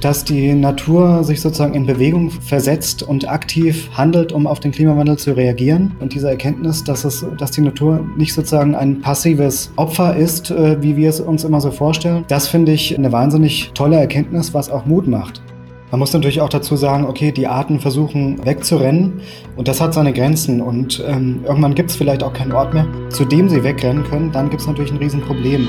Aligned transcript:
dass 0.00 0.24
die 0.24 0.52
Natur 0.54 1.24
sich 1.24 1.40
sozusagen 1.40 1.74
in 1.74 1.86
Bewegung 1.86 2.30
versetzt 2.30 3.02
und 3.02 3.28
aktiv 3.28 3.88
handelt, 3.92 4.32
um 4.32 4.46
auf 4.46 4.60
den 4.60 4.72
Klimawandel 4.72 5.18
zu 5.18 5.36
reagieren. 5.36 5.96
Und 6.00 6.14
diese 6.14 6.28
Erkenntnis, 6.28 6.84
dass, 6.84 7.04
es, 7.04 7.24
dass 7.38 7.50
die 7.50 7.62
Natur 7.62 8.04
nicht 8.16 8.34
sozusagen 8.34 8.74
ein 8.74 9.00
passives 9.00 9.72
Opfer 9.76 10.16
ist, 10.16 10.50
äh, 10.50 10.80
wie 10.82 10.96
wir 10.96 11.08
es 11.08 11.20
uns 11.20 11.44
immer 11.44 11.60
so 11.60 11.70
vorstellen, 11.70 12.24
das 12.28 12.48
finde 12.48 12.72
ich 12.72 12.96
eine 12.96 13.12
wahnsinnig 13.12 13.70
tolle 13.74 13.96
Erkenntnis, 13.96 14.54
was 14.54 14.70
auch 14.70 14.86
Mut 14.86 15.06
macht. 15.06 15.42
Man 15.90 16.00
muss 16.00 16.12
natürlich 16.12 16.40
auch 16.40 16.48
dazu 16.48 16.74
sagen, 16.74 17.04
okay, 17.04 17.30
die 17.30 17.46
Arten 17.46 17.78
versuchen 17.78 18.44
wegzurennen 18.44 19.20
und 19.56 19.68
das 19.68 19.80
hat 19.80 19.94
seine 19.94 20.12
Grenzen 20.12 20.60
und 20.60 21.02
ähm, 21.06 21.40
irgendwann 21.46 21.74
gibt 21.74 21.90
es 21.90 21.96
vielleicht 21.96 22.24
auch 22.24 22.32
keinen 22.32 22.52
Ort 22.52 22.74
mehr, 22.74 22.86
zu 23.08 23.24
dem 23.24 23.48
sie 23.48 23.62
wegrennen 23.62 24.02
können. 24.02 24.32
Dann 24.32 24.50
gibt 24.50 24.62
es 24.62 24.66
natürlich 24.66 24.90
ein 24.90 24.98
Riesenproblem. 24.98 25.68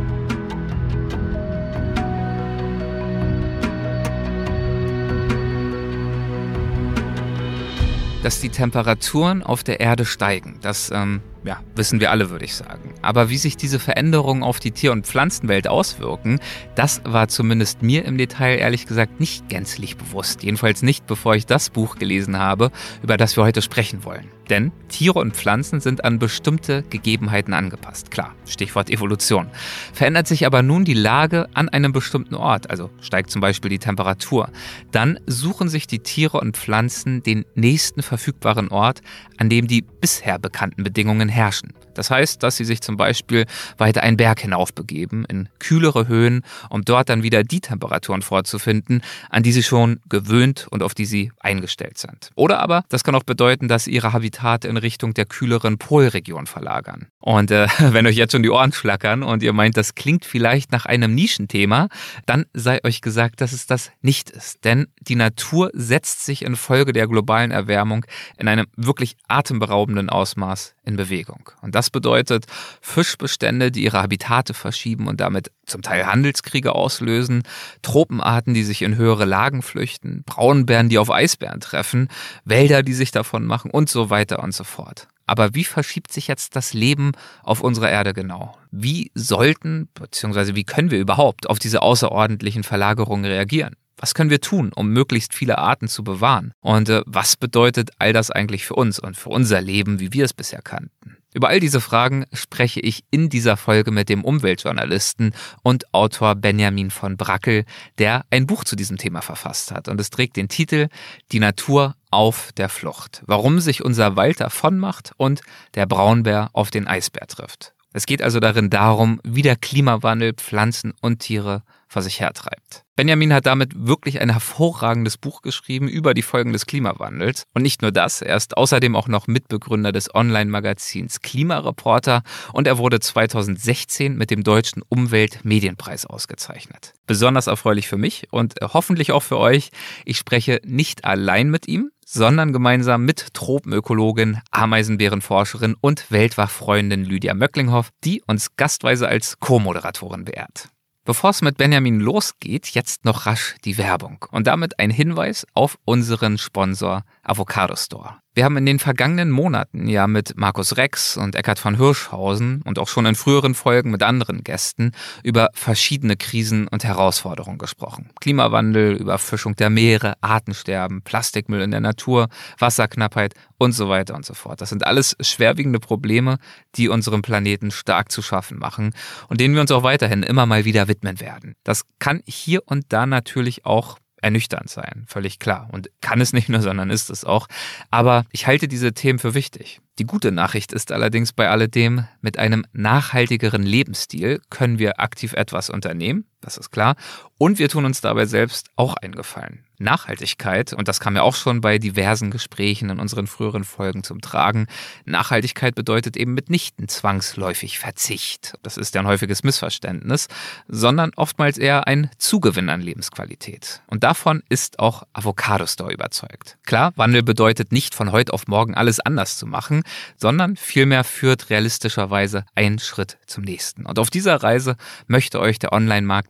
Dass 8.23 8.39
die 8.39 8.49
Temperaturen 8.49 9.41
auf 9.41 9.63
der 9.63 9.79
Erde 9.79 10.05
steigen, 10.05 10.59
das 10.61 10.91
ähm, 10.93 11.21
ja, 11.43 11.59
wissen 11.75 11.99
wir 11.99 12.11
alle, 12.11 12.29
würde 12.29 12.45
ich 12.45 12.55
sagen. 12.55 12.93
Aber 13.01 13.29
wie 13.29 13.37
sich 13.37 13.57
diese 13.57 13.79
Veränderungen 13.79 14.43
auf 14.43 14.59
die 14.59 14.71
Tier- 14.71 14.91
und 14.91 15.07
Pflanzenwelt 15.07 15.67
auswirken, 15.67 16.39
das 16.75 17.01
war 17.03 17.29
zumindest 17.29 17.81
mir 17.81 18.05
im 18.05 18.17
Detail 18.17 18.57
ehrlich 18.57 18.85
gesagt 18.85 19.19
nicht 19.19 19.49
gänzlich 19.49 19.97
bewusst. 19.97 20.43
Jedenfalls 20.43 20.83
nicht, 20.83 21.07
bevor 21.07 21.35
ich 21.35 21.47
das 21.47 21.71
Buch 21.71 21.95
gelesen 21.95 22.37
habe, 22.37 22.71
über 23.01 23.17
das 23.17 23.35
wir 23.37 23.43
heute 23.43 23.63
sprechen 23.63 24.03
wollen. 24.03 24.27
Denn 24.51 24.73
Tiere 24.89 25.17
und 25.17 25.33
Pflanzen 25.33 25.79
sind 25.79 26.03
an 26.03 26.19
bestimmte 26.19 26.83
Gegebenheiten 26.83 27.53
angepasst. 27.53 28.11
Klar, 28.11 28.35
Stichwort 28.45 28.89
Evolution. 28.89 29.47
Verändert 29.93 30.27
sich 30.27 30.45
aber 30.45 30.61
nun 30.61 30.83
die 30.83 30.93
Lage 30.93 31.47
an 31.53 31.69
einem 31.69 31.93
bestimmten 31.93 32.35
Ort, 32.35 32.69
also 32.69 32.89
steigt 32.99 33.31
zum 33.31 33.39
Beispiel 33.39 33.69
die 33.69 33.79
Temperatur, 33.79 34.49
dann 34.91 35.19
suchen 35.25 35.69
sich 35.69 35.87
die 35.87 35.99
Tiere 35.99 36.37
und 36.37 36.57
Pflanzen 36.57 37.23
den 37.23 37.45
nächsten 37.55 38.03
verfügbaren 38.03 38.67
Ort, 38.67 39.01
an 39.37 39.49
dem 39.49 39.67
die 39.67 39.83
bisher 39.83 40.37
bekannten 40.37 40.83
Bedingungen 40.83 41.29
herrschen. 41.29 41.73
Das 41.93 42.09
heißt, 42.09 42.41
dass 42.43 42.57
sie 42.57 42.65
sich 42.65 42.81
zum 42.81 42.97
Beispiel 42.97 43.45
weiter 43.77 44.03
einen 44.03 44.17
Berg 44.17 44.39
hinaufbegeben, 44.39 45.25
in 45.25 45.49
kühlere 45.59 46.07
Höhen, 46.07 46.41
um 46.69 46.83
dort 46.83 47.09
dann 47.09 47.23
wieder 47.23 47.43
die 47.43 47.61
Temperaturen 47.61 48.21
vorzufinden, 48.21 49.01
an 49.29 49.43
die 49.43 49.51
sie 49.51 49.63
schon 49.63 49.99
gewöhnt 50.09 50.67
und 50.69 50.83
auf 50.83 50.93
die 50.93 51.05
sie 51.05 51.31
eingestellt 51.39 51.97
sind. 51.97 52.31
Oder 52.35 52.59
aber, 52.59 52.83
das 52.89 53.03
kann 53.03 53.15
auch 53.15 53.23
bedeuten, 53.23 53.67
dass 53.67 53.87
ihre 53.87 54.13
Habitate 54.41 54.67
in 54.67 54.77
Richtung 54.77 55.13
der 55.13 55.25
kühleren 55.25 55.77
Polregion 55.77 56.47
verlagern. 56.47 57.07
Und 57.19 57.51
äh, 57.51 57.67
wenn 57.79 58.07
euch 58.07 58.15
jetzt 58.15 58.31
schon 58.31 58.43
die 58.43 58.49
Ohren 58.49 58.73
schlackern 58.73 59.23
und 59.23 59.43
ihr 59.43 59.53
meint, 59.53 59.77
das 59.77 59.95
klingt 59.95 60.25
vielleicht 60.25 60.71
nach 60.71 60.85
einem 60.85 61.13
Nischenthema, 61.13 61.87
dann 62.25 62.45
sei 62.53 62.83
euch 62.83 63.01
gesagt, 63.01 63.41
dass 63.41 63.53
es 63.53 63.67
das 63.67 63.91
nicht 64.01 64.29
ist. 64.29 64.63
Denn 64.63 64.87
die 64.99 65.15
Natur 65.15 65.69
setzt 65.73 66.25
sich 66.25 66.43
infolge 66.43 66.93
der 66.93 67.07
globalen 67.07 67.51
Erwärmung 67.51 68.05
in 68.37 68.47
einem 68.47 68.67
wirklich 68.75 69.15
atemberaubenden 69.27 70.09
Ausmaß 70.09 70.75
in 70.83 70.95
Bewegung. 70.95 71.49
Und 71.61 71.75
das 71.75 71.89
bedeutet 71.89 72.45
Fischbestände, 72.81 73.71
die 73.71 73.83
ihre 73.83 74.01
Habitate 74.01 74.53
verschieben 74.53 75.07
und 75.07 75.21
damit 75.21 75.51
zum 75.71 75.81
Teil 75.81 76.05
Handelskriege 76.05 76.75
auslösen, 76.75 77.43
Tropenarten, 77.81 78.53
die 78.53 78.63
sich 78.63 78.81
in 78.81 78.95
höhere 78.95 79.25
Lagen 79.25 79.61
flüchten, 79.61 80.23
Braunbären, 80.25 80.89
die 80.89 80.97
auf 80.97 81.09
Eisbären 81.09 81.59
treffen, 81.59 82.09
Wälder, 82.45 82.83
die 82.83 82.93
sich 82.93 83.11
davon 83.11 83.45
machen 83.45 83.71
und 83.71 83.89
so 83.89 84.09
weiter 84.09 84.43
und 84.43 84.53
so 84.53 84.63
fort. 84.63 85.07
Aber 85.25 85.55
wie 85.55 85.63
verschiebt 85.63 86.11
sich 86.11 86.27
jetzt 86.27 86.55
das 86.57 86.73
Leben 86.73 87.13
auf 87.41 87.61
unserer 87.61 87.89
Erde 87.89 88.13
genau? 88.13 88.57
Wie 88.69 89.11
sollten, 89.15 89.87
beziehungsweise 89.93 90.55
wie 90.55 90.65
können 90.65 90.91
wir 90.91 90.99
überhaupt 90.99 91.49
auf 91.49 91.57
diese 91.57 91.81
außerordentlichen 91.81 92.63
Verlagerungen 92.63 93.25
reagieren? 93.25 93.75
Was 93.95 94.13
können 94.13 94.31
wir 94.31 94.41
tun, 94.41 94.71
um 94.75 94.89
möglichst 94.89 95.33
viele 95.33 95.59
Arten 95.59 95.87
zu 95.87 96.03
bewahren? 96.03 96.53
Und 96.59 96.89
äh, 96.89 97.03
was 97.05 97.37
bedeutet 97.37 97.91
all 97.99 98.13
das 98.13 98.31
eigentlich 98.31 98.65
für 98.65 98.73
uns 98.73 98.99
und 98.99 99.15
für 99.15 99.29
unser 99.29 99.61
Leben, 99.61 99.99
wie 99.99 100.11
wir 100.11 100.25
es 100.25 100.33
bisher 100.33 100.61
kannten? 100.61 101.10
Über 101.33 101.47
all 101.47 101.61
diese 101.61 101.79
Fragen 101.79 102.25
spreche 102.33 102.81
ich 102.81 103.05
in 103.09 103.29
dieser 103.29 103.55
Folge 103.55 103.91
mit 103.91 104.09
dem 104.09 104.23
Umweltjournalisten 104.25 105.33
und 105.63 105.93
Autor 105.93 106.35
Benjamin 106.35 106.91
von 106.91 107.15
Brackel, 107.15 107.63
der 107.99 108.25
ein 108.31 108.47
Buch 108.47 108.65
zu 108.65 108.75
diesem 108.75 108.97
Thema 108.97 109.21
verfasst 109.21 109.71
hat. 109.71 109.87
Und 109.87 110.01
es 110.01 110.09
trägt 110.09 110.35
den 110.35 110.49
Titel 110.49 110.89
Die 111.31 111.39
Natur 111.39 111.95
auf 112.09 112.51
der 112.57 112.67
Flucht. 112.67 113.23
Warum 113.25 113.61
sich 113.61 113.83
unser 113.83 114.17
Wald 114.17 114.41
davonmacht 114.41 115.13
und 115.15 115.41
der 115.75 115.85
Braunbär 115.85 116.49
auf 116.51 116.69
den 116.69 116.87
Eisbär 116.87 117.27
trifft. 117.27 117.73
Es 117.93 118.05
geht 118.05 118.21
also 118.21 118.39
darin 118.39 118.69
darum, 118.69 119.21
wie 119.23 119.41
der 119.41 119.55
Klimawandel 119.55 120.33
Pflanzen 120.33 120.93
und 121.01 121.19
Tiere 121.19 121.63
vor 121.91 122.01
sich 122.01 122.21
hertreibt. 122.21 122.83
Benjamin 122.95 123.33
hat 123.33 123.45
damit 123.47 123.87
wirklich 123.87 124.21
ein 124.21 124.29
hervorragendes 124.29 125.17
Buch 125.17 125.41
geschrieben 125.41 125.89
über 125.89 126.13
die 126.13 126.21
Folgen 126.21 126.53
des 126.53 126.65
Klimawandels. 126.65 127.47
Und 127.53 127.63
nicht 127.63 127.81
nur 127.81 127.91
das, 127.91 128.21
er 128.21 128.37
ist 128.37 128.55
außerdem 128.55 128.95
auch 128.95 129.07
noch 129.07 129.27
Mitbegründer 129.27 129.91
des 129.91 130.13
Online-Magazins 130.13 131.21
Klimareporter 131.21 132.23
und 132.53 132.67
er 132.67 132.77
wurde 132.77 132.99
2016 132.99 134.15
mit 134.15 134.31
dem 134.31 134.43
Deutschen 134.43 134.83
Umweltmedienpreis 134.87 136.05
ausgezeichnet. 136.05 136.93
Besonders 137.07 137.47
erfreulich 137.47 137.89
für 137.89 137.97
mich 137.97 138.27
und 138.31 138.55
hoffentlich 138.61 139.11
auch 139.11 139.23
für 139.23 139.37
euch. 139.37 139.71
Ich 140.05 140.17
spreche 140.17 140.61
nicht 140.63 141.03
allein 141.03 141.49
mit 141.49 141.67
ihm, 141.67 141.91
sondern 142.05 142.53
gemeinsam 142.53 143.03
mit 143.03 143.33
Tropenökologin, 143.33 144.39
Ameisenbärenforscherin 144.51 145.75
und 145.81 146.09
Weltwachfreundin 146.09 147.03
Lydia 147.03 147.33
Möcklinghoff, 147.33 147.89
die 148.03 148.21
uns 148.27 148.55
gastweise 148.55 149.07
als 149.07 149.39
Co-Moderatorin 149.39 150.23
beehrt. 150.23 150.69
Bevor 151.03 151.31
es 151.31 151.41
mit 151.41 151.57
Benjamin 151.57 151.99
losgeht, 151.99 152.67
jetzt 152.67 153.05
noch 153.05 153.25
rasch 153.25 153.55
die 153.65 153.77
Werbung 153.77 154.23
und 154.31 154.45
damit 154.45 154.77
ein 154.77 154.91
Hinweis 154.91 155.47
auf 155.53 155.79
unseren 155.83 156.37
Sponsor 156.37 157.03
Avocado 157.23 157.75
Store. 157.75 158.20
Wir 158.33 158.45
haben 158.45 158.55
in 158.55 158.65
den 158.65 158.79
vergangenen 158.79 159.29
Monaten 159.29 159.89
ja 159.89 160.07
mit 160.07 160.37
Markus 160.37 160.77
Rex 160.77 161.17
und 161.17 161.35
Eckhard 161.35 161.59
von 161.59 161.75
Hirschhausen 161.75 162.61
und 162.61 162.79
auch 162.79 162.87
schon 162.87 163.05
in 163.05 163.15
früheren 163.15 163.53
Folgen 163.53 163.91
mit 163.91 164.03
anderen 164.03 164.45
Gästen 164.45 164.93
über 165.21 165.49
verschiedene 165.53 166.15
Krisen 166.15 166.69
und 166.69 166.85
Herausforderungen 166.85 167.57
gesprochen. 167.57 168.09
Klimawandel, 168.21 168.95
Überfischung 168.95 169.57
der 169.57 169.69
Meere, 169.69 170.13
Artensterben, 170.21 171.01
Plastikmüll 171.01 171.59
in 171.59 171.71
der 171.71 171.81
Natur, 171.81 172.29
Wasserknappheit 172.57 173.33
und 173.57 173.73
so 173.73 173.89
weiter 173.89 174.15
und 174.15 174.25
so 174.25 174.33
fort. 174.33 174.61
Das 174.61 174.69
sind 174.69 174.85
alles 174.85 175.17
schwerwiegende 175.19 175.79
Probleme, 175.79 176.37
die 176.75 176.87
unserem 176.87 177.21
Planeten 177.21 177.69
stark 177.69 178.13
zu 178.13 178.21
schaffen 178.21 178.59
machen 178.59 178.93
und 179.27 179.41
denen 179.41 179.55
wir 179.55 179.61
uns 179.61 179.71
auch 179.71 179.83
weiterhin 179.83 180.23
immer 180.23 180.45
mal 180.45 180.63
wieder 180.63 180.87
widmen 180.87 181.19
werden. 181.19 181.55
Das 181.65 181.83
kann 181.99 182.21
hier 182.25 182.61
und 182.65 182.85
da 182.93 183.05
natürlich 183.05 183.65
auch 183.65 183.97
ernüchternd 184.21 184.69
sein, 184.69 185.05
völlig 185.07 185.39
klar. 185.39 185.69
Und 185.71 185.89
kann 186.01 186.21
es 186.21 186.33
nicht 186.33 186.49
nur, 186.49 186.61
sondern 186.61 186.89
ist 186.89 187.09
es 187.09 187.25
auch. 187.25 187.47
Aber 187.89 188.25
ich 188.31 188.47
halte 188.47 188.67
diese 188.67 188.93
Themen 188.93 189.19
für 189.19 189.33
wichtig. 189.33 189.81
Die 189.99 190.05
gute 190.05 190.31
Nachricht 190.31 190.73
ist 190.73 190.91
allerdings 190.91 191.33
bei 191.33 191.49
alledem, 191.49 192.05
mit 192.21 192.39
einem 192.39 192.65
nachhaltigeren 192.73 193.63
Lebensstil 193.63 194.41
können 194.49 194.79
wir 194.79 194.99
aktiv 194.99 195.33
etwas 195.33 195.69
unternehmen, 195.69 196.25
das 196.41 196.57
ist 196.57 196.71
klar, 196.71 196.95
und 197.37 197.59
wir 197.59 197.69
tun 197.69 197.85
uns 197.85 198.01
dabei 198.01 198.25
selbst 198.25 198.69
auch 198.75 198.95
einen 198.95 199.15
Gefallen. 199.15 199.65
Nachhaltigkeit, 199.81 200.73
und 200.73 200.87
das 200.87 200.99
kam 200.99 201.15
ja 201.15 201.23
auch 201.23 201.35
schon 201.35 201.59
bei 201.59 201.77
diversen 201.77 202.31
Gesprächen 202.31 202.89
in 202.89 202.99
unseren 202.99 203.27
früheren 203.27 203.63
Folgen 203.63 204.03
zum 204.03 204.21
Tragen, 204.21 204.67
Nachhaltigkeit 205.05 205.75
bedeutet 205.75 206.15
eben 206.15 206.33
mitnichten 206.33 206.87
zwangsläufig 206.87 207.79
Verzicht. 207.79 208.53
Das 208.61 208.77
ist 208.77 208.95
ja 208.95 209.01
ein 209.01 209.07
häufiges 209.07 209.43
Missverständnis, 209.43 210.27
sondern 210.67 211.11
oftmals 211.15 211.57
eher 211.57 211.87
ein 211.87 212.09
Zugewinn 212.17 212.69
an 212.69 212.81
Lebensqualität. 212.81 213.81
Und 213.87 214.03
davon 214.03 214.43
ist 214.49 214.79
auch 214.79 215.03
Avocado 215.13 215.65
Store 215.65 215.91
überzeugt. 215.91 216.57
Klar, 216.65 216.93
Wandel 216.95 217.23
bedeutet 217.23 217.71
nicht 217.71 217.95
von 217.95 218.11
heute 218.11 218.33
auf 218.33 218.47
morgen 218.47 218.75
alles 218.75 218.99
anders 218.99 219.37
zu 219.37 219.47
machen, 219.47 219.83
sondern 220.15 220.55
vielmehr 220.55 221.03
führt 221.03 221.49
realistischerweise 221.49 222.45
einen 222.55 222.79
Schritt 222.79 223.17
zum 223.25 223.43
nächsten. 223.43 223.85
Und 223.85 223.97
auf 223.97 224.09
dieser 224.09 224.43
Reise 224.43 224.75
möchte 225.07 225.39
euch 225.39 225.57
der 225.57 225.73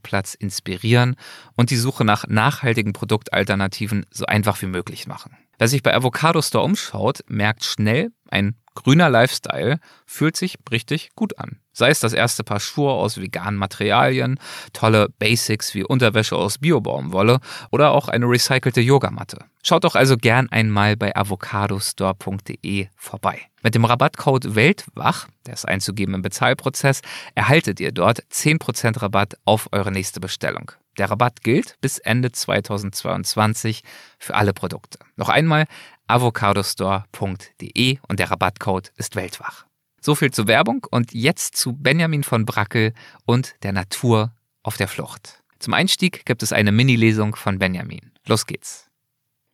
Online-Marktplatz 0.01 0.33
inspirieren 0.33 1.15
und 1.55 1.69
die 1.69 1.77
Suche 1.77 2.03
nach 2.03 2.27
nachhaltigen 2.27 2.93
Produktalternativen 2.93 4.05
so 4.11 4.25
einfach 4.25 4.61
wie 4.61 4.67
möglich 4.67 5.07
machen. 5.07 5.37
Wer 5.61 5.67
sich 5.67 5.83
bei 5.83 5.93
Avocado 5.93 6.41
Store 6.41 6.63
umschaut, 6.63 7.19
merkt 7.27 7.63
schnell, 7.63 8.11
ein 8.31 8.55
grüner 8.73 9.11
Lifestyle 9.11 9.79
fühlt 10.07 10.35
sich 10.35 10.57
richtig 10.71 11.11
gut 11.15 11.37
an. 11.37 11.59
Sei 11.71 11.91
es 11.91 11.99
das 11.99 12.13
erste 12.13 12.43
Paar 12.43 12.59
Schuhe 12.59 12.91
aus 12.91 13.21
veganen 13.21 13.59
Materialien, 13.59 14.39
tolle 14.73 15.09
Basics 15.19 15.75
wie 15.75 15.83
Unterwäsche 15.83 16.35
aus 16.35 16.57
Biobaumwolle 16.57 17.41
oder 17.69 17.91
auch 17.91 18.07
eine 18.07 18.25
recycelte 18.25 18.81
Yogamatte. 18.81 19.45
Schaut 19.61 19.83
doch 19.83 19.93
also 19.93 20.17
gern 20.17 20.49
einmal 20.49 20.97
bei 20.97 21.15
avocadostore.de 21.15 22.87
vorbei. 22.95 23.41
Mit 23.61 23.75
dem 23.75 23.85
Rabattcode 23.85 24.55
WELTWACH, 24.55 25.27
der 25.45 25.53
ist 25.53 25.67
einzugeben 25.67 26.15
im 26.15 26.23
Bezahlprozess, 26.23 27.01
erhaltet 27.35 27.79
ihr 27.79 27.91
dort 27.91 28.23
10% 28.33 28.99
Rabatt 28.99 29.35
auf 29.45 29.69
eure 29.71 29.91
nächste 29.91 30.19
Bestellung. 30.19 30.71
Der 31.01 31.09
Rabatt 31.09 31.41
gilt 31.41 31.77
bis 31.81 31.97
Ende 31.97 32.31
2022 32.31 33.81
für 34.19 34.35
alle 34.35 34.53
Produkte. 34.53 34.99
Noch 35.15 35.29
einmal 35.29 35.65
avocadostore.de 36.05 37.97
und 38.07 38.19
der 38.19 38.29
Rabattcode 38.29 38.91
ist 38.97 39.15
Weltwach. 39.15 39.65
So 39.99 40.13
viel 40.13 40.29
zur 40.29 40.45
Werbung 40.45 40.85
und 40.91 41.11
jetzt 41.11 41.57
zu 41.57 41.73
Benjamin 41.73 42.21
von 42.21 42.45
Brackel 42.45 42.93
und 43.25 43.55
der 43.63 43.71
Natur 43.71 44.33
auf 44.61 44.77
der 44.77 44.87
Flucht. 44.87 45.41
Zum 45.57 45.73
Einstieg 45.73 46.23
gibt 46.27 46.43
es 46.43 46.53
eine 46.53 46.71
Mini-Lesung 46.71 47.35
von 47.35 47.57
Benjamin. 47.57 48.11
Los 48.27 48.45
geht's. 48.45 48.87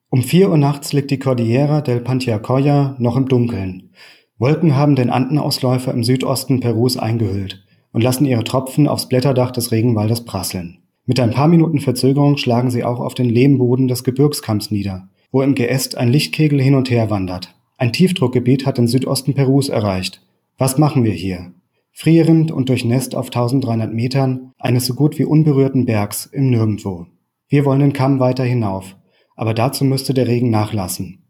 Um 0.09 0.23
vier 0.23 0.49
Uhr 0.49 0.57
nachts 0.57 0.91
liegt 0.91 1.11
die 1.11 1.19
Cordillera 1.19 1.79
del 1.79 2.01
Pantiacoya 2.01 2.97
noch 2.99 3.15
im 3.15 3.29
Dunkeln. 3.29 3.93
Wolken 4.37 4.75
haben 4.75 4.97
den 4.97 5.09
Andenausläufer 5.09 5.93
im 5.93 6.03
Südosten 6.03 6.59
Perus 6.59 6.97
eingehüllt 6.97 7.65
und 7.93 8.01
lassen 8.01 8.25
ihre 8.25 8.43
Tropfen 8.43 8.89
aufs 8.89 9.07
Blätterdach 9.07 9.51
des 9.51 9.71
Regenwaldes 9.71 10.25
prasseln. 10.25 10.83
Mit 11.09 11.21
ein 11.21 11.31
paar 11.31 11.47
Minuten 11.47 11.79
Verzögerung 11.79 12.35
schlagen 12.35 12.69
sie 12.69 12.83
auch 12.83 12.99
auf 12.99 13.13
den 13.13 13.29
Lehmboden 13.29 13.87
des 13.87 14.03
Gebirgskamms 14.03 14.71
nieder, 14.71 15.07
wo 15.31 15.41
im 15.41 15.55
Geäst 15.55 15.97
ein 15.97 16.09
Lichtkegel 16.09 16.61
hin 16.61 16.75
und 16.75 16.91
her 16.91 17.09
wandert. 17.09 17.55
Ein 17.77 17.93
Tiefdruckgebiet 17.93 18.65
hat 18.65 18.77
den 18.77 18.89
Südosten 18.89 19.33
Perus 19.33 19.69
erreicht. 19.69 20.21
Was 20.57 20.77
machen 20.77 21.05
wir 21.05 21.13
hier? 21.13 21.53
Frierend 21.93 22.51
und 22.51 22.67
durchnässt 22.67 23.15
auf 23.15 23.27
1300 23.27 23.93
Metern 23.93 24.51
eines 24.59 24.85
so 24.85 24.95
gut 24.95 25.17
wie 25.17 25.23
unberührten 25.23 25.85
Bergs 25.85 26.25
im 26.25 26.49
Nirgendwo. 26.49 27.05
Wir 27.47 27.63
wollen 27.63 27.79
den 27.79 27.93
Kamm 27.93 28.19
weiter 28.19 28.43
hinauf, 28.43 28.97
aber 29.37 29.53
dazu 29.53 29.85
müsste 29.85 30.13
der 30.13 30.27
Regen 30.27 30.49
nachlassen. 30.49 31.23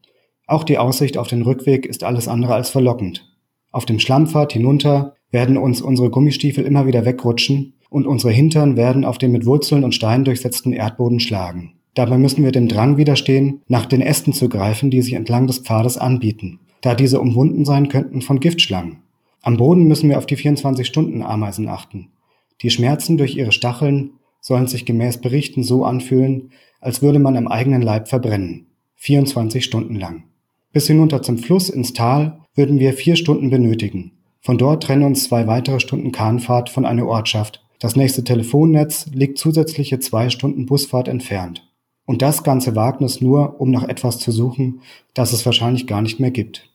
Auch 0.48 0.64
die 0.64 0.80
Aussicht 0.80 1.20
auf 1.20 1.28
den 1.28 1.44
Rückweg 1.44 1.86
ist 1.86 2.04
alles 2.04 2.28
andere 2.28 2.56
als 2.56 2.72
verlockend. 2.72 3.32
Auf 3.72 3.86
dem 3.86 4.00
Schlammpfad 4.00 4.54
hinunter 4.54 5.14
werden 5.30 5.56
uns 5.56 5.84
unsere 5.84 6.10
Gummistiefel 6.10 6.66
immer 6.66 6.88
wieder 6.88 7.06
wegrutschen 7.06 7.74
und 7.90 8.08
unsere 8.08 8.34
Hintern 8.34 8.78
werden 8.78 9.06
auf 9.06 9.18
den 9.18 9.32
mit 9.32 9.46
Wurzeln 9.46 9.84
und 9.84 9.96
Steinen 9.96 10.26
durchsetzten 10.26 10.74
Erdboden 10.74 11.20
schlagen. 11.20 11.74
Dabei 11.94 12.18
müssen 12.18 12.44
wir 12.44 12.52
dem 12.52 12.68
Drang 12.68 12.98
widerstehen, 12.98 13.62
nach 13.68 13.86
den 13.86 14.02
Ästen 14.02 14.34
zu 14.34 14.50
greifen, 14.50 14.92
die 14.92 15.02
sich 15.02 15.14
entlang 15.14 15.48
des 15.48 15.60
Pfades 15.60 15.98
anbieten, 15.98 16.60
da 16.82 16.94
diese 16.94 17.20
umwunden 17.20 17.66
sein 17.66 17.90
könnten 17.90 18.22
von 18.22 18.40
Giftschlangen. 18.40 19.00
Am 19.42 19.58
Boden 19.58 19.88
müssen 19.88 20.10
wir 20.10 20.18
auf 20.18 20.26
die 20.26 20.38
24-Stunden-Ameisen 20.38 21.68
achten. 21.68 22.10
Die 22.62 22.70
Schmerzen 22.70 23.18
durch 23.18 23.36
ihre 23.36 23.52
Stacheln 23.52 24.12
sollen 24.42 24.68
sich 24.68 24.86
gemäß 24.86 25.20
Berichten 25.20 25.64
so 25.64 25.86
anfühlen, 25.86 26.52
als 26.82 27.02
würde 27.02 27.20
man 27.20 27.36
im 27.36 27.48
eigenen 27.48 27.82
Leib 27.82 28.08
verbrennen. 28.08 28.68
24 28.96 29.64
Stunden 29.64 29.96
lang. 29.96 30.24
Bis 30.74 30.88
hinunter 30.88 31.22
zum 31.22 31.38
Fluss 31.38 31.70
ins 31.70 31.94
Tal 31.94 32.40
würden 32.56 32.80
wir 32.80 32.94
vier 32.94 33.16
Stunden 33.16 33.50
benötigen. 33.50 34.12
Von 34.42 34.58
dort 34.58 34.84
trennen 34.84 35.04
uns 35.04 35.24
zwei 35.24 35.48
weitere 35.48 35.80
Stunden 35.80 36.12
Kahnfahrt 36.12 36.70
von 36.70 36.86
einer 36.86 37.06
Ortschaft. 37.06 37.64
Das 37.80 37.96
nächste 37.96 38.24
Telefonnetz 38.24 39.06
liegt 39.14 39.38
zusätzliche 39.38 40.00
zwei 40.00 40.30
Stunden 40.30 40.66
Busfahrt 40.66 41.08
entfernt. 41.08 41.64
Und 42.06 42.24
das 42.24 42.44
ganze 42.44 42.76
Wagnis 42.76 43.22
nur, 43.22 43.62
um 43.62 43.70
nach 43.70 43.84
etwas 43.84 44.18
zu 44.18 44.32
suchen, 44.32 44.82
das 45.14 45.32
es 45.32 45.46
wahrscheinlich 45.46 45.86
gar 45.86 46.02
nicht 46.02 46.20
mehr 46.20 46.32
gibt. 46.32 46.70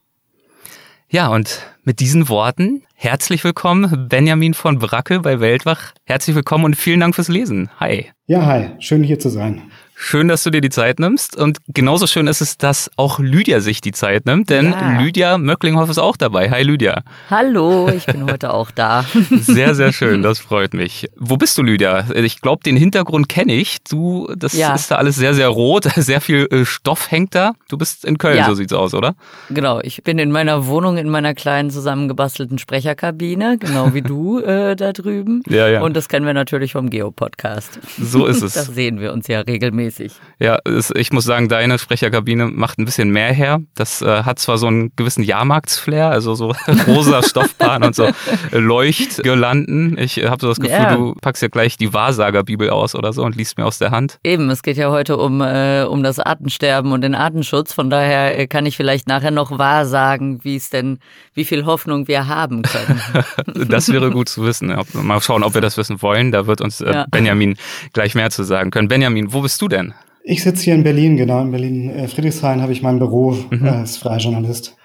Ja, 1.09 1.29
und 1.29 1.67
mit 1.83 1.99
diesen 1.99 2.29
Worten 2.29 2.83
herzlich 2.95 3.43
willkommen, 3.43 4.09
Benjamin 4.09 4.55
von 4.55 4.79
Brackel 4.79 5.21
bei 5.21 5.41
Weltwach. 5.41 5.93
Herzlich 6.05 6.37
willkommen 6.37 6.67
und 6.67 6.77
vielen 6.77 7.01
Dank 7.01 7.17
fürs 7.17 7.29
Lesen. 7.29 7.69
Hi. 7.81 8.07
Ja, 8.27 8.47
hi. 8.47 8.71
Schön 8.79 9.03
hier 9.03 9.19
zu 9.19 9.29
sein. 9.29 9.63
Schön, 10.05 10.27
dass 10.27 10.43
du 10.43 10.51
dir 10.51 10.61
die 10.61 10.69
Zeit 10.69 10.99
nimmst. 10.99 11.37
Und 11.37 11.59
genauso 11.69 12.09
schön 12.09 12.27
ist 12.27 12.41
es, 12.41 12.59
dass 12.59 12.91
auch 12.97 13.21
Lydia 13.21 13.61
sich 13.61 13.81
die 13.81 13.93
Zeit 13.93 14.27
nimmt, 14.27 14.51
denn 14.51 14.73
ja. 14.73 15.01
Lydia 15.01 15.39
Möcklinghoff 15.39 15.89
ist 15.89 15.99
auch 15.99 16.17
dabei. 16.17 16.51
Hi 16.51 16.65
Lydia. 16.65 17.05
Hallo, 17.31 17.89
ich 17.89 18.05
bin 18.07 18.25
heute 18.25 18.53
auch 18.53 18.73
da. 18.73 19.05
Sehr, 19.31 19.77
sehr 19.77 19.93
schön, 19.93 20.23
das 20.23 20.41
freut 20.41 20.75
mich. 20.75 21.09
Wo 21.17 21.37
bist 21.37 21.57
du, 21.57 21.63
Lydia? 21.63 22.11
Ich 22.17 22.41
glaube, 22.41 22.65
den 22.65 22.77
Hintergrund 22.77 23.29
kenne 23.29 23.55
ich. 23.55 23.79
Du, 23.89 24.29
das 24.37 24.55
ja. 24.55 24.75
ist 24.75 24.91
da 24.91 24.97
alles 24.97 25.15
sehr, 25.15 25.35
sehr 25.35 25.49
rot, 25.49 25.85
sehr 25.97 26.21
viel 26.21 26.49
äh, 26.51 26.65
Stoff 26.65 27.11
hängt 27.11 27.37
da. 27.37 27.53
Du 27.69 27.79
bist 27.79 28.05
in 28.05 28.19
Köln, 28.19 28.39
ja. 28.39 28.47
so 28.47 28.55
sieht's 28.55 28.73
aus, 28.73 28.95
oder? 28.95 29.15
Genau, 29.51 29.81
ich 29.83 30.03
bin 30.03 30.19
in 30.19 30.33
meiner 30.33 30.67
Wohnung 30.67 30.97
in 30.97 31.09
meiner 31.09 31.35
kleinen 31.35 31.71
zusammengebastelten 31.71 32.59
Sprecherkabine, 32.59 33.57
genau 33.57 33.95
wie 33.95 34.03
du 34.03 34.41
äh, 34.41 34.75
da 34.75 34.93
drüben. 34.93 35.43
Ja, 35.49 35.69
ja. 35.69 35.81
Und 35.81 35.97
das 35.97 36.09
kennen 36.09 36.27
wir 36.27 36.35
natürlich 36.35 36.73
vom 36.73 36.91
Geo-Podcast. 36.91 37.79
So 38.01 38.27
ist 38.27 38.43
es. 38.43 38.55
Das 38.55 38.67
sehen 38.67 38.99
wir 39.01 39.13
uns 39.13 39.29
ja 39.29 39.41
regelmäßig 39.41 39.92
mäßig. 39.93 40.13
Ja, 40.39 40.59
ich 40.95 41.13
muss 41.13 41.25
sagen, 41.25 41.49
deine 41.49 41.79
Sprecherkabine 41.79 42.47
macht 42.47 42.79
ein 42.79 42.85
bisschen 42.85 43.11
mehr 43.11 43.33
her. 43.33 43.61
Das 43.75 44.03
äh, 44.03 44.25
hat 44.25 44.39
zwar 44.39 44.59
so 44.59 44.67
einen 44.67 44.93
gewissen 44.97 45.23
Jahrmarktsflair, 45.23 46.09
also 46.09 46.35
so 46.35 46.55
rosa 46.87 47.23
Stoffbahn 47.23 47.85
und 47.85 47.95
so 47.95 48.09
Leuchtgirlanden. 48.51 49.99
Ich 49.99 50.19
habe 50.25 50.41
so 50.41 50.49
das 50.49 50.61
Gefühl, 50.61 50.77
ja. 50.77 50.97
du 50.97 51.15
packst 51.21 51.43
ja 51.43 51.49
gleich 51.49 51.77
die 51.77 51.93
Wahrsagerbibel 51.93 52.71
aus 52.71 52.95
oder 52.95 53.13
so 53.13 53.23
und 53.23 53.37
liest 53.37 53.59
mir 53.59 53.67
aus 53.67 53.79
der 53.79 53.91
Hand. 53.91 54.19
Eben, 54.25 54.51
es 54.51 54.63
geht 54.63 54.77
ja 54.77 54.91
heute 54.91 55.17
um, 55.17 55.41
äh, 55.41 55.85
um 55.85 56.03
das 56.03 56.19
Artensterben 56.19 56.93
und 56.93 57.03
den 57.03 57.15
Artenschutz. 57.15 57.73
Von 57.73 57.91
daher 57.91 58.39
äh, 58.39 58.47
kann 58.47 58.67
ich 58.67 58.77
vielleicht 58.77 59.09
nachher 59.09 59.31
noch 59.31 59.59
wahrsagen, 59.59 60.43
wie 60.45 60.57
es 60.57 60.71
denn, 60.71 60.99
wie 61.35 61.45
viel 61.45 61.65
Hoffnung 61.67 62.09
wir 62.09 62.27
haben 62.29 62.63
können. 62.63 63.01
das 63.69 63.93
wäre 63.93 64.11
gut 64.11 64.29
zu 64.29 64.45
wissen. 64.45 64.75
Mal 64.95 65.21
schauen, 65.21 65.43
ob 65.43 65.55
wir 65.55 65.61
das 65.61 65.77
wissen 65.77 66.03
wollen. 66.03 66.33
Da 66.33 66.47
wird 66.47 66.61
uns 66.61 66.81
äh, 66.81 66.93
ja. 66.93 67.07
Benjamin 67.11 67.57
gleich 67.93 68.15
mehr 68.15 68.31
zu 68.31 68.43
sagen 68.43 68.71
können. 68.71 68.89
Benjamin, 68.89 69.33
wo 69.33 69.41
bist 69.43 69.61
du 69.61 69.69
denn? 69.69 69.82
Ich 70.25 70.43
sitze 70.43 70.63
hier 70.65 70.75
in 70.75 70.85
Berlin, 70.85 71.17
genau. 71.17 71.41
In 71.41 71.51
Berlin 71.51 71.91
äh, 71.91 72.09
Friedrichshain 72.09 72.63
habe 72.63 72.73
ich 72.73 72.83
mein 72.83 72.99
Büro 72.99 73.37
mhm. 73.51 73.69
als 73.69 73.97
freier 73.97 74.19
Journalist. 74.19 74.77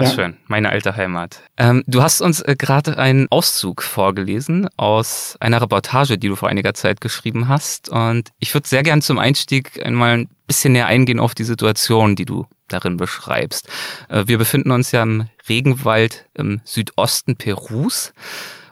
Ach 0.00 0.04
ja. 0.04 0.10
schön, 0.10 0.36
meine 0.46 0.70
alte 0.70 0.94
Heimat. 0.94 1.42
Ähm, 1.56 1.82
du 1.88 2.02
hast 2.02 2.20
uns 2.20 2.40
äh, 2.40 2.54
gerade 2.56 2.98
einen 2.98 3.26
Auszug 3.30 3.82
vorgelesen 3.82 4.68
aus 4.76 5.36
einer 5.40 5.60
Reportage, 5.60 6.18
die 6.18 6.28
du 6.28 6.36
vor 6.36 6.48
einiger 6.48 6.72
Zeit 6.72 7.00
geschrieben 7.00 7.48
hast. 7.48 7.88
Und 7.88 8.30
ich 8.38 8.54
würde 8.54 8.68
sehr 8.68 8.84
gern 8.84 9.02
zum 9.02 9.18
Einstieg 9.18 9.84
einmal 9.84 10.18
ein 10.18 10.28
bisschen 10.46 10.74
näher 10.74 10.86
eingehen 10.86 11.18
auf 11.18 11.34
die 11.34 11.42
Situation, 11.42 12.14
die 12.14 12.26
du 12.26 12.46
darin 12.68 12.96
beschreibst. 12.96 13.68
Äh, 14.08 14.24
wir 14.26 14.38
befinden 14.38 14.70
uns 14.70 14.92
ja 14.92 15.02
im 15.02 15.26
Regenwald 15.48 16.26
im 16.34 16.60
Südosten 16.62 17.34
Perus. 17.34 18.12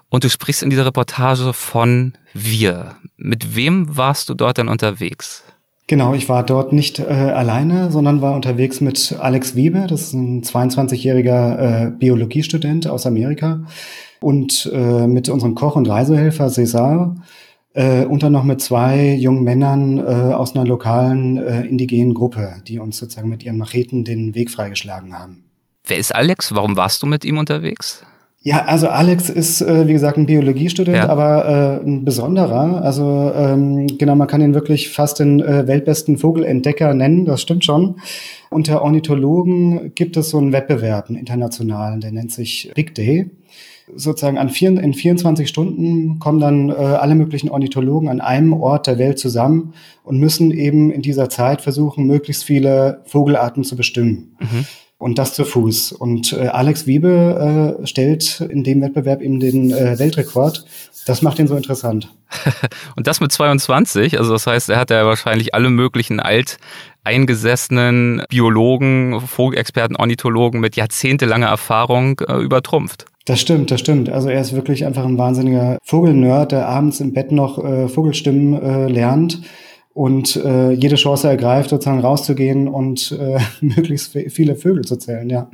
Und 0.08 0.22
du 0.22 0.30
sprichst 0.30 0.62
in 0.62 0.70
dieser 0.70 0.86
Reportage 0.86 1.52
von 1.52 2.12
wir. 2.34 2.98
Mit 3.16 3.56
wem 3.56 3.96
warst 3.96 4.28
du 4.28 4.34
dort 4.34 4.58
denn 4.58 4.68
unterwegs? 4.68 5.42
Genau, 5.88 6.14
ich 6.14 6.28
war 6.28 6.44
dort 6.44 6.72
nicht 6.72 6.98
äh, 6.98 7.04
alleine, 7.04 7.92
sondern 7.92 8.20
war 8.20 8.34
unterwegs 8.34 8.80
mit 8.80 9.16
Alex 9.20 9.54
Wiebe, 9.54 9.86
das 9.88 10.02
ist 10.02 10.14
ein 10.14 10.42
22-jähriger 10.42 11.58
äh, 11.86 11.90
Biologiestudent 11.90 12.88
aus 12.88 13.06
Amerika, 13.06 13.64
und 14.20 14.68
äh, 14.72 15.06
mit 15.06 15.28
unserem 15.28 15.54
Koch 15.54 15.76
und 15.76 15.88
Reisehelfer 15.88 16.48
César 16.48 17.14
äh, 17.74 18.04
und 18.04 18.24
dann 18.24 18.32
noch 18.32 18.42
mit 18.42 18.60
zwei 18.60 19.14
jungen 19.14 19.44
Männern 19.44 19.98
äh, 19.98 20.02
aus 20.02 20.56
einer 20.56 20.66
lokalen 20.66 21.36
äh, 21.36 21.62
indigenen 21.62 22.14
Gruppe, 22.14 22.54
die 22.66 22.80
uns 22.80 22.98
sozusagen 22.98 23.28
mit 23.28 23.44
ihren 23.44 23.58
Macheten 23.58 24.04
den 24.04 24.34
Weg 24.34 24.50
freigeschlagen 24.50 25.16
haben. 25.16 25.44
Wer 25.86 25.98
ist 25.98 26.12
Alex? 26.12 26.52
Warum 26.52 26.76
warst 26.76 27.02
du 27.02 27.06
mit 27.06 27.24
ihm 27.24 27.38
unterwegs? 27.38 28.04
Ja, 28.46 28.64
also 28.66 28.86
Alex 28.86 29.28
ist, 29.28 29.60
äh, 29.60 29.88
wie 29.88 29.92
gesagt, 29.92 30.18
ein 30.18 30.26
Biologiestudent, 30.26 30.98
ja. 30.98 31.08
aber 31.08 31.80
äh, 31.82 31.84
ein 31.84 32.04
besonderer. 32.04 32.80
Also 32.80 33.32
ähm, 33.34 33.88
genau, 33.98 34.14
man 34.14 34.28
kann 34.28 34.40
ihn 34.40 34.54
wirklich 34.54 34.90
fast 34.90 35.18
den 35.18 35.40
äh, 35.40 35.66
weltbesten 35.66 36.16
Vogelentdecker 36.16 36.94
nennen, 36.94 37.24
das 37.24 37.42
stimmt 37.42 37.64
schon. 37.64 37.96
Unter 38.48 38.82
Ornithologen 38.82 39.90
gibt 39.96 40.16
es 40.16 40.30
so 40.30 40.38
einen 40.38 40.52
Wettbewerb, 40.52 41.08
einen 41.08 41.18
internationalen, 41.18 42.00
der 42.00 42.12
nennt 42.12 42.30
sich 42.30 42.70
Big 42.76 42.94
Day. 42.94 43.28
Sozusagen 43.92 44.38
an 44.38 44.48
vier, 44.48 44.80
in 44.80 44.94
24 44.94 45.48
Stunden 45.48 46.20
kommen 46.20 46.38
dann 46.38 46.68
äh, 46.68 46.74
alle 46.74 47.16
möglichen 47.16 47.50
Ornithologen 47.50 48.08
an 48.08 48.20
einem 48.20 48.52
Ort 48.52 48.86
der 48.86 48.98
Welt 48.98 49.18
zusammen 49.18 49.74
und 50.04 50.20
müssen 50.20 50.52
eben 50.52 50.92
in 50.92 51.02
dieser 51.02 51.28
Zeit 51.28 51.62
versuchen, 51.62 52.06
möglichst 52.06 52.44
viele 52.44 53.02
Vogelarten 53.06 53.64
zu 53.64 53.74
bestimmen. 53.74 54.36
Mhm 54.38 54.66
und 54.98 55.18
das 55.18 55.34
zu 55.34 55.44
Fuß. 55.44 55.92
Und 55.92 56.32
äh, 56.32 56.46
Alex 56.46 56.86
Wiebe 56.86 57.78
äh, 57.82 57.86
stellt 57.86 58.40
in 58.40 58.64
dem 58.64 58.80
Wettbewerb 58.80 59.20
eben 59.20 59.40
den 59.40 59.70
äh, 59.70 59.98
Weltrekord. 59.98 60.64
Das 61.06 61.22
macht 61.22 61.38
ihn 61.38 61.46
so 61.46 61.56
interessant. 61.56 62.12
und 62.96 63.06
das 63.06 63.20
mit 63.20 63.30
22, 63.30 64.18
also 64.18 64.32
das 64.32 64.46
heißt, 64.46 64.70
er 64.70 64.78
hat 64.78 64.90
ja 64.90 65.06
wahrscheinlich 65.06 65.54
alle 65.54 65.70
möglichen 65.70 66.18
alt 66.18 66.58
eingesessenen 67.04 68.22
Biologen, 68.28 69.20
Vogelexperten, 69.20 69.96
Ornithologen 69.96 70.60
mit 70.60 70.74
jahrzehntelanger 70.74 71.46
Erfahrung 71.46 72.20
äh, 72.26 72.34
übertrumpft. 72.38 73.06
Das 73.26 73.40
stimmt, 73.40 73.70
das 73.70 73.80
stimmt. 73.80 74.08
Also 74.08 74.28
er 74.28 74.40
ist 74.40 74.54
wirklich 74.54 74.86
einfach 74.86 75.04
ein 75.04 75.18
wahnsinniger 75.18 75.78
Vogelnerd, 75.82 76.52
der 76.52 76.68
abends 76.68 77.00
im 77.00 77.12
Bett 77.12 77.32
noch 77.32 77.62
äh, 77.62 77.88
Vogelstimmen 77.88 78.60
äh, 78.60 78.88
lernt 78.88 79.42
und 79.96 80.36
äh, 80.36 80.72
jede 80.72 80.96
Chance 80.96 81.26
ergreift, 81.26 81.70
sozusagen 81.70 82.00
rauszugehen 82.00 82.68
und 82.68 83.16
äh, 83.18 83.38
möglichst 83.62 84.12
viele 84.28 84.54
Vögel 84.54 84.84
zu 84.84 84.96
zählen, 84.96 85.30
ja. 85.30 85.50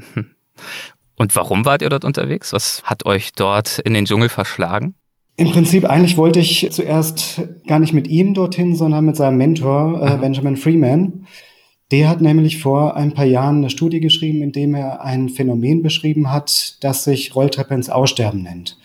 Und 1.17 1.37
warum 1.37 1.65
wart 1.65 1.81
ihr 1.81 1.91
dort 1.91 2.05
unterwegs? 2.05 2.53
Was 2.53 2.83
hat 2.83 3.07
euch 3.07 3.33
dort 3.35 3.79
in 3.79 3.95
den 3.95 4.05
Dschungel 4.05 4.29
verschlagen? 4.29 4.97
Im 5.37 5.53
Prinzip 5.53 5.85
eigentlich 5.85 6.17
wollte 6.17 6.41
ich 6.41 6.69
zuerst 6.73 7.41
gar 7.69 7.79
nicht 7.79 7.93
mit 7.93 8.09
ihm 8.09 8.35
dorthin, 8.35 8.75
sondern 8.75 9.05
mit 9.05 9.15
seinem 9.15 9.39
Mentor 9.39 10.03
äh, 10.03 10.17
Benjamin 10.17 10.57
Freeman. 10.57 11.25
Der 11.93 12.09
hat 12.09 12.21
nämlich 12.21 12.59
vor 12.59 12.97
ein 12.97 13.15
paar 13.15 13.27
Jahren 13.27 13.59
eine 13.59 13.71
Studie 13.71 14.01
geschrieben, 14.01 14.43
in 14.43 14.51
dem 14.51 14.75
er 14.75 15.05
ein 15.05 15.29
Phänomen 15.29 15.83
beschrieben 15.83 16.33
hat, 16.33 16.79
das 16.81 17.05
sich 17.05 17.37
Rolltreppe 17.37 17.75
ins 17.75 17.91
Aussterben 17.91 18.43
nennt. 18.43 18.77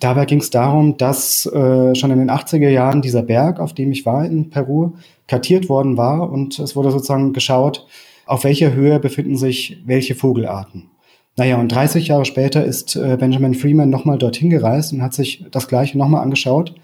Dabei 0.00 0.24
ging 0.24 0.40
es 0.40 0.48
darum, 0.48 0.96
dass 0.96 1.44
äh, 1.46 1.94
schon 1.94 2.10
in 2.10 2.18
den 2.18 2.30
80er 2.30 2.70
Jahren 2.70 3.02
dieser 3.02 3.22
Berg, 3.22 3.60
auf 3.60 3.74
dem 3.74 3.92
ich 3.92 4.06
war 4.06 4.24
in 4.24 4.48
Peru, 4.48 4.92
kartiert 5.28 5.68
worden 5.68 5.96
war 5.98 6.32
und 6.32 6.58
es 6.58 6.74
wurde 6.74 6.90
sozusagen 6.90 7.34
geschaut, 7.34 7.86
auf 8.24 8.44
welcher 8.44 8.72
Höhe 8.72 8.98
befinden 8.98 9.36
sich 9.36 9.82
welche 9.84 10.14
Vogelarten. 10.14 10.90
Naja, 11.36 11.58
und 11.58 11.68
30 11.68 12.08
Jahre 12.08 12.24
später 12.24 12.64
ist 12.64 12.96
äh, 12.96 13.16
Benjamin 13.18 13.54
Freeman 13.54 13.90
nochmal 13.90 14.18
dorthin 14.18 14.50
gereist 14.50 14.92
und 14.92 15.02
hat 15.02 15.14
sich 15.14 15.44
das 15.50 15.68
gleiche 15.68 15.98
nochmal 15.98 16.22
angeschaut 16.22 16.74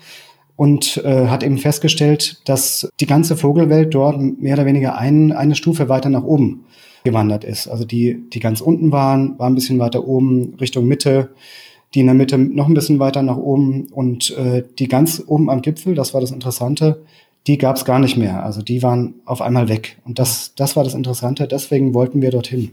und 0.56 0.99
äh, 1.04 1.26
hat 1.26 1.42
eben 1.42 1.58
festgestellt, 1.58 2.42
dass 2.44 2.88
die 3.00 3.06
ganze 3.06 3.37
Vogelwelt 3.37 3.94
dort 3.94 4.20
mehr 4.20 4.54
oder 4.54 4.66
weniger 4.66 4.99
ein, 4.99 5.32
eine 5.32 5.54
Stufe 5.54 5.88
weiter 5.88 6.11
nach 6.11 6.25
oben 6.25 6.64
gewandert 7.04 7.44
ist. 7.44 7.68
Also 7.68 7.85
die, 7.85 8.28
die 8.30 8.40
ganz 8.40 8.61
unten 8.61 8.92
waren, 8.92 9.38
waren 9.38 9.52
ein 9.52 9.54
bisschen 9.54 9.78
weiter 9.78 10.06
oben 10.06 10.54
Richtung 10.61 10.87
Mitte 10.87 11.30
die 11.94 12.00
in 12.00 12.06
der 12.06 12.14
Mitte 12.14 12.38
noch 12.38 12.68
ein 12.68 12.74
bisschen 12.74 12.98
weiter 12.98 13.22
nach 13.22 13.36
oben 13.36 13.88
und 13.92 14.36
äh, 14.36 14.64
die 14.78 14.88
ganz 14.88 15.22
oben 15.26 15.50
am 15.50 15.62
Gipfel, 15.62 15.94
das 15.94 16.14
war 16.14 16.20
das 16.20 16.30
Interessante, 16.30 17.02
die 17.46 17.58
gab 17.58 17.76
es 17.76 17.84
gar 17.84 17.98
nicht 17.98 18.16
mehr. 18.16 18.44
Also 18.44 18.60
die 18.62 18.82
waren 18.82 19.14
auf 19.24 19.40
einmal 19.40 19.68
weg. 19.68 19.98
Und 20.04 20.18
das, 20.18 20.54
das 20.56 20.76
war 20.76 20.84
das 20.84 20.94
Interessante, 20.94 21.46
deswegen 21.46 21.94
wollten 21.94 22.20
wir 22.20 22.30
dorthin. 22.30 22.72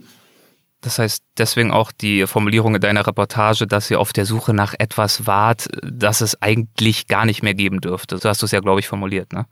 Das 0.82 1.00
heißt, 1.00 1.24
deswegen 1.38 1.72
auch 1.72 1.94
die 1.94 2.28
Formulierung 2.28 2.76
in 2.76 2.82
deiner 2.82 3.08
Reportage, 3.08 3.66
dass 3.68 3.90
ihr 3.90 4.02
auf 4.02 4.12
der 4.12 4.26
Suche 4.26 4.54
nach 4.54 4.74
etwas 4.78 5.26
wart, 5.26 5.68
das 5.82 6.20
es 6.20 6.42
eigentlich 6.42 7.08
gar 7.08 7.26
nicht 7.26 7.42
mehr 7.42 7.54
geben 7.54 7.80
dürfte. 7.80 8.18
So 8.18 8.28
hast 8.28 8.42
du 8.42 8.46
es 8.46 8.52
ja, 8.52 8.60
glaube 8.60 8.82
ich, 8.82 8.88
formuliert, 8.88 9.32
ne? 9.32 9.46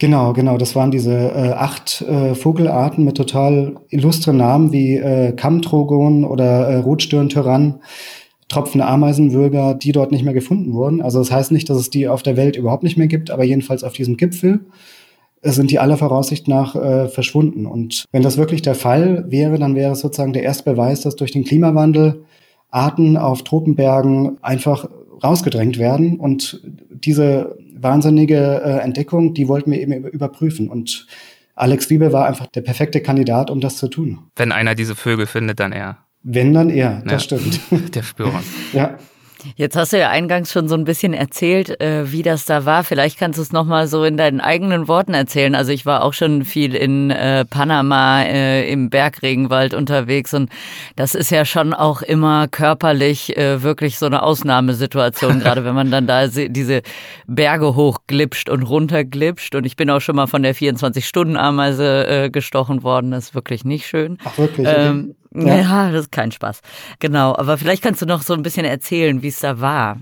Genau, 0.00 0.32
genau. 0.32 0.58
Das 0.58 0.74
waren 0.74 0.90
diese 0.90 1.14
äh, 1.14 1.52
acht 1.52 2.02
äh, 2.02 2.34
Vogelarten 2.34 3.04
mit 3.04 3.16
total 3.16 3.76
illustren 3.90 4.36
Namen 4.36 4.72
wie 4.72 4.96
äh, 4.96 5.32
Kammtrogon 5.32 6.24
oder 6.24 6.68
äh, 6.68 6.76
Rotstirntyrann 6.78 7.80
tropfende 8.48 8.86
Ameisenwürger, 8.86 9.74
die 9.74 9.92
dort 9.92 10.12
nicht 10.12 10.24
mehr 10.24 10.34
gefunden 10.34 10.74
wurden. 10.74 11.02
Also 11.02 11.18
das 11.18 11.30
heißt 11.30 11.52
nicht, 11.52 11.68
dass 11.70 11.78
es 11.78 11.90
die 11.90 12.08
auf 12.08 12.22
der 12.22 12.36
Welt 12.36 12.56
überhaupt 12.56 12.82
nicht 12.82 12.96
mehr 12.96 13.06
gibt, 13.06 13.30
aber 13.30 13.44
jedenfalls 13.44 13.84
auf 13.84 13.94
diesem 13.94 14.16
Gipfel 14.16 14.60
sind 15.42 15.70
die 15.70 15.78
aller 15.78 15.96
Voraussicht 15.96 16.48
nach 16.48 16.74
äh, 16.74 17.08
verschwunden. 17.08 17.66
Und 17.66 18.06
wenn 18.12 18.22
das 18.22 18.38
wirklich 18.38 18.62
der 18.62 18.74
Fall 18.74 19.24
wäre, 19.28 19.58
dann 19.58 19.74
wäre 19.74 19.92
es 19.92 20.00
sozusagen 20.00 20.32
der 20.32 20.42
erste 20.42 20.64
Beweis, 20.64 21.02
dass 21.02 21.16
durch 21.16 21.32
den 21.32 21.44
Klimawandel 21.44 22.24
Arten 22.70 23.16
auf 23.16 23.44
Tropenbergen 23.44 24.42
einfach 24.42 24.88
rausgedrängt 25.22 25.78
werden. 25.78 26.18
Und 26.18 26.62
diese 26.90 27.56
wahnsinnige 27.76 28.62
äh, 28.64 28.78
Entdeckung, 28.78 29.34
die 29.34 29.48
wollten 29.48 29.70
wir 29.70 29.80
eben 29.80 30.04
überprüfen. 30.06 30.68
Und 30.68 31.06
Alex 31.54 31.90
Wiebe 31.90 32.12
war 32.12 32.26
einfach 32.26 32.46
der 32.46 32.62
perfekte 32.62 33.00
Kandidat, 33.00 33.50
um 33.50 33.60
das 33.60 33.76
zu 33.76 33.88
tun. 33.88 34.18
Wenn 34.36 34.50
einer 34.50 34.74
diese 34.74 34.94
Vögel 34.94 35.26
findet, 35.26 35.60
dann 35.60 35.72
er. 35.72 35.98
Wenn, 36.24 36.54
dann 36.54 36.70
er, 36.70 37.02
das 37.04 37.12
ja, 37.12 37.38
stimmt. 37.38 37.60
Der 37.94 38.02
Spürer. 38.02 38.42
ja. 38.72 38.98
Jetzt 39.56 39.76
hast 39.76 39.92
du 39.92 39.98
ja 39.98 40.08
eingangs 40.08 40.50
schon 40.50 40.68
so 40.68 40.74
ein 40.74 40.84
bisschen 40.84 41.12
erzählt, 41.12 41.80
äh, 41.80 42.10
wie 42.10 42.22
das 42.22 42.46
da 42.46 42.64
war. 42.64 42.82
Vielleicht 42.82 43.18
kannst 43.18 43.38
du 43.38 43.42
es 43.42 43.52
nochmal 43.52 43.86
so 43.88 44.02
in 44.04 44.16
deinen 44.16 44.40
eigenen 44.40 44.88
Worten 44.88 45.12
erzählen. 45.12 45.54
Also 45.54 45.70
ich 45.70 45.84
war 45.84 46.02
auch 46.02 46.14
schon 46.14 46.44
viel 46.46 46.74
in 46.74 47.10
äh, 47.10 47.44
Panama 47.44 48.22
äh, 48.22 48.70
im 48.72 48.88
Bergregenwald 48.88 49.74
unterwegs 49.74 50.32
und 50.32 50.50
das 50.96 51.14
ist 51.14 51.30
ja 51.30 51.44
schon 51.44 51.74
auch 51.74 52.00
immer 52.00 52.48
körperlich 52.48 53.36
äh, 53.36 53.62
wirklich 53.62 53.98
so 53.98 54.06
eine 54.06 54.22
Ausnahmesituation, 54.22 55.40
gerade 55.40 55.64
wenn 55.64 55.74
man 55.74 55.90
dann 55.90 56.06
da 56.06 56.26
diese 56.26 56.80
Berge 57.26 57.74
hochglitscht 57.74 58.48
und 58.48 58.62
runterglitscht. 58.62 59.54
Und 59.54 59.66
ich 59.66 59.76
bin 59.76 59.90
auch 59.90 60.00
schon 60.00 60.16
mal 60.16 60.26
von 60.26 60.42
der 60.42 60.54
24-Stunden-Ameise 60.54 62.06
äh, 62.06 62.30
gestochen 62.30 62.82
worden. 62.82 63.10
Das 63.10 63.24
ist 63.24 63.34
wirklich 63.34 63.64
nicht 63.64 63.86
schön. 63.86 64.16
Ach 64.24 64.38
wirklich? 64.38 64.66
Ähm, 64.70 65.14
ja. 65.34 65.56
ja, 65.56 65.90
das 65.90 66.02
ist 66.02 66.12
kein 66.12 66.32
Spaß. 66.32 66.60
Genau, 67.00 67.34
aber 67.36 67.58
vielleicht 67.58 67.82
kannst 67.82 68.02
du 68.02 68.06
noch 68.06 68.22
so 68.22 68.34
ein 68.34 68.42
bisschen 68.42 68.64
erzählen, 68.64 69.22
wie 69.22 69.28
es 69.28 69.40
da 69.40 69.60
war. 69.60 69.98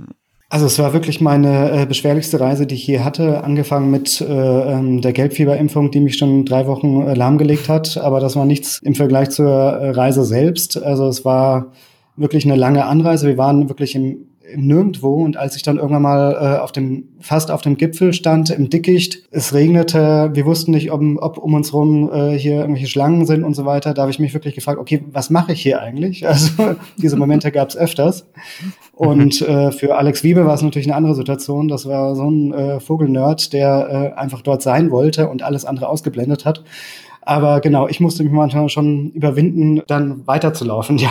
Also 0.52 0.66
es 0.66 0.78
war 0.78 0.92
wirklich 0.92 1.22
meine 1.22 1.70
äh, 1.70 1.86
beschwerlichste 1.86 2.38
Reise, 2.38 2.66
die 2.66 2.74
ich 2.74 2.86
je 2.86 3.00
hatte, 3.00 3.42
angefangen 3.42 3.90
mit 3.90 4.20
äh, 4.20 4.26
ähm, 4.26 5.00
der 5.00 5.14
Gelbfieberimpfung, 5.14 5.90
die 5.90 6.00
mich 6.00 6.18
schon 6.18 6.44
drei 6.44 6.66
Wochen 6.66 7.00
äh, 7.06 7.14
lahmgelegt 7.14 7.70
hat. 7.70 7.96
Aber 7.96 8.20
das 8.20 8.36
war 8.36 8.44
nichts 8.44 8.78
im 8.82 8.94
Vergleich 8.94 9.30
zur 9.30 9.48
äh, 9.48 9.90
Reise 9.92 10.26
selbst. 10.26 10.82
Also 10.82 11.08
es 11.08 11.24
war 11.24 11.72
wirklich 12.16 12.44
eine 12.44 12.56
lange 12.56 12.84
Anreise. 12.84 13.28
Wir 13.28 13.38
waren 13.38 13.70
wirklich 13.70 13.94
im 13.94 14.26
nirgendwo. 14.56 15.22
Und 15.22 15.36
als 15.36 15.56
ich 15.56 15.62
dann 15.62 15.76
irgendwann 15.76 16.02
mal 16.02 16.32
äh, 16.32 16.60
auf 16.60 16.72
dem, 16.72 17.08
fast 17.20 17.50
auf 17.50 17.62
dem 17.62 17.76
Gipfel 17.76 18.12
stand, 18.12 18.50
im 18.50 18.70
Dickicht, 18.70 19.22
es 19.30 19.54
regnete, 19.54 20.30
wir 20.32 20.46
wussten 20.46 20.72
nicht, 20.72 20.92
ob, 20.92 21.02
ob 21.18 21.38
um 21.38 21.54
uns 21.54 21.72
rum 21.72 22.10
äh, 22.12 22.38
hier 22.38 22.60
irgendwelche 22.60 22.88
Schlangen 22.88 23.26
sind 23.26 23.44
und 23.44 23.54
so 23.54 23.64
weiter, 23.64 23.94
da 23.94 24.02
habe 24.02 24.10
ich 24.10 24.18
mich 24.18 24.34
wirklich 24.34 24.54
gefragt, 24.54 24.78
okay, 24.78 25.04
was 25.10 25.30
mache 25.30 25.52
ich 25.52 25.62
hier 25.62 25.80
eigentlich? 25.80 26.26
Also 26.32 26.76
diese 26.96 27.16
Momente 27.16 27.52
gab 27.52 27.68
es 27.68 27.76
öfters. 27.76 28.26
Und 28.94 29.42
äh, 29.42 29.70
für 29.70 29.96
Alex 29.96 30.24
Wiebe 30.24 30.46
war 30.46 30.54
es 30.54 30.62
natürlich 30.62 30.88
eine 30.88 30.96
andere 30.96 31.14
Situation. 31.14 31.68
Das 31.68 31.86
war 31.86 32.16
so 32.16 32.30
ein 32.30 32.52
äh, 32.54 32.80
Vogelnerd, 32.80 33.52
der 33.52 34.14
äh, 34.16 34.18
einfach 34.18 34.40
dort 34.40 34.62
sein 34.62 34.90
wollte 34.90 35.28
und 35.28 35.42
alles 35.42 35.66
andere 35.66 35.88
ausgeblendet 35.88 36.46
hat. 36.46 36.64
Aber 37.20 37.60
genau, 37.60 37.86
ich 37.86 38.00
musste 38.00 38.24
mich 38.24 38.32
manchmal 38.32 38.68
schon 38.68 39.10
überwinden, 39.12 39.82
dann 39.86 40.26
weiterzulaufen, 40.26 40.98
ja. 40.98 41.10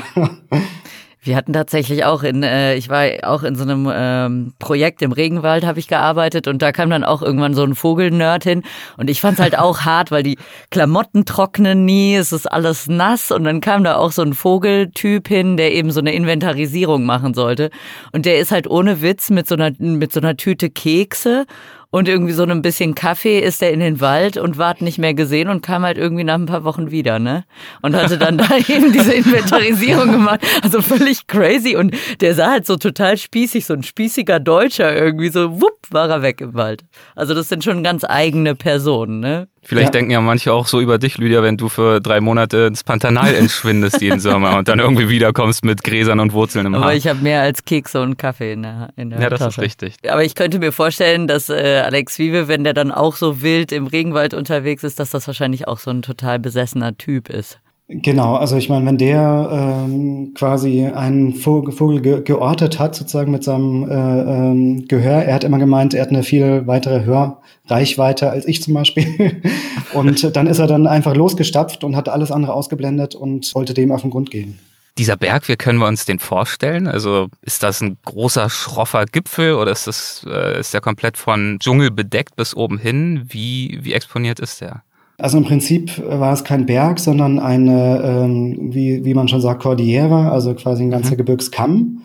Wir 1.23 1.35
hatten 1.35 1.53
tatsächlich 1.53 2.03
auch 2.03 2.23
in, 2.23 2.41
äh, 2.41 2.73
ich 2.73 2.89
war 2.89 3.05
auch 3.21 3.43
in 3.43 3.53
so 3.53 3.61
einem 3.61 3.87
ähm, 3.93 4.53
Projekt 4.57 5.03
im 5.03 5.11
Regenwald, 5.11 5.63
habe 5.63 5.77
ich 5.77 5.87
gearbeitet 5.87 6.47
und 6.47 6.63
da 6.63 6.71
kam 6.71 6.89
dann 6.89 7.03
auch 7.03 7.21
irgendwann 7.21 7.53
so 7.53 7.63
ein 7.63 7.75
Vogelnerd 7.75 8.43
hin 8.43 8.63
und 8.97 9.07
ich 9.07 9.21
fand's 9.21 9.39
halt 9.39 9.55
auch 9.55 9.81
hart, 9.85 10.09
weil 10.09 10.23
die 10.23 10.39
Klamotten 10.71 11.25
trocknen 11.25 11.85
nie, 11.85 12.15
es 12.15 12.31
ist 12.31 12.51
alles 12.51 12.87
nass 12.87 13.31
und 13.31 13.43
dann 13.43 13.61
kam 13.61 13.83
da 13.83 13.97
auch 13.97 14.11
so 14.11 14.23
ein 14.23 14.33
Vogeltyp 14.33 15.27
hin, 15.27 15.57
der 15.57 15.73
eben 15.73 15.91
so 15.91 15.99
eine 15.99 16.11
Inventarisierung 16.11 17.05
machen 17.05 17.35
sollte 17.35 17.69
und 18.13 18.25
der 18.25 18.39
ist 18.39 18.51
halt 18.51 18.67
ohne 18.67 19.03
Witz 19.03 19.29
mit 19.29 19.47
so 19.47 19.53
einer 19.53 19.69
mit 19.77 20.11
so 20.11 20.19
einer 20.19 20.37
Tüte 20.37 20.71
Kekse 20.71 21.45
und 21.91 22.07
irgendwie 22.07 22.31
so 22.31 22.43
ein 22.43 22.61
bisschen 22.61 22.95
Kaffee 22.95 23.39
ist 23.39 23.61
er 23.61 23.71
in 23.71 23.81
den 23.81 23.99
Wald 23.99 24.37
und 24.37 24.57
ward 24.57 24.81
nicht 24.81 24.97
mehr 24.97 25.13
gesehen 25.13 25.49
und 25.49 25.61
kam 25.61 25.83
halt 25.83 25.97
irgendwie 25.97 26.23
nach 26.23 26.35
ein 26.35 26.45
paar 26.45 26.63
Wochen 26.63 26.89
wieder, 26.89 27.19
ne? 27.19 27.43
Und 27.81 27.95
hatte 27.95 28.17
dann 28.17 28.37
da 28.37 28.47
eben 28.67 28.93
diese 28.93 29.13
Inventarisierung 29.13 30.11
gemacht. 30.11 30.39
Also 30.63 30.81
völlig 30.81 31.27
crazy. 31.27 31.75
Und 31.75 31.93
der 32.21 32.33
sah 32.33 32.51
halt 32.51 32.65
so 32.65 32.77
total 32.77 33.17
spießig, 33.17 33.65
so 33.65 33.73
ein 33.73 33.83
spießiger 33.83 34.39
Deutscher 34.39 34.95
irgendwie, 34.95 35.29
so 35.29 35.61
wupp, 35.61 35.79
war 35.89 36.09
er 36.09 36.21
weg 36.21 36.39
im 36.39 36.53
Wald. 36.53 36.85
Also 37.15 37.33
das 37.33 37.49
sind 37.49 37.63
schon 37.63 37.83
ganz 37.83 38.05
eigene 38.07 38.55
Personen, 38.55 39.19
ne? 39.19 39.47
Vielleicht 39.63 39.87
ja. 39.87 39.91
denken 39.91 40.11
ja 40.11 40.21
manche 40.21 40.51
auch 40.53 40.65
so 40.65 40.81
über 40.81 40.97
dich, 40.97 41.19
Lydia, 41.19 41.43
wenn 41.43 41.55
du 41.55 41.69
für 41.69 42.01
drei 42.01 42.19
Monate 42.19 42.65
ins 42.67 42.83
Pantanal 42.83 43.35
entschwindest 43.35 44.01
jeden 44.01 44.19
Sommer 44.21 44.57
und 44.57 44.67
dann 44.67 44.79
irgendwie 44.79 45.07
wiederkommst 45.07 45.63
mit 45.63 45.83
Gräsern 45.83 46.19
und 46.19 46.33
Wurzeln 46.33 46.65
im 46.65 46.75
Haar. 46.75 46.83
Aber 46.83 46.95
ich 46.95 47.07
habe 47.07 47.19
mehr 47.19 47.41
als 47.41 47.63
Kekse 47.63 48.01
und 48.01 48.17
Kaffee 48.17 48.53
in 48.53 48.63
der, 48.63 48.89
in 48.95 49.11
der 49.11 49.19
Ja, 49.21 49.29
das 49.29 49.39
Tasche. 49.39 49.61
ist 49.61 49.65
richtig. 49.65 49.95
Aber 50.09 50.23
ich 50.23 50.33
könnte 50.33 50.57
mir 50.57 50.71
vorstellen, 50.71 51.27
dass 51.27 51.49
äh, 51.49 51.81
Alex 51.85 52.17
Wiebe, 52.17 52.47
wenn 52.47 52.63
der 52.63 52.73
dann 52.73 52.91
auch 52.91 53.15
so 53.15 53.43
wild 53.43 53.71
im 53.71 53.85
Regenwald 53.85 54.33
unterwegs 54.33 54.83
ist, 54.83 54.99
dass 54.99 55.11
das 55.11 55.27
wahrscheinlich 55.27 55.67
auch 55.67 55.77
so 55.77 55.91
ein 55.91 56.01
total 56.01 56.39
besessener 56.39 56.97
Typ 56.97 57.29
ist. 57.29 57.59
Genau, 57.93 58.35
also 58.35 58.55
ich 58.55 58.69
meine, 58.69 58.85
wenn 58.85 58.97
der 58.97 59.49
ähm, 59.51 60.33
quasi 60.33 60.85
einen 60.85 61.33
Vogel, 61.33 61.73
Vogel 61.73 62.01
ge 62.01 62.21
geortet 62.21 62.79
hat, 62.79 62.95
sozusagen 62.95 63.31
mit 63.31 63.43
seinem 63.43 63.83
äh, 63.83 63.93
ähm, 63.93 64.87
Gehör, 64.87 65.23
er 65.23 65.35
hat 65.35 65.43
immer 65.43 65.59
gemeint, 65.59 65.93
er 65.93 66.03
hat 66.03 66.09
eine 66.09 66.23
viel 66.23 66.67
weitere 66.67 67.03
Hörreichweite 67.03 68.29
als 68.29 68.47
ich 68.47 68.63
zum 68.63 68.75
Beispiel. 68.75 69.41
und 69.93 70.35
dann 70.37 70.47
ist 70.47 70.59
er 70.59 70.67
dann 70.67 70.87
einfach 70.87 71.15
losgestapft 71.15 71.83
und 71.83 71.97
hat 71.97 72.07
alles 72.07 72.31
andere 72.31 72.53
ausgeblendet 72.53 73.13
und 73.13 73.53
wollte 73.55 73.73
dem 73.73 73.91
auf 73.91 74.03
den 74.03 74.11
Grund 74.11 74.31
gehen. 74.31 74.57
Dieser 74.97 75.17
Berg, 75.17 75.49
wie 75.49 75.57
können 75.57 75.79
wir 75.79 75.87
uns 75.87 76.05
den 76.05 76.19
vorstellen? 76.19 76.87
Also 76.87 77.27
ist 77.41 77.61
das 77.63 77.81
ein 77.81 77.97
großer, 78.05 78.49
schroffer 78.49 79.05
Gipfel 79.05 79.55
oder 79.55 79.71
ist, 79.71 79.87
das, 79.87 80.25
äh, 80.29 80.59
ist 80.59 80.73
der 80.73 80.81
komplett 80.81 81.17
von 81.17 81.57
Dschungel 81.59 81.91
bedeckt 81.91 82.37
bis 82.37 82.55
oben 82.55 82.77
hin? 82.77 83.23
Wie, 83.27 83.79
wie 83.81 83.93
exponiert 83.93 84.39
ist 84.39 84.61
der? 84.61 84.83
Also 85.21 85.37
im 85.37 85.43
Prinzip 85.43 86.01
war 86.03 86.33
es 86.33 86.43
kein 86.43 86.65
Berg, 86.65 86.99
sondern 86.99 87.37
eine, 87.37 88.01
ähm, 88.03 88.73
wie, 88.73 89.05
wie 89.05 89.13
man 89.13 89.27
schon 89.27 89.39
sagt, 89.39 89.61
Cordillera, 89.61 90.31
also 90.31 90.55
quasi 90.55 90.81
ein 90.81 90.89
ganzer 90.89 91.13
mhm. 91.13 91.17
Gebirgskamm. 91.17 92.01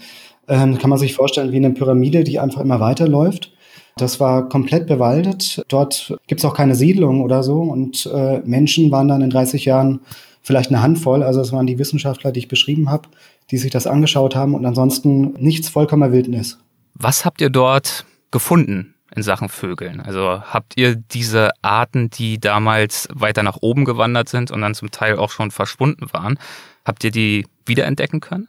Ähm, 0.48 0.76
kann 0.76 0.90
man 0.90 0.98
sich 0.98 1.14
vorstellen 1.14 1.50
wie 1.50 1.56
eine 1.56 1.70
Pyramide, 1.70 2.24
die 2.24 2.38
einfach 2.38 2.60
immer 2.60 2.78
weiterläuft. 2.78 3.52
Das 3.96 4.20
war 4.20 4.50
komplett 4.50 4.86
bewaldet. 4.86 5.64
Dort 5.68 6.14
gibt's 6.26 6.44
auch 6.44 6.52
keine 6.52 6.74
Siedlung 6.74 7.22
oder 7.22 7.42
so. 7.42 7.62
Und 7.62 8.04
äh, 8.12 8.40
Menschen 8.44 8.90
waren 8.90 9.08
dann 9.08 9.22
in 9.22 9.30
30 9.30 9.64
Jahren 9.64 10.00
vielleicht 10.42 10.68
eine 10.70 10.82
Handvoll. 10.82 11.22
Also 11.22 11.40
es 11.40 11.52
waren 11.52 11.66
die 11.66 11.78
Wissenschaftler, 11.78 12.32
die 12.32 12.40
ich 12.40 12.48
beschrieben 12.48 12.90
habe, 12.90 13.08
die 13.50 13.56
sich 13.56 13.70
das 13.70 13.86
angeschaut 13.86 14.36
haben 14.36 14.54
und 14.54 14.66
ansonsten 14.66 15.32
nichts 15.38 15.70
vollkommener 15.70 16.12
Wildnis. 16.12 16.58
Was 16.92 17.24
habt 17.24 17.40
ihr 17.40 17.50
dort 17.50 18.04
gefunden? 18.30 18.95
In 19.14 19.22
Sachen 19.22 19.48
Vögeln? 19.48 20.00
Also 20.00 20.42
habt 20.42 20.76
ihr 20.76 20.96
diese 20.96 21.50
Arten, 21.62 22.10
die 22.10 22.38
damals 22.38 23.08
weiter 23.12 23.42
nach 23.42 23.58
oben 23.60 23.84
gewandert 23.84 24.28
sind 24.28 24.50
und 24.50 24.60
dann 24.60 24.74
zum 24.74 24.90
Teil 24.90 25.16
auch 25.16 25.30
schon 25.30 25.50
verschwunden 25.50 26.12
waren, 26.12 26.38
habt 26.84 27.04
ihr 27.04 27.10
die 27.10 27.46
wiederentdecken 27.64 28.20
können? 28.20 28.48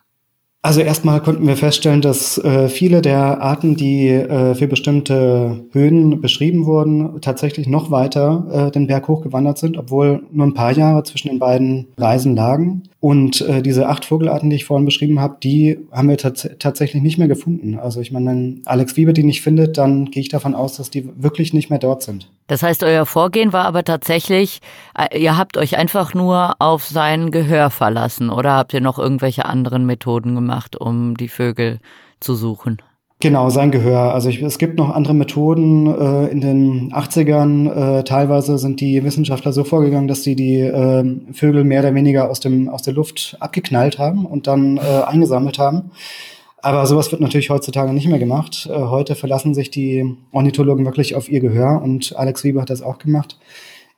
Also 0.68 0.82
erstmal 0.82 1.22
konnten 1.22 1.48
wir 1.48 1.56
feststellen, 1.56 2.02
dass 2.02 2.38
äh, 2.40 2.68
viele 2.68 3.02
der 3.02 3.42
Arten, 3.42 3.78
die 3.78 4.10
äh, 4.10 4.54
für 4.54 4.68
bestimmte 4.68 5.64
Höhen 5.72 6.20
beschrieben 6.20 6.66
wurden, 6.66 7.22
tatsächlich 7.22 7.70
noch 7.70 7.90
weiter 7.90 8.68
äh, 8.68 8.72
den 8.72 8.86
Berg 8.86 9.08
hochgewandert 9.08 9.60
sind, 9.60 9.78
obwohl 9.78 10.24
nur 10.30 10.46
ein 10.46 10.56
paar 10.56 10.74
Jahre 10.74 11.04
zwischen 11.04 11.30
den 11.30 11.40
beiden 11.40 11.88
Reisen 11.98 12.36
lagen. 12.36 12.84
Und 13.00 13.40
äh, 13.48 13.62
diese 13.62 13.88
acht 13.88 14.04
Vogelarten, 14.04 14.50
die 14.50 14.58
ich 14.58 14.66
vorhin 14.66 14.84
beschrieben 14.84 15.22
habe, 15.22 15.38
die 15.42 15.78
haben 15.90 16.10
wir 16.10 16.18
tats 16.18 16.50
tatsächlich 16.60 17.02
nicht 17.02 17.18
mehr 17.18 17.30
gefunden. 17.30 17.80
Also 17.80 18.02
ich 18.02 18.12
meine, 18.12 18.32
wenn 18.32 18.62
Alex 18.66 18.98
Wieber 18.98 19.14
die 19.14 19.24
nicht 19.24 19.42
findet, 19.42 19.78
dann 19.78 20.12
gehe 20.12 20.20
ich 20.20 20.28
davon 20.28 20.54
aus, 20.54 20.76
dass 20.76 20.90
die 20.90 21.08
wirklich 21.16 21.54
nicht 21.54 21.70
mehr 21.70 21.80
dort 21.80 22.04
sind. 22.04 22.30
Das 22.48 22.64
heißt, 22.64 22.84
euer 22.84 23.06
Vorgehen 23.06 23.54
war 23.54 23.66
aber 23.66 23.84
tatsächlich, 23.84 24.62
äh, 24.98 25.20
ihr 25.20 25.38
habt 25.38 25.58
euch 25.58 25.78
einfach 25.78 26.14
nur 26.14 26.56
auf 26.60 26.86
sein 26.86 27.32
Gehör 27.32 27.70
verlassen 27.70 28.30
oder 28.30 28.54
habt 28.54 28.74
ihr 28.74 28.82
noch 28.82 28.98
irgendwelche 28.98 29.46
anderen 29.46 29.86
Methoden 29.86 30.36
gemacht, 30.36 30.76
um 30.76 31.16
die 31.18 31.28
Vögel 31.28 31.80
zu 32.20 32.36
suchen? 32.36 32.82
Genau, 33.20 33.50
sein 33.50 33.72
Gehör. 33.72 34.14
Also 34.14 34.30
ich, 34.30 34.44
es 34.44 34.60
gibt 34.60 34.78
noch 34.78 34.92
andere 34.92 35.16
Methoden. 35.16 35.88
Äh, 35.88 36.28
in 36.28 36.40
den 36.40 36.94
80ern 36.94 38.00
äh, 38.00 38.04
teilweise 38.04 38.60
sind 38.60 38.80
die 38.80 39.04
Wissenschaftler 39.04 39.52
so 39.54 39.64
vorgegangen, 39.64 40.08
dass 40.08 40.24
sie 40.24 40.36
die 40.36 40.60
äh, 40.60 41.04
Vögel 41.34 41.64
mehr 41.64 41.80
oder 41.80 41.96
weniger 41.96 42.30
aus, 42.30 42.40
dem, 42.40 42.70
aus 42.70 42.84
der 42.84 42.94
Luft 42.94 43.36
abgeknallt 43.40 43.98
haben 43.98 44.26
und 44.26 44.46
dann 44.46 44.78
äh, 44.78 44.82
eingesammelt 45.08 45.58
haben. 45.58 45.92
Aber 46.62 46.86
sowas 46.86 47.12
wird 47.12 47.22
natürlich 47.22 47.50
heutzutage 47.50 47.94
nicht 47.94 48.08
mehr 48.08 48.20
gemacht. 48.20 48.68
Äh, 48.72 48.74
heute 48.74 49.16
verlassen 49.16 49.54
sich 49.54 49.70
die 49.70 50.18
Ornithologen 50.32 50.86
wirklich 50.86 51.16
auf 51.16 51.30
ihr 51.30 51.40
Gehör 51.40 51.82
und 51.82 52.16
Alex 52.18 52.44
Wieber 52.44 52.62
hat 52.62 52.70
das 52.70 52.82
auch 52.82 52.98
gemacht. 52.98 53.38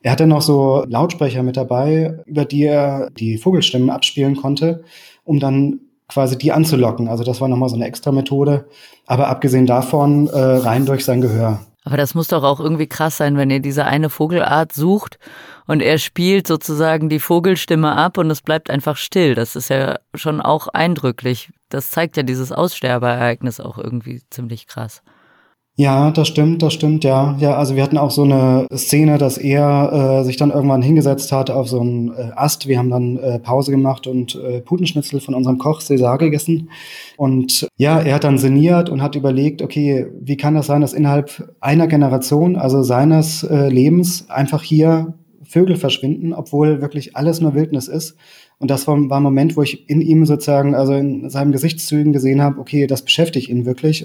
Er 0.02 0.12
hatte 0.12 0.26
noch 0.26 0.42
so 0.42 0.84
Lautsprecher 0.88 1.42
mit 1.42 1.56
dabei, 1.56 2.20
über 2.26 2.44
die 2.44 2.64
er 2.64 3.10
die 3.10 3.36
Vogelstimmen 3.36 3.90
abspielen 3.90 4.36
konnte, 4.36 4.82
um 5.24 5.40
dann 5.40 5.80
quasi 6.08 6.38
die 6.38 6.52
anzulocken. 6.52 7.08
Also 7.08 7.22
das 7.22 7.40
war 7.40 7.48
nochmal 7.48 7.68
so 7.68 7.76
eine 7.76 7.86
extra 7.86 8.10
Methode. 8.10 8.66
Aber 9.06 9.28
abgesehen 9.28 9.66
davon 9.66 10.26
äh, 10.28 10.38
rein 10.38 10.86
durch 10.86 11.04
sein 11.04 11.20
Gehör. 11.20 11.60
Aber 11.84 11.96
das 11.96 12.14
muss 12.14 12.28
doch 12.28 12.42
auch 12.42 12.60
irgendwie 12.60 12.86
krass 12.86 13.16
sein, 13.16 13.36
wenn 13.36 13.50
ihr 13.50 13.60
diese 13.60 13.86
eine 13.86 14.10
Vogelart 14.10 14.72
sucht 14.72 15.18
und 15.66 15.80
er 15.80 15.98
spielt 15.98 16.46
sozusagen 16.46 17.08
die 17.08 17.20
Vogelstimme 17.20 17.96
ab 17.96 18.18
und 18.18 18.30
es 18.30 18.42
bleibt 18.42 18.68
einfach 18.68 18.96
still. 18.96 19.34
Das 19.34 19.56
ist 19.56 19.70
ja 19.70 19.98
schon 20.14 20.42
auch 20.42 20.68
eindrücklich. 20.68 21.50
Das 21.70 21.90
zeigt 21.90 22.16
ja 22.16 22.22
dieses 22.22 22.52
Aussterbeereignis 22.52 23.60
auch 23.60 23.78
irgendwie 23.78 24.22
ziemlich 24.28 24.66
krass. 24.66 25.02
Ja, 25.80 26.10
das 26.10 26.28
stimmt, 26.28 26.62
das 26.62 26.74
stimmt, 26.74 27.04
ja. 27.04 27.38
Ja, 27.40 27.56
also 27.56 27.74
wir 27.74 27.82
hatten 27.82 27.96
auch 27.96 28.10
so 28.10 28.22
eine 28.22 28.66
Szene, 28.76 29.16
dass 29.16 29.38
er 29.38 30.20
äh, 30.20 30.24
sich 30.24 30.36
dann 30.36 30.50
irgendwann 30.50 30.82
hingesetzt 30.82 31.32
hat 31.32 31.48
auf 31.48 31.68
so 31.70 31.80
einen 31.80 32.12
äh, 32.12 32.32
Ast. 32.36 32.68
Wir 32.68 32.76
haben 32.78 32.90
dann 32.90 33.16
äh, 33.16 33.38
Pause 33.38 33.70
gemacht 33.70 34.06
und 34.06 34.34
äh, 34.34 34.60
Putenschnitzel 34.60 35.20
von 35.20 35.32
unserem 35.32 35.56
Koch 35.56 35.80
César 35.80 36.18
gegessen. 36.18 36.68
Und 37.16 37.66
ja, 37.78 37.98
er 37.98 38.16
hat 38.16 38.24
dann 38.24 38.36
sinniert 38.36 38.90
und 38.90 39.00
hat 39.00 39.14
überlegt, 39.14 39.62
okay, 39.62 40.06
wie 40.20 40.36
kann 40.36 40.54
das 40.54 40.66
sein, 40.66 40.82
dass 40.82 40.92
innerhalb 40.92 41.50
einer 41.60 41.86
Generation, 41.86 42.56
also 42.56 42.82
seines 42.82 43.42
äh, 43.44 43.70
Lebens, 43.70 44.28
einfach 44.28 44.62
hier 44.62 45.14
Vögel 45.44 45.76
verschwinden, 45.76 46.34
obwohl 46.34 46.82
wirklich 46.82 47.16
alles 47.16 47.40
nur 47.40 47.54
Wildnis 47.54 47.88
ist. 47.88 48.16
Und 48.58 48.70
das 48.70 48.86
war, 48.86 48.98
war 49.08 49.18
ein 49.18 49.22
Moment, 49.22 49.56
wo 49.56 49.62
ich 49.62 49.88
in 49.88 50.02
ihm 50.02 50.26
sozusagen, 50.26 50.74
also 50.74 50.92
in 50.92 51.30
seinen 51.30 51.52
Gesichtszügen 51.52 52.12
gesehen 52.12 52.42
habe, 52.42 52.60
okay, 52.60 52.86
das 52.86 53.02
beschäftigt 53.02 53.48
ihn 53.48 53.64
wirklich. 53.64 54.04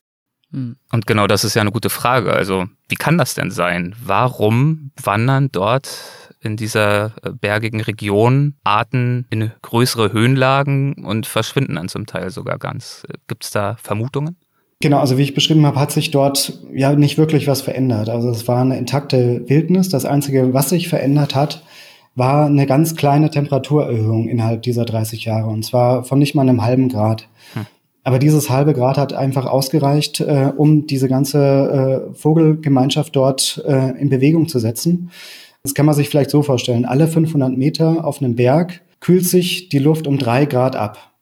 Hm. 0.55 0.77
Und 0.91 1.05
genau 1.05 1.27
das 1.27 1.43
ist 1.43 1.53
ja 1.53 1.61
eine 1.61 1.71
gute 1.71 1.89
Frage. 1.89 2.31
Also, 2.31 2.65
wie 2.87 2.95
kann 2.95 3.17
das 3.17 3.35
denn 3.35 3.51
sein? 3.51 3.93
Warum 4.03 4.91
wandern 5.03 5.49
dort 5.51 5.89
in 6.39 6.55
dieser 6.55 7.11
äh, 7.23 7.31
bergigen 7.31 7.81
Region 7.81 8.55
Arten 8.63 9.27
in 9.29 9.51
größere 9.61 10.13
Höhenlagen 10.13 11.03
und 11.05 11.27
verschwinden 11.27 11.75
dann 11.75 11.89
zum 11.89 12.05
Teil 12.05 12.29
sogar 12.29 12.57
ganz? 12.57 13.03
Gibt 13.27 13.43
es 13.43 13.51
da 13.51 13.75
Vermutungen? 13.83 14.37
Genau, 14.79 14.99
also 14.99 15.17
wie 15.17 15.23
ich 15.23 15.33
beschrieben 15.33 15.65
habe, 15.65 15.79
hat 15.79 15.91
sich 15.91 16.11
dort 16.11 16.59
ja 16.73 16.95
nicht 16.95 17.17
wirklich 17.17 17.47
was 17.47 17.61
verändert. 17.61 18.07
Also 18.07 18.29
es 18.29 18.47
war 18.47 18.61
eine 18.61 18.77
intakte 18.77 19.43
Wildnis. 19.47 19.89
Das 19.89 20.05
Einzige, 20.05 20.53
was 20.53 20.69
sich 20.69 20.87
verändert 20.87 21.35
hat, 21.35 21.63
war 22.15 22.45
eine 22.45 22.65
ganz 22.65 22.95
kleine 22.95 23.29
Temperaturerhöhung 23.29 24.29
innerhalb 24.29 24.61
dieser 24.61 24.85
30 24.85 25.25
Jahre. 25.25 25.47
Und 25.47 25.63
zwar 25.65 26.05
von 26.05 26.19
nicht 26.19 26.33
mal 26.33 26.43
einem 26.43 26.61
halben 26.61 26.87
Grad. 26.87 27.27
Hm. 27.53 27.65
Aber 28.05 28.19
dieses 28.19 28.51
halbe 28.51 28.73
Grad 28.73 28.99
hat 28.99 29.13
einfach 29.13 29.47
ausgereicht, 29.47 30.21
äh, 30.21 30.51
um 30.55 30.85
diese 30.85 31.09
ganze 31.09 32.11
äh, 32.11 32.13
Vogelgemeinschaft 32.13 33.15
dort 33.15 33.63
äh, 33.67 33.99
in 33.99 34.09
Bewegung 34.09 34.47
zu 34.47 34.59
setzen. 34.59 35.09
Das 35.63 35.73
kann 35.73 35.87
man 35.87 35.95
sich 35.95 36.07
vielleicht 36.07 36.29
so 36.29 36.43
vorstellen. 36.43 36.85
Alle 36.85 37.07
500 37.07 37.57
Meter 37.57 38.05
auf 38.05 38.21
einem 38.21 38.35
Berg 38.35 38.83
kühlt 38.99 39.25
sich 39.25 39.69
die 39.69 39.79
Luft 39.79 40.05
um 40.05 40.19
drei 40.19 40.45
Grad 40.45 40.75
ab. 40.75 41.13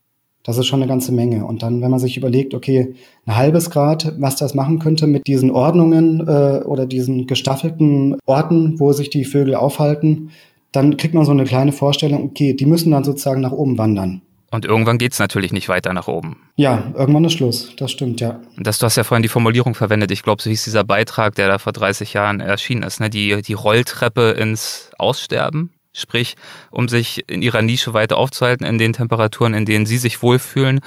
Das 0.43 0.57
ist 0.57 0.65
schon 0.65 0.81
eine 0.81 0.89
ganze 0.89 1.13
Menge. 1.13 1.45
Und 1.45 1.63
dann, 1.63 1.81
wenn 1.81 1.89
man 1.89 2.01
sich 2.01 2.17
überlegt, 2.17 2.53
okay, 2.53 2.95
ein 3.25 3.37
halbes 3.37 3.69
Grad, 3.69 4.15
was 4.19 4.35
das 4.35 4.53
machen 4.53 4.79
könnte 4.79 5.07
mit 5.07 5.25
diesen 5.25 5.51
Ordnungen 5.51 6.19
äh, 6.27 6.63
oder 6.65 6.85
diesen 6.85 7.27
gestaffelten 7.27 8.17
Orten, 8.25 8.77
wo 8.77 8.91
sich 8.91 9.09
die 9.09 9.23
Vögel 9.23 9.55
aufhalten, 9.55 10.31
dann 10.73 10.97
kriegt 10.97 11.13
man 11.13 11.23
so 11.23 11.31
eine 11.31 11.45
kleine 11.45 11.71
Vorstellung, 11.71 12.25
okay, 12.25 12.53
die 12.53 12.65
müssen 12.65 12.91
dann 12.91 13.05
sozusagen 13.05 13.39
nach 13.39 13.53
oben 13.53 13.77
wandern. 13.77 14.21
Und 14.53 14.65
irgendwann 14.65 14.99
geht 14.99 15.13
es 15.13 15.19
natürlich 15.19 15.51
nicht 15.51 15.67
weiter 15.67 15.93
nach 15.93 16.07
oben. 16.07 16.37
Ja, 16.57 16.93
irgendwann 16.95 17.25
ist 17.25 17.33
Schluss. 17.33 17.75
Das 17.75 17.91
stimmt, 17.91 18.21
ja. 18.21 18.39
Das, 18.55 18.77
du 18.77 18.85
hast 18.85 18.95
ja 18.95 19.03
vorhin 19.03 19.23
die 19.23 19.27
Formulierung 19.27 19.73
verwendet. 19.73 20.11
Ich 20.11 20.21
glaube, 20.21 20.43
so 20.43 20.49
hieß 20.51 20.63
dieser 20.63 20.83
Beitrag, 20.83 21.33
der 21.33 21.47
da 21.47 21.57
vor 21.57 21.73
30 21.73 22.13
Jahren 22.13 22.39
erschienen 22.39 22.83
ist. 22.83 22.99
Ne? 22.99 23.09
Die, 23.09 23.41
die 23.41 23.53
Rolltreppe 23.53 24.29
ins 24.29 24.91
Aussterben. 24.99 25.71
Sprich, 25.91 26.35
um 26.69 26.87
sich 26.87 27.27
in 27.27 27.41
ihrer 27.41 27.63
Nische 27.63 27.95
weiter 27.95 28.17
aufzuhalten, 28.17 28.63
in 28.63 28.77
den 28.77 28.93
Temperaturen, 28.93 29.55
in 29.55 29.65
denen 29.65 29.87
sie 29.87 29.97
sich 29.97 30.21
wohlfühlen, 30.21 30.81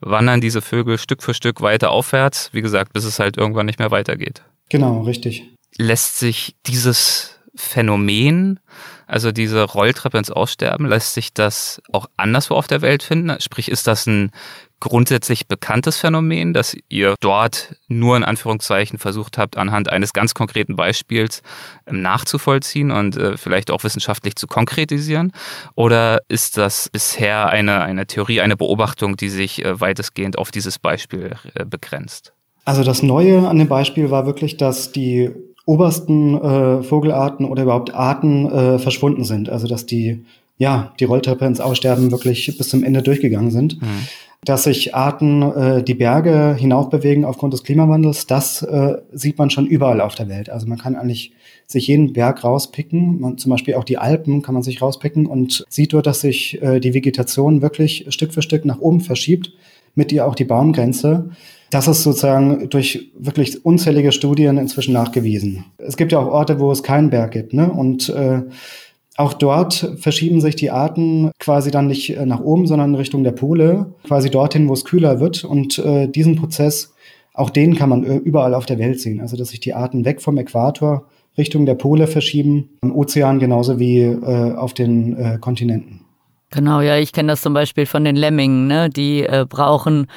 wandern 0.00 0.40
diese 0.40 0.62
Vögel 0.62 0.96
Stück 0.96 1.22
für 1.22 1.34
Stück 1.34 1.60
weiter 1.60 1.90
aufwärts. 1.90 2.48
Wie 2.54 2.62
gesagt, 2.62 2.94
bis 2.94 3.04
es 3.04 3.18
halt 3.18 3.36
irgendwann 3.36 3.66
nicht 3.66 3.78
mehr 3.78 3.90
weitergeht. 3.90 4.40
Genau, 4.70 5.02
richtig. 5.02 5.44
Lässt 5.76 6.18
sich 6.18 6.56
dieses 6.66 7.38
Phänomen 7.54 8.60
also 9.10 9.32
diese 9.32 9.64
Rolltreppe 9.64 10.18
ins 10.18 10.30
Aussterben, 10.30 10.86
lässt 10.86 11.14
sich 11.14 11.34
das 11.34 11.82
auch 11.92 12.06
anderswo 12.16 12.54
auf 12.54 12.68
der 12.68 12.80
Welt 12.80 13.02
finden? 13.02 13.40
Sprich, 13.40 13.68
ist 13.68 13.88
das 13.88 14.06
ein 14.06 14.30
grundsätzlich 14.78 15.48
bekanntes 15.48 15.98
Phänomen, 15.98 16.54
dass 16.54 16.76
ihr 16.88 17.16
dort 17.20 17.74
nur 17.88 18.16
in 18.16 18.24
Anführungszeichen 18.24 18.98
versucht 18.98 19.36
habt, 19.36 19.58
anhand 19.58 19.90
eines 19.90 20.12
ganz 20.12 20.32
konkreten 20.32 20.76
Beispiels 20.76 21.42
ähm, 21.86 22.02
nachzuvollziehen 22.02 22.92
und 22.92 23.16
äh, 23.16 23.36
vielleicht 23.36 23.70
auch 23.72 23.82
wissenschaftlich 23.82 24.36
zu 24.36 24.46
konkretisieren? 24.46 25.32
Oder 25.74 26.22
ist 26.28 26.56
das 26.56 26.88
bisher 26.88 27.48
eine, 27.48 27.82
eine 27.82 28.06
Theorie, 28.06 28.40
eine 28.40 28.56
Beobachtung, 28.56 29.16
die 29.16 29.28
sich 29.28 29.64
äh, 29.64 29.80
weitestgehend 29.80 30.38
auf 30.38 30.52
dieses 30.52 30.78
Beispiel 30.78 31.32
äh, 31.54 31.64
begrenzt? 31.64 32.32
Also 32.64 32.84
das 32.84 33.02
Neue 33.02 33.48
an 33.48 33.58
dem 33.58 33.68
Beispiel 33.68 34.10
war 34.10 34.26
wirklich, 34.26 34.56
dass 34.56 34.92
die 34.92 35.30
obersten 35.70 36.34
äh, 36.34 36.82
Vogelarten 36.82 37.46
oder 37.46 37.62
überhaupt 37.62 37.94
Arten 37.94 38.50
äh, 38.50 38.78
verschwunden 38.80 39.22
sind. 39.22 39.48
Also 39.48 39.68
dass 39.68 39.86
die, 39.86 40.24
ja, 40.58 40.92
die 40.98 41.04
Rolltreppe 41.04 41.44
ins 41.44 41.60
Aussterben 41.60 42.10
wirklich 42.10 42.58
bis 42.58 42.68
zum 42.68 42.82
Ende 42.82 43.02
durchgegangen 43.02 43.52
sind. 43.52 43.80
Mhm. 43.80 43.86
Dass 44.42 44.64
sich 44.64 44.96
Arten 44.96 45.42
äh, 45.42 45.82
die 45.84 45.94
Berge 45.94 46.56
hinaufbewegen 46.58 47.24
aufgrund 47.24 47.52
des 47.52 47.62
Klimawandels, 47.62 48.26
das 48.26 48.62
äh, 48.62 48.96
sieht 49.12 49.38
man 49.38 49.50
schon 49.50 49.66
überall 49.66 50.00
auf 50.00 50.16
der 50.16 50.28
Welt. 50.28 50.50
Also 50.50 50.66
man 50.66 50.78
kann 50.78 50.96
eigentlich 50.96 51.32
sich 51.66 51.86
jeden 51.86 52.14
Berg 52.14 52.42
rauspicken, 52.42 53.20
man, 53.20 53.38
zum 53.38 53.50
Beispiel 53.50 53.74
auch 53.74 53.84
die 53.84 53.98
Alpen 53.98 54.42
kann 54.42 54.54
man 54.54 54.64
sich 54.64 54.82
rauspicken 54.82 55.26
und 55.26 55.64
sieht 55.68 55.92
dort, 55.92 56.06
dass 56.06 56.22
sich 56.22 56.60
äh, 56.62 56.80
die 56.80 56.94
Vegetation 56.94 57.62
wirklich 57.62 58.06
Stück 58.08 58.34
für 58.34 58.42
Stück 58.42 58.64
nach 58.64 58.80
oben 58.80 59.02
verschiebt, 59.02 59.52
mit 59.94 60.10
ihr 60.10 60.26
auch 60.26 60.34
die 60.34 60.44
Baumgrenze. 60.44 61.30
Das 61.70 61.86
ist 61.86 62.02
sozusagen 62.02 62.68
durch 62.68 63.12
wirklich 63.16 63.64
unzählige 63.64 64.10
Studien 64.10 64.58
inzwischen 64.58 64.92
nachgewiesen. 64.92 65.64
Es 65.78 65.96
gibt 65.96 66.10
ja 66.10 66.18
auch 66.18 66.26
Orte, 66.26 66.58
wo 66.58 66.72
es 66.72 66.82
keinen 66.82 67.10
Berg 67.10 67.30
gibt. 67.30 67.54
Ne? 67.54 67.70
Und 67.70 68.08
äh, 68.08 68.42
auch 69.16 69.34
dort 69.34 69.94
verschieben 69.98 70.40
sich 70.40 70.56
die 70.56 70.70
Arten 70.70 71.30
quasi 71.38 71.70
dann 71.70 71.86
nicht 71.86 72.16
äh, 72.16 72.26
nach 72.26 72.40
oben, 72.40 72.66
sondern 72.66 72.90
in 72.90 72.96
Richtung 72.96 73.22
der 73.22 73.32
Pole, 73.32 73.94
quasi 74.04 74.30
dorthin, 74.30 74.68
wo 74.68 74.72
es 74.72 74.84
kühler 74.84 75.20
wird. 75.20 75.44
Und 75.44 75.78
äh, 75.78 76.08
diesen 76.08 76.36
Prozess, 76.36 76.92
auch 77.34 77.50
den 77.50 77.76
kann 77.76 77.88
man 77.88 78.04
äh, 78.04 78.16
überall 78.16 78.54
auf 78.54 78.66
der 78.66 78.78
Welt 78.78 79.00
sehen. 79.00 79.20
Also 79.20 79.36
dass 79.36 79.50
sich 79.50 79.60
die 79.60 79.74
Arten 79.74 80.04
weg 80.04 80.20
vom 80.20 80.38
Äquator 80.38 81.06
Richtung 81.38 81.66
der 81.66 81.74
Pole 81.74 82.06
verschieben, 82.06 82.70
im 82.82 82.94
Ozean 82.94 83.38
genauso 83.38 83.78
wie 83.78 84.00
äh, 84.00 84.54
auf 84.54 84.74
den 84.74 85.16
äh, 85.16 85.38
Kontinenten. 85.40 85.99
Genau, 86.52 86.80
ja, 86.80 86.96
ich 86.98 87.12
kenne 87.12 87.28
das 87.32 87.42
zum 87.42 87.54
Beispiel 87.54 87.86
von 87.86 88.02
den 88.02 88.16
Lemmingen, 88.16 88.66
ne? 88.66 88.90
Die 88.90 89.22
äh, 89.22 89.46
brauchen 89.48 90.08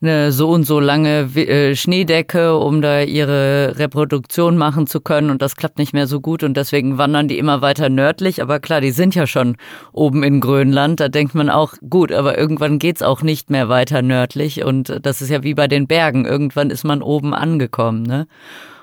eine 0.00 0.30
so 0.30 0.50
und 0.50 0.64
so 0.64 0.78
lange 0.78 1.22
äh, 1.34 1.74
Schneedecke, 1.74 2.56
um 2.56 2.82
da 2.82 3.02
ihre 3.02 3.78
Reproduktion 3.78 4.56
machen 4.56 4.86
zu 4.86 5.00
können 5.00 5.30
und 5.30 5.42
das 5.42 5.56
klappt 5.56 5.78
nicht 5.78 5.92
mehr 5.92 6.06
so 6.06 6.20
gut 6.20 6.44
und 6.44 6.56
deswegen 6.56 6.98
wandern 6.98 7.26
die 7.26 7.38
immer 7.38 7.62
weiter 7.62 7.88
nördlich. 7.88 8.42
Aber 8.42 8.60
klar, 8.60 8.80
die 8.80 8.92
sind 8.92 9.16
ja 9.16 9.26
schon 9.26 9.56
oben 9.92 10.22
in 10.22 10.40
Grönland. 10.40 11.00
Da 11.00 11.08
denkt 11.08 11.34
man 11.34 11.50
auch, 11.50 11.74
gut, 11.88 12.12
aber 12.12 12.38
irgendwann 12.38 12.78
geht's 12.78 13.02
auch 13.02 13.22
nicht 13.22 13.50
mehr 13.50 13.68
weiter 13.68 14.02
nördlich 14.02 14.64
und 14.64 15.00
das 15.02 15.20
ist 15.20 15.30
ja 15.30 15.42
wie 15.42 15.54
bei 15.54 15.66
den 15.66 15.88
Bergen. 15.88 16.26
Irgendwann 16.26 16.70
ist 16.70 16.84
man 16.84 17.02
oben 17.02 17.34
angekommen, 17.34 18.02
ne? 18.02 18.28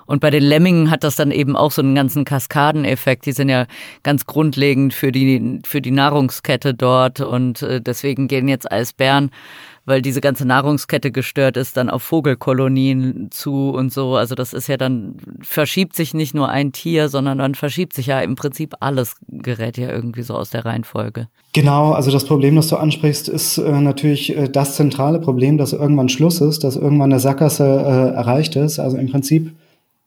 Und 0.10 0.22
bei 0.22 0.32
den 0.32 0.42
Lemmingen 0.42 0.90
hat 0.90 1.04
das 1.04 1.16
dann 1.16 1.30
eben 1.30 1.56
auch 1.56 1.72
so 1.72 1.84
einen 1.84 1.94
ganzen 1.94 2.26
Kaskadeneffekt. 2.26 3.28
Die 3.28 3.32
sind 3.32 3.48
ja 3.48 3.68
ganz 4.02 4.26
grundlegend 4.26 4.96
für 4.96 5.12
die, 5.12 5.60
für 5.64 5.82
die 5.82 5.92
Nahrungskette 5.92 6.74
dort 6.74 7.22
und 7.22 7.62
äh, 7.62 7.80
deswegen 7.80 8.28
gehen 8.28 8.48
jetzt 8.48 8.72
Eisbären 8.72 9.30
weil 9.90 10.04
diese 10.04 10.22
ganze 10.22 10.46
Nahrungskette 10.46 11.12
gestört 11.12 11.58
ist, 11.58 11.76
dann 11.76 11.90
auf 11.90 12.04
Vogelkolonien 12.04 13.30
zu 13.32 13.72
und 13.72 13.92
so. 13.92 14.16
Also 14.16 14.36
das 14.36 14.54
ist 14.54 14.68
ja 14.68 14.78
dann, 14.78 15.16
verschiebt 15.42 15.96
sich 15.96 16.14
nicht 16.14 16.36
nur 16.36 16.48
ein 16.48 16.72
Tier, 16.72 17.10
sondern 17.10 17.40
dann 17.40 17.56
verschiebt 17.56 17.94
sich 17.94 18.06
ja 18.06 18.20
im 18.20 18.36
Prinzip 18.36 18.76
alles, 18.82 19.16
gerät 19.28 19.80
ja 19.80 19.90
irgendwie 19.90 20.22
so 20.22 20.36
aus 20.36 20.52
der 20.52 20.64
Reihenfolge. 20.64 21.28
Genau, 21.54 21.94
also 21.94 22.12
das 22.12 22.26
Problem, 22.26 22.56
das 22.56 22.68
du 22.68 22.78
ansprichst, 22.78 23.30
ist 23.30 23.58
äh, 23.58 23.82
natürlich 23.82 24.38
äh, 24.38 24.48
das 24.48 24.76
zentrale 24.76 25.20
Problem, 25.20 25.58
dass 25.58 25.74
irgendwann 25.74 26.08
Schluss 26.08 26.40
ist, 26.40 26.64
dass 26.64 26.76
irgendwann 26.76 27.12
eine 27.12 27.20
Sackgasse 27.20 27.64
äh, 27.66 28.16
erreicht 28.16 28.56
ist. 28.56 28.78
Also 28.78 28.96
im 28.98 29.10
Prinzip 29.10 29.56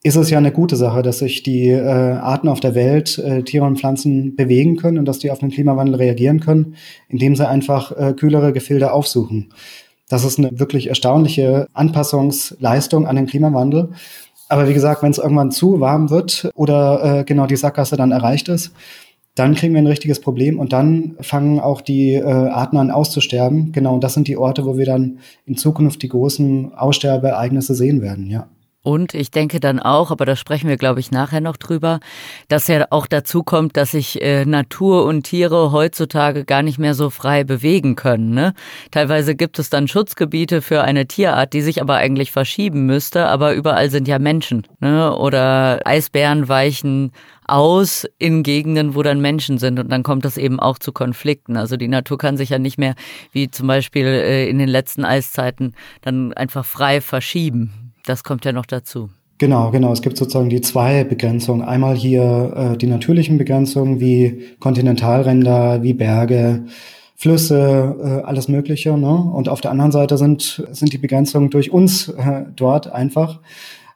ist 0.04 0.16
es 0.16 0.30
ja 0.30 0.38
eine 0.38 0.50
gute 0.50 0.76
Sache, 0.76 1.02
dass 1.02 1.18
sich 1.20 1.42
die 1.42 1.68
äh, 1.68 1.82
Arten 1.82 2.48
auf 2.48 2.60
der 2.60 2.74
Welt, 2.74 3.18
äh, 3.18 3.42
Tiere 3.42 3.64
und 3.64 3.78
Pflanzen 3.78 4.34
bewegen 4.34 4.76
können 4.76 4.98
und 4.98 5.04
dass 5.04 5.20
die 5.20 5.30
auf 5.30 5.38
den 5.38 5.50
Klimawandel 5.50 5.94
reagieren 5.94 6.40
können, 6.40 6.74
indem 7.08 7.36
sie 7.36 7.48
einfach 7.48 7.92
äh, 7.96 8.12
kühlere 8.12 8.52
Gefilde 8.52 8.92
aufsuchen. 8.92 9.52
Das 10.08 10.24
ist 10.24 10.38
eine 10.38 10.58
wirklich 10.58 10.88
erstaunliche 10.88 11.68
Anpassungsleistung 11.72 13.06
an 13.06 13.16
den 13.16 13.26
Klimawandel. 13.26 13.90
Aber 14.48 14.68
wie 14.68 14.74
gesagt, 14.74 15.02
wenn 15.02 15.12
es 15.12 15.18
irgendwann 15.18 15.52
zu 15.52 15.80
warm 15.80 16.10
wird 16.10 16.50
oder 16.54 17.20
äh, 17.20 17.24
genau 17.24 17.46
die 17.46 17.56
Sackgasse 17.56 17.96
dann 17.96 18.10
erreicht 18.10 18.48
ist, 18.48 18.72
dann 19.34 19.54
kriegen 19.54 19.72
wir 19.72 19.80
ein 19.80 19.86
richtiges 19.86 20.20
Problem 20.20 20.58
und 20.58 20.74
dann 20.74 21.16
fangen 21.20 21.58
auch 21.60 21.80
die 21.80 22.14
äh, 22.14 22.24
Arten 22.24 22.76
an 22.76 22.90
auszusterben. 22.90 23.72
Genau, 23.72 23.94
und 23.94 24.04
das 24.04 24.14
sind 24.14 24.28
die 24.28 24.36
Orte, 24.36 24.66
wo 24.66 24.76
wir 24.76 24.84
dann 24.84 25.20
in 25.46 25.56
Zukunft 25.56 26.02
die 26.02 26.08
großen 26.08 26.74
Aussterbeereignisse 26.74 27.74
sehen 27.74 28.02
werden, 28.02 28.28
ja. 28.28 28.48
Und 28.84 29.14
ich 29.14 29.30
denke 29.30 29.60
dann 29.60 29.78
auch, 29.78 30.10
aber 30.10 30.26
da 30.26 30.34
sprechen 30.34 30.68
wir, 30.68 30.76
glaube 30.76 30.98
ich, 30.98 31.12
nachher 31.12 31.40
noch 31.40 31.56
drüber, 31.56 32.00
dass 32.48 32.66
ja 32.66 32.84
auch 32.90 33.06
dazu 33.06 33.44
kommt, 33.44 33.76
dass 33.76 33.92
sich 33.92 34.20
äh, 34.20 34.44
Natur 34.44 35.04
und 35.04 35.22
Tiere 35.22 35.70
heutzutage 35.70 36.44
gar 36.44 36.62
nicht 36.62 36.80
mehr 36.80 36.94
so 36.94 37.08
frei 37.08 37.44
bewegen 37.44 37.94
können. 37.94 38.34
Ne? 38.34 38.54
Teilweise 38.90 39.36
gibt 39.36 39.60
es 39.60 39.70
dann 39.70 39.86
Schutzgebiete 39.86 40.62
für 40.62 40.82
eine 40.82 41.06
Tierart, 41.06 41.52
die 41.52 41.62
sich 41.62 41.80
aber 41.80 41.94
eigentlich 41.94 42.32
verschieben 42.32 42.84
müsste, 42.86 43.26
aber 43.26 43.54
überall 43.54 43.88
sind 43.88 44.08
ja 44.08 44.18
Menschen. 44.18 44.66
Ne? 44.80 45.16
Oder 45.16 45.80
Eisbären 45.84 46.48
weichen 46.48 47.12
aus 47.46 48.04
in 48.18 48.42
Gegenden, 48.42 48.96
wo 48.96 49.02
dann 49.04 49.20
Menschen 49.20 49.58
sind 49.58 49.78
und 49.78 49.90
dann 49.90 50.02
kommt 50.02 50.24
es 50.24 50.36
eben 50.36 50.58
auch 50.58 50.78
zu 50.78 50.90
Konflikten. 50.90 51.56
Also 51.56 51.76
die 51.76 51.88
Natur 51.88 52.18
kann 52.18 52.36
sich 52.36 52.50
ja 52.50 52.58
nicht 52.58 52.78
mehr, 52.78 52.94
wie 53.30 53.48
zum 53.48 53.68
Beispiel 53.68 54.06
äh, 54.06 54.48
in 54.48 54.58
den 54.58 54.68
letzten 54.68 55.04
Eiszeiten, 55.04 55.74
dann 56.00 56.32
einfach 56.32 56.64
frei 56.64 57.00
verschieben. 57.00 57.81
Das 58.04 58.24
kommt 58.24 58.44
ja 58.44 58.52
noch 58.52 58.66
dazu. 58.66 59.10
Genau, 59.38 59.70
genau. 59.70 59.92
Es 59.92 60.02
gibt 60.02 60.16
sozusagen 60.16 60.50
die 60.50 60.60
zwei 60.60 61.04
Begrenzungen. 61.04 61.62
Einmal 61.62 61.96
hier 61.96 62.72
äh, 62.74 62.76
die 62.76 62.86
natürlichen 62.86 63.38
Begrenzungen 63.38 63.98
wie 63.98 64.56
Kontinentalränder, 64.60 65.82
wie 65.82 65.94
Berge, 65.94 66.66
Flüsse, 67.16 67.96
äh, 68.00 68.26
alles 68.26 68.48
Mögliche. 68.48 68.96
Ne? 68.96 69.12
Und 69.12 69.48
auf 69.48 69.60
der 69.60 69.72
anderen 69.72 69.92
Seite 69.92 70.16
sind, 70.16 70.64
sind 70.70 70.92
die 70.92 70.98
Begrenzungen 70.98 71.50
durch 71.50 71.72
uns 71.72 72.08
äh, 72.08 72.44
dort 72.54 72.92
einfach. 72.92 73.40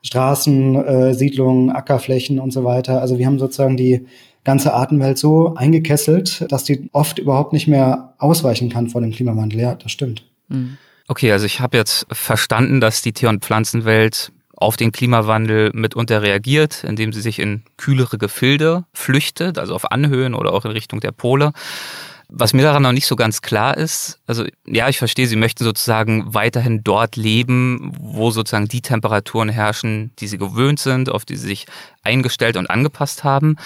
Straßen, 0.02 0.76
äh, 0.76 1.14
Siedlungen, 1.14 1.70
Ackerflächen 1.70 2.38
und 2.38 2.52
so 2.52 2.64
weiter. 2.64 3.00
Also 3.00 3.18
wir 3.18 3.26
haben 3.26 3.38
sozusagen 3.38 3.76
die 3.76 4.06
ganze 4.44 4.74
Artenwelt 4.74 5.18
so 5.18 5.54
eingekesselt, 5.54 6.50
dass 6.50 6.64
die 6.64 6.88
oft 6.92 7.18
überhaupt 7.18 7.52
nicht 7.52 7.66
mehr 7.66 8.14
ausweichen 8.18 8.68
kann 8.68 8.88
vor 8.88 9.00
dem 9.00 9.10
Klimawandel. 9.10 9.60
Ja, 9.60 9.74
das 9.74 9.90
stimmt. 9.90 10.24
Mhm. 10.48 10.78
Okay, 11.08 11.30
also 11.30 11.46
ich 11.46 11.60
habe 11.60 11.76
jetzt 11.76 12.06
verstanden, 12.10 12.80
dass 12.80 13.02
die 13.02 13.12
Tier- 13.12 13.28
und 13.28 13.44
Pflanzenwelt 13.44 14.32
auf 14.56 14.76
den 14.76 14.90
Klimawandel 14.90 15.70
mitunter 15.74 16.22
reagiert, 16.22 16.82
indem 16.82 17.12
sie 17.12 17.20
sich 17.20 17.38
in 17.38 17.62
kühlere 17.76 18.18
Gefilde 18.18 18.84
flüchtet, 18.92 19.58
also 19.58 19.74
auf 19.74 19.90
Anhöhen 19.92 20.34
oder 20.34 20.52
auch 20.52 20.64
in 20.64 20.70
Richtung 20.70 21.00
der 21.00 21.12
Pole. 21.12 21.52
Was 22.28 22.54
mir 22.54 22.62
daran 22.62 22.82
noch 22.82 22.92
nicht 22.92 23.06
so 23.06 23.14
ganz 23.14 23.40
klar 23.40 23.76
ist, 23.76 24.18
also 24.26 24.44
ja, 24.66 24.88
ich 24.88 24.98
verstehe, 24.98 25.28
Sie 25.28 25.36
möchten 25.36 25.62
sozusagen 25.62 26.34
weiterhin 26.34 26.82
dort 26.82 27.14
leben, 27.14 27.92
wo 28.00 28.32
sozusagen 28.32 28.66
die 28.66 28.80
Temperaturen 28.80 29.48
herrschen, 29.48 30.10
die 30.18 30.26
Sie 30.26 30.38
gewöhnt 30.38 30.80
sind, 30.80 31.08
auf 31.08 31.24
die 31.24 31.36
Sie 31.36 31.46
sich 31.46 31.66
eingestellt 32.02 32.56
und 32.56 32.68
angepasst 32.68 33.22
haben. 33.22 33.56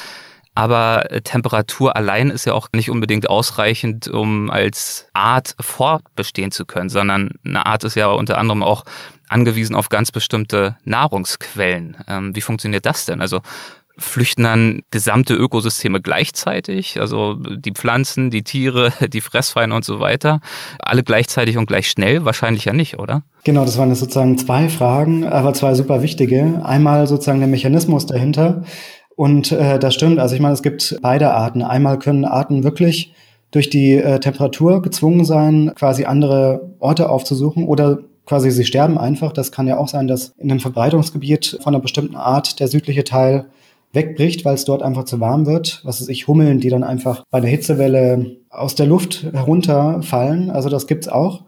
Aber 0.54 1.10
äh, 1.10 1.20
Temperatur 1.20 1.96
allein 1.96 2.30
ist 2.30 2.44
ja 2.44 2.54
auch 2.54 2.68
nicht 2.72 2.90
unbedingt 2.90 3.28
ausreichend, 3.30 4.08
um 4.08 4.50
als 4.50 5.08
Art 5.12 5.54
fortbestehen 5.60 6.50
zu 6.50 6.64
können, 6.64 6.88
sondern 6.88 7.30
eine 7.44 7.66
Art 7.66 7.84
ist 7.84 7.94
ja 7.94 8.08
unter 8.08 8.38
anderem 8.38 8.62
auch 8.62 8.84
angewiesen 9.28 9.76
auf 9.76 9.88
ganz 9.88 10.10
bestimmte 10.10 10.76
Nahrungsquellen. 10.84 11.96
Ähm, 12.08 12.34
wie 12.34 12.40
funktioniert 12.40 12.84
das 12.84 13.04
denn? 13.04 13.20
Also 13.20 13.40
flüchten 14.00 14.44
dann 14.44 14.82
gesamte 14.90 15.34
Ökosysteme 15.34 16.00
gleichzeitig, 16.00 16.98
also 17.00 17.34
die 17.34 17.72
Pflanzen, 17.72 18.30
die 18.30 18.42
Tiere, 18.42 18.92
die 19.08 19.20
Fressfeinde 19.20 19.76
und 19.76 19.84
so 19.84 20.00
weiter, 20.00 20.40
alle 20.78 21.02
gleichzeitig 21.02 21.58
und 21.58 21.66
gleich 21.66 21.88
schnell? 21.88 22.24
Wahrscheinlich 22.24 22.64
ja 22.64 22.72
nicht, 22.72 22.98
oder? 22.98 23.22
Genau, 23.44 23.64
das 23.64 23.78
waren 23.78 23.90
jetzt 23.90 24.00
sozusagen 24.00 24.36
zwei 24.38 24.68
Fragen, 24.68 25.26
aber 25.26 25.52
zwei 25.54 25.74
super 25.74 26.02
wichtige. 26.02 26.60
Einmal 26.64 27.06
sozusagen 27.06 27.40
der 27.40 27.48
Mechanismus 27.48 28.06
dahinter. 28.06 28.64
Und 29.20 29.52
äh, 29.52 29.78
das 29.78 29.92
stimmt. 29.92 30.18
Also 30.18 30.34
ich 30.34 30.40
meine, 30.40 30.54
es 30.54 30.62
gibt 30.62 30.96
beide 31.02 31.34
Arten. 31.34 31.60
Einmal 31.60 31.98
können 31.98 32.24
Arten 32.24 32.64
wirklich 32.64 33.12
durch 33.50 33.68
die 33.68 33.96
äh, 33.96 34.18
Temperatur 34.18 34.80
gezwungen 34.80 35.26
sein, 35.26 35.72
quasi 35.74 36.06
andere 36.06 36.70
Orte 36.78 37.10
aufzusuchen 37.10 37.68
oder 37.68 37.98
quasi 38.24 38.50
sie 38.50 38.64
sterben 38.64 38.96
einfach. 38.96 39.34
Das 39.34 39.52
kann 39.52 39.66
ja 39.66 39.76
auch 39.76 39.88
sein, 39.88 40.08
dass 40.08 40.32
in 40.38 40.50
einem 40.50 40.60
Verbreitungsgebiet 40.60 41.58
von 41.62 41.74
einer 41.74 41.82
bestimmten 41.82 42.16
Art 42.16 42.60
der 42.60 42.68
südliche 42.68 43.04
Teil 43.04 43.44
wegbricht, 43.92 44.46
weil 44.46 44.54
es 44.54 44.64
dort 44.64 44.82
einfach 44.82 45.04
zu 45.04 45.20
warm 45.20 45.44
wird. 45.44 45.82
Was 45.84 46.00
weiß 46.00 46.08
ich, 46.08 46.26
Hummeln, 46.26 46.58
die 46.58 46.70
dann 46.70 46.82
einfach 46.82 47.22
bei 47.30 47.40
der 47.40 47.50
Hitzewelle 47.50 48.38
aus 48.48 48.74
der 48.74 48.86
Luft 48.86 49.26
herunterfallen. 49.34 50.48
Also 50.48 50.70
das 50.70 50.86
gibt's 50.86 51.08
auch. 51.08 51.42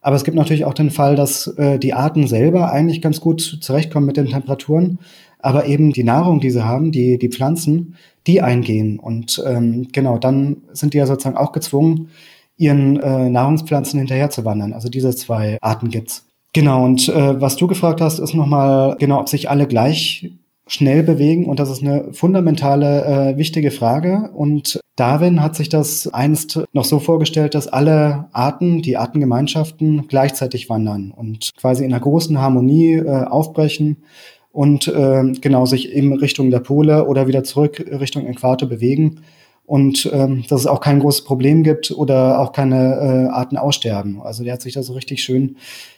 Aber 0.00 0.14
es 0.14 0.22
gibt 0.22 0.36
natürlich 0.36 0.64
auch 0.64 0.74
den 0.74 0.92
Fall, 0.92 1.16
dass 1.16 1.48
äh, 1.58 1.80
die 1.80 1.92
Arten 1.92 2.28
selber 2.28 2.70
eigentlich 2.70 3.02
ganz 3.02 3.20
gut 3.20 3.40
zurechtkommen 3.40 4.06
mit 4.06 4.16
den 4.16 4.28
Temperaturen 4.28 5.00
aber 5.46 5.66
eben 5.66 5.92
die 5.92 6.02
Nahrung, 6.02 6.40
die 6.40 6.50
sie 6.50 6.64
haben, 6.64 6.90
die, 6.90 7.18
die 7.18 7.28
Pflanzen, 7.28 7.94
die 8.26 8.42
eingehen. 8.42 8.98
Und 8.98 9.40
ähm, 9.46 9.86
genau, 9.92 10.18
dann 10.18 10.56
sind 10.72 10.92
die 10.92 10.98
ja 10.98 11.06
sozusagen 11.06 11.36
auch 11.36 11.52
gezwungen, 11.52 12.08
ihren 12.56 12.98
äh, 12.98 13.30
Nahrungspflanzen 13.30 14.00
hinterher 14.00 14.28
zu 14.28 14.44
wandern. 14.44 14.72
Also 14.72 14.88
diese 14.88 15.14
zwei 15.14 15.58
Arten 15.60 15.88
gibt's. 15.88 16.26
Genau, 16.52 16.84
und 16.84 17.08
äh, 17.08 17.40
was 17.40 17.54
du 17.54 17.68
gefragt 17.68 18.00
hast, 18.00 18.18
ist 18.18 18.34
nochmal, 18.34 18.96
genau, 18.98 19.20
ob 19.20 19.28
sich 19.28 19.48
alle 19.48 19.68
gleich 19.68 20.32
schnell 20.66 21.04
bewegen. 21.04 21.46
Und 21.46 21.60
das 21.60 21.70
ist 21.70 21.80
eine 21.80 22.12
fundamentale, 22.12 23.04
äh, 23.04 23.38
wichtige 23.38 23.70
Frage. 23.70 24.30
Und 24.34 24.80
Darwin 24.96 25.42
hat 25.42 25.54
sich 25.54 25.68
das 25.68 26.08
einst 26.08 26.60
noch 26.72 26.84
so 26.84 26.98
vorgestellt, 26.98 27.54
dass 27.54 27.68
alle 27.68 28.24
Arten, 28.32 28.82
die 28.82 28.96
Artengemeinschaften 28.96 30.08
gleichzeitig 30.08 30.68
wandern 30.68 31.12
und 31.14 31.50
quasi 31.56 31.84
in 31.84 31.92
einer 31.92 32.02
großen 32.02 32.40
Harmonie 32.40 32.94
äh, 32.94 33.24
aufbrechen 33.26 33.98
und 34.56 34.88
äh, 34.88 35.32
genau 35.42 35.66
sich 35.66 35.92
eben 35.92 36.14
Richtung 36.14 36.50
der 36.50 36.60
Pole 36.60 37.06
oder 37.06 37.28
wieder 37.28 37.44
zurück 37.44 37.78
Richtung 38.00 38.26
Äquator 38.26 38.66
bewegen 38.66 39.20
und 39.66 40.08
ähm, 40.14 40.44
dass 40.48 40.60
es 40.60 40.66
auch 40.66 40.80
kein 40.80 40.98
großes 40.98 41.24
Problem 41.24 41.62
gibt 41.62 41.90
oder 41.90 42.40
auch 42.40 42.52
keine 42.52 42.94
äh, 42.94 43.34
Arten 43.34 43.58
aussterben. 43.58 44.22
Also 44.22 44.44
der 44.44 44.54
hat 44.54 44.62
sich 44.62 44.72
das 44.72 44.86
so 44.86 44.94
richtig 44.94 45.22
schön 45.22 45.56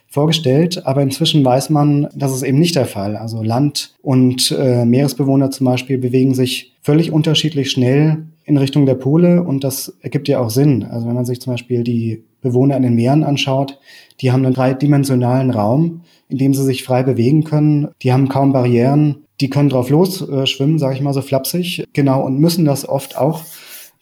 vorgestellt, 0.08 0.84
aber 0.86 1.02
inzwischen 1.02 1.44
weiß 1.44 1.70
man, 1.70 2.08
das 2.16 2.34
ist 2.34 2.42
eben 2.42 2.58
nicht 2.58 2.74
der 2.74 2.86
Fall. 2.86 3.16
Also 3.16 3.44
Land- 3.44 3.94
und 4.02 4.50
äh, 4.58 4.84
Meeresbewohner 4.84 5.52
zum 5.52 5.66
Beispiel 5.66 5.98
bewegen 5.98 6.34
sich 6.34 6.74
völlig 6.82 7.12
unterschiedlich 7.12 7.70
schnell 7.70 8.26
in 8.44 8.56
Richtung 8.56 8.86
der 8.86 8.94
Pole 8.94 9.40
und 9.44 9.62
das 9.62 9.96
ergibt 10.00 10.26
ja 10.26 10.40
auch 10.40 10.50
Sinn. 10.50 10.82
Also 10.82 11.06
wenn 11.06 11.14
man 11.14 11.26
sich 11.26 11.40
zum 11.40 11.52
Beispiel 11.52 11.84
die 11.84 12.24
Bewohner 12.40 12.76
in 12.76 12.82
den 12.82 12.94
Meeren 12.94 13.24
anschaut, 13.24 13.78
die 14.20 14.32
haben 14.32 14.44
einen 14.44 14.54
dreidimensionalen 14.54 15.50
Raum, 15.50 16.02
in 16.28 16.38
dem 16.38 16.54
sie 16.54 16.64
sich 16.64 16.84
frei 16.84 17.02
bewegen 17.02 17.44
können. 17.44 17.88
Die 18.02 18.12
haben 18.12 18.28
kaum 18.28 18.52
Barrieren, 18.52 19.24
die 19.40 19.50
können 19.50 19.68
drauf 19.68 19.90
los 19.90 20.26
äh, 20.28 20.46
schwimmen, 20.46 20.78
sage 20.78 20.94
ich 20.94 21.00
mal 21.00 21.14
so 21.14 21.22
flapsig, 21.22 21.84
genau, 21.92 22.24
und 22.24 22.38
müssen 22.38 22.64
das 22.64 22.88
oft 22.88 23.16
auch, 23.16 23.42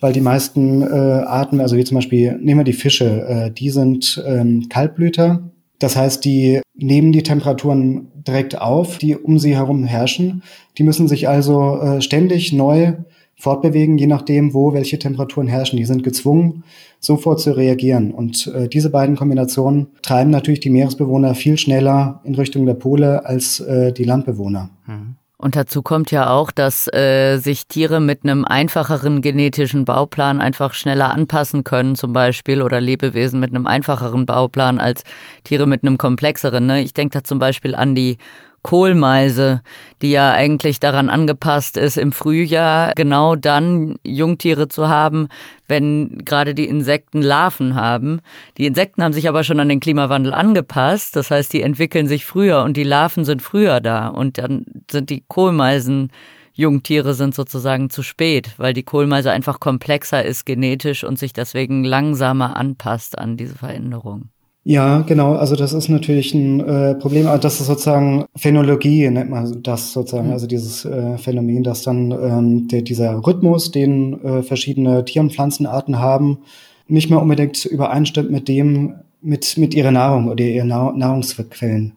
weil 0.00 0.12
die 0.12 0.20
meisten 0.20 0.82
äh, 0.82 0.86
Arten, 0.86 1.60
also 1.60 1.76
wie 1.76 1.84
zum 1.84 1.96
Beispiel, 1.96 2.38
nehmen 2.40 2.60
wir 2.60 2.64
die 2.64 2.72
Fische, 2.72 3.26
äh, 3.26 3.50
die 3.50 3.70
sind 3.70 4.22
ähm, 4.26 4.68
Kaltblüter. 4.68 5.50
Das 5.78 5.96
heißt, 5.96 6.24
die 6.24 6.60
nehmen 6.74 7.12
die 7.12 7.22
Temperaturen 7.22 8.08
direkt 8.26 8.58
auf, 8.60 8.98
die 8.98 9.14
um 9.14 9.38
sie 9.38 9.54
herum 9.54 9.84
herrschen. 9.84 10.42
Die 10.78 10.82
müssen 10.82 11.06
sich 11.08 11.28
also 11.28 11.80
äh, 11.80 12.00
ständig 12.00 12.52
neu 12.52 12.94
fortbewegen, 13.36 13.98
je 13.98 14.06
nachdem, 14.06 14.54
wo 14.54 14.72
welche 14.72 14.98
Temperaturen 14.98 15.46
herrschen. 15.46 15.76
Die 15.76 15.84
sind 15.84 16.02
gezwungen, 16.02 16.64
sofort 17.00 17.40
zu 17.40 17.56
reagieren. 17.56 18.12
Und 18.12 18.46
äh, 18.54 18.68
diese 18.68 18.90
beiden 18.90 19.16
Kombinationen 19.16 19.88
treiben 20.02 20.30
natürlich 20.30 20.60
die 20.60 20.70
Meeresbewohner 20.70 21.34
viel 21.34 21.58
schneller 21.58 22.20
in 22.24 22.34
Richtung 22.34 22.66
der 22.66 22.74
Pole 22.74 23.24
als 23.26 23.60
äh, 23.60 23.92
die 23.92 24.04
Landbewohner. 24.04 24.70
Mhm. 24.86 25.16
Und 25.38 25.54
dazu 25.54 25.82
kommt 25.82 26.10
ja 26.10 26.30
auch, 26.30 26.50
dass 26.50 26.90
äh, 26.94 27.36
sich 27.36 27.66
Tiere 27.66 28.00
mit 28.00 28.24
einem 28.24 28.46
einfacheren 28.46 29.20
genetischen 29.20 29.84
Bauplan 29.84 30.40
einfach 30.40 30.72
schneller 30.72 31.12
anpassen 31.12 31.62
können, 31.62 31.94
zum 31.94 32.14
Beispiel, 32.14 32.62
oder 32.62 32.80
Lebewesen 32.80 33.38
mit 33.38 33.50
einem 33.50 33.66
einfacheren 33.66 34.24
Bauplan 34.24 34.78
als 34.78 35.02
Tiere 35.44 35.66
mit 35.66 35.82
einem 35.82 35.98
komplexeren. 35.98 36.64
Ne? 36.64 36.80
Ich 36.80 36.94
denke 36.94 37.18
da 37.18 37.22
zum 37.22 37.38
Beispiel 37.38 37.74
an 37.74 37.94
die 37.94 38.16
Kohlmeise, 38.66 39.62
die 40.02 40.10
ja 40.10 40.32
eigentlich 40.32 40.80
daran 40.80 41.08
angepasst 41.08 41.76
ist, 41.76 41.96
im 41.96 42.10
Frühjahr 42.10 42.94
genau 42.96 43.36
dann 43.36 43.94
Jungtiere 44.02 44.66
zu 44.66 44.88
haben, 44.88 45.28
wenn 45.68 46.24
gerade 46.24 46.52
die 46.52 46.66
Insekten 46.66 47.22
Larven 47.22 47.76
haben. 47.76 48.18
Die 48.58 48.66
Insekten 48.66 49.04
haben 49.04 49.12
sich 49.12 49.28
aber 49.28 49.44
schon 49.44 49.60
an 49.60 49.68
den 49.68 49.78
Klimawandel 49.78 50.34
angepasst, 50.34 51.14
das 51.14 51.30
heißt, 51.30 51.52
die 51.52 51.62
entwickeln 51.62 52.08
sich 52.08 52.24
früher 52.24 52.64
und 52.64 52.76
die 52.76 52.82
Larven 52.82 53.24
sind 53.24 53.40
früher 53.40 53.80
da 53.80 54.08
und 54.08 54.36
dann 54.36 54.66
sind 54.90 55.10
die 55.10 55.22
Kohlmeisen 55.28 56.10
Jungtiere 56.52 57.14
sind 57.14 57.36
sozusagen 57.36 57.88
zu 57.88 58.02
spät, 58.02 58.54
weil 58.56 58.72
die 58.72 58.82
Kohlmeise 58.82 59.30
einfach 59.30 59.60
komplexer 59.60 60.24
ist 60.24 60.44
genetisch 60.44 61.04
und 61.04 61.20
sich 61.20 61.32
deswegen 61.32 61.84
langsamer 61.84 62.56
anpasst 62.56 63.16
an 63.16 63.36
diese 63.36 63.54
Veränderung. 63.54 64.30
Ja, 64.68 65.02
genau. 65.02 65.36
Also 65.36 65.54
das 65.54 65.72
ist 65.72 65.88
natürlich 65.88 66.34
ein 66.34 66.58
äh, 66.58 66.96
Problem. 66.96 67.28
Also 67.28 67.40
das 67.40 67.60
ist 67.60 67.68
sozusagen 67.68 68.24
Phänologie, 68.34 69.08
nennt 69.08 69.30
man 69.30 69.62
das 69.62 69.92
sozusagen. 69.92 70.26
Mhm. 70.26 70.32
Also 70.32 70.48
dieses 70.48 70.84
äh, 70.84 71.18
Phänomen, 71.18 71.62
dass 71.62 71.82
dann 71.82 72.10
ähm, 72.10 72.66
der, 72.66 72.82
dieser 72.82 73.24
Rhythmus, 73.24 73.70
den 73.70 74.20
äh, 74.24 74.42
verschiedene 74.42 75.04
Tier- 75.04 75.22
und 75.22 75.32
Pflanzenarten 75.32 76.00
haben, 76.00 76.38
nicht 76.88 77.10
mehr 77.10 77.22
unbedingt 77.22 77.64
übereinstimmt 77.64 78.32
mit 78.32 78.48
dem, 78.48 78.96
mit, 79.22 79.56
mit 79.56 79.72
ihrer 79.72 79.92
Nahrung 79.92 80.28
oder 80.28 80.42
ihren 80.42 80.66
Nahrungsquellen. 80.66 81.92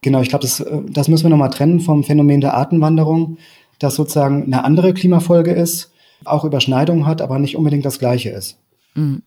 Genau, 0.00 0.20
ich 0.20 0.28
glaube, 0.28 0.42
das, 0.42 0.60
äh, 0.60 0.82
das 0.88 1.08
müssen 1.08 1.24
wir 1.24 1.30
nochmal 1.30 1.50
trennen 1.50 1.80
vom 1.80 2.04
Phänomen 2.04 2.40
der 2.40 2.54
Artenwanderung 2.54 3.38
das 3.80 3.96
sozusagen 3.96 4.44
eine 4.44 4.62
andere 4.62 4.94
Klimafolge 4.94 5.50
ist, 5.50 5.90
auch 6.24 6.44
Überschneidungen 6.44 7.06
hat, 7.06 7.20
aber 7.20 7.40
nicht 7.40 7.56
unbedingt 7.56 7.84
das 7.84 7.98
gleiche 7.98 8.30
ist. 8.30 8.56
Mhm. 8.94 9.22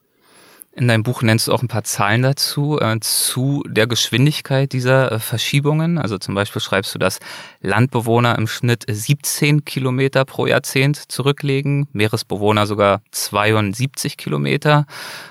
In 0.80 0.88
deinem 0.88 1.02
Buch 1.02 1.24
nennst 1.24 1.48
du 1.48 1.54
auch 1.54 1.63
ein 1.63 1.68
paar 1.68 1.86
Zahlen 1.86 2.22
dazu, 2.22 2.80
äh, 2.80 3.00
zu 3.00 3.63
der 3.68 3.88
Geschwindigkeit 3.88 4.74
dieser 4.74 5.12
äh, 5.12 5.20
Verschiebungen. 5.20 5.98
Also 5.98 6.20
zum 6.20 6.36
Beispiel 6.36 6.62
schreibst 6.62 6.94
du, 6.94 7.00
dass 7.00 7.18
Landbewohner 7.62 8.38
im 8.38 8.46
Schnitt 8.46 8.86
17 8.88 9.66
Kilometer 9.66 10.24
pro 10.24 10.46
Jahrzehnt 10.46 11.12
zurücklegen, 11.12 11.88
Meeresbewohner 11.94 12.68
sogar 12.68 13.02
72 13.10 14.18
Kilometer. 14.18 14.86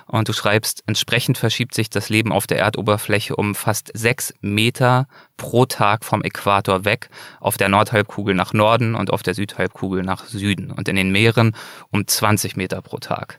Und 0.06 0.28
du 0.28 0.32
schreibst, 0.32 0.82
entsprechend 0.88 1.38
verschiebt 1.38 1.74
sich 1.74 1.90
das 1.90 2.08
Leben 2.08 2.32
auf 2.32 2.48
der 2.48 2.58
Erdoberfläche 2.58 3.36
um 3.36 3.54
fast 3.54 3.92
sechs 3.94 4.34
Meter 4.40 5.06
pro 5.36 5.64
Tag 5.64 6.04
vom 6.04 6.24
Äquator 6.24 6.84
weg, 6.84 7.08
auf 7.38 7.56
der 7.56 7.68
Nordhalbkugel 7.68 8.34
nach 8.34 8.52
Norden 8.52 8.96
und 8.96 9.12
auf 9.12 9.22
der 9.22 9.34
Südhalbkugel 9.34 10.02
nach 10.02 10.24
Süden 10.24 10.72
und 10.72 10.88
in 10.88 10.96
den 10.96 11.12
Meeren 11.12 11.54
um 11.92 12.04
20 12.04 12.56
Meter 12.56 12.82
pro 12.82 12.98
Tag. 12.98 13.38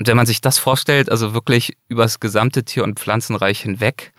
Und 0.00 0.08
wenn 0.08 0.16
man 0.16 0.24
sich 0.24 0.40
das 0.40 0.58
vorstellt, 0.58 1.10
also 1.10 1.34
wirklich 1.34 1.76
übers 1.88 2.20
gesamte 2.20 2.64
Tier- 2.64 2.84
und 2.84 2.98
Pflanzenreich 2.98 3.60
hinweg, 3.60 4.14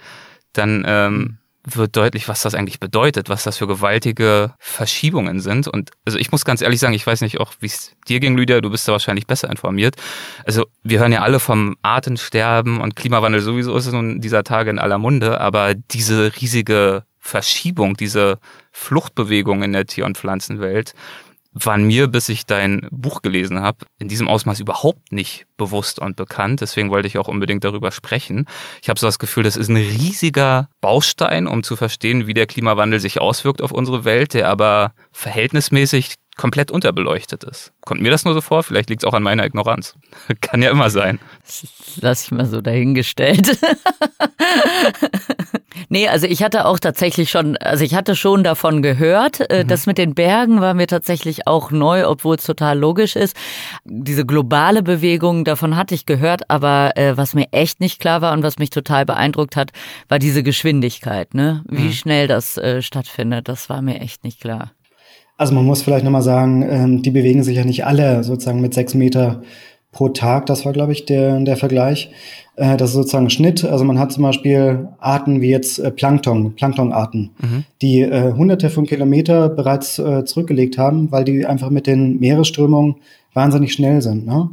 dann 0.54 0.86
ähm, 0.88 1.40
wird 1.64 1.98
deutlich, 1.98 2.28
was 2.28 2.44
das 2.44 2.54
eigentlich 2.54 2.80
bedeutet, 2.80 3.30
was 3.30 3.44
das 3.44 3.58
für 3.58 3.66
gewaltige 3.66 4.54
Verschiebungen 4.60 5.40
sind. 5.40 5.68
Und 5.68 5.90
also 6.06 6.20
ich 6.20 6.32
muss 6.32 6.46
ganz 6.46 6.62
ehrlich 6.62 6.80
sagen, 6.80 6.94
ich 6.94 7.08
weiß 7.08 7.22
nicht 7.22 7.40
auch, 7.40 7.54
wie 7.62 7.66
es 7.66 7.96
dir 8.08 8.20
ging, 8.20 8.38
Lydia, 8.38 8.62
du 8.62 8.70
bist 8.70 8.88
da 8.88 8.92
wahrscheinlich 8.92 9.26
besser 9.26 9.50
informiert. 9.50 9.96
Also 10.46 10.68
wir 10.84 11.00
hören 11.00 11.14
ja 11.14 11.24
alle 11.24 11.40
vom 11.40 11.76
Artensterben 11.82 12.80
und 12.80 12.96
Klimawandel 12.96 13.42
sowieso 13.42 13.76
ist 13.76 13.88
es 13.88 13.94
nun 13.94 14.22
dieser 14.22 14.44
Tage 14.44 14.70
in 14.70 14.78
aller 14.78 15.00
Munde, 15.00 15.42
aber 15.42 15.74
diese 15.74 16.32
riesige 16.40 17.06
Verschiebung, 17.18 17.98
diese 17.98 18.38
Fluchtbewegung 18.72 19.64
in 19.64 19.74
der 19.74 19.88
Tier- 19.88 20.06
und 20.06 20.16
Pflanzenwelt, 20.16 20.94
waren 21.54 21.84
mir, 21.84 22.08
bis 22.08 22.30
ich 22.30 22.46
dein 22.46 22.88
Buch 22.92 23.22
gelesen 23.22 23.60
habe, 23.60 23.86
in 24.00 24.08
diesem 24.08 24.28
Ausmaß 24.28 24.60
überhaupt 24.60 25.12
nicht 25.12 25.46
bewusst 25.58 26.00
und 26.00 26.16
bekannt. 26.16 26.62
Deswegen 26.62 26.90
wollte 26.90 27.08
ich 27.08 27.18
auch 27.18 27.28
unbedingt 27.28 27.64
darüber 27.64 27.92
sprechen. 27.92 28.48
Ich 28.82 28.90
habe 28.90 29.00
so 29.00 29.08
das 29.08 29.20
Gefühl, 29.20 29.44
das 29.44 29.58
ist 29.58 29.68
ein 29.68 29.76
riesiger 29.76 30.70
Baustein, 30.80 31.48
um 31.48 31.64
zu 31.64 31.76
verstehen, 31.76 32.26
wie 32.26 32.34
der 32.34 32.48
Klimawandel 32.48 33.00
sich 33.00 33.20
auswirkt 33.20 33.62
auf 33.62 33.72
unsere 33.72 34.06
Welt, 34.06 34.34
der 34.34 34.48
aber 34.48 34.94
verhältnismäßig 35.12 36.16
komplett 36.42 36.72
unterbeleuchtet 36.72 37.44
ist. 37.44 37.72
Kommt 37.82 38.02
mir 38.02 38.10
das 38.10 38.26
nur 38.26 38.34
so 38.34 38.42
vor? 38.42 38.64
Vielleicht 38.64 38.90
liegt 38.90 39.04
es 39.04 39.08
auch 39.08 39.14
an 39.14 39.22
meiner 39.22 39.46
Ignoranz. 39.46 39.96
Kann 40.42 40.64
ja 40.64 40.72
immer 40.72 40.90
sein. 40.90 41.20
lass 41.98 42.24
ich 42.24 42.32
mal 42.32 42.48
so 42.48 42.62
dahingestellt. 42.62 43.60
nee, 45.90 46.08
also 46.08 46.26
ich 46.26 46.42
hatte 46.42 46.66
auch 46.66 46.80
tatsächlich 46.80 47.30
schon, 47.30 47.58
also 47.58 47.84
ich 47.84 47.94
hatte 47.94 48.16
schon 48.16 48.44
davon 48.44 48.82
gehört. 48.82 49.52
Äh, 49.52 49.64
mhm. 49.64 49.68
Das 49.68 49.86
mit 49.86 50.00
den 50.00 50.16
Bergen 50.16 50.62
war 50.62 50.74
mir 50.74 50.88
tatsächlich 50.88 51.46
auch 51.46 51.70
neu, 51.70 52.08
obwohl 52.08 52.38
es 52.38 52.44
total 52.44 52.80
logisch 52.80 53.16
ist. 53.16 53.38
Diese 53.86 54.26
globale 54.26 54.82
Bewegung, 54.82 55.46
davon 55.46 55.76
hatte 55.76 55.94
ich 55.94 56.08
gehört, 56.08 56.50
aber 56.50 56.98
äh, 56.98 57.16
was 57.18 57.36
mir 57.36 57.50
echt 57.52 57.80
nicht 57.80 58.02
klar 58.02 58.24
war 58.24 58.34
und 58.34 58.42
was 58.42 58.58
mich 58.58 58.72
total 58.72 59.06
beeindruckt 59.06 59.56
hat, 59.56 59.74
war 60.10 60.18
diese 60.18 60.42
Geschwindigkeit, 60.42 61.36
ne? 61.36 61.64
Wie 61.70 61.84
mhm. 61.84 61.92
schnell 61.92 62.28
das 62.28 62.58
äh, 62.58 62.82
stattfindet, 62.82 63.48
das 63.48 63.70
war 63.70 63.84
mir 63.84 64.02
echt 64.02 64.24
nicht 64.24 64.42
klar. 64.42 64.72
Also 65.42 65.56
man 65.56 65.66
muss 65.66 65.82
vielleicht 65.82 66.06
nochmal 66.06 66.22
sagen, 66.22 66.64
ähm, 66.70 67.02
die 67.02 67.10
bewegen 67.10 67.42
sich 67.42 67.58
ja 67.58 67.66
nicht 67.66 67.84
alle 67.84 68.24
sozusagen 68.24 68.62
mit 68.62 68.76
sechs 68.76 68.94
Meter 68.94 69.42
pro 69.92 70.10
Tag. 70.10 70.46
Das 70.46 70.66
war, 70.66 70.72
glaube 70.72 70.92
ich, 70.92 71.08
der, 71.08 71.40
der 71.40 71.58
Vergleich. 71.58 72.12
Äh, 72.58 72.78
das 72.78 72.92
ist 72.92 72.96
sozusagen 72.98 73.26
ein 73.26 73.32
Schnitt. 73.32 73.66
Also 73.66 73.84
man 73.84 73.98
hat 73.98 74.12
zum 74.12 74.22
Beispiel 74.22 74.90
Arten 75.00 75.42
wie 75.42 75.50
jetzt 75.50 75.80
äh, 75.80 75.90
Plankton, 75.90 76.54
Planktonarten, 76.54 77.32
mhm. 77.42 77.64
die 77.82 78.02
äh, 78.02 78.34
hunderte 78.34 78.70
von 78.70 78.86
Kilometer 78.86 79.50
bereits 79.50 79.98
äh, 79.98 80.26
zurückgelegt 80.26 80.78
haben, 80.78 81.12
weil 81.12 81.24
die 81.24 81.44
einfach 81.48 81.72
mit 81.72 81.88
den 81.88 82.20
Meeresströmungen 82.20 82.98
wahnsinnig 83.34 83.74
schnell 83.74 84.04
sind. 84.04 84.28
Ne? 84.28 84.48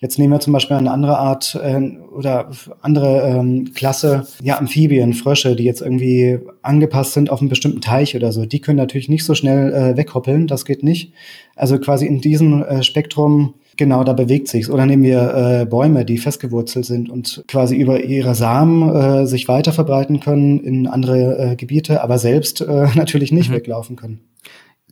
Jetzt 0.00 0.18
nehmen 0.18 0.34
wir 0.34 0.40
zum 0.40 0.52
Beispiel 0.52 0.76
eine 0.76 0.90
andere 0.90 1.16
Art 1.16 1.58
äh, 1.64 1.80
oder 2.16 2.50
andere 2.80 3.22
ähm, 3.22 3.72
Klasse, 3.74 4.26
ja, 4.42 4.58
Amphibien, 4.58 5.14
Frösche, 5.14 5.54
die 5.54 5.64
jetzt 5.64 5.82
irgendwie 5.82 6.38
angepasst 6.62 7.12
sind 7.12 7.30
auf 7.30 7.40
einen 7.40 7.48
bestimmten 7.48 7.80
Teich 7.80 8.16
oder 8.16 8.32
so. 8.32 8.46
Die 8.46 8.60
können 8.60 8.78
natürlich 8.78 9.08
nicht 9.08 9.24
so 9.24 9.34
schnell 9.34 9.72
äh, 9.72 9.96
weghoppeln, 9.96 10.46
das 10.46 10.64
geht 10.64 10.82
nicht. 10.82 11.12
Also 11.54 11.78
quasi 11.78 12.06
in 12.06 12.20
diesem 12.20 12.62
äh, 12.62 12.82
Spektrum, 12.82 13.54
genau, 13.76 14.04
da 14.04 14.12
bewegt 14.12 14.48
sich's. 14.48 14.70
Oder 14.70 14.86
nehmen 14.86 15.02
wir 15.02 15.34
äh, 15.62 15.66
Bäume, 15.66 16.04
die 16.04 16.18
festgewurzelt 16.18 16.84
sind 16.84 17.08
und 17.08 17.44
quasi 17.48 17.76
über 17.76 18.02
ihre 18.02 18.34
Samen 18.34 18.94
äh, 18.94 19.26
sich 19.26 19.48
weiter 19.48 19.72
verbreiten 19.72 20.20
können 20.20 20.60
in 20.60 20.86
andere 20.86 21.38
äh, 21.38 21.56
Gebiete, 21.56 22.02
aber 22.02 22.18
selbst 22.18 22.60
äh, 22.60 22.88
natürlich 22.94 23.32
nicht 23.32 23.50
mhm. 23.50 23.54
weglaufen 23.54 23.96
können. 23.96 24.20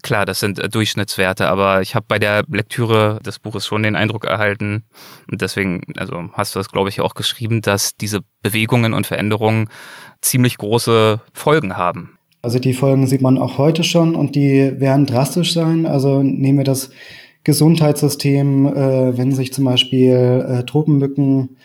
Klar, 0.04 0.26
das 0.26 0.38
sind 0.38 0.58
äh, 0.58 0.68
Durchschnittswerte, 0.68 1.48
aber 1.48 1.80
ich 1.80 1.94
habe 1.94 2.04
bei 2.06 2.18
der 2.18 2.44
Lektüre 2.46 3.20
des 3.24 3.38
Buches 3.38 3.66
schon 3.66 3.82
den 3.82 3.96
Eindruck 3.96 4.26
erhalten, 4.26 4.84
und 5.32 5.40
deswegen, 5.40 5.80
also 5.96 6.28
hast 6.34 6.54
du 6.54 6.60
das, 6.60 6.70
glaube 6.70 6.90
ich, 6.90 7.00
auch 7.00 7.14
geschrieben, 7.14 7.62
dass 7.62 7.96
diese 7.96 8.20
Bewegungen 8.42 8.92
und 8.92 9.06
Veränderungen 9.06 9.70
ziemlich 10.20 10.58
große 10.58 11.22
Folgen 11.32 11.78
haben. 11.78 12.18
Also 12.42 12.58
die 12.58 12.74
Folgen 12.74 13.06
sieht 13.06 13.22
man 13.22 13.38
auch 13.38 13.56
heute 13.56 13.82
schon 13.82 14.14
und 14.14 14.34
die 14.34 14.78
werden 14.78 15.06
drastisch 15.06 15.54
sein. 15.54 15.86
Also 15.86 16.22
nehmen 16.22 16.58
wir 16.58 16.64
das 16.64 16.90
Gesundheitssystem, 17.44 18.66
äh, 18.66 19.16
wenn 19.16 19.32
sich 19.32 19.54
zum 19.54 19.64
Beispiel 19.64 20.44
äh, 20.46 20.64
Tropenmücken 20.64 21.56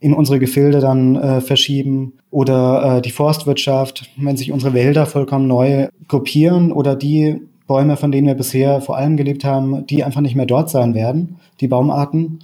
in 0.00 0.14
unsere 0.14 0.38
Gefilde 0.38 0.80
dann 0.80 1.16
äh, 1.16 1.40
verschieben 1.42 2.14
oder 2.30 2.96
äh, 2.96 3.02
die 3.02 3.10
Forstwirtschaft, 3.10 4.10
wenn 4.16 4.38
sich 4.38 4.50
unsere 4.50 4.72
Wälder 4.72 5.04
vollkommen 5.04 5.46
neu 5.46 5.88
gruppieren 6.08 6.72
oder 6.72 6.96
die 6.96 7.38
Bäume, 7.72 7.96
von 7.96 8.12
denen 8.12 8.26
wir 8.26 8.34
bisher 8.34 8.82
vor 8.82 8.98
allem 8.98 9.16
gelebt 9.16 9.46
haben, 9.46 9.86
die 9.86 10.04
einfach 10.04 10.20
nicht 10.20 10.34
mehr 10.34 10.44
dort 10.44 10.68
sein 10.68 10.94
werden, 10.94 11.40
die 11.60 11.68
Baumarten, 11.68 12.40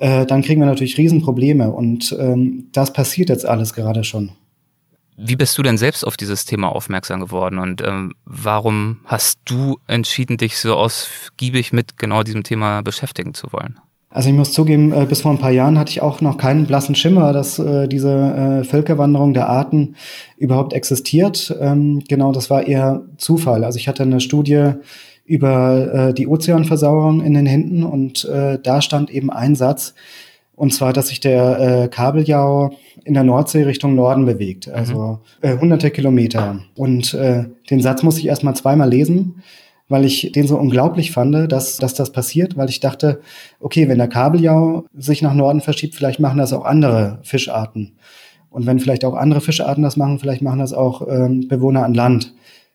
äh, 0.00 0.26
dann 0.26 0.42
kriegen 0.42 0.60
wir 0.60 0.66
natürlich 0.66 0.98
Riesenprobleme. 0.98 1.70
Und 1.70 2.16
ähm, 2.18 2.66
das 2.72 2.92
passiert 2.92 3.28
jetzt 3.28 3.46
alles 3.46 3.74
gerade 3.74 4.02
schon. 4.02 4.32
Wie 5.16 5.36
bist 5.36 5.56
du 5.56 5.62
denn 5.62 5.78
selbst 5.78 6.04
auf 6.04 6.16
dieses 6.16 6.46
Thema 6.46 6.74
aufmerksam 6.74 7.20
geworden 7.20 7.58
und 7.58 7.80
ähm, 7.80 8.14
warum 8.24 8.98
hast 9.04 9.38
du 9.44 9.78
entschieden, 9.86 10.36
dich 10.36 10.58
so 10.58 10.74
ausgiebig 10.74 11.72
mit 11.72 11.96
genau 11.96 12.24
diesem 12.24 12.42
Thema 12.42 12.82
beschäftigen 12.82 13.32
zu 13.32 13.52
wollen? 13.52 13.78
Also 14.12 14.28
ich 14.28 14.34
muss 14.34 14.52
zugeben, 14.52 14.92
äh, 14.92 15.06
bis 15.06 15.22
vor 15.22 15.30
ein 15.30 15.38
paar 15.38 15.50
Jahren 15.50 15.78
hatte 15.78 15.90
ich 15.90 16.02
auch 16.02 16.20
noch 16.20 16.36
keinen 16.36 16.66
blassen 16.66 16.94
Schimmer, 16.94 17.32
dass 17.32 17.58
äh, 17.58 17.88
diese 17.88 18.10
äh, 18.10 18.64
Völkerwanderung 18.64 19.32
der 19.32 19.48
Arten 19.48 19.96
überhaupt 20.36 20.74
existiert. 20.74 21.56
Ähm, 21.60 22.02
genau, 22.08 22.32
das 22.32 22.50
war 22.50 22.66
eher 22.66 23.02
Zufall. 23.16 23.64
Also 23.64 23.78
ich 23.78 23.88
hatte 23.88 24.02
eine 24.02 24.20
Studie 24.20 24.72
über 25.24 26.12
die 26.12 26.26
Ozeanversauerung 26.26 27.22
in 27.22 27.32
den 27.32 27.46
Händen 27.46 27.84
und 27.84 28.28
da 28.28 28.82
stand 28.82 29.08
eben 29.08 29.30
ein 29.30 29.54
Satz, 29.54 29.94
und 30.56 30.74
zwar, 30.74 30.92
dass 30.92 31.08
sich 31.08 31.20
der 31.20 31.88
Kabeljau 31.88 32.72
in 33.04 33.14
der 33.14 33.22
Nordsee 33.22 33.62
Richtung 33.62 33.94
Norden 33.94 34.26
bewegt, 34.26 34.68
also 34.68 35.20
mhm. 35.40 35.60
hunderte 35.60 35.92
Kilometer. 35.92 36.58
Und 36.74 37.14
den 37.14 37.80
Satz 37.80 38.02
muss 38.02 38.18
ich 38.18 38.26
erstmal 38.26 38.56
zweimal 38.56 38.90
lesen 38.90 39.42
weil 39.88 40.04
ich 40.04 40.32
den 40.32 40.46
so 40.46 40.58
unglaublich 40.58 41.12
fand, 41.12 41.52
dass, 41.52 41.76
dass 41.76 41.94
das 41.94 42.12
passiert, 42.12 42.56
weil 42.56 42.70
ich 42.70 42.80
dachte, 42.80 43.20
okay, 43.60 43.88
wenn 43.88 43.98
der 43.98 44.08
Kabeljau 44.08 44.86
sich 44.96 45.22
nach 45.22 45.34
Norden 45.34 45.60
verschiebt, 45.60 45.94
vielleicht 45.94 46.20
machen 46.20 46.38
das 46.38 46.52
auch 46.52 46.64
andere 46.64 47.18
Fischarten. 47.22 47.96
Und 48.52 48.66
wenn 48.66 48.80
vielleicht 48.80 49.04
auch 49.04 49.14
andere 49.14 49.40
Fischarten 49.40 49.82
das 49.82 49.96
machen, 49.96 50.18
vielleicht 50.18 50.42
machen 50.42 50.58
das 50.58 50.72
auch 50.72 51.06
ähm, 51.08 51.48
Bewohner 51.48 51.84
an 51.84 51.94
Land. 51.94 52.34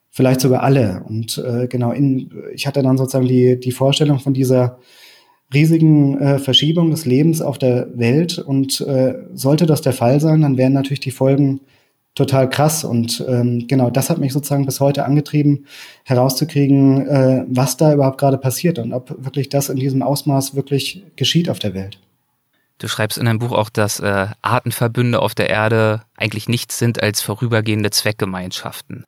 Vielleicht 0.10 0.42
sogar 0.42 0.64
alle. 0.64 1.04
Und 1.08 1.38
äh, 1.38 1.68
genau, 1.68 1.92
in, 1.92 2.32
ich 2.54 2.66
hatte 2.66 2.82
dann 2.82 2.98
sozusagen 2.98 3.28
die, 3.28 3.60
die 3.60 3.72
Vorstellung 3.72 4.20
von 4.20 4.34
dieser 4.34 4.80
riesigen 5.54 6.20
äh, 6.20 6.40
Verschiebung 6.40 6.90
des 6.90 7.06
Lebens 7.06 7.42
auf 7.42 7.60
der 7.60 7.88
Welt. 7.96 8.40
Und 8.40 8.82
äh, 8.82 9.16
sollte 9.34 9.68
das 9.68 9.82
der 9.82 9.94
Fall 9.94 10.20
sein, 10.20 10.42
dann 10.42 10.58
wären 10.58 10.74
natürlich 10.74 11.00
die 11.00 11.12
Folgen 11.12 11.62
total 12.18 12.50
krass. 12.50 12.84
Und 12.84 13.24
ähm, 13.28 13.68
genau 13.68 13.90
das 13.90 14.10
hat 14.10 14.18
mich 14.18 14.34
sozusagen 14.34 14.66
bis 14.66 14.80
heute 14.80 15.06
angetrieben, 15.06 15.66
herauszukriegen, 16.04 17.08
äh, 17.08 17.46
was 17.48 17.78
da 17.78 17.94
überhaupt 17.94 18.18
gerade 18.18 18.38
passiert 18.38 18.80
und 18.80 18.94
ob 18.94 19.16
wirklich 19.24 19.50
das 19.50 19.70
in 19.70 19.78
diesem 19.78 20.02
Ausmaß 20.02 20.56
wirklich 20.56 21.04
geschieht 21.16 21.50
auf 21.50 21.60
der 21.60 21.74
Welt. 21.74 22.00
Du 22.80 22.88
schreibst 22.88 23.18
in 23.18 23.26
deinem 23.26 23.40
Buch 23.40 23.54
auch, 23.54 23.70
dass 23.70 24.00
äh, 24.00 24.28
Artenverbünde 24.44 25.20
auf 25.20 25.34
der 25.34 25.50
Erde 25.50 26.04
eigentlich 26.16 26.48
nichts 26.48 26.78
sind 26.78 27.02
als 27.02 27.22
vorübergehende 27.22 27.90
Zweckgemeinschaften. 27.90 29.04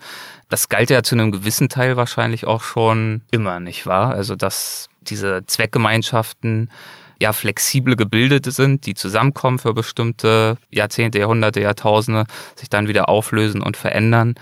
Das 0.49 0.69
galt 0.69 0.89
ja 0.89 1.03
zu 1.03 1.13
einem 1.13 1.31
gewissen 1.31 1.69
Teil 1.69 1.95
wahrscheinlich 1.95 2.47
auch 2.47 2.63
schon 2.63 3.21
immer, 3.29 3.59
nicht 3.59 3.85
wahr? 3.85 4.11
Also 4.11 4.35
dass 4.35 4.89
diese 5.01 5.45
Zweckgemeinschaften 5.45 6.71
ja 7.19 7.33
flexible 7.33 7.95
Gebildete 7.95 8.51
sind, 8.51 8.85
die 8.85 8.93
zusammenkommen 8.93 9.59
für 9.59 9.73
bestimmte 9.73 10.57
Jahrzehnte, 10.69 11.19
Jahrhunderte, 11.19 11.61
Jahrtausende, 11.61 12.25
sich 12.55 12.69
dann 12.69 12.87
wieder 12.87 13.09
auflösen 13.09 13.61
und 13.61 13.77
verändern. 13.77 14.35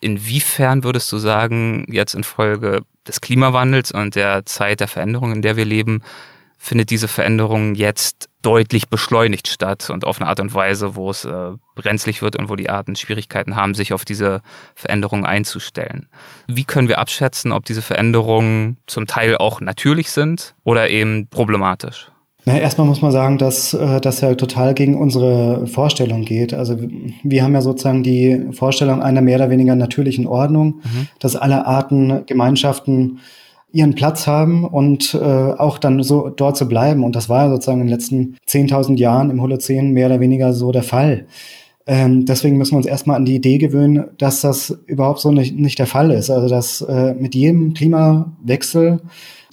Inwiefern 0.00 0.84
würdest 0.84 1.10
du 1.12 1.18
sagen, 1.18 1.84
jetzt 1.90 2.14
infolge 2.14 2.82
des 3.06 3.20
Klimawandels 3.20 3.92
und 3.92 4.14
der 4.14 4.46
Zeit 4.46 4.80
der 4.80 4.88
Veränderung, 4.88 5.32
in 5.32 5.42
der 5.42 5.56
wir 5.56 5.64
leben, 5.64 6.02
findet 6.62 6.90
diese 6.90 7.08
Veränderung 7.08 7.74
jetzt 7.74 8.28
deutlich 8.42 8.88
beschleunigt 8.88 9.48
statt 9.48 9.88
und 9.88 10.04
auf 10.04 10.20
eine 10.20 10.28
Art 10.28 10.40
und 10.40 10.52
Weise, 10.52 10.94
wo 10.94 11.10
es 11.10 11.24
äh, 11.24 11.52
brenzlig 11.74 12.20
wird 12.20 12.36
und 12.36 12.50
wo 12.50 12.56
die 12.56 12.68
Arten 12.68 12.96
Schwierigkeiten 12.96 13.56
haben, 13.56 13.74
sich 13.74 13.94
auf 13.94 14.04
diese 14.04 14.42
Veränderungen 14.74 15.24
einzustellen. 15.24 16.08
Wie 16.46 16.64
können 16.64 16.88
wir 16.88 16.98
abschätzen, 16.98 17.52
ob 17.52 17.64
diese 17.64 17.80
Veränderungen 17.80 18.76
zum 18.86 19.06
Teil 19.06 19.38
auch 19.38 19.62
natürlich 19.62 20.10
sind 20.10 20.54
oder 20.62 20.90
eben 20.90 21.28
problematisch? 21.28 22.10
Na, 22.44 22.58
erstmal 22.58 22.86
muss 22.86 23.02
man 23.02 23.12
sagen, 23.12 23.38
dass 23.38 23.74
äh, 23.74 24.00
das 24.00 24.20
ja 24.20 24.34
total 24.34 24.74
gegen 24.74 24.96
unsere 24.96 25.66
Vorstellung 25.66 26.24
geht. 26.24 26.54
Also 26.54 26.76
wir 27.22 27.42
haben 27.42 27.54
ja 27.54 27.60
sozusagen 27.60 28.02
die 28.02 28.48
Vorstellung 28.52 29.02
einer 29.02 29.20
mehr 29.20 29.36
oder 29.36 29.50
weniger 29.50 29.74
natürlichen 29.74 30.26
Ordnung, 30.26 30.76
mhm. 30.82 31.08
dass 31.18 31.36
alle 31.36 31.66
Arten, 31.66 32.24
Gemeinschaften 32.26 33.18
ihren 33.72 33.94
Platz 33.94 34.26
haben 34.26 34.64
und 34.64 35.14
äh, 35.14 35.18
auch 35.18 35.78
dann 35.78 36.02
so 36.02 36.28
dort 36.28 36.56
zu 36.56 36.66
bleiben. 36.66 37.04
Und 37.04 37.14
das 37.14 37.28
war 37.28 37.44
ja 37.44 37.50
sozusagen 37.50 37.80
in 37.80 37.86
den 37.86 37.92
letzten 37.92 38.36
10.000 38.48 38.96
Jahren 38.96 39.30
im 39.30 39.40
Holozän 39.40 39.92
mehr 39.92 40.06
oder 40.06 40.20
weniger 40.20 40.52
so 40.52 40.72
der 40.72 40.82
Fall. 40.82 41.26
Ähm, 41.90 42.24
deswegen 42.24 42.56
müssen 42.56 42.74
wir 42.74 42.76
uns 42.76 42.86
erstmal 42.86 43.16
an 43.16 43.24
die 43.24 43.34
Idee 43.34 43.58
gewöhnen, 43.58 44.04
dass 44.16 44.42
das 44.42 44.78
überhaupt 44.86 45.18
so 45.18 45.32
nicht, 45.32 45.58
nicht 45.58 45.76
der 45.80 45.88
Fall 45.88 46.12
ist. 46.12 46.30
Also 46.30 46.48
dass 46.48 46.82
äh, 46.82 47.14
mit 47.14 47.34
jedem 47.34 47.74
Klimawechsel 47.74 49.00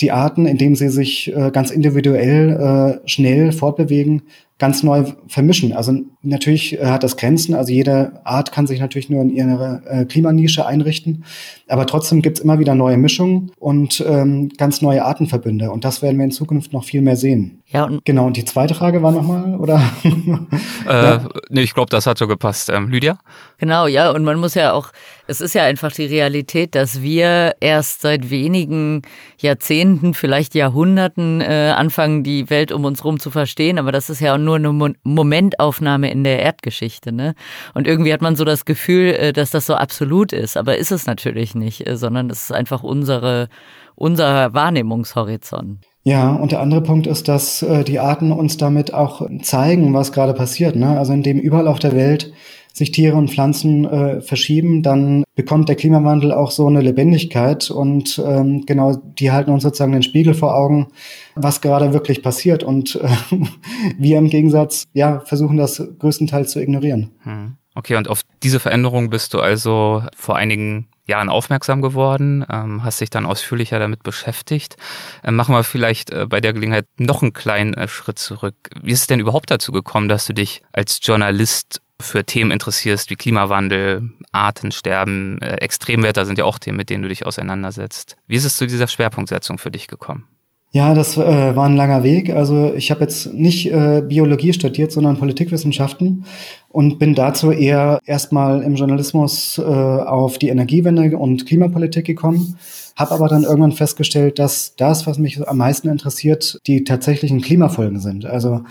die 0.01 0.11
Arten, 0.11 0.45
indem 0.45 0.75
sie 0.75 0.89
sich 0.89 1.35
äh, 1.35 1.49
ganz 1.49 1.71
individuell 1.71 2.99
äh, 3.01 3.09
schnell 3.09 3.51
fortbewegen, 3.51 4.21
ganz 4.59 4.81
neu 4.81 5.05
vermischen. 5.27 5.73
Also 5.73 5.93
natürlich 6.21 6.79
äh, 6.79 6.85
hat 6.85 7.03
das 7.03 7.17
Grenzen, 7.17 7.53
also 7.53 7.71
jede 7.71 8.19
Art 8.23 8.51
kann 8.51 8.65
sich 8.65 8.79
natürlich 8.79 9.09
nur 9.09 9.21
in 9.21 9.29
ihre 9.29 9.81
äh, 9.85 10.05
Klimanische 10.05 10.65
einrichten, 10.65 11.25
aber 11.67 11.85
trotzdem 11.85 12.21
gibt's 12.21 12.39
immer 12.39 12.57
wieder 12.59 12.73
neue 12.73 12.97
Mischungen 12.97 13.51
und 13.59 14.03
ähm, 14.07 14.49
ganz 14.57 14.81
neue 14.81 15.05
Artenverbünde 15.05 15.71
und 15.71 15.85
das 15.85 16.01
werden 16.01 16.17
wir 16.17 16.25
in 16.25 16.31
Zukunft 16.31 16.73
noch 16.73 16.83
viel 16.83 17.01
mehr 17.01 17.15
sehen. 17.15 17.61
Ja, 17.67 17.83
und 17.83 18.05
genau, 18.05 18.25
und 18.25 18.37
die 18.37 18.45
zweite 18.45 18.73
Frage 18.73 19.03
war 19.03 19.11
nochmal, 19.11 19.55
oder? 19.55 19.81
äh, 20.03 20.11
ja. 20.87 21.29
Nee, 21.49 21.61
ich 21.61 21.73
glaube, 21.73 21.89
das 21.89 22.07
hat 22.07 22.17
so 22.17 22.27
gepasst. 22.27 22.69
Ähm, 22.69 22.89
Lydia? 22.89 23.19
Genau, 23.57 23.87
ja, 23.87 24.09
und 24.11 24.23
man 24.23 24.39
muss 24.39 24.55
ja 24.55 24.71
auch, 24.71 24.91
es 25.27 25.41
ist 25.41 25.53
ja 25.53 25.63
einfach 25.63 25.91
die 25.91 26.05
Realität, 26.05 26.73
dass 26.75 27.01
wir 27.01 27.55
erst 27.59 28.01
seit 28.01 28.29
wenigen 28.29 29.01
Jahrzehnten, 29.39 30.13
vielleicht 30.13 30.55
Jahrhunderten 30.55 31.41
äh, 31.41 31.73
anfangen, 31.75 32.23
die 32.23 32.49
Welt 32.49 32.71
um 32.71 32.85
uns 32.85 33.03
rum 33.03 33.19
zu 33.19 33.29
verstehen, 33.29 33.77
aber 33.77 33.91
das 33.91 34.09
ist 34.09 34.21
ja 34.21 34.37
nur 34.37 34.55
eine 34.55 34.71
Mo 34.71 34.89
Momentaufnahme 35.03 36.09
in 36.09 36.23
der 36.23 36.39
Erdgeschichte, 36.39 37.11
ne? 37.11 37.35
Und 37.73 37.87
irgendwie 37.87 38.13
hat 38.13 38.21
man 38.21 38.35
so 38.35 38.45
das 38.45 38.65
Gefühl, 38.65 39.13
äh, 39.13 39.33
dass 39.33 39.51
das 39.51 39.65
so 39.65 39.75
absolut 39.75 40.31
ist, 40.31 40.55
aber 40.55 40.77
ist 40.77 40.91
es 40.91 41.05
natürlich 41.05 41.55
nicht, 41.55 41.85
äh, 41.87 41.97
sondern 41.97 42.29
es 42.29 42.43
ist 42.43 42.51
einfach 42.53 42.83
unsere, 42.83 43.49
unser 43.95 44.53
Wahrnehmungshorizont. 44.53 45.79
Ja, 46.03 46.31
und 46.31 46.53
der 46.53 46.61
andere 46.61 46.81
Punkt 46.81 47.05
ist, 47.05 47.27
dass 47.27 47.61
äh, 47.63 47.83
die 47.83 47.99
Arten 47.99 48.31
uns 48.31 48.55
damit 48.55 48.93
auch 48.93 49.27
zeigen, 49.41 49.93
was 49.93 50.13
gerade 50.13 50.33
passiert. 50.33 50.77
Ne? 50.77 50.97
Also 50.97 51.11
indem 51.11 51.37
überall 51.37 51.67
auf 51.67 51.79
der 51.79 51.97
Welt 51.97 52.31
sich 52.77 52.91
Tiere 52.91 53.15
und 53.15 53.31
Pflanzen 53.31 53.85
äh, 53.85 54.21
verschieben, 54.21 54.83
dann 54.83 55.23
bekommt 55.35 55.67
der 55.67 55.75
Klimawandel 55.75 56.31
auch 56.31 56.51
so 56.51 56.67
eine 56.67 56.81
Lebendigkeit 56.81 57.71
und 57.71 58.21
ähm, 58.23 58.65
genau, 58.67 58.95
die 58.95 59.31
halten 59.31 59.51
uns 59.51 59.63
sozusagen 59.63 59.93
den 59.93 60.03
Spiegel 60.03 60.35
vor 60.35 60.55
Augen, 60.55 60.89
was 61.35 61.61
gerade 61.61 61.91
wirklich 61.93 62.21
passiert 62.21 62.63
und 62.63 62.95
äh, 62.95 63.07
wir 63.97 64.19
im 64.19 64.29
Gegensatz 64.29 64.85
ja 64.93 65.21
versuchen 65.21 65.57
das 65.57 65.81
größtenteils 65.97 66.51
zu 66.51 66.61
ignorieren. 66.61 67.11
Hm. 67.23 67.57
Okay, 67.73 67.95
und 67.95 68.07
auf 68.09 68.21
diese 68.43 68.59
Veränderung 68.59 69.09
bist 69.09 69.33
du 69.33 69.39
also 69.39 70.03
vor 70.15 70.35
einigen 70.35 70.87
Jahren 71.07 71.29
aufmerksam 71.29 71.81
geworden, 71.81 72.45
ähm, 72.51 72.83
hast 72.83 73.01
dich 73.01 73.09
dann 73.09 73.25
ausführlicher 73.25 73.79
damit 73.79 74.03
beschäftigt. 74.03 74.77
Ähm, 75.23 75.35
machen 75.35 75.55
wir 75.55 75.63
vielleicht 75.63 76.11
äh, 76.11 76.25
bei 76.27 76.41
der 76.41 76.53
Gelegenheit 76.53 76.85
noch 76.97 77.21
einen 77.21 77.33
kleinen 77.33 77.73
äh, 77.73 77.87
Schritt 77.87 78.19
zurück. 78.19 78.55
Wie 78.81 78.91
ist 78.91 79.01
es 79.01 79.07
denn 79.07 79.19
überhaupt 79.19 79.49
dazu 79.49 79.71
gekommen, 79.71 80.09
dass 80.09 80.25
du 80.25 80.33
dich 80.33 80.61
als 80.73 80.99
Journalist 81.01 81.81
für 81.99 82.23
Themen 82.23 82.51
interessierst 82.51 83.09
wie 83.09 83.15
Klimawandel, 83.15 84.09
Artensterben, 84.31 85.41
äh, 85.41 85.55
Extremwetter 85.55 86.25
sind 86.25 86.37
ja 86.37 86.45
auch 86.45 86.59
Themen, 86.59 86.77
mit 86.77 86.89
denen 86.89 87.03
du 87.03 87.09
dich 87.09 87.25
auseinandersetzt. 87.25 88.17
Wie 88.27 88.35
ist 88.35 88.45
es 88.45 88.57
zu 88.57 88.67
dieser 88.67 88.87
Schwerpunktsetzung 88.87 89.57
für 89.57 89.71
dich 89.71 89.87
gekommen? 89.87 90.25
Ja, 90.71 90.93
das 90.93 91.17
äh, 91.17 91.55
war 91.55 91.65
ein 91.65 91.77
langer 91.77 92.03
Weg. 92.03 92.29
Also 92.29 92.73
ich 92.75 92.91
habe 92.91 93.01
jetzt 93.01 93.33
nicht 93.33 93.71
äh, 93.71 94.01
Biologie 94.01 94.53
studiert, 94.53 94.91
sondern 94.91 95.17
Politikwissenschaften 95.17 96.25
und 96.69 96.99
bin 96.99 97.15
dazu 97.15 97.51
eher 97.51 97.99
erstmal 98.05 98.61
im 98.61 98.75
Journalismus 98.75 99.57
äh, 99.57 99.61
auf 99.63 100.37
die 100.37 100.49
Energiewende 100.49 101.17
und 101.17 101.45
Klimapolitik 101.45 102.05
gekommen, 102.05 102.57
habe 102.97 103.11
aber 103.15 103.29
dann 103.29 103.43
irgendwann 103.43 103.71
festgestellt, 103.71 104.39
dass 104.39 104.75
das, 104.75 105.07
was 105.07 105.17
mich 105.17 105.47
am 105.47 105.57
meisten 105.57 105.87
interessiert, 105.87 106.59
die 106.67 106.83
tatsächlichen 106.83 107.41
Klimafolgen 107.41 107.99
sind. 107.99 108.25
Also 108.25 108.61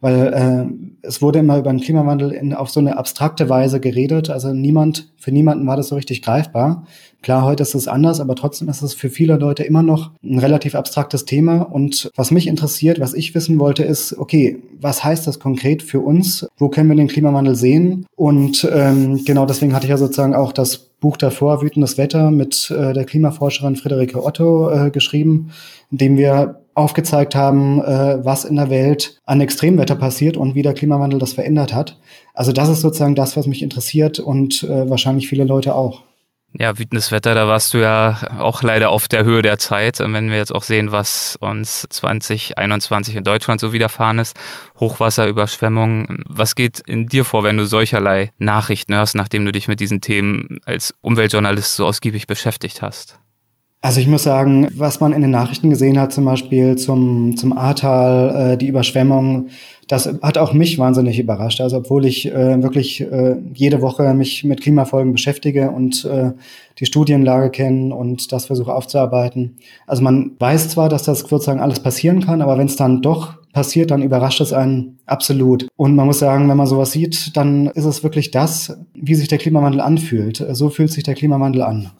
weil 0.00 0.32
äh, 0.32 1.06
es 1.06 1.20
wurde 1.20 1.40
immer 1.40 1.58
über 1.58 1.70
den 1.70 1.80
Klimawandel 1.80 2.30
in, 2.30 2.54
auf 2.54 2.70
so 2.70 2.80
eine 2.80 2.96
abstrakte 2.96 3.48
Weise 3.48 3.80
geredet. 3.80 4.30
Also 4.30 4.52
niemand, 4.52 5.12
für 5.16 5.32
niemanden 5.32 5.66
war 5.66 5.76
das 5.76 5.88
so 5.88 5.96
richtig 5.96 6.22
greifbar. 6.22 6.84
Klar, 7.20 7.42
heute 7.44 7.64
ist 7.64 7.74
es 7.74 7.88
anders, 7.88 8.20
aber 8.20 8.36
trotzdem 8.36 8.68
ist 8.68 8.82
es 8.82 8.94
für 8.94 9.10
viele 9.10 9.36
Leute 9.36 9.64
immer 9.64 9.82
noch 9.82 10.12
ein 10.22 10.38
relativ 10.38 10.76
abstraktes 10.76 11.24
Thema. 11.24 11.62
Und 11.62 12.10
was 12.14 12.30
mich 12.30 12.46
interessiert, 12.46 13.00
was 13.00 13.12
ich 13.12 13.34
wissen 13.34 13.58
wollte, 13.58 13.82
ist, 13.82 14.16
okay, 14.16 14.62
was 14.80 15.02
heißt 15.02 15.26
das 15.26 15.40
konkret 15.40 15.82
für 15.82 16.00
uns? 16.00 16.46
Wo 16.56 16.68
können 16.68 16.88
wir 16.88 16.96
den 16.96 17.08
Klimawandel 17.08 17.56
sehen? 17.56 18.06
Und 18.14 18.68
ähm, 18.72 19.24
genau 19.24 19.46
deswegen 19.46 19.74
hatte 19.74 19.86
ich 19.86 19.90
ja 19.90 19.96
sozusagen 19.96 20.34
auch 20.36 20.52
das 20.52 20.78
Buch 20.78 21.16
davor, 21.16 21.60
Wütendes 21.60 21.98
Wetter, 21.98 22.30
mit 22.30 22.70
äh, 22.70 22.92
der 22.92 23.04
Klimaforscherin 23.04 23.76
Friederike 23.76 24.24
Otto 24.24 24.70
äh, 24.70 24.90
geschrieben, 24.90 25.50
in 25.90 25.98
dem 25.98 26.16
wir 26.16 26.60
aufgezeigt 26.78 27.34
haben, 27.34 27.82
äh, 27.82 28.24
was 28.24 28.44
in 28.44 28.56
der 28.56 28.70
Welt 28.70 29.18
an 29.26 29.40
Extremwetter 29.40 29.96
passiert 29.96 30.36
und 30.36 30.54
wie 30.54 30.62
der 30.62 30.74
Klimawandel 30.74 31.18
das 31.18 31.32
verändert 31.34 31.74
hat. 31.74 31.98
Also 32.34 32.52
das 32.52 32.68
ist 32.68 32.80
sozusagen 32.80 33.14
das, 33.14 33.36
was 33.36 33.46
mich 33.46 33.62
interessiert 33.62 34.18
und 34.18 34.62
äh, 34.62 34.88
wahrscheinlich 34.88 35.28
viele 35.28 35.44
Leute 35.44 35.74
auch. 35.74 36.02
Ja, 36.54 36.78
wütendes 36.78 37.12
Wetter, 37.12 37.34
da 37.34 37.46
warst 37.46 37.74
du 37.74 37.78
ja 37.78 38.20
auch 38.38 38.62
leider 38.62 38.88
auf 38.88 39.06
der 39.06 39.24
Höhe 39.24 39.42
der 39.42 39.58
Zeit. 39.58 40.00
Und 40.00 40.14
wenn 40.14 40.30
wir 40.30 40.38
jetzt 40.38 40.54
auch 40.54 40.62
sehen, 40.62 40.92
was 40.92 41.36
uns 41.40 41.86
2021 41.90 43.16
in 43.16 43.24
Deutschland 43.24 43.60
so 43.60 43.74
widerfahren 43.74 44.18
ist, 44.18 44.34
Hochwasser, 44.80 45.28
Überschwemmungen, 45.28 46.24
was 46.26 46.54
geht 46.54 46.80
in 46.80 47.06
dir 47.06 47.26
vor, 47.26 47.44
wenn 47.44 47.58
du 47.58 47.66
solcherlei 47.66 48.32
Nachrichten 48.38 48.94
hörst, 48.94 49.14
nachdem 49.14 49.44
du 49.44 49.52
dich 49.52 49.68
mit 49.68 49.78
diesen 49.80 50.00
Themen 50.00 50.58
als 50.64 50.94
Umweltjournalist 51.02 51.74
so 51.74 51.86
ausgiebig 51.86 52.26
beschäftigt 52.26 52.80
hast? 52.80 53.18
Also 53.80 54.00
ich 54.00 54.08
muss 54.08 54.24
sagen, 54.24 54.66
was 54.74 54.98
man 54.98 55.12
in 55.12 55.22
den 55.22 55.30
Nachrichten 55.30 55.70
gesehen 55.70 56.00
hat, 56.00 56.12
zum 56.12 56.24
Beispiel 56.24 56.74
zum, 56.74 57.36
zum 57.36 57.56
Ahrtal, 57.56 58.54
äh, 58.54 58.58
die 58.58 58.66
Überschwemmung, 58.66 59.50
das 59.86 60.12
hat 60.20 60.36
auch 60.36 60.52
mich 60.52 60.78
wahnsinnig 60.78 61.20
überrascht. 61.20 61.60
Also 61.60 61.76
obwohl 61.76 62.04
ich 62.04 62.26
äh, 62.26 62.60
wirklich 62.60 63.00
äh, 63.00 63.36
jede 63.54 63.80
Woche 63.80 64.12
mich 64.14 64.42
mit 64.42 64.62
Klimafolgen 64.62 65.12
beschäftige 65.12 65.70
und 65.70 66.04
äh, 66.06 66.32
die 66.80 66.86
Studienlage 66.86 67.50
kenne 67.50 67.94
und 67.94 68.32
das 68.32 68.46
versuche 68.46 68.74
aufzuarbeiten. 68.74 69.58
Also 69.86 70.02
man 70.02 70.32
weiß 70.40 70.70
zwar, 70.70 70.88
dass 70.88 71.04
das 71.04 71.20
sozusagen 71.20 71.60
alles 71.60 71.78
passieren 71.78 72.24
kann, 72.24 72.42
aber 72.42 72.58
wenn 72.58 72.66
es 72.66 72.76
dann 72.76 73.00
doch 73.00 73.34
passiert, 73.52 73.92
dann 73.92 74.02
überrascht 74.02 74.40
es 74.40 74.52
einen 74.52 74.98
absolut. 75.06 75.68
Und 75.76 75.94
man 75.94 76.06
muss 76.06 76.18
sagen, 76.18 76.48
wenn 76.48 76.56
man 76.56 76.66
sowas 76.66 76.90
sieht, 76.90 77.36
dann 77.36 77.68
ist 77.68 77.84
es 77.84 78.02
wirklich 78.02 78.32
das, 78.32 78.76
wie 78.94 79.14
sich 79.14 79.28
der 79.28 79.38
Klimawandel 79.38 79.80
anfühlt. 79.80 80.44
So 80.50 80.68
fühlt 80.68 80.90
sich 80.90 81.04
der 81.04 81.14
Klimawandel 81.14 81.62
an. 81.62 81.90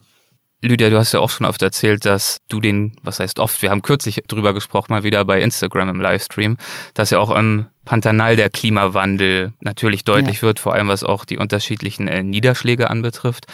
Lydia, 0.61 0.91
du 0.91 0.99
hast 0.99 1.13
ja 1.13 1.21
auch 1.21 1.31
schon 1.31 1.47
oft 1.47 1.63
erzählt, 1.63 2.05
dass 2.05 2.39
du 2.49 2.61
den, 2.61 2.97
was 3.03 3.21
heißt 3.21 3.39
oft, 3.39 3.63
wir 3.63 3.71
haben 3.71 3.83
kürzlich 3.83 4.23
drüber 4.27 4.55
gesprochen, 4.55 4.93
mal 4.93 5.05
wieder 5.05 5.25
bei 5.25 5.41
Instagram 5.41 5.89
im 5.89 6.01
Livestream, 6.01 6.57
dass 6.95 7.11
ja 7.11 7.21
auch 7.21 7.31
im 7.31 7.67
Pantanal 7.85 8.35
der 8.35 8.51
Klimawandel 8.51 9.53
natürlich 9.61 10.05
deutlich 10.05 10.37
ja. 10.37 10.43
wird, 10.43 10.59
vor 10.59 10.75
allem 10.75 10.89
was 10.89 11.05
auch 11.05 11.25
die 11.25 11.39
unterschiedlichen 11.39 12.09
äh, 12.09 12.25
Niederschläge 12.25 12.91
anbetrifft. 12.91 13.47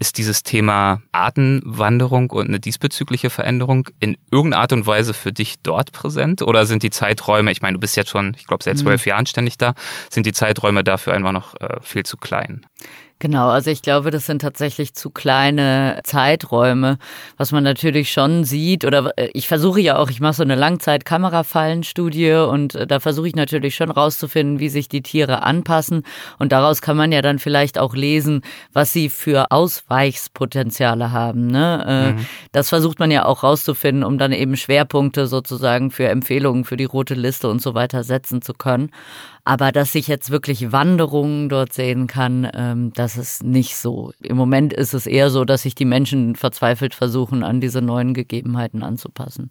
Ist 0.00 0.18
dieses 0.18 0.42
Thema 0.42 1.00
Artenwanderung 1.12 2.30
und 2.30 2.48
eine 2.48 2.60
diesbezügliche 2.60 3.30
Veränderung 3.30 3.88
in 4.00 4.18
irgendeiner 4.30 4.62
Art 4.62 4.72
und 4.72 4.86
Weise 4.86 5.14
für 5.14 5.32
dich 5.32 5.54
dort 5.62 5.92
präsent? 5.92 6.42
Oder 6.42 6.66
sind 6.66 6.82
die 6.82 6.90
Zeiträume, 6.90 7.52
ich 7.52 7.62
meine, 7.62 7.74
du 7.76 7.80
bist 7.80 7.96
jetzt 7.96 8.10
schon, 8.10 8.34
ich 8.36 8.46
glaube, 8.46 8.64
seit 8.64 8.78
zwölf 8.78 9.06
mhm. 9.06 9.10
Jahren 9.10 9.26
ständig 9.26 9.58
da, 9.58 9.74
sind 10.10 10.26
die 10.26 10.32
Zeiträume 10.32 10.82
dafür 10.84 11.14
einfach 11.14 11.32
noch 11.32 11.54
äh, 11.60 11.78
viel 11.80 12.04
zu 12.04 12.16
klein? 12.16 12.66
Genau, 13.20 13.48
also 13.48 13.72
ich 13.72 13.82
glaube, 13.82 14.12
das 14.12 14.26
sind 14.26 14.42
tatsächlich 14.42 14.94
zu 14.94 15.10
kleine 15.10 16.00
Zeiträume, 16.04 16.98
was 17.36 17.50
man 17.50 17.64
natürlich 17.64 18.12
schon 18.12 18.44
sieht. 18.44 18.84
Oder 18.84 19.12
äh, 19.16 19.28
ich 19.32 19.48
versuche 19.48 19.80
ja 19.80 19.98
auch, 19.98 20.08
ich 20.08 20.20
mache 20.20 20.34
so 20.34 20.44
eine 20.44 20.54
Langzeit-Kamerafallenstudie 20.54 22.34
und 22.34 22.76
äh, 22.76 22.86
da 22.86 23.00
versuche 23.00 23.26
ich 23.26 23.34
natürlich 23.34 23.74
schon 23.74 23.90
rauszufinden, 23.90 24.60
wie 24.60 24.68
sich 24.68 24.88
die 24.88 25.02
Tiere 25.02 25.42
anpassen. 25.42 26.04
Und 26.38 26.52
daraus 26.52 26.80
kann 26.80 26.96
man 26.96 27.10
ja 27.10 27.20
dann 27.20 27.40
vielleicht 27.40 27.76
auch 27.76 27.96
lesen, 27.96 28.42
was 28.72 28.92
sie 28.92 29.08
für 29.08 29.50
Ausweichspotenziale 29.50 31.10
haben. 31.10 31.48
Ne? 31.48 31.84
Äh, 31.88 32.12
mhm. 32.12 32.26
Das 32.52 32.68
versucht 32.68 33.00
man 33.00 33.10
ja 33.10 33.24
auch 33.24 33.42
rauszufinden, 33.42 34.04
um 34.04 34.18
dann 34.18 34.30
eben 34.30 34.56
Schwerpunkte 34.56 35.26
sozusagen 35.26 35.90
für 35.90 36.08
Empfehlungen 36.08 36.64
für 36.64 36.76
die 36.76 36.84
rote 36.84 37.14
Liste 37.14 37.48
und 37.48 37.60
so 37.60 37.74
weiter 37.74 38.04
setzen 38.04 38.42
zu 38.42 38.54
können. 38.54 38.92
Aber 39.48 39.72
dass 39.72 39.94
ich 39.94 40.08
jetzt 40.08 40.30
wirklich 40.30 40.72
Wanderungen 40.72 41.48
dort 41.48 41.72
sehen 41.72 42.06
kann, 42.06 42.46
ähm, 42.52 42.92
das 42.92 43.16
ist 43.16 43.42
nicht 43.42 43.76
so. 43.76 44.12
Im 44.20 44.36
Moment 44.36 44.74
ist 44.74 44.92
es 44.92 45.06
eher 45.06 45.30
so, 45.30 45.46
dass 45.46 45.62
sich 45.62 45.74
die 45.74 45.86
Menschen 45.86 46.36
verzweifelt 46.36 46.92
versuchen, 46.92 47.42
an 47.42 47.58
diese 47.58 47.80
neuen 47.80 48.12
Gegebenheiten 48.12 48.82
anzupassen 48.82 49.48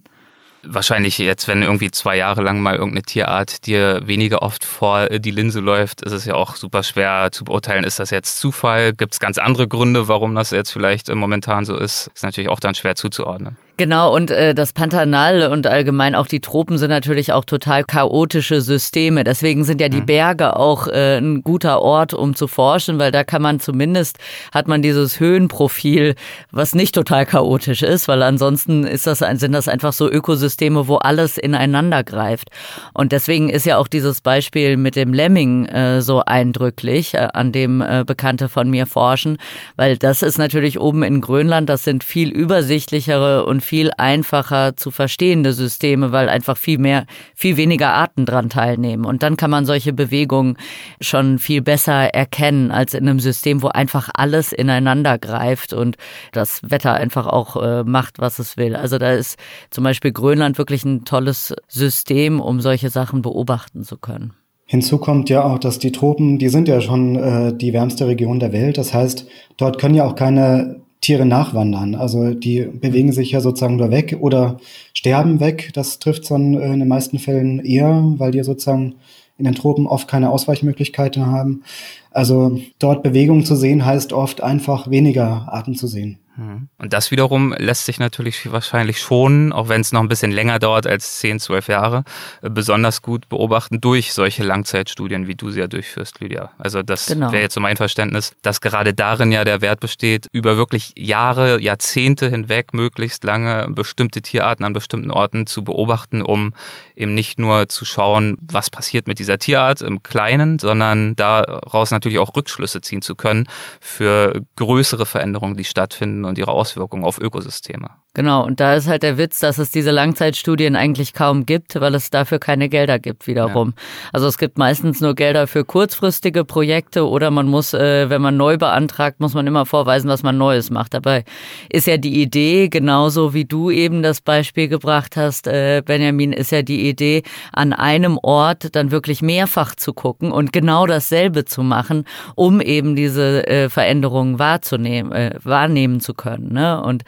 wahrscheinlich 0.69 1.17
jetzt, 1.17 1.47
wenn 1.47 1.61
irgendwie 1.61 1.91
zwei 1.91 2.17
Jahre 2.17 2.41
lang 2.41 2.59
mal 2.59 2.75
irgendeine 2.75 3.03
Tierart 3.03 3.67
dir 3.67 4.01
weniger 4.05 4.41
oft 4.41 4.65
vor 4.65 5.07
die 5.07 5.31
Linse 5.31 5.61
läuft, 5.61 6.01
ist 6.01 6.11
es 6.11 6.25
ja 6.25 6.33
auch 6.33 6.57
super 6.57 6.83
schwer 6.83 7.29
zu 7.31 7.45
beurteilen, 7.45 7.85
ist 7.85 7.99
das 7.99 8.09
jetzt 8.09 8.37
Zufall? 8.37 8.91
Gibt 8.91 9.13
es 9.13 9.21
ganz 9.21 9.37
andere 9.37 9.69
Gründe, 9.69 10.09
warum 10.09 10.35
das 10.35 10.51
jetzt 10.51 10.71
vielleicht 10.71 11.13
momentan 11.13 11.63
so 11.63 11.77
ist? 11.77 12.09
Ist 12.13 12.23
natürlich 12.23 12.49
auch 12.49 12.59
dann 12.59 12.75
schwer 12.75 12.95
zuzuordnen. 12.95 13.55
Genau, 13.77 14.15
und 14.15 14.31
äh, 14.31 14.55
das 14.55 14.73
Pantanal 14.73 15.51
und 15.51 15.67
allgemein 15.67 16.15
auch 16.15 16.25
die 16.25 16.39
Tropen 16.39 16.79
sind 16.79 16.89
natürlich 16.89 17.31
auch 17.31 17.45
total 17.45 17.83
chaotische 17.83 18.59
Systeme. 18.59 19.23
Deswegen 19.23 19.63
sind 19.65 19.79
ja 19.79 19.87
die 19.87 20.01
mhm. 20.01 20.07
Berge 20.07 20.55
auch 20.55 20.87
äh, 20.87 21.19
ein 21.19 21.43
guter 21.43 21.83
Ort, 21.83 22.15
um 22.15 22.35
zu 22.35 22.47
forschen, 22.47 22.97
weil 22.97 23.11
da 23.11 23.23
kann 23.23 23.43
man 23.43 23.59
zumindest, 23.59 24.17
hat 24.51 24.67
man 24.67 24.81
dieses 24.81 25.19
Höhenprofil, 25.19 26.15
was 26.49 26.73
nicht 26.73 26.95
total 26.95 27.27
chaotisch 27.27 27.83
ist, 27.83 28.07
weil 28.07 28.23
ansonsten 28.23 28.83
ist 28.83 29.05
das, 29.05 29.19
sind 29.19 29.51
das 29.51 29.67
einfach 29.67 29.93
so 29.93 30.09
Ökosysteme, 30.09 30.87
wo 30.87 30.95
alles 30.95 31.37
ineinander 31.37 32.03
greift. 32.03 32.49
Und 32.95 33.11
deswegen 33.11 33.47
ist 33.47 33.67
ja 33.67 33.77
auch 33.77 33.87
dieses 33.87 34.21
Beispiel 34.21 34.75
mit 34.77 34.95
dem 34.95 35.13
Lemming 35.13 35.67
äh, 35.67 36.01
so 36.01 36.23
eindrücklich, 36.25 37.13
äh, 37.13 37.27
an 37.31 37.51
dem 37.51 37.81
äh, 37.81 38.03
Bekannte 38.07 38.49
von 38.49 38.71
mir 38.71 38.87
forschen, 38.87 39.37
weil 39.75 39.97
das 39.97 40.23
ist 40.23 40.39
natürlich 40.39 40.79
oben 40.79 41.03
in 41.03 41.21
Grönland, 41.21 41.69
das 41.69 41.83
sind 41.83 42.03
viel 42.03 42.31
übersichtlichere 42.31 43.45
und 43.45 43.66
viel 43.67 43.91
einfacher 43.97 44.77
zu 44.77 44.91
verstehende 44.91 45.51
Systeme, 45.51 46.13
weil 46.13 46.29
einfach 46.29 46.55
viel 46.55 46.77
mehr, 46.77 47.05
viel 47.35 47.57
weniger 47.57 47.89
Arten 47.89 48.25
dran 48.25 48.49
teilnehmen. 48.49 49.03
Und 49.03 49.23
dann 49.23 49.35
kann 49.35 49.51
man 49.51 49.65
solche 49.65 49.91
Bewegungen 49.91 50.57
schon 51.01 51.37
viel 51.37 51.61
besser 51.61 52.13
erkennen 52.13 52.71
als 52.71 52.93
in 52.93 53.07
einem 53.07 53.19
System, 53.19 53.61
wo 53.61 53.67
einfach 53.67 54.09
alles 54.13 54.53
ineinander 54.53 55.17
greift 55.17 55.73
und 55.73 55.97
das 56.31 56.61
Wetter 56.63 56.93
einfach 56.93 57.27
auch 57.27 57.61
äh, 57.61 57.83
macht, 57.83 58.19
was 58.19 58.39
es 58.39 58.55
will. 58.55 58.75
Also 58.75 58.97
da 58.97 59.11
ist 59.11 59.37
zum 59.69 59.83
Beispiel 59.83 60.13
Grönland 60.13 60.57
wirklich 60.57 60.85
ein 60.85 61.03
tolles 61.03 61.53
System, 61.67 62.39
um 62.39 62.61
solche 62.61 62.89
Sachen 62.89 63.21
beobachten 63.21 63.83
zu 63.83 63.97
können. 63.97 64.33
Hinzu 64.65 64.97
kommt 64.97 65.29
ja 65.29 65.43
auch, 65.43 65.59
dass 65.59 65.79
die 65.79 65.91
Tropen, 65.91 66.39
die 66.39 66.49
sind 66.49 66.69
ja 66.69 66.79
schon 66.79 67.15
äh, 67.15 67.53
die 67.53 67.73
wärmste 67.73 68.07
Region 68.07 68.39
der 68.39 68.53
Welt. 68.53 68.77
Das 68.77 68.93
heißt, 68.93 69.27
dort 69.57 69.77
können 69.77 69.95
ja 69.95 70.05
auch 70.05 70.15
keine 70.15 70.86
Tiere 71.07 71.25
nachwandern. 71.25 71.95
Also 71.95 72.33
die 72.33 72.63
bewegen 72.63 73.13
sich 73.13 73.31
ja 73.31 73.39
sozusagen 73.39 73.77
nur 73.77 73.91
weg 73.91 74.17
oder 74.19 74.57
sterben 74.93 75.39
weg. 75.39 75.69
Das 75.73 75.99
trifft 75.99 76.29
dann 76.29 76.53
äh, 76.55 76.65
in 76.65 76.79
den 76.79 76.87
meisten 76.89 77.17
Fällen 77.17 77.59
eher, 77.59 78.03
weil 78.17 78.31
die 78.31 78.43
sozusagen 78.43 78.95
in 79.37 79.45
den 79.45 79.55
Tropen 79.55 79.87
oft 79.87 80.09
keine 80.09 80.29
Ausweichmöglichkeiten 80.31 81.27
haben. 81.27 81.63
Also 82.11 82.59
dort 82.77 83.03
Bewegung 83.03 83.45
zu 83.45 83.55
sehen 83.55 83.85
heißt 83.85 84.11
oft 84.11 84.43
einfach 84.43 84.89
weniger 84.89 85.47
Arten 85.47 85.75
zu 85.75 85.87
sehen. 85.87 86.19
Mhm. 86.37 86.69
Und 86.77 86.93
das 86.93 87.11
wiederum 87.11 87.53
lässt 87.57 87.85
sich 87.85 87.99
natürlich 87.99 88.51
wahrscheinlich 88.51 88.99
schon, 88.99 89.51
auch 89.51 89.69
wenn 89.69 89.81
es 89.81 89.91
noch 89.91 90.01
ein 90.01 90.07
bisschen 90.07 90.31
länger 90.31 90.59
dauert 90.59 90.85
als 90.85 91.19
10, 91.19 91.39
12 91.39 91.67
Jahre, 91.67 92.03
äh, 92.41 92.49
besonders 92.49 93.01
gut 93.01 93.27
beobachten 93.27 93.81
durch 93.81 94.13
solche 94.13 94.43
Langzeitstudien, 94.43 95.27
wie 95.27 95.35
du 95.35 95.49
sie 95.49 95.59
ja 95.59 95.67
durchführst, 95.67 96.19
Lydia. 96.19 96.51
Also 96.59 96.83
das 96.83 97.07
genau. 97.07 97.31
wäre 97.31 97.41
jetzt 97.41 97.55
so 97.55 97.59
mein 97.59 97.77
Verständnis, 97.77 98.33
dass 98.43 98.61
gerade 98.61 98.93
darin 98.93 99.31
ja 99.31 99.43
der 99.43 99.61
Wert 99.61 99.79
besteht, 99.79 100.27
über 100.31 100.57
wirklich 100.57 100.93
Jahre, 100.95 101.59
Jahrzehnte 101.59 102.29
hinweg 102.29 102.73
möglichst 102.73 103.23
lange 103.23 103.67
bestimmte 103.69 104.21
Tierarten 104.21 104.63
an 104.63 104.73
bestimmten 104.73 105.11
Orten 105.11 105.47
zu 105.47 105.63
beobachten, 105.63 106.21
um 106.21 106.53
eben 106.95 107.15
nicht 107.15 107.39
nur 107.39 107.67
zu 107.67 107.83
schauen, 107.83 108.37
was 108.41 108.69
passiert 108.69 109.07
mit 109.07 109.17
dieser 109.17 109.39
Tierart 109.39 109.81
im 109.81 110.03
Kleinen, 110.03 110.59
sondern 110.59 111.15
daraus 111.15 111.89
natürlich 111.89 112.19
auch 112.19 112.35
Rückschlüsse 112.35 112.81
ziehen 112.81 113.01
zu 113.01 113.15
können 113.15 113.47
für 113.79 114.41
größere 114.55 115.05
Veränderungen, 115.05 115.57
die 115.57 115.63
stattfinden 115.63 116.26
und 116.27 116.37
ihre 116.37 116.51
Auswirkungen 116.51 117.03
auf 117.03 117.19
Ökosysteme. 117.19 117.89
Genau, 118.17 118.43
und 118.43 118.59
da 118.59 118.73
ist 118.73 118.87
halt 118.87 119.03
der 119.03 119.19
Witz, 119.19 119.41
dass 119.41 119.59
es 119.59 119.69
diese 119.69 119.91
Langzeitstudien 119.91 120.75
eigentlich 120.75 121.13
kaum 121.13 121.45
gibt, 121.45 121.79
weil 121.79 121.93
es 121.93 122.09
dafür 122.09 122.39
keine 122.39 122.67
Gelder 122.67 122.97
gibt 122.97 123.27
wiederum. 123.27 123.75
Ja. 123.75 123.83
Also 124.13 124.25
es 124.25 124.39
gibt 124.39 124.57
meistens 124.57 125.01
nur 125.01 125.13
Gelder 125.13 125.45
für 125.45 125.63
kurzfristige 125.63 126.43
Projekte 126.43 127.07
oder 127.07 127.29
man 127.29 127.45
muss, 127.45 127.75
äh, 127.75 128.09
wenn 128.09 128.23
man 128.23 128.35
neu 128.35 128.57
beantragt, 128.57 129.19
muss 129.19 129.35
man 129.35 129.45
immer 129.45 129.67
vorweisen, 129.67 130.09
was 130.09 130.23
man 130.23 130.35
Neues 130.35 130.71
macht. 130.71 130.95
Dabei 130.95 131.25
ist 131.69 131.85
ja 131.85 131.97
die 131.97 132.19
Idee, 132.19 132.69
genauso 132.69 133.35
wie 133.35 133.45
du 133.45 133.69
eben 133.69 134.01
das 134.01 134.19
Beispiel 134.19 134.67
gebracht 134.67 135.15
hast, 135.15 135.45
äh, 135.45 135.83
Benjamin, 135.85 136.33
ist 136.33 136.51
ja 136.51 136.63
die 136.63 136.89
Idee, 136.89 137.21
an 137.53 137.71
einem 137.71 138.17
Ort 138.23 138.75
dann 138.75 138.89
wirklich 138.89 139.21
mehrfach 139.21 139.75
zu 139.75 139.93
gucken 139.93 140.31
und 140.31 140.51
genau 140.51 140.87
dasselbe 140.87 141.45
zu 141.45 141.61
machen, 141.61 142.05
um 142.33 142.61
eben 142.61 142.95
diese 142.95 143.45
äh, 143.45 143.69
Veränderungen 143.69 144.39
wahrzunehmen, 144.39 145.11
äh, 145.11 145.35
wahrnehmen 145.43 145.99
zu 145.99 146.15
können. 146.15 146.51
Ne? 146.51 146.81
Und 146.81 147.03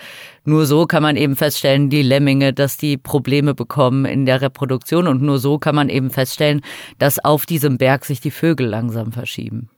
nur 0.49 0.65
so 0.65 0.85
kann 0.85 1.03
man 1.03 1.15
eben 1.15 1.35
feststellen, 1.35 1.89
die 1.89 2.01
Lemminge, 2.01 2.51
dass 2.53 2.77
die 2.77 2.97
Probleme 2.97 3.53
bekommen 3.53 4.05
in 4.05 4.25
der 4.25 4.41
Reproduktion 4.41 5.07
und 5.07 5.21
nur 5.21 5.39
so 5.39 5.59
kann 5.59 5.75
man 5.75 5.89
eben 5.89 6.09
feststellen, 6.09 6.61
dass 6.97 7.23
auf 7.23 7.45
diesem 7.45 7.77
Berg 7.77 8.03
sich 8.03 8.19
die 8.19 8.31
Vögel 8.31 8.67
langsam 8.67 9.11
verschieben. 9.11 9.69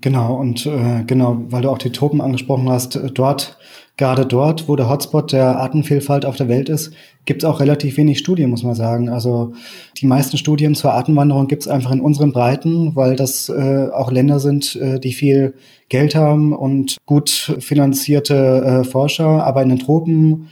Genau, 0.00 0.36
und 0.36 0.64
äh, 0.64 1.02
genau, 1.06 1.38
weil 1.48 1.62
du 1.62 1.70
auch 1.70 1.78
die 1.78 1.90
Tropen 1.90 2.20
angesprochen 2.20 2.68
hast, 2.68 2.94
äh, 2.94 3.10
dort, 3.10 3.58
gerade 3.96 4.26
dort, 4.26 4.68
wo 4.68 4.76
der 4.76 4.88
Hotspot 4.88 5.32
der 5.32 5.58
Artenvielfalt 5.58 6.24
auf 6.24 6.36
der 6.36 6.48
Welt 6.48 6.68
ist, 6.68 6.92
gibt 7.24 7.42
es 7.42 7.48
auch 7.48 7.58
relativ 7.58 7.96
wenig 7.96 8.20
Studien, 8.20 8.48
muss 8.48 8.62
man 8.62 8.76
sagen. 8.76 9.08
Also 9.08 9.54
die 9.96 10.06
meisten 10.06 10.36
Studien 10.38 10.76
zur 10.76 10.92
Artenwanderung 10.92 11.48
gibt 11.48 11.62
es 11.62 11.68
einfach 11.68 11.90
in 11.90 12.00
unseren 12.00 12.32
Breiten, 12.32 12.94
weil 12.94 13.16
das 13.16 13.48
äh, 13.48 13.88
auch 13.92 14.12
Länder 14.12 14.38
sind, 14.38 14.76
äh, 14.76 15.00
die 15.00 15.12
viel 15.12 15.54
Geld 15.88 16.14
haben 16.14 16.52
und 16.52 16.96
gut 17.04 17.30
finanzierte 17.58 18.34
äh, 18.34 18.84
Forscher, 18.84 19.44
aber 19.44 19.62
in 19.62 19.70
den 19.70 19.78
Tropen 19.80 20.48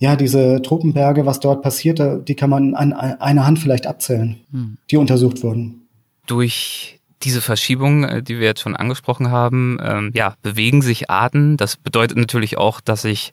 ja, 0.00 0.14
diese 0.14 0.62
Tropenberge, 0.62 1.26
was 1.26 1.40
dort 1.40 1.60
passiert, 1.60 2.00
die 2.28 2.34
kann 2.36 2.50
man 2.50 2.74
an 2.76 2.92
einer 2.92 3.46
Hand 3.46 3.58
vielleicht 3.58 3.88
abzählen, 3.88 4.36
hm. 4.52 4.78
die 4.90 4.96
untersucht 4.96 5.42
wurden. 5.42 5.88
Durch 6.28 6.97
diese 7.22 7.40
Verschiebung, 7.40 8.04
äh, 8.04 8.22
die 8.22 8.38
wir 8.38 8.46
jetzt 8.46 8.60
schon 8.60 8.76
angesprochen 8.76 9.30
haben, 9.30 9.78
ähm, 9.82 10.10
ja, 10.14 10.34
bewegen 10.42 10.82
sich 10.82 11.10
Arten. 11.10 11.56
Das 11.56 11.76
bedeutet 11.76 12.16
natürlich 12.16 12.58
auch, 12.58 12.80
dass 12.80 13.02
sich 13.02 13.32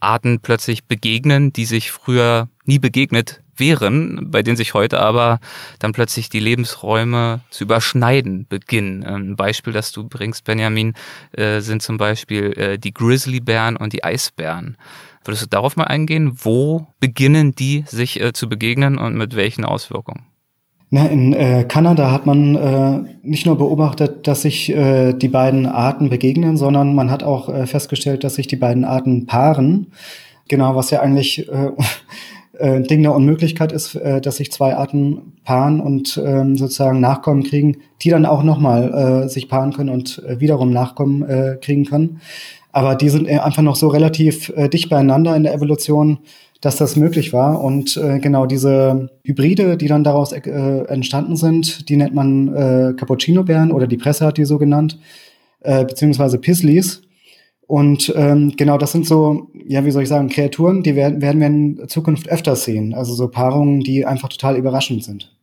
Arten 0.00 0.40
plötzlich 0.40 0.84
begegnen, 0.84 1.52
die 1.52 1.64
sich 1.64 1.92
früher 1.92 2.48
nie 2.64 2.78
begegnet 2.78 3.40
wären, 3.56 4.30
bei 4.30 4.42
denen 4.42 4.56
sich 4.56 4.74
heute 4.74 4.98
aber 4.98 5.38
dann 5.78 5.92
plötzlich 5.92 6.28
die 6.28 6.40
Lebensräume 6.40 7.40
zu 7.50 7.64
überschneiden 7.64 8.46
beginnen. 8.48 9.04
Ähm, 9.06 9.32
ein 9.32 9.36
Beispiel, 9.36 9.72
das 9.72 9.92
du 9.92 10.08
bringst, 10.08 10.44
Benjamin, 10.44 10.94
äh, 11.32 11.60
sind 11.60 11.82
zum 11.82 11.98
Beispiel 11.98 12.52
äh, 12.58 12.78
die 12.78 12.94
Grizzlybären 12.94 13.76
und 13.76 13.92
die 13.92 14.04
Eisbären. 14.04 14.76
Würdest 15.24 15.44
du 15.44 15.48
darauf 15.48 15.76
mal 15.76 15.84
eingehen? 15.84 16.32
Wo 16.42 16.88
beginnen 16.98 17.54
die 17.54 17.84
sich 17.86 18.20
äh, 18.20 18.32
zu 18.32 18.48
begegnen 18.48 18.98
und 18.98 19.14
mit 19.14 19.36
welchen 19.36 19.64
Auswirkungen? 19.64 20.31
Na, 20.94 21.06
in 21.06 21.32
äh, 21.32 21.64
Kanada 21.66 22.10
hat 22.10 22.26
man 22.26 22.54
äh, 22.54 23.16
nicht 23.22 23.46
nur 23.46 23.56
beobachtet, 23.56 24.26
dass 24.26 24.42
sich 24.42 24.68
äh, 24.68 25.14
die 25.14 25.28
beiden 25.28 25.64
Arten 25.64 26.10
begegnen, 26.10 26.58
sondern 26.58 26.94
man 26.94 27.10
hat 27.10 27.22
auch 27.22 27.48
äh, 27.48 27.66
festgestellt, 27.66 28.24
dass 28.24 28.34
sich 28.34 28.46
die 28.46 28.56
beiden 28.56 28.84
Arten 28.84 29.24
paaren. 29.24 29.86
Genau, 30.48 30.76
was 30.76 30.90
ja 30.90 31.00
eigentlich 31.00 31.48
äh, 31.50 31.70
äh, 32.58 32.82
Ding 32.82 33.00
der 33.00 33.14
Unmöglichkeit 33.14 33.72
ist, 33.72 33.94
äh, 33.94 34.20
dass 34.20 34.36
sich 34.36 34.52
zwei 34.52 34.76
Arten 34.76 35.32
paaren 35.44 35.80
und 35.80 36.18
äh, 36.18 36.44
sozusagen 36.56 37.00
Nachkommen 37.00 37.42
kriegen, 37.42 37.78
die 38.02 38.10
dann 38.10 38.26
auch 38.26 38.42
nochmal 38.42 39.24
äh, 39.24 39.28
sich 39.30 39.48
paaren 39.48 39.72
können 39.72 39.88
und 39.88 40.22
äh, 40.28 40.40
wiederum 40.40 40.72
Nachkommen 40.72 41.22
äh, 41.22 41.56
kriegen 41.58 41.86
können. 41.86 42.20
Aber 42.70 42.96
die 42.96 43.08
sind 43.08 43.26
äh, 43.26 43.38
einfach 43.38 43.62
noch 43.62 43.76
so 43.76 43.88
relativ 43.88 44.52
äh, 44.56 44.68
dicht 44.68 44.90
beieinander 44.90 45.34
in 45.36 45.44
der 45.44 45.54
Evolution, 45.54 46.18
dass 46.62 46.76
das 46.76 46.96
möglich 46.96 47.34
war. 47.34 47.62
Und 47.62 47.98
äh, 47.98 48.18
genau 48.20 48.46
diese 48.46 49.10
Hybride, 49.24 49.76
die 49.76 49.88
dann 49.88 50.04
daraus 50.04 50.32
äh, 50.32 50.40
entstanden 50.40 51.36
sind, 51.36 51.88
die 51.90 51.96
nennt 51.96 52.14
man 52.14 52.48
äh, 52.54 52.94
Cappuccino-Bären 52.96 53.72
oder 53.72 53.86
die 53.86 53.98
Presse 53.98 54.24
hat 54.24 54.38
die 54.38 54.46
so 54.46 54.58
genannt, 54.58 54.98
äh, 55.60 55.84
beziehungsweise 55.84 56.38
Pisleys. 56.38 57.02
Und 57.66 58.12
ähm, 58.16 58.54
genau, 58.56 58.78
das 58.78 58.92
sind 58.92 59.06
so, 59.06 59.48
ja, 59.66 59.84
wie 59.84 59.90
soll 59.90 60.04
ich 60.04 60.08
sagen, 60.08 60.28
Kreaturen, 60.28 60.82
die 60.82 60.94
werden, 60.94 61.20
werden 61.20 61.40
wir 61.40 61.46
in 61.48 61.88
Zukunft 61.88 62.28
öfter 62.28 62.54
sehen. 62.54 62.94
Also 62.94 63.12
so 63.14 63.28
Paarungen, 63.28 63.80
die 63.80 64.06
einfach 64.06 64.28
total 64.28 64.56
überraschend 64.56 65.02
sind. 65.02 65.34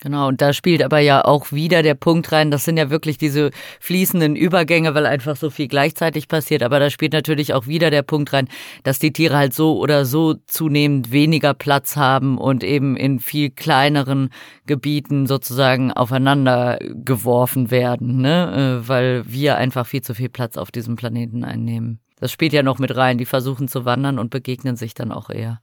Genau, 0.00 0.28
und 0.28 0.40
da 0.40 0.52
spielt 0.52 0.80
aber 0.84 1.00
ja 1.00 1.24
auch 1.24 1.50
wieder 1.50 1.82
der 1.82 1.96
Punkt 1.96 2.30
rein, 2.30 2.52
das 2.52 2.64
sind 2.64 2.76
ja 2.76 2.88
wirklich 2.88 3.18
diese 3.18 3.50
fließenden 3.80 4.36
Übergänge, 4.36 4.94
weil 4.94 5.06
einfach 5.06 5.34
so 5.34 5.50
viel 5.50 5.66
gleichzeitig 5.66 6.28
passiert, 6.28 6.62
aber 6.62 6.78
da 6.78 6.88
spielt 6.88 7.12
natürlich 7.14 7.52
auch 7.52 7.66
wieder 7.66 7.90
der 7.90 8.02
Punkt 8.02 8.32
rein, 8.32 8.46
dass 8.84 9.00
die 9.00 9.12
Tiere 9.12 9.36
halt 9.36 9.54
so 9.54 9.76
oder 9.76 10.04
so 10.04 10.34
zunehmend 10.46 11.10
weniger 11.10 11.52
Platz 11.52 11.96
haben 11.96 12.38
und 12.38 12.62
eben 12.62 12.96
in 12.96 13.18
viel 13.18 13.50
kleineren 13.50 14.30
Gebieten 14.66 15.26
sozusagen 15.26 15.92
aufeinander 15.92 16.78
geworfen 16.80 17.72
werden, 17.72 18.20
ne? 18.20 18.82
Äh, 18.84 18.88
weil 18.88 19.24
wir 19.26 19.56
einfach 19.56 19.84
viel 19.84 20.02
zu 20.02 20.14
viel 20.14 20.28
Platz 20.28 20.56
auf 20.56 20.70
diesem 20.70 20.94
Planeten 20.94 21.42
einnehmen. 21.42 21.98
Das 22.20 22.30
spielt 22.30 22.52
ja 22.52 22.62
noch 22.62 22.78
mit 22.78 22.94
rein, 22.96 23.18
die 23.18 23.24
versuchen 23.24 23.66
zu 23.66 23.84
wandern 23.84 24.20
und 24.20 24.30
begegnen 24.30 24.76
sich 24.76 24.94
dann 24.94 25.10
auch 25.10 25.28
eher. 25.28 25.60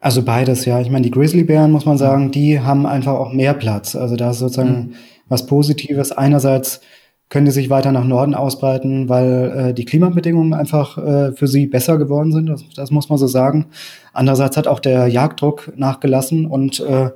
Also 0.00 0.22
beides, 0.22 0.64
ja. 0.64 0.80
Ich 0.80 0.90
meine, 0.90 1.02
die 1.02 1.10
Grizzlybären, 1.10 1.72
muss 1.72 1.86
man 1.86 1.98
sagen, 1.98 2.30
die 2.30 2.60
haben 2.60 2.86
einfach 2.86 3.14
auch 3.14 3.32
mehr 3.32 3.54
Platz. 3.54 3.96
Also 3.96 4.16
da 4.16 4.30
ist 4.30 4.38
sozusagen 4.38 4.70
mhm. 4.70 4.94
was 5.28 5.46
Positives. 5.46 6.12
Einerseits 6.12 6.80
können 7.28 7.46
die 7.46 7.52
sich 7.52 7.68
weiter 7.68 7.92
nach 7.92 8.04
Norden 8.04 8.34
ausbreiten, 8.34 9.08
weil 9.08 9.52
äh, 9.54 9.74
die 9.74 9.84
Klimabedingungen 9.84 10.54
einfach 10.54 10.96
äh, 10.98 11.32
für 11.32 11.46
sie 11.46 11.66
besser 11.66 11.98
geworden 11.98 12.32
sind. 12.32 12.46
Das, 12.46 12.64
das, 12.74 12.90
muss 12.90 13.08
man 13.08 13.18
so 13.18 13.26
sagen. 13.26 13.66
Andererseits 14.12 14.56
hat 14.56 14.66
auch 14.66 14.80
der 14.80 15.08
Jagddruck 15.08 15.72
nachgelassen 15.76 16.46
und 16.46 16.80
äh, 16.80 17.10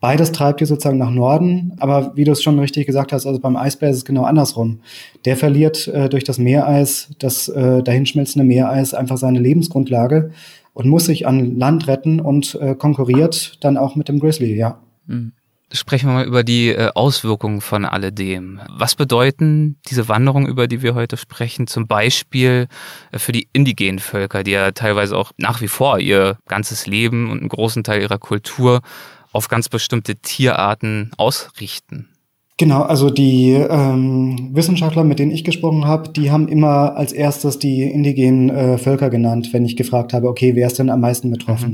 beides 0.00 0.32
treibt 0.32 0.60
die 0.60 0.66
sozusagen 0.66 0.98
nach 0.98 1.10
Norden. 1.10 1.72
Aber 1.78 2.12
wie 2.14 2.24
du 2.24 2.32
es 2.32 2.42
schon 2.42 2.58
richtig 2.58 2.86
gesagt 2.86 3.12
hast, 3.12 3.26
also 3.26 3.38
beim 3.38 3.56
Eisbär 3.56 3.88
ist 3.88 3.98
es 3.98 4.04
genau 4.04 4.24
andersrum. 4.24 4.80
Der 5.24 5.36
verliert 5.36 5.88
äh, 5.88 6.10
durch 6.10 6.24
das 6.24 6.38
Meereis, 6.38 7.08
das 7.18 7.48
äh, 7.48 7.82
dahinschmelzende 7.82 8.44
Meereis 8.44 8.92
einfach 8.92 9.16
seine 9.16 9.38
Lebensgrundlage 9.38 10.32
und 10.74 10.88
muss 10.88 11.06
sich 11.06 11.26
an 11.26 11.56
Land 11.56 11.86
retten 11.86 12.20
und 12.20 12.56
äh, 12.60 12.74
konkurriert 12.74 13.64
dann 13.64 13.78
auch 13.78 13.96
mit 13.96 14.08
dem 14.08 14.18
Grizzly, 14.18 14.54
ja. 14.54 14.78
Mhm. 15.06 15.32
Sprechen 15.72 16.08
wir 16.08 16.14
mal 16.14 16.26
über 16.26 16.44
die 16.44 16.68
äh, 16.68 16.90
Auswirkungen 16.94 17.60
von 17.60 17.84
alledem. 17.84 18.60
Was 18.68 18.94
bedeuten 18.94 19.76
diese 19.88 20.08
Wanderungen, 20.08 20.46
über 20.46 20.68
die 20.68 20.82
wir 20.82 20.94
heute 20.94 21.16
sprechen, 21.16 21.66
zum 21.66 21.86
Beispiel 21.86 22.68
äh, 23.10 23.18
für 23.18 23.32
die 23.32 23.48
indigenen 23.52 23.98
Völker, 23.98 24.44
die 24.44 24.52
ja 24.52 24.72
teilweise 24.72 25.16
auch 25.16 25.32
nach 25.36 25.60
wie 25.62 25.68
vor 25.68 25.98
ihr 25.98 26.38
ganzes 26.46 26.86
Leben 26.86 27.30
und 27.30 27.40
einen 27.40 27.48
großen 27.48 27.82
Teil 27.82 28.02
ihrer 28.02 28.18
Kultur 28.18 28.82
auf 29.32 29.48
ganz 29.48 29.68
bestimmte 29.68 30.16
Tierarten 30.16 31.10
ausrichten? 31.16 32.13
Genau, 32.56 32.82
also 32.82 33.10
die 33.10 33.50
ähm, 33.50 34.50
Wissenschaftler, 34.52 35.02
mit 35.02 35.18
denen 35.18 35.32
ich 35.32 35.42
gesprochen 35.42 35.86
habe, 35.86 36.10
die 36.10 36.30
haben 36.30 36.46
immer 36.46 36.96
als 36.96 37.12
erstes 37.12 37.58
die 37.58 37.82
indigenen 37.82 38.48
äh, 38.48 38.78
Völker 38.78 39.10
genannt, 39.10 39.48
wenn 39.52 39.64
ich 39.64 39.76
gefragt 39.76 40.12
habe, 40.12 40.28
okay, 40.28 40.54
wer 40.54 40.68
ist 40.68 40.78
denn 40.78 40.88
am 40.88 41.00
meisten 41.00 41.32
betroffen? 41.32 41.70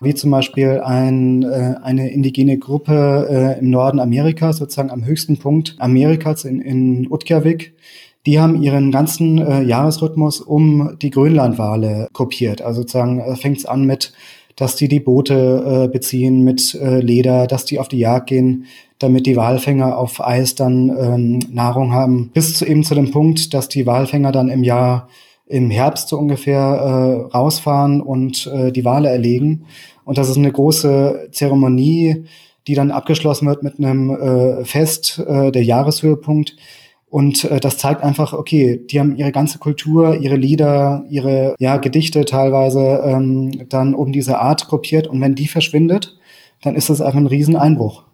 Mhm. 0.00 0.06
Wie 0.06 0.14
zum 0.14 0.30
Beispiel 0.30 0.80
ein, 0.82 1.42
äh, 1.42 1.74
eine 1.82 2.10
indigene 2.10 2.58
Gruppe 2.58 3.26
äh, 3.28 3.58
im 3.58 3.68
Norden 3.68 4.00
Amerikas, 4.00 4.56
sozusagen 4.56 4.90
am 4.90 5.04
höchsten 5.04 5.36
Punkt 5.36 5.76
Amerikas 5.78 6.46
in, 6.46 6.62
in 6.62 7.10
Utqiagvik. 7.10 7.74
Die 8.24 8.40
haben 8.40 8.62
ihren 8.62 8.92
ganzen 8.92 9.38
äh, 9.38 9.62
Jahresrhythmus 9.62 10.40
um 10.40 10.96
die 11.00 11.10
Grönlandwale 11.10 12.08
kopiert. 12.14 12.62
Also 12.62 12.80
sozusagen 12.80 13.20
äh, 13.20 13.36
fängt 13.36 13.58
es 13.58 13.66
an 13.66 13.84
mit 13.84 14.14
dass 14.56 14.74
die 14.74 14.88
die 14.88 15.00
Boote 15.00 15.84
äh, 15.84 15.88
beziehen 15.88 16.42
mit 16.42 16.74
äh, 16.74 17.00
Leder, 17.00 17.46
dass 17.46 17.66
die 17.66 17.78
auf 17.78 17.88
die 17.88 17.98
Jagd 17.98 18.28
gehen, 18.28 18.64
damit 18.98 19.26
die 19.26 19.36
Walfänger 19.36 19.98
auf 19.98 20.24
Eis 20.24 20.54
dann 20.54 20.88
ähm, 20.98 21.38
Nahrung 21.50 21.92
haben. 21.92 22.30
Bis 22.32 22.58
zu 22.58 22.66
eben 22.66 22.82
zu 22.82 22.94
dem 22.94 23.10
Punkt, 23.10 23.52
dass 23.54 23.68
die 23.68 23.86
Walfänger 23.86 24.32
dann 24.32 24.48
im 24.48 24.64
Jahr 24.64 25.08
im 25.46 25.70
Herbst 25.70 26.08
so 26.08 26.18
ungefähr 26.18 26.58
äh, 27.30 27.36
rausfahren 27.36 28.00
und 28.00 28.46
äh, 28.52 28.72
die 28.72 28.84
Wale 28.84 29.08
erlegen. 29.08 29.66
Und 30.04 30.18
das 30.18 30.28
ist 30.28 30.36
eine 30.36 30.50
große 30.50 31.28
Zeremonie, 31.30 32.24
die 32.66 32.74
dann 32.74 32.90
abgeschlossen 32.90 33.46
wird 33.46 33.62
mit 33.62 33.78
einem 33.78 34.10
äh, 34.10 34.64
Fest, 34.64 35.22
äh, 35.26 35.52
der 35.52 35.62
Jahreshöhepunkt. 35.62 36.56
Und 37.08 37.44
äh, 37.44 37.60
das 37.60 37.78
zeigt 37.78 38.02
einfach, 38.02 38.32
okay, 38.32 38.84
die 38.90 38.98
haben 38.98 39.16
ihre 39.16 39.30
ganze 39.30 39.58
Kultur, 39.58 40.16
ihre 40.16 40.36
Lieder, 40.36 41.04
ihre 41.08 41.54
ja, 41.58 41.76
Gedichte 41.76 42.24
teilweise 42.24 43.02
ähm, 43.04 43.68
dann 43.68 43.94
um 43.94 44.10
diese 44.10 44.40
Art 44.40 44.66
gruppiert. 44.66 45.06
Und 45.06 45.20
wenn 45.20 45.36
die 45.36 45.46
verschwindet, 45.46 46.18
dann 46.62 46.74
ist 46.74 46.90
das 46.90 47.00
einfach 47.00 47.20
ein 47.20 47.28
Rieseneinbruch. 47.28 48.05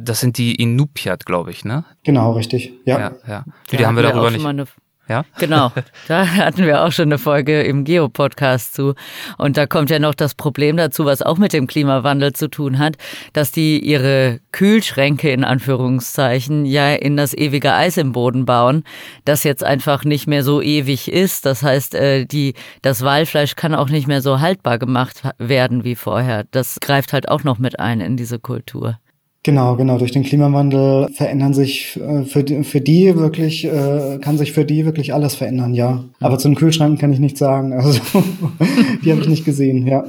Das 0.00 0.20
sind 0.20 0.38
die 0.38 0.54
Inupiat, 0.54 1.26
glaube 1.26 1.50
ich, 1.50 1.64
ne? 1.64 1.84
Genau, 2.04 2.32
richtig. 2.32 2.72
Ja. 2.84 2.98
ja, 2.98 3.12
ja. 3.26 3.44
Die, 3.70 3.76
die 3.76 3.86
haben 3.86 3.96
wir 3.96 4.02
darüber 4.02 4.30
nicht. 4.30 4.72
Ja? 5.08 5.24
Genau, 5.38 5.72
da 6.08 6.26
hatten 6.26 6.64
wir 6.64 6.84
auch 6.84 6.92
schon 6.92 7.06
eine 7.06 7.18
Folge 7.18 7.62
im 7.62 7.84
Geo-Podcast 7.84 8.74
zu. 8.74 8.94
Und 9.38 9.56
da 9.56 9.66
kommt 9.66 9.90
ja 9.90 9.98
noch 9.98 10.14
das 10.14 10.34
Problem 10.34 10.76
dazu, 10.76 11.06
was 11.06 11.22
auch 11.22 11.38
mit 11.38 11.52
dem 11.52 11.66
Klimawandel 11.66 12.34
zu 12.34 12.48
tun 12.48 12.78
hat, 12.78 12.96
dass 13.32 13.50
die 13.50 13.80
ihre 13.80 14.40
Kühlschränke 14.52 15.30
in 15.30 15.44
Anführungszeichen 15.44 16.66
ja 16.66 16.92
in 16.92 17.16
das 17.16 17.32
ewige 17.32 17.72
Eis 17.72 17.96
im 17.96 18.12
Boden 18.12 18.44
bauen, 18.44 18.84
das 19.24 19.44
jetzt 19.44 19.64
einfach 19.64 20.04
nicht 20.04 20.26
mehr 20.26 20.44
so 20.44 20.60
ewig 20.60 21.10
ist. 21.10 21.46
Das 21.46 21.62
heißt, 21.62 21.94
äh, 21.94 22.26
die, 22.26 22.54
das 22.82 23.02
Walfleisch 23.02 23.56
kann 23.56 23.74
auch 23.74 23.88
nicht 23.88 24.06
mehr 24.06 24.20
so 24.20 24.40
haltbar 24.40 24.78
gemacht 24.78 25.22
werden 25.38 25.84
wie 25.84 25.96
vorher. 25.96 26.44
Das 26.50 26.78
greift 26.80 27.12
halt 27.14 27.28
auch 27.28 27.44
noch 27.44 27.58
mit 27.58 27.80
ein 27.80 28.00
in 28.00 28.16
diese 28.16 28.38
Kultur. 28.38 28.98
Genau, 29.44 29.76
genau. 29.76 29.98
Durch 29.98 30.10
den 30.12 30.24
Klimawandel 30.24 31.08
verändern 31.14 31.54
sich 31.54 31.96
äh, 31.96 32.24
für, 32.24 32.42
die, 32.42 32.64
für 32.64 32.80
die 32.80 33.16
wirklich, 33.16 33.64
äh, 33.64 34.18
kann 34.20 34.36
sich 34.36 34.52
für 34.52 34.64
die 34.64 34.84
wirklich 34.84 35.14
alles 35.14 35.36
verändern, 35.36 35.74
ja. 35.74 36.04
Aber 36.20 36.38
zu 36.38 36.48
den 36.48 36.56
Kühlschranken 36.56 36.98
kann 36.98 37.12
ich 37.12 37.20
nichts 37.20 37.38
sagen. 37.38 37.72
Also 37.72 38.00
die 39.04 39.12
habe 39.12 39.20
ich 39.20 39.28
nicht 39.28 39.44
gesehen, 39.44 39.86
ja. 39.86 40.04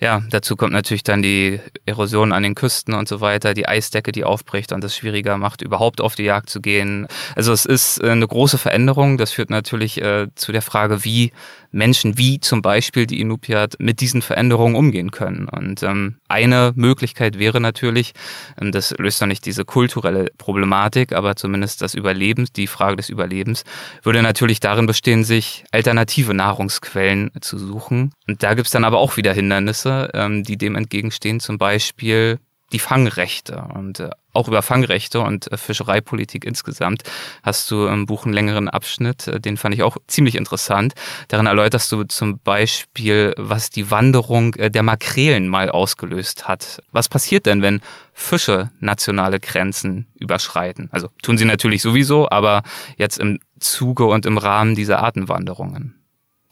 Ja, 0.00 0.22
dazu 0.28 0.56
kommt 0.56 0.72
natürlich 0.72 1.04
dann 1.04 1.22
die 1.22 1.60
Erosion 1.86 2.32
an 2.32 2.42
den 2.42 2.54
Küsten 2.54 2.94
und 2.94 3.08
so 3.08 3.20
weiter, 3.20 3.54
die 3.54 3.68
Eisdecke, 3.68 4.12
die 4.12 4.24
aufbricht 4.24 4.72
und 4.72 4.82
das 4.82 4.96
schwieriger 4.96 5.38
macht, 5.38 5.62
überhaupt 5.62 6.00
auf 6.00 6.14
die 6.14 6.24
Jagd 6.24 6.50
zu 6.50 6.60
gehen. 6.60 7.06
Also 7.36 7.52
es 7.52 7.64
ist 7.64 8.02
äh, 8.02 8.10
eine 8.10 8.26
große 8.26 8.58
Veränderung. 8.58 9.18
Das 9.18 9.32
führt 9.32 9.50
natürlich 9.50 10.02
äh, 10.02 10.26
zu 10.34 10.52
der 10.52 10.62
Frage, 10.62 11.04
wie 11.04 11.32
Menschen 11.74 12.16
wie 12.16 12.40
zum 12.40 12.62
Beispiel 12.62 13.06
die 13.06 13.20
Inupiat 13.20 13.74
mit 13.78 14.00
diesen 14.00 14.22
Veränderungen 14.22 14.76
umgehen 14.76 15.10
können. 15.10 15.48
Und 15.48 15.82
ähm, 15.82 16.16
eine 16.28 16.72
Möglichkeit 16.76 17.38
wäre 17.38 17.60
natürlich, 17.60 18.12
ähm, 18.60 18.72
das 18.72 18.94
löst 18.98 19.20
doch 19.20 19.26
nicht 19.26 19.44
diese 19.44 19.64
kulturelle 19.64 20.28
Problematik, 20.38 21.12
aber 21.12 21.36
zumindest 21.36 21.82
das 21.82 21.94
Überlebens, 21.94 22.52
die 22.52 22.66
Frage 22.66 22.96
des 22.96 23.08
Überlebens, 23.08 23.64
würde 24.02 24.22
natürlich 24.22 24.60
darin 24.60 24.86
bestehen, 24.86 25.24
sich 25.24 25.64
alternative 25.72 26.32
Nahrungsquellen 26.32 27.30
zu 27.40 27.58
suchen. 27.58 28.12
Und 28.28 28.42
da 28.42 28.54
gibt's 28.54 28.70
dann 28.70 28.84
aber 28.84 28.98
auch 28.98 29.16
wieder 29.16 29.32
Hindernisse, 29.32 30.10
ähm, 30.14 30.44
die 30.44 30.56
dem 30.56 30.76
entgegenstehen, 30.76 31.40
zum 31.40 31.58
Beispiel 31.58 32.38
die 32.72 32.78
Fangrechte. 32.78 33.66
Und 33.74 34.00
äh, 34.00 34.10
auch 34.34 34.48
über 34.48 34.62
Fangrechte 34.62 35.20
und 35.20 35.50
äh, 35.50 35.56
Fischereipolitik 35.56 36.44
insgesamt 36.44 37.02
hast 37.42 37.70
du 37.70 37.86
im 37.86 38.06
Buch 38.06 38.24
einen 38.24 38.34
längeren 38.34 38.68
Abschnitt, 38.68 39.28
äh, 39.28 39.40
den 39.40 39.56
fand 39.56 39.74
ich 39.74 39.82
auch 39.82 39.96
ziemlich 40.06 40.34
interessant. 40.34 40.94
Darin 41.28 41.46
erläuterst 41.46 41.90
du 41.92 42.04
zum 42.04 42.38
Beispiel, 42.40 43.32
was 43.36 43.70
die 43.70 43.90
Wanderung 43.90 44.54
äh, 44.54 44.70
der 44.70 44.82
Makrelen 44.82 45.48
mal 45.48 45.70
ausgelöst 45.70 46.48
hat. 46.48 46.82
Was 46.92 47.08
passiert 47.08 47.46
denn, 47.46 47.62
wenn 47.62 47.80
Fische 48.12 48.70
nationale 48.80 49.40
Grenzen 49.40 50.06
überschreiten? 50.18 50.88
Also 50.92 51.08
tun 51.22 51.38
sie 51.38 51.44
natürlich 51.44 51.82
sowieso, 51.82 52.28
aber 52.30 52.62
jetzt 52.96 53.18
im 53.18 53.38
Zuge 53.60 54.04
und 54.04 54.26
im 54.26 54.38
Rahmen 54.38 54.74
dieser 54.74 55.02
Artenwanderungen. 55.02 55.94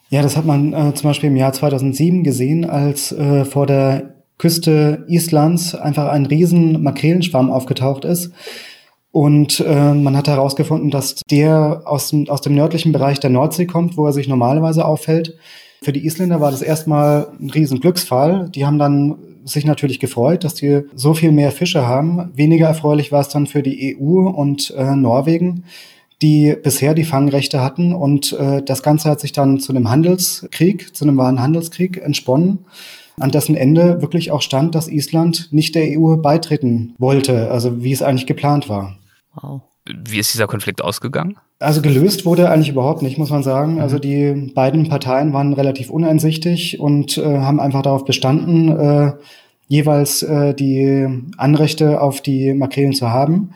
Ja, 0.08 0.20
das 0.20 0.36
hat 0.36 0.44
man 0.44 0.72
äh, 0.74 0.94
zum 0.94 1.08
Beispiel 1.08 1.30
im 1.30 1.36
Jahr 1.36 1.52
2007 1.52 2.22
gesehen, 2.22 2.68
als 2.68 3.12
äh, 3.12 3.46
vor 3.46 3.66
der 3.66 4.21
Küste 4.42 5.04
Islands 5.06 5.76
einfach 5.76 6.08
ein 6.08 6.26
riesen 6.26 6.82
Makrelenschwarm 6.82 7.48
aufgetaucht 7.48 8.04
ist. 8.04 8.32
Und 9.12 9.60
äh, 9.60 9.94
man 9.94 10.16
hat 10.16 10.26
herausgefunden, 10.26 10.90
dass 10.90 11.14
der 11.30 11.82
aus 11.84 12.10
dem, 12.10 12.28
aus 12.28 12.40
dem 12.40 12.56
nördlichen 12.56 12.90
Bereich 12.90 13.20
der 13.20 13.30
Nordsee 13.30 13.66
kommt, 13.66 13.96
wo 13.96 14.04
er 14.04 14.12
sich 14.12 14.26
normalerweise 14.26 14.84
aufhält. 14.84 15.36
Für 15.80 15.92
die 15.92 16.04
Isländer 16.04 16.40
war 16.40 16.50
das 16.50 16.60
erstmal 16.60 17.28
ein 17.40 17.50
riesen 17.50 17.78
Glücksfall. 17.78 18.48
Die 18.52 18.66
haben 18.66 18.80
dann 18.80 19.14
sich 19.44 19.64
natürlich 19.64 20.00
gefreut, 20.00 20.42
dass 20.42 20.54
die 20.54 20.80
so 20.92 21.14
viel 21.14 21.30
mehr 21.30 21.52
Fische 21.52 21.86
haben. 21.86 22.32
Weniger 22.34 22.66
erfreulich 22.66 23.12
war 23.12 23.20
es 23.20 23.28
dann 23.28 23.46
für 23.46 23.62
die 23.62 23.96
EU 23.96 24.28
und 24.28 24.74
äh, 24.76 24.96
Norwegen, 24.96 25.66
die 26.20 26.56
bisher 26.60 26.94
die 26.94 27.04
Fangrechte 27.04 27.60
hatten. 27.60 27.94
Und 27.94 28.32
äh, 28.32 28.60
das 28.60 28.82
Ganze 28.82 29.08
hat 29.08 29.20
sich 29.20 29.30
dann 29.30 29.60
zu 29.60 29.72
einem 29.72 29.88
Handelskrieg, 29.88 30.96
zu 30.96 31.04
einem 31.04 31.16
wahren 31.16 31.40
Handelskrieg 31.40 32.02
entsponnen 32.02 32.64
an 33.18 33.30
dessen 33.30 33.56
Ende 33.56 34.00
wirklich 34.00 34.30
auch 34.30 34.42
stand, 34.42 34.74
dass 34.74 34.88
Island 34.88 35.48
nicht 35.52 35.74
der 35.74 35.98
EU 35.98 36.16
beitreten 36.16 36.94
wollte, 36.98 37.50
also 37.50 37.82
wie 37.82 37.92
es 37.92 38.02
eigentlich 38.02 38.26
geplant 38.26 38.68
war. 38.68 38.96
Wow. 39.34 39.62
Wie 39.86 40.18
ist 40.18 40.32
dieser 40.32 40.46
Konflikt 40.46 40.82
ausgegangen? 40.82 41.36
Also 41.58 41.82
gelöst 41.82 42.24
wurde 42.24 42.50
eigentlich 42.50 42.68
überhaupt 42.68 43.02
nicht, 43.02 43.18
muss 43.18 43.30
man 43.30 43.42
sagen. 43.42 43.80
Also 43.80 43.96
mhm. 43.96 44.00
die 44.00 44.52
beiden 44.54 44.88
Parteien 44.88 45.32
waren 45.32 45.52
relativ 45.52 45.90
uneinsichtig 45.90 46.80
und 46.80 47.18
äh, 47.18 47.38
haben 47.38 47.60
einfach 47.60 47.82
darauf 47.82 48.04
bestanden, 48.04 48.68
äh, 48.68 49.12
jeweils 49.68 50.22
äh, 50.22 50.54
die 50.54 51.08
Anrechte 51.36 52.00
auf 52.00 52.20
die 52.20 52.54
Makrelen 52.54 52.92
zu 52.92 53.10
haben. 53.10 53.54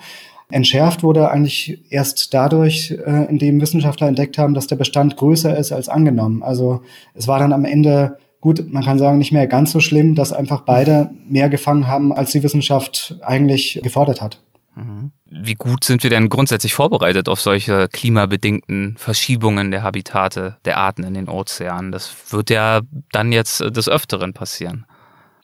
Entschärft 0.48 1.02
wurde 1.02 1.30
eigentlich 1.30 1.80
erst 1.90 2.32
dadurch, 2.32 2.92
äh, 2.92 3.26
indem 3.28 3.60
Wissenschaftler 3.60 4.06
entdeckt 4.06 4.38
haben, 4.38 4.54
dass 4.54 4.68
der 4.68 4.76
Bestand 4.76 5.16
größer 5.16 5.56
ist 5.56 5.72
als 5.72 5.88
angenommen. 5.88 6.42
Also 6.42 6.82
es 7.14 7.26
war 7.26 7.40
dann 7.40 7.52
am 7.52 7.64
Ende 7.64 8.18
gut, 8.40 8.72
man 8.72 8.84
kann 8.84 8.98
sagen, 8.98 9.18
nicht 9.18 9.32
mehr 9.32 9.46
ganz 9.46 9.72
so 9.72 9.80
schlimm, 9.80 10.14
dass 10.14 10.32
einfach 10.32 10.62
beide 10.62 11.10
mehr 11.28 11.48
gefangen 11.48 11.86
haben, 11.86 12.12
als 12.12 12.32
die 12.32 12.42
Wissenschaft 12.42 13.16
eigentlich 13.22 13.80
gefordert 13.82 14.20
hat. 14.20 14.40
Mhm. 14.74 15.12
Wie 15.28 15.54
gut 15.54 15.84
sind 15.84 16.02
wir 16.02 16.10
denn 16.10 16.28
grundsätzlich 16.28 16.74
vorbereitet 16.74 17.28
auf 17.28 17.40
solche 17.40 17.88
klimabedingten 17.88 18.96
Verschiebungen 18.96 19.70
der 19.70 19.82
Habitate 19.82 20.56
der 20.64 20.76
Arten 20.76 21.02
in 21.02 21.14
den 21.14 21.28
Ozeanen? 21.28 21.92
Das 21.92 22.14
wird 22.30 22.50
ja 22.50 22.80
dann 23.10 23.32
jetzt 23.32 23.60
des 23.60 23.88
Öfteren 23.88 24.34
passieren. 24.34 24.86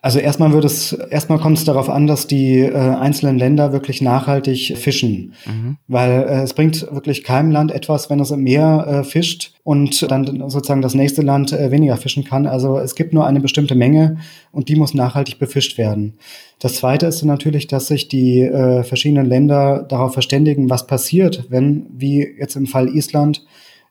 Also 0.04 0.18
erstmal 0.18 0.52
wird 0.52 0.64
es, 0.64 0.92
erstmal 0.92 1.38
kommt 1.38 1.58
es 1.58 1.64
darauf 1.64 1.88
an, 1.88 2.08
dass 2.08 2.26
die 2.26 2.58
äh, 2.58 2.74
einzelnen 2.74 3.38
Länder 3.38 3.72
wirklich 3.72 4.02
nachhaltig 4.02 4.76
fischen. 4.76 5.34
Mhm. 5.46 5.76
Weil 5.86 6.24
äh, 6.24 6.42
es 6.42 6.54
bringt 6.54 6.88
wirklich 6.90 7.22
keinem 7.22 7.52
Land 7.52 7.70
etwas, 7.70 8.10
wenn 8.10 8.18
es 8.18 8.32
im 8.32 8.42
Meer 8.42 8.84
äh, 8.88 9.04
fischt 9.04 9.54
und 9.62 10.10
dann 10.10 10.50
sozusagen 10.50 10.82
das 10.82 10.94
nächste 10.94 11.22
Land 11.22 11.52
äh, 11.52 11.70
weniger 11.70 11.96
fischen 11.96 12.24
kann. 12.24 12.48
Also 12.48 12.78
es 12.78 12.96
gibt 12.96 13.12
nur 13.12 13.26
eine 13.26 13.38
bestimmte 13.38 13.76
Menge 13.76 14.16
und 14.50 14.68
die 14.68 14.74
muss 14.74 14.92
nachhaltig 14.92 15.38
befischt 15.38 15.78
werden. 15.78 16.14
Das 16.58 16.74
zweite 16.74 17.06
ist 17.06 17.22
natürlich, 17.22 17.68
dass 17.68 17.86
sich 17.86 18.08
die 18.08 18.40
äh, 18.40 18.82
verschiedenen 18.82 19.26
Länder 19.26 19.86
darauf 19.88 20.14
verständigen, 20.14 20.68
was 20.68 20.88
passiert, 20.88 21.44
wenn, 21.48 21.86
wie 21.92 22.26
jetzt 22.40 22.56
im 22.56 22.66
Fall 22.66 22.88
Island, 22.88 23.44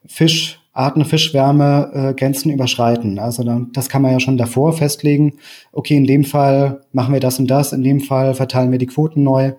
Fisch 0.04 0.61
Arten 0.72 1.04
Fischwärme 1.04 1.90
äh, 1.92 2.14
Grenzen 2.14 2.50
überschreiten. 2.50 3.18
Also 3.18 3.44
dann, 3.44 3.70
das 3.72 3.88
kann 3.88 4.02
man 4.02 4.12
ja 4.12 4.20
schon 4.20 4.38
davor 4.38 4.72
festlegen. 4.72 5.34
Okay, 5.70 5.96
in 5.96 6.06
dem 6.06 6.24
Fall 6.24 6.80
machen 6.92 7.12
wir 7.12 7.20
das 7.20 7.38
und 7.38 7.46
das, 7.48 7.72
in 7.72 7.82
dem 7.82 8.00
Fall 8.00 8.34
verteilen 8.34 8.72
wir 8.72 8.78
die 8.78 8.86
Quoten 8.86 9.22
neu. 9.22 9.52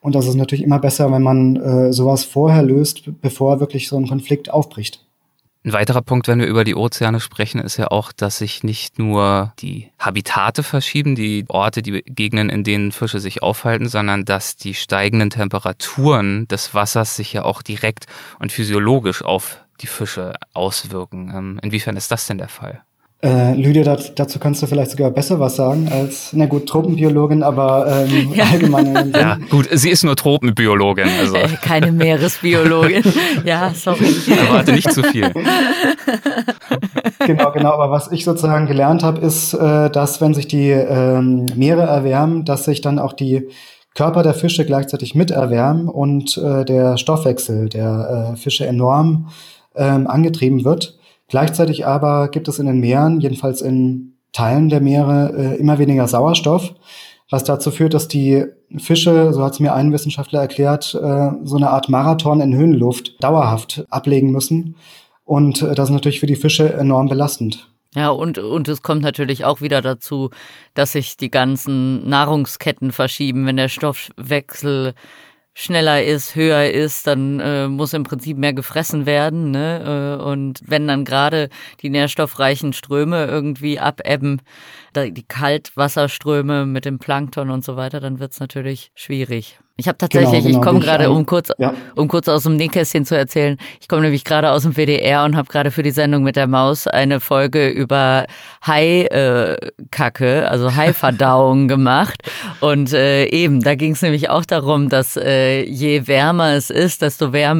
Und 0.00 0.14
das 0.14 0.26
ist 0.26 0.34
natürlich 0.34 0.64
immer 0.64 0.80
besser, 0.80 1.10
wenn 1.12 1.22
man 1.22 1.56
äh, 1.56 1.92
sowas 1.92 2.24
vorher 2.24 2.62
löst, 2.62 3.04
bevor 3.20 3.60
wirklich 3.60 3.88
so 3.88 3.96
ein 3.96 4.08
Konflikt 4.08 4.50
aufbricht. 4.50 5.06
Ein 5.66 5.72
weiterer 5.72 6.02
Punkt, 6.02 6.28
wenn 6.28 6.38
wir 6.38 6.46
über 6.46 6.62
die 6.62 6.76
Ozeane 6.76 7.18
sprechen, 7.18 7.60
ist 7.60 7.76
ja 7.76 7.88
auch, 7.88 8.12
dass 8.12 8.38
sich 8.38 8.62
nicht 8.62 9.00
nur 9.00 9.52
die 9.58 9.90
Habitate 9.98 10.62
verschieben, 10.62 11.16
die 11.16 11.44
Orte, 11.48 11.82
die 11.82 12.02
Gegenden, 12.02 12.50
in 12.50 12.62
denen 12.62 12.92
Fische 12.92 13.18
sich 13.18 13.42
aufhalten, 13.42 13.88
sondern 13.88 14.24
dass 14.24 14.54
die 14.54 14.74
steigenden 14.74 15.30
Temperaturen 15.30 16.46
des 16.46 16.72
Wassers 16.72 17.16
sich 17.16 17.32
ja 17.32 17.44
auch 17.44 17.62
direkt 17.62 18.06
und 18.38 18.52
physiologisch 18.52 19.24
auf 19.24 19.65
die 19.80 19.86
Fische 19.86 20.34
auswirken. 20.54 21.32
Ähm, 21.34 21.60
inwiefern 21.62 21.96
ist 21.96 22.10
das 22.10 22.26
denn 22.26 22.38
der 22.38 22.48
Fall? 22.48 22.82
Äh, 23.22 23.54
Lydia, 23.54 23.82
dat, 23.82 24.18
dazu 24.18 24.38
kannst 24.38 24.62
du 24.62 24.66
vielleicht 24.66 24.90
sogar 24.90 25.10
besser 25.10 25.40
was 25.40 25.56
sagen 25.56 25.88
als, 25.90 26.34
na 26.34 26.44
gut, 26.44 26.68
Tropenbiologin, 26.68 27.42
aber 27.42 28.06
ähm, 28.06 28.32
ja. 28.34 28.44
allgemein. 28.44 29.10
Ja, 29.12 29.38
gut, 29.48 29.68
sie 29.72 29.88
ist 29.88 30.04
nur 30.04 30.16
Tropenbiologin. 30.16 31.08
Also. 31.18 31.34
Äh, 31.36 31.48
keine 31.62 31.92
Meeresbiologin. 31.92 33.02
ja, 33.44 33.72
sorry. 33.74 34.04
Erwarte 34.28 34.72
nicht 34.72 34.92
zu 34.92 35.02
viel. 35.02 35.32
genau, 37.26 37.52
genau. 37.52 37.72
Aber 37.72 37.90
was 37.90 38.12
ich 38.12 38.24
sozusagen 38.24 38.66
gelernt 38.66 39.02
habe, 39.02 39.20
ist, 39.22 39.54
äh, 39.54 39.88
dass 39.90 40.20
wenn 40.20 40.34
sich 40.34 40.46
die 40.46 40.70
ähm, 40.70 41.46
Meere 41.56 41.82
erwärmen, 41.82 42.44
dass 42.44 42.64
sich 42.64 42.82
dann 42.82 42.98
auch 42.98 43.14
die 43.14 43.48
Körper 43.94 44.22
der 44.22 44.34
Fische 44.34 44.66
gleichzeitig 44.66 45.14
mit 45.14 45.30
erwärmen 45.30 45.88
und 45.88 46.36
äh, 46.36 46.66
der 46.66 46.98
Stoffwechsel 46.98 47.70
der 47.70 48.34
äh, 48.34 48.36
Fische 48.36 48.66
enorm 48.66 49.30
ähm, 49.76 50.06
angetrieben 50.06 50.64
wird. 50.64 50.98
Gleichzeitig 51.28 51.86
aber 51.86 52.28
gibt 52.28 52.48
es 52.48 52.58
in 52.58 52.66
den 52.66 52.80
Meeren, 52.80 53.20
jedenfalls 53.20 53.60
in 53.60 54.14
Teilen 54.32 54.68
der 54.68 54.80
Meere, 54.80 55.32
äh, 55.36 55.56
immer 55.56 55.78
weniger 55.78 56.06
Sauerstoff, 56.06 56.74
was 57.30 57.44
dazu 57.44 57.70
führt, 57.70 57.94
dass 57.94 58.06
die 58.06 58.44
Fische, 58.76 59.32
so 59.32 59.42
hat 59.42 59.54
es 59.54 59.60
mir 59.60 59.74
ein 59.74 59.92
Wissenschaftler 59.92 60.40
erklärt, 60.40 60.94
äh, 60.94 61.30
so 61.44 61.56
eine 61.56 61.70
Art 61.70 61.88
Marathon 61.88 62.40
in 62.40 62.54
Höhenluft 62.54 63.22
dauerhaft 63.22 63.84
ablegen 63.90 64.30
müssen. 64.30 64.76
Und 65.24 65.62
äh, 65.62 65.74
das 65.74 65.88
ist 65.88 65.94
natürlich 65.94 66.20
für 66.20 66.26
die 66.26 66.36
Fische 66.36 66.72
enorm 66.74 67.08
belastend. 67.08 67.68
Ja, 67.94 68.10
und, 68.10 68.36
und 68.36 68.68
es 68.68 68.82
kommt 68.82 69.00
natürlich 69.00 69.46
auch 69.46 69.62
wieder 69.62 69.80
dazu, 69.80 70.30
dass 70.74 70.92
sich 70.92 71.16
die 71.16 71.30
ganzen 71.30 72.06
Nahrungsketten 72.06 72.92
verschieben, 72.92 73.46
wenn 73.46 73.56
der 73.56 73.70
Stoffwechsel 73.70 74.92
schneller 75.58 76.04
ist, 76.04 76.34
höher 76.36 76.70
ist, 76.70 77.06
dann 77.06 77.40
äh, 77.40 77.66
muss 77.66 77.94
im 77.94 78.02
Prinzip 78.02 78.36
mehr 78.36 78.52
gefressen 78.52 79.06
werden. 79.06 79.52
Ne? 79.52 80.18
Äh, 80.20 80.22
und 80.22 80.60
wenn 80.66 80.86
dann 80.86 81.06
gerade 81.06 81.48
die 81.80 81.88
nährstoffreichen 81.88 82.74
Ströme 82.74 83.24
irgendwie 83.24 83.80
abebben, 83.80 84.42
die 84.94 85.26
Kaltwasserströme 85.26 86.66
mit 86.66 86.84
dem 86.84 86.98
Plankton 86.98 87.50
und 87.50 87.64
so 87.64 87.76
weiter, 87.76 88.00
dann 88.00 88.20
wird's 88.20 88.38
natürlich 88.38 88.92
schwierig. 88.94 89.58
Ich 89.78 89.88
habe 89.88 89.98
tatsächlich, 89.98 90.42
genau, 90.42 90.42
genau, 90.42 90.58
ich 90.58 90.64
komme 90.64 90.80
gerade, 90.80 91.10
um 91.10 91.26
kurz, 91.26 91.52
ja. 91.58 91.74
um 91.96 92.08
kurz 92.08 92.28
aus 92.28 92.44
dem 92.44 92.56
Nähkästchen 92.56 93.04
zu 93.04 93.14
erzählen, 93.14 93.58
ich 93.78 93.88
komme 93.88 94.00
nämlich 94.02 94.24
gerade 94.24 94.50
aus 94.50 94.62
dem 94.62 94.74
WDR 94.74 95.22
und 95.24 95.36
habe 95.36 95.48
gerade 95.48 95.70
für 95.70 95.82
die 95.82 95.90
Sendung 95.90 96.22
mit 96.22 96.36
der 96.36 96.46
Maus 96.46 96.86
eine 96.86 97.20
Folge 97.20 97.68
über 97.68 98.24
Hai-Kacke, 98.66 100.40
äh, 100.40 100.44
also 100.44 100.74
Hai-Verdauung 100.74 101.68
gemacht. 101.68 102.22
Und 102.60 102.94
äh, 102.94 103.26
eben, 103.26 103.62
da 103.62 103.74
ging 103.74 103.92
es 103.92 104.00
nämlich 104.00 104.30
auch 104.30 104.46
darum, 104.46 104.88
dass 104.88 105.18
äh, 105.18 105.62
je 105.64 106.06
wärmer 106.06 106.54
es 106.54 106.70
ist, 106.70 107.02
desto 107.02 107.28
mehr 107.28 107.54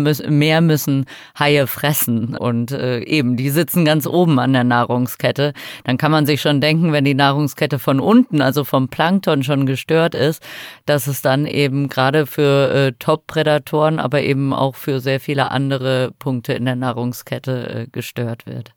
müssen 0.62 1.04
Haie 1.38 1.66
fressen. 1.66 2.34
Und 2.34 2.72
äh, 2.72 3.00
eben, 3.00 3.36
die 3.36 3.50
sitzen 3.50 3.84
ganz 3.84 4.06
oben 4.06 4.38
an 4.38 4.54
der 4.54 4.64
Nahrungskette. 4.64 5.52
Dann 5.84 5.98
kann 5.98 6.12
man 6.12 6.24
sich 6.24 6.40
schon 6.40 6.62
denken, 6.62 6.94
wenn 6.94 7.04
die 7.04 7.12
Nahrungskette 7.12 7.78
von 7.78 8.00
unten, 8.00 8.40
also 8.40 8.64
vom 8.64 8.88
Plankton 8.88 9.42
schon 9.42 9.66
gestört 9.66 10.14
ist, 10.14 10.42
dass 10.86 11.08
es 11.08 11.20
dann 11.20 11.44
eben 11.44 11.90
gerade 11.90 12.05
für 12.26 12.70
äh, 12.72 12.92
Top-Prädatoren, 12.98 13.98
aber 13.98 14.22
eben 14.22 14.52
auch 14.52 14.76
für 14.76 15.00
sehr 15.00 15.18
viele 15.18 15.50
andere 15.50 16.12
Punkte 16.18 16.52
in 16.52 16.64
der 16.64 16.76
Nahrungskette 16.76 17.68
äh, 17.68 17.86
gestört 17.88 18.46
wird. 18.46 18.76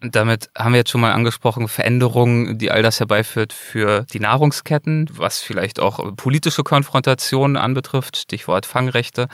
Damit 0.00 0.48
haben 0.56 0.74
wir 0.74 0.78
jetzt 0.78 0.90
schon 0.90 1.00
mal 1.00 1.10
angesprochen, 1.10 1.66
Veränderungen, 1.66 2.56
die 2.56 2.70
all 2.70 2.82
das 2.82 3.00
herbeiführt 3.00 3.52
für 3.52 4.06
die 4.12 4.20
Nahrungsketten, 4.20 5.10
was 5.10 5.40
vielleicht 5.40 5.80
auch 5.80 6.14
politische 6.14 6.62
Konfrontationen 6.62 7.56
anbetrifft, 7.56 8.16
Stichwort 8.16 8.64
Fangrechte. 8.64 9.26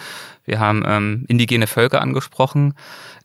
Wir 0.46 0.60
haben 0.60 0.82
ähm, 0.86 1.26
indigene 1.28 1.66
Völker 1.66 2.00
angesprochen. 2.00 2.72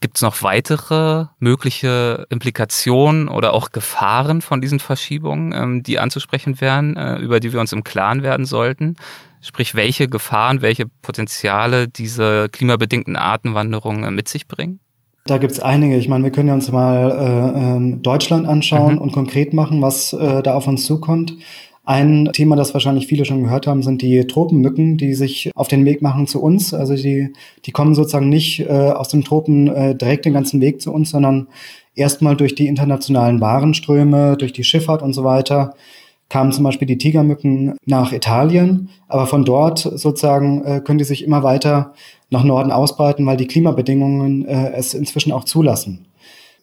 Gibt 0.01 0.17
es 0.17 0.21
noch 0.21 0.43
weitere 0.43 1.27
mögliche 1.39 2.27
Implikationen 2.29 3.29
oder 3.29 3.53
auch 3.53 3.71
Gefahren 3.71 4.41
von 4.41 4.59
diesen 4.59 4.81
Verschiebungen, 4.81 5.53
ähm, 5.53 5.81
die 5.81 5.97
anzusprechen 5.97 6.59
wären, 6.59 6.97
äh, 6.97 7.19
über 7.19 7.39
die 7.39 7.53
wir 7.53 7.61
uns 7.61 7.71
im 7.71 7.85
Klaren 7.85 8.21
werden 8.21 8.45
sollten? 8.45 8.97
Sprich, 9.41 9.73
welche 9.75 10.07
Gefahren, 10.09 10.61
welche 10.61 10.85
Potenziale 11.01 11.87
diese 11.87 12.49
klimabedingten 12.49 13.15
Artenwanderungen 13.15 14.13
mit 14.13 14.27
sich 14.27 14.47
bringen? 14.47 14.79
Da 15.25 15.37
gibt's 15.37 15.59
einige. 15.59 15.95
Ich 15.97 16.09
meine, 16.09 16.23
wir 16.23 16.31
können 16.31 16.47
ja 16.47 16.55
uns 16.55 16.71
mal 16.71 17.11
äh, 17.11 17.59
ähm, 17.59 18.01
Deutschland 18.01 18.47
anschauen 18.47 18.95
mhm. 18.95 19.01
und 19.01 19.11
konkret 19.11 19.53
machen, 19.53 19.81
was 19.81 20.11
äh, 20.13 20.41
da 20.41 20.55
auf 20.55 20.67
uns 20.67 20.85
zukommt. 20.85 21.35
Ein 21.85 22.29
Thema, 22.33 22.55
das 22.55 22.73
wahrscheinlich 22.73 23.07
viele 23.07 23.25
schon 23.25 23.43
gehört 23.43 23.65
haben, 23.65 23.81
sind 23.81 24.01
die 24.01 24.27
Tropenmücken, 24.27 24.97
die 24.97 25.13
sich 25.15 25.49
auf 25.55 25.67
den 25.67 25.85
Weg 25.85 26.01
machen 26.01 26.27
zu 26.27 26.41
uns. 26.41 26.73
Also 26.73 26.95
die, 26.95 27.33
die 27.65 27.71
kommen 27.71 27.95
sozusagen 27.95 28.29
nicht 28.29 28.59
äh, 28.61 28.71
aus 28.71 29.07
den 29.07 29.23
Tropen 29.23 29.67
äh, 29.67 29.95
direkt 29.95 30.25
den 30.25 30.33
ganzen 30.33 30.61
Weg 30.61 30.81
zu 30.81 30.93
uns, 30.93 31.09
sondern 31.09 31.47
erstmal 31.95 32.35
durch 32.35 32.55
die 32.55 32.67
internationalen 32.67 33.41
Warenströme, 33.41 34.37
durch 34.37 34.53
die 34.53 34.63
Schifffahrt 34.63 35.01
und 35.01 35.13
so 35.13 35.23
weiter 35.23 35.73
kamen 36.29 36.51
zum 36.51 36.63
Beispiel 36.63 36.87
die 36.87 36.97
Tigermücken 36.97 37.75
nach 37.85 38.11
Italien, 38.11 38.89
aber 39.07 39.25
von 39.27 39.45
dort 39.45 39.79
sozusagen 39.79 40.63
äh, 40.63 40.81
können 40.83 40.99
die 40.99 41.05
sich 41.05 41.23
immer 41.23 41.43
weiter 41.43 41.93
nach 42.29 42.43
Norden 42.43 42.71
ausbreiten, 42.71 43.25
weil 43.25 43.37
die 43.37 43.47
Klimabedingungen 43.47 44.45
äh, 44.45 44.71
es 44.73 44.93
inzwischen 44.93 45.31
auch 45.31 45.43
zulassen. 45.43 46.05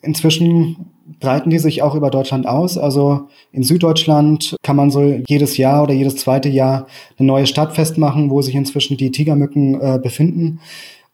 Inzwischen 0.02 0.92
breiten 1.20 1.50
die 1.50 1.58
sich 1.58 1.82
auch 1.82 1.94
über 1.94 2.10
Deutschland 2.10 2.46
aus. 2.46 2.78
Also 2.78 3.28
in 3.52 3.62
Süddeutschland 3.62 4.56
kann 4.62 4.76
man 4.76 4.90
so 4.90 5.20
jedes 5.26 5.56
Jahr 5.56 5.82
oder 5.82 5.94
jedes 5.94 6.16
zweite 6.16 6.48
Jahr 6.48 6.86
eine 7.18 7.26
neue 7.26 7.46
Stadt 7.46 7.74
festmachen, 7.74 8.30
wo 8.30 8.42
sich 8.42 8.54
inzwischen 8.54 8.96
die 8.96 9.10
Tigermücken 9.10 9.80
äh, 9.80 9.98
befinden. 10.00 10.60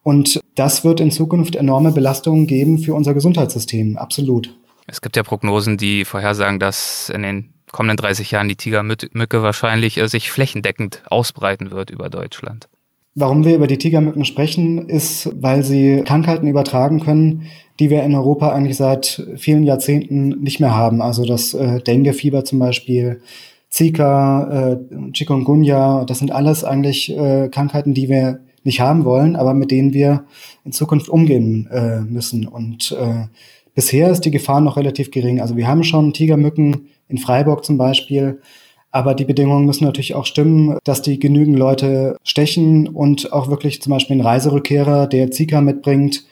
Und 0.02 0.40
das 0.56 0.84
wird 0.84 1.00
in 1.00 1.10
Zukunft 1.10 1.54
enorme 1.54 1.92
Belastungen 1.92 2.46
geben 2.46 2.78
für 2.78 2.94
unser 2.94 3.14
Gesundheitssystem, 3.14 3.96
absolut. 3.96 4.54
Es 4.86 5.00
gibt 5.00 5.16
ja 5.16 5.22
Prognosen, 5.22 5.76
die 5.76 6.04
vorhersagen, 6.04 6.58
dass 6.58 7.08
in 7.08 7.22
den 7.22 7.51
kommenden 7.72 7.96
30 7.96 8.30
Jahren 8.30 8.48
die 8.48 8.56
Tigermücke 8.56 9.42
wahrscheinlich 9.42 9.98
äh, 9.98 10.08
sich 10.08 10.30
flächendeckend 10.30 11.02
ausbreiten 11.06 11.70
wird 11.70 11.90
über 11.90 12.08
Deutschland. 12.08 12.68
Warum 13.14 13.44
wir 13.44 13.56
über 13.56 13.66
die 13.66 13.76
Tigermücken 13.76 14.24
sprechen, 14.24 14.88
ist, 14.88 15.30
weil 15.34 15.62
sie 15.62 16.02
Krankheiten 16.04 16.46
übertragen 16.46 17.00
können, 17.00 17.42
die 17.78 17.90
wir 17.90 18.02
in 18.04 18.14
Europa 18.14 18.52
eigentlich 18.52 18.78
seit 18.78 19.26
vielen 19.36 19.64
Jahrzehnten 19.64 20.40
nicht 20.40 20.60
mehr 20.60 20.74
haben. 20.74 21.02
Also 21.02 21.26
das 21.26 21.52
äh, 21.52 21.80
Dengue-Fieber 21.80 22.44
zum 22.44 22.58
Beispiel, 22.58 23.20
Zika, 23.68 24.72
äh, 24.72 25.12
Chikungunya, 25.12 26.04
das 26.06 26.20
sind 26.20 26.30
alles 26.30 26.64
eigentlich 26.64 27.14
äh, 27.14 27.48
Krankheiten, 27.50 27.92
die 27.92 28.08
wir 28.08 28.40
nicht 28.64 28.80
haben 28.80 29.04
wollen, 29.04 29.36
aber 29.36 29.54
mit 29.54 29.70
denen 29.70 29.92
wir 29.92 30.24
in 30.64 30.72
Zukunft 30.72 31.08
umgehen 31.08 31.68
äh, 31.70 32.00
müssen. 32.00 32.46
Und 32.46 32.96
äh, 32.98 33.26
bisher 33.74 34.10
ist 34.10 34.22
die 34.22 34.30
Gefahr 34.30 34.60
noch 34.60 34.76
relativ 34.76 35.10
gering. 35.10 35.40
Also 35.40 35.56
wir 35.56 35.66
haben 35.66 35.84
schon 35.84 36.12
Tigermücken 36.12 36.88
in 37.12 37.18
Freiburg 37.18 37.64
zum 37.64 37.78
Beispiel, 37.78 38.40
aber 38.90 39.14
die 39.14 39.24
Bedingungen 39.24 39.64
müssen 39.64 39.84
natürlich 39.84 40.14
auch 40.14 40.26
stimmen, 40.26 40.78
dass 40.84 41.02
die 41.02 41.18
genügend 41.18 41.58
Leute 41.58 42.16
stechen 42.24 42.88
und 42.88 43.32
auch 43.32 43.48
wirklich 43.48 43.80
zum 43.80 43.90
Beispiel 43.90 44.16
ein 44.16 44.20
Reiserückkehrer, 44.20 45.06
der 45.06 45.30
Zika 45.30 45.60
mitbringt 45.60 46.24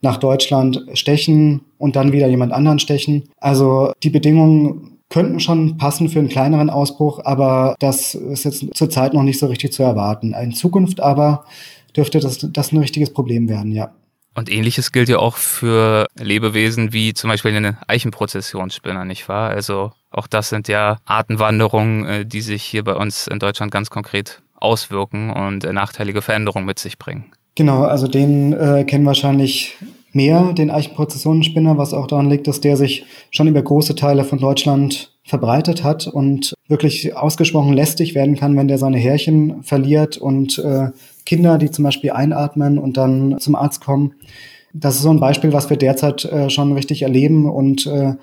nach 0.00 0.16
Deutschland 0.16 0.84
stechen 0.94 1.62
und 1.78 1.96
dann 1.96 2.12
wieder 2.12 2.28
jemand 2.28 2.52
anderen 2.52 2.78
stechen. 2.78 3.24
Also 3.38 3.92
die 4.02 4.10
Bedingungen 4.10 4.98
könnten 5.08 5.40
schon 5.40 5.76
passen 5.76 6.08
für 6.08 6.18
einen 6.18 6.28
kleineren 6.28 6.70
Ausbruch, 6.70 7.20
aber 7.24 7.76
das 7.80 8.14
ist 8.14 8.44
jetzt 8.44 8.64
zurzeit 8.74 9.14
noch 9.14 9.22
nicht 9.22 9.38
so 9.38 9.46
richtig 9.46 9.72
zu 9.72 9.82
erwarten. 9.82 10.34
In 10.34 10.52
Zukunft 10.52 11.00
aber 11.00 11.44
dürfte 11.96 12.20
das, 12.20 12.46
das 12.50 12.72
ein 12.72 12.78
richtiges 12.78 13.12
Problem 13.12 13.48
werden, 13.48 13.72
ja. 13.72 13.92
Und 14.36 14.52
ähnliches 14.52 14.92
gilt 14.92 15.08
ja 15.08 15.18
auch 15.18 15.36
für 15.36 16.06
Lebewesen 16.14 16.92
wie 16.92 17.14
zum 17.14 17.30
Beispiel 17.30 17.56
eine 17.56 17.78
Eichenprozessionsspinner, 17.88 19.06
nicht 19.06 19.30
wahr? 19.30 19.48
Also 19.48 19.92
auch 20.10 20.26
das 20.26 20.50
sind 20.50 20.68
ja 20.68 20.98
Artenwanderungen, 21.06 22.04
äh, 22.04 22.26
die 22.26 22.42
sich 22.42 22.62
hier 22.62 22.84
bei 22.84 22.94
uns 22.94 23.28
in 23.28 23.38
Deutschland 23.38 23.72
ganz 23.72 23.88
konkret 23.88 24.42
auswirken 24.54 25.30
und 25.30 25.64
äh, 25.64 25.72
nachteilige 25.72 26.20
Veränderungen 26.20 26.66
mit 26.66 26.78
sich 26.78 26.98
bringen. 26.98 27.32
Genau, 27.54 27.84
also 27.84 28.08
den 28.08 28.52
äh, 28.52 28.84
kennen 28.84 29.06
wahrscheinlich 29.06 29.78
mehr, 30.12 30.52
den 30.52 30.70
Eichenprozessionsspinner, 30.70 31.78
was 31.78 31.94
auch 31.94 32.06
daran 32.06 32.28
liegt, 32.28 32.46
dass 32.46 32.60
der 32.60 32.76
sich 32.76 33.06
schon 33.30 33.48
über 33.48 33.62
große 33.62 33.94
Teile 33.94 34.24
von 34.24 34.38
Deutschland 34.38 35.12
verbreitet 35.24 35.82
hat 35.82 36.06
und 36.06 36.52
wirklich 36.68 37.16
ausgesprochen 37.16 37.72
lästig 37.72 38.14
werden 38.14 38.36
kann, 38.36 38.56
wenn 38.56 38.68
der 38.68 38.78
seine 38.78 38.98
Härchen 38.98 39.62
verliert 39.62 40.18
und 40.18 40.58
äh, 40.58 40.90
Kinder, 41.26 41.58
die 41.58 41.70
zum 41.70 41.84
Beispiel 41.84 42.12
einatmen 42.12 42.78
und 42.78 42.96
dann 42.96 43.38
zum 43.38 43.54
Arzt 43.54 43.84
kommen. 43.84 44.14
Das 44.72 44.96
ist 44.96 45.02
so 45.02 45.10
ein 45.10 45.20
Beispiel, 45.20 45.52
was 45.52 45.68
wir 45.68 45.76
derzeit 45.76 46.24
äh, 46.24 46.48
schon 46.48 46.72
richtig 46.72 47.02
erleben 47.02 47.50
und 47.50 47.86
äh, 47.86 48.14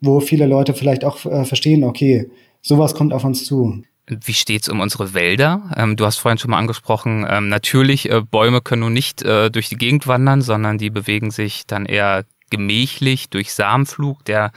wo 0.00 0.20
viele 0.20 0.46
Leute 0.46 0.74
vielleicht 0.74 1.04
auch 1.04 1.24
äh, 1.26 1.44
verstehen, 1.44 1.84
okay, 1.84 2.30
sowas 2.62 2.94
kommt 2.94 3.12
auf 3.12 3.24
uns 3.24 3.44
zu. 3.44 3.82
Wie 4.06 4.34
steht's 4.34 4.68
um 4.68 4.80
unsere 4.80 5.14
Wälder? 5.14 5.70
Ähm, 5.76 5.96
du 5.96 6.04
hast 6.04 6.16
vorhin 6.16 6.38
schon 6.38 6.50
mal 6.50 6.58
angesprochen, 6.58 7.26
ähm, 7.28 7.48
natürlich, 7.48 8.10
äh, 8.10 8.22
Bäume 8.22 8.60
können 8.60 8.80
nun 8.80 8.92
nicht 8.92 9.22
äh, 9.22 9.50
durch 9.50 9.68
die 9.68 9.76
Gegend 9.76 10.06
wandern, 10.06 10.42
sondern 10.42 10.78
die 10.78 10.90
bewegen 10.90 11.30
sich 11.30 11.66
dann 11.66 11.86
eher 11.86 12.24
gemächlich 12.50 13.30
durch 13.30 13.54
Samenflug, 13.54 14.24
der 14.24 14.52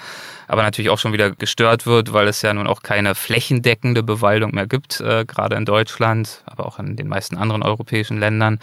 aber 0.47 0.63
natürlich 0.63 0.89
auch 0.89 0.99
schon 0.99 1.13
wieder 1.13 1.31
gestört 1.31 1.85
wird, 1.85 2.13
weil 2.13 2.27
es 2.27 2.41
ja 2.41 2.53
nun 2.53 2.67
auch 2.67 2.83
keine 2.83 3.15
flächendeckende 3.15 4.03
Bewaldung 4.03 4.53
mehr 4.53 4.67
gibt, 4.67 4.99
äh, 4.99 5.25
gerade 5.25 5.55
in 5.55 5.65
Deutschland, 5.65 6.43
aber 6.45 6.65
auch 6.65 6.79
in 6.79 6.95
den 6.95 7.07
meisten 7.07 7.37
anderen 7.37 7.63
europäischen 7.63 8.19
Ländern. 8.19 8.59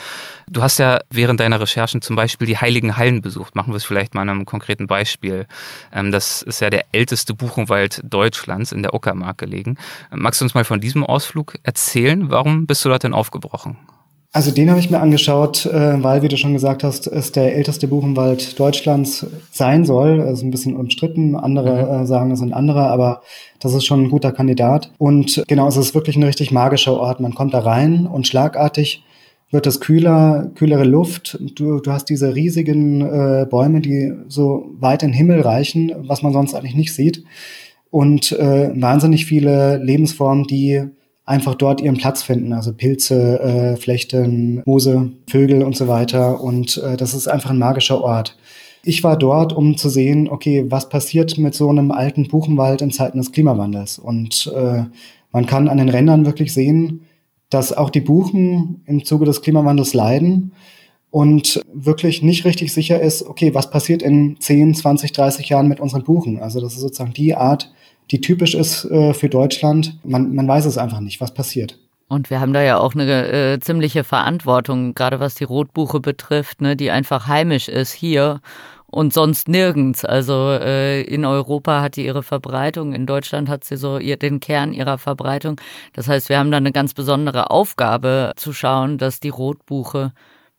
Du 0.49 0.63
hast 0.63 0.79
ja 0.79 1.01
während 1.11 1.41
deiner 1.41 1.61
Recherchen 1.61 2.03
zum 2.03 2.17
Beispiel 2.17 2.47
die 2.47 2.59
Heiligen 2.59 2.97
Hallen 2.97 3.23
besucht. 3.23 3.57
Machen 3.57 3.73
wir 3.73 3.77
es 3.77 3.85
vielleicht 3.85 4.15
mal 4.15 4.23
an 4.23 4.31
einem 4.31 4.45
konkreten 4.45 4.87
Beispiel. 4.87 5.47
Ähm, 5.93 6.13
das 6.13 6.43
ist 6.43 6.61
ja 6.61 6.71
der 6.71 6.85
älteste 6.93 7.35
Buchenwald 7.35 8.01
Deutschlands 8.05 8.73
in 8.73 8.83
der 8.83 8.95
Uckermark 8.95 9.39
gelegen. 9.39 9.79
Magst 10.11 10.41
du 10.41 10.45
uns 10.45 10.55
mal 10.55 10.65
von 10.65 10.81
diesem 10.81 11.05
Ausflug 11.05 11.55
erzählen? 11.63 12.31
Warum 12.31 12.67
bist 12.67 12.85
du 12.85 12.89
dort 12.89 13.05
denn 13.05 13.15
aufgebrochen? 13.15 13.79
Also 14.33 14.53
den 14.53 14.71
habe 14.71 14.79
ich 14.79 14.91
mir 14.91 15.01
angeschaut, 15.01 15.67
äh, 15.67 16.03
weil, 16.05 16.23
wie 16.23 16.29
du 16.29 16.37
schon 16.37 16.53
gesagt 16.53 16.85
hast, 16.85 17.09
es 17.09 17.33
der 17.33 17.57
älteste 17.57 17.89
Buchenwald 17.89 18.61
Deutschlands 18.61 19.27
sein 19.51 19.85
soll. 19.85 20.21
Es 20.21 20.39
ist 20.39 20.45
ein 20.45 20.53
bisschen 20.53 20.77
umstritten. 20.77 21.35
Andere 21.35 21.99
mhm. 21.99 22.03
äh, 22.03 22.07
sagen, 22.07 22.31
es 22.31 22.39
sind 22.39 22.53
andere, 22.53 22.87
aber 22.87 23.23
das 23.59 23.75
ist 23.75 23.85
schon 23.85 24.05
ein 24.05 24.11
guter 24.11 24.31
Kandidat. 24.31 24.93
Und 24.99 25.43
genau, 25.49 25.67
es 25.67 25.77
ist 25.77 25.97
wirklich 25.97 26.17
ein 26.17 26.23
richtig 26.23 26.53
magischer 26.53 26.93
Ort. 26.93 27.19
Man 27.19 27.35
kommt 27.35 27.55
da 27.55 27.59
rein 27.59 28.07
und 28.07 28.29
schlagartig 28.29 29.03
wird 29.51 29.67
es 29.67 29.81
kühler, 29.81 30.53
kühlere 30.55 30.85
Luft. 30.85 31.37
Du, 31.57 31.81
du 31.81 31.91
hast 31.91 32.05
diese 32.05 32.37
riesigen 32.37 33.01
äh, 33.01 33.47
Bäume, 33.51 33.81
die 33.81 34.13
so 34.29 34.71
weit 34.79 35.03
in 35.03 35.09
den 35.09 35.17
Himmel 35.17 35.41
reichen, 35.41 35.93
was 36.07 36.23
man 36.23 36.33
sonst 36.33 36.55
eigentlich 36.55 36.77
nicht 36.77 36.95
sieht. 36.95 37.25
Und 37.91 38.31
äh, 38.31 38.71
wahnsinnig 38.81 39.27
viele 39.27 39.79
Lebensformen, 39.79 40.45
die 40.45 40.85
einfach 41.31 41.55
dort 41.55 41.81
ihren 41.81 41.97
Platz 41.97 42.23
finden. 42.23 42.53
Also 42.53 42.73
Pilze, 42.73 43.41
äh, 43.41 43.77
Flechten, 43.77 44.63
Moose, 44.67 45.13
Vögel 45.29 45.63
und 45.63 45.77
so 45.77 45.87
weiter. 45.87 46.41
Und 46.41 46.77
äh, 46.79 46.97
das 46.97 47.15
ist 47.15 47.29
einfach 47.29 47.51
ein 47.51 47.59
magischer 47.59 48.03
Ort. 48.03 48.37
Ich 48.83 49.05
war 49.05 49.17
dort, 49.17 49.53
um 49.53 49.77
zu 49.77 49.89
sehen, 49.89 50.29
okay, 50.29 50.65
was 50.69 50.89
passiert 50.89 51.39
mit 51.39 51.55
so 51.55 51.69
einem 51.71 51.93
alten 51.93 52.27
Buchenwald 52.27 52.83
in 52.83 52.91
Zeiten 52.91 53.19
des 53.19 53.31
Klimawandels. 53.31 53.99
Und 53.99 54.53
äh, 54.55 54.85
man 55.31 55.47
kann 55.47 55.69
an 55.69 55.79
den 55.79 55.89
Rändern 55.89 56.27
wirklich 56.27 56.53
sehen, 56.53 57.03
dass 57.49 57.73
auch 57.73 57.91
die 57.91 58.01
Buchen 58.01 58.83
im 58.87 59.05
Zuge 59.05 59.25
des 59.25 59.41
Klimawandels 59.41 59.95
leiden 59.95 60.53
und 61.11 61.61
wirklich 61.73 62.23
nicht 62.23 62.45
richtig 62.45 62.73
sicher 62.73 63.01
ist, 63.01 63.23
okay, 63.23 63.55
was 63.55 63.71
passiert 63.71 64.03
in 64.03 64.37
10, 64.41 64.75
20, 64.75 65.13
30 65.13 65.49
Jahren 65.49 65.69
mit 65.69 65.81
unseren 65.81 66.05
Buchen? 66.05 66.41
Also 66.41 66.61
das 66.61 66.75
ist 66.75 66.81
sozusagen 66.81 67.13
die 67.13 67.35
Art, 67.35 67.73
die 68.11 68.21
typisch 68.21 68.55
ist 68.55 68.85
äh, 68.87 69.15
für 69.15 69.29
Deutschland. 69.29 69.97
Man, 70.05 70.35
man 70.35 70.49
weiß 70.49 70.65
es 70.67 70.79
einfach 70.79 71.01
nicht, 71.01 71.21
was 71.21 71.33
passiert. 71.33 71.79
Und 72.09 72.29
wir 72.29 72.41
haben 72.41 72.53
da 72.53 72.61
ja 72.61 72.79
auch 72.79 72.95
eine 72.95 73.29
äh, 73.29 73.61
ziemliche 73.61 74.03
Verantwortung, 74.03 74.95
gerade 74.95 75.21
was 75.21 75.37
die 75.37 75.45
Rotbuche 75.45 76.01
betrifft, 76.01 76.61
ne, 76.61 76.75
die 76.75 76.91
einfach 76.91 77.29
heimisch 77.29 77.69
ist 77.69 77.93
hier 77.93 78.41
und 78.87 79.13
sonst 79.13 79.49
nirgends. 79.49 80.05
Also 80.05 80.51
äh, 80.51 81.03
in 81.03 81.25
Europa 81.25 81.81
hat 81.81 81.95
die 81.95 82.05
ihre 82.05 82.25
Verbreitung, 82.25 82.95
in 82.95 83.07
Deutschland 83.07 83.49
hat 83.49 83.63
sie 83.63 83.77
so 83.77 83.99
ihr, 83.99 84.17
den 84.17 84.41
Kern 84.41 84.73
ihrer 84.73 84.99
Verbreitung. 84.99 85.61
Das 85.93 86.09
heißt, 86.09 86.29
wir 86.29 86.39
haben 86.39 86.51
da 86.51 86.57
eine 86.57 86.73
ganz 86.73 86.95
besondere 86.95 87.51
Aufgabe 87.51 88.33
zu 88.35 88.53
schauen, 88.53 88.99
dass 88.99 89.21
die 89.21 89.29
Rotbuche 89.29 90.13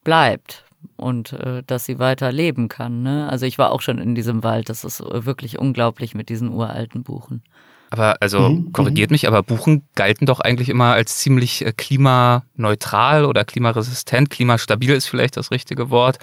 bleibt 0.06 0.64
und 0.96 1.34
äh, 1.34 1.64
dass 1.66 1.86
sie 1.86 2.00
weiter 2.00 2.32
leben 2.32 2.70
kann. 2.70 3.04
Ne? 3.04 3.28
Also 3.30 3.46
ich 3.46 3.58
war 3.58 3.72
auch 3.72 3.82
schon 3.82 3.98
in 3.98 4.16
diesem 4.16 4.44
Wald. 4.44 4.70
Das 4.70 4.84
ist 4.84 5.02
wirklich 5.02 5.60
unglaublich 5.60 6.16
mit 6.16 6.30
diesen 6.30 6.50
uralten 6.50 7.04
Buchen. 7.04 7.44
Aber 7.92 8.16
also 8.22 8.40
mhm, 8.50 8.72
korrigiert 8.72 9.10
mhm. 9.10 9.16
mich, 9.16 9.28
aber 9.28 9.44
Buchen 9.44 9.84
galten 9.96 10.26
doch 10.26 10.40
eigentlich 10.40 10.70
immer 10.70 10.94
als 10.94 11.18
ziemlich 11.18 11.66
äh, 11.66 11.74
klimaneutral 11.76 13.26
oder 13.26 13.44
klimaresistent. 13.44 14.30
Klimastabil 14.30 14.92
ist 14.92 15.08
vielleicht 15.08 15.36
das 15.36 15.52
richtige 15.52 15.90
Wort. 15.90 16.18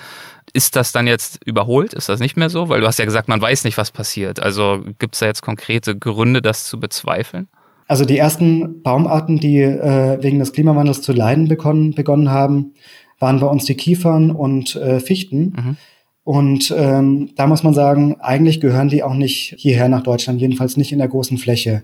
Ist 0.54 0.76
das 0.76 0.92
dann 0.92 1.06
jetzt 1.06 1.44
überholt? 1.44 1.92
Ist 1.92 2.08
das 2.08 2.20
nicht 2.20 2.38
mehr 2.38 2.48
so? 2.48 2.70
Weil 2.70 2.80
du 2.80 2.86
hast 2.86 2.98
ja 2.98 3.04
gesagt, 3.04 3.28
man 3.28 3.42
weiß 3.42 3.64
nicht, 3.64 3.76
was 3.76 3.90
passiert. 3.90 4.40
Also 4.40 4.82
gibt 4.98 5.14
es 5.14 5.20
da 5.20 5.26
jetzt 5.26 5.42
konkrete 5.42 5.94
Gründe, 5.94 6.40
das 6.40 6.64
zu 6.64 6.80
bezweifeln? 6.80 7.48
Also 7.86 8.06
die 8.06 8.16
ersten 8.16 8.82
Baumarten, 8.82 9.38
die 9.38 9.60
äh, 9.60 10.22
wegen 10.22 10.38
des 10.38 10.54
Klimawandels 10.54 11.02
zu 11.02 11.12
leiden 11.12 11.48
begonnen, 11.48 11.94
begonnen 11.94 12.30
haben, 12.30 12.72
waren 13.18 13.40
bei 13.40 13.46
uns 13.46 13.64
die 13.64 13.74
Kiefern 13.74 14.30
und 14.30 14.76
äh, 14.76 15.00
Fichten. 15.00 15.54
Mhm. 15.56 15.76
Und 16.24 16.74
ähm, 16.76 17.30
da 17.36 17.46
muss 17.46 17.62
man 17.62 17.72
sagen, 17.72 18.16
eigentlich 18.20 18.60
gehören 18.60 18.88
die 18.88 19.02
auch 19.02 19.14
nicht 19.14 19.54
hierher 19.56 19.88
nach 19.88 20.02
Deutschland, 20.02 20.40
jedenfalls 20.40 20.76
nicht 20.76 20.92
in 20.92 20.98
der 20.98 21.08
großen 21.08 21.38
Fläche. 21.38 21.82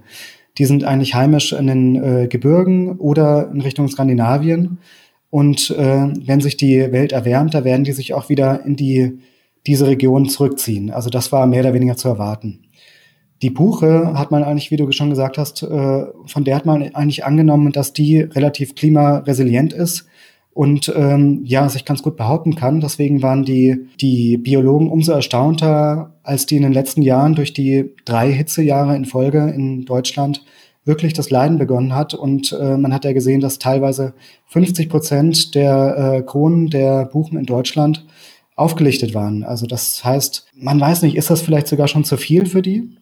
Die 0.58 0.66
sind 0.66 0.84
eigentlich 0.84 1.14
heimisch 1.14 1.52
in 1.52 1.66
den 1.66 1.96
äh, 1.96 2.28
Gebirgen 2.28 2.98
oder 2.98 3.50
in 3.50 3.62
Richtung 3.62 3.88
Skandinavien. 3.88 4.78
Und 5.30 5.70
äh, 5.70 6.12
wenn 6.26 6.40
sich 6.40 6.56
die 6.56 6.92
Welt 6.92 7.12
erwärmt, 7.12 7.54
da 7.54 7.64
werden 7.64 7.84
die 7.84 7.92
sich 7.92 8.14
auch 8.14 8.28
wieder 8.28 8.64
in 8.64 8.76
die, 8.76 9.18
diese 9.66 9.86
Region 9.86 10.28
zurückziehen. 10.28 10.90
Also 10.90 11.10
das 11.10 11.32
war 11.32 11.46
mehr 11.46 11.60
oder 11.60 11.74
weniger 11.74 11.96
zu 11.96 12.08
erwarten. 12.08 12.66
Die 13.42 13.50
Buche 13.50 14.12
hat 14.16 14.30
man 14.30 14.44
eigentlich, 14.44 14.70
wie 14.70 14.76
du 14.76 14.92
schon 14.92 15.10
gesagt 15.10 15.38
hast, 15.38 15.62
äh, 15.62 16.04
von 16.26 16.44
der 16.44 16.54
hat 16.54 16.66
man 16.66 16.94
eigentlich 16.94 17.24
angenommen, 17.24 17.72
dass 17.72 17.92
die 17.92 18.20
relativ 18.20 18.74
klimaresilient 18.74 19.72
ist 19.72 20.06
und 20.54 20.92
ähm, 20.94 21.40
ja, 21.44 21.68
sich 21.68 21.84
ganz 21.84 22.02
gut 22.02 22.16
behaupten 22.16 22.54
kann. 22.54 22.80
Deswegen 22.80 23.22
waren 23.22 23.44
die, 23.44 23.88
die 24.00 24.38
Biologen 24.38 24.88
umso 24.88 25.12
erstaunter, 25.12 26.14
als 26.22 26.46
die 26.46 26.56
in 26.56 26.62
den 26.62 26.72
letzten 26.72 27.02
Jahren 27.02 27.34
durch 27.34 27.52
die 27.52 27.92
drei 28.04 28.32
Hitzejahre 28.32 28.94
in 28.94 29.04
Folge 29.04 29.50
in 29.50 29.84
Deutschland 29.84 30.44
wirklich 30.84 31.12
das 31.12 31.30
Leiden 31.30 31.58
begonnen 31.58 31.94
hat. 31.94 32.14
Und 32.14 32.52
äh, 32.52 32.76
man 32.76 32.94
hat 32.94 33.04
ja 33.04 33.12
gesehen, 33.12 33.40
dass 33.40 33.58
teilweise 33.58 34.14
50 34.46 34.88
Prozent 34.88 35.54
der 35.56 35.96
äh, 35.96 36.22
Kronen 36.22 36.70
der 36.70 37.06
Buchen 37.06 37.36
in 37.36 37.46
Deutschland 37.46 38.06
aufgelichtet 38.54 39.12
waren. 39.12 39.42
Also 39.42 39.66
das 39.66 40.04
heißt, 40.04 40.46
man 40.54 40.80
weiß 40.80 41.02
nicht, 41.02 41.16
ist 41.16 41.30
das 41.30 41.42
vielleicht 41.42 41.66
sogar 41.66 41.88
schon 41.88 42.04
zu 42.04 42.16
viel 42.16 42.46
für 42.46 42.62
die? 42.62 42.96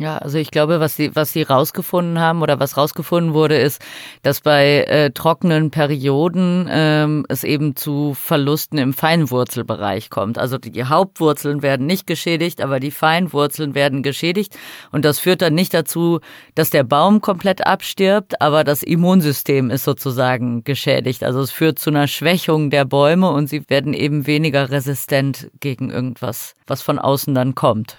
Ja, 0.00 0.18
also 0.18 0.38
ich 0.38 0.52
glaube, 0.52 0.78
was 0.78 0.94
sie, 0.94 1.10
was 1.16 1.32
sie 1.32 1.42
rausgefunden 1.42 2.20
haben 2.20 2.40
oder 2.42 2.60
was 2.60 2.76
rausgefunden 2.76 3.34
wurde, 3.34 3.58
ist, 3.58 3.82
dass 4.22 4.40
bei 4.40 4.84
äh, 4.84 5.10
trockenen 5.10 5.72
Perioden 5.72 6.68
ähm, 6.70 7.26
es 7.28 7.42
eben 7.42 7.74
zu 7.74 8.14
Verlusten 8.14 8.78
im 8.78 8.92
Feinwurzelbereich 8.92 10.08
kommt. 10.08 10.38
Also 10.38 10.56
die 10.56 10.84
Hauptwurzeln 10.84 11.62
werden 11.62 11.86
nicht 11.86 12.06
geschädigt, 12.06 12.60
aber 12.60 12.78
die 12.78 12.92
Feinwurzeln 12.92 13.74
werden 13.74 14.04
geschädigt. 14.04 14.56
Und 14.92 15.04
das 15.04 15.18
führt 15.18 15.42
dann 15.42 15.54
nicht 15.54 15.74
dazu, 15.74 16.20
dass 16.54 16.70
der 16.70 16.84
Baum 16.84 17.20
komplett 17.20 17.66
abstirbt, 17.66 18.40
aber 18.40 18.62
das 18.62 18.84
Immunsystem 18.84 19.68
ist 19.68 19.82
sozusagen 19.82 20.62
geschädigt. 20.62 21.24
Also 21.24 21.40
es 21.40 21.50
führt 21.50 21.80
zu 21.80 21.90
einer 21.90 22.06
Schwächung 22.06 22.70
der 22.70 22.84
Bäume 22.84 23.32
und 23.32 23.48
sie 23.48 23.68
werden 23.68 23.94
eben 23.94 24.28
weniger 24.28 24.70
resistent 24.70 25.50
gegen 25.58 25.90
irgendwas, 25.90 26.54
was 26.68 26.82
von 26.82 27.00
außen 27.00 27.34
dann 27.34 27.56
kommt. 27.56 27.98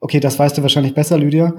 Okay, 0.00 0.20
das 0.20 0.38
weißt 0.38 0.56
du 0.56 0.62
wahrscheinlich 0.62 0.94
besser, 0.94 1.18
Lydia. 1.18 1.54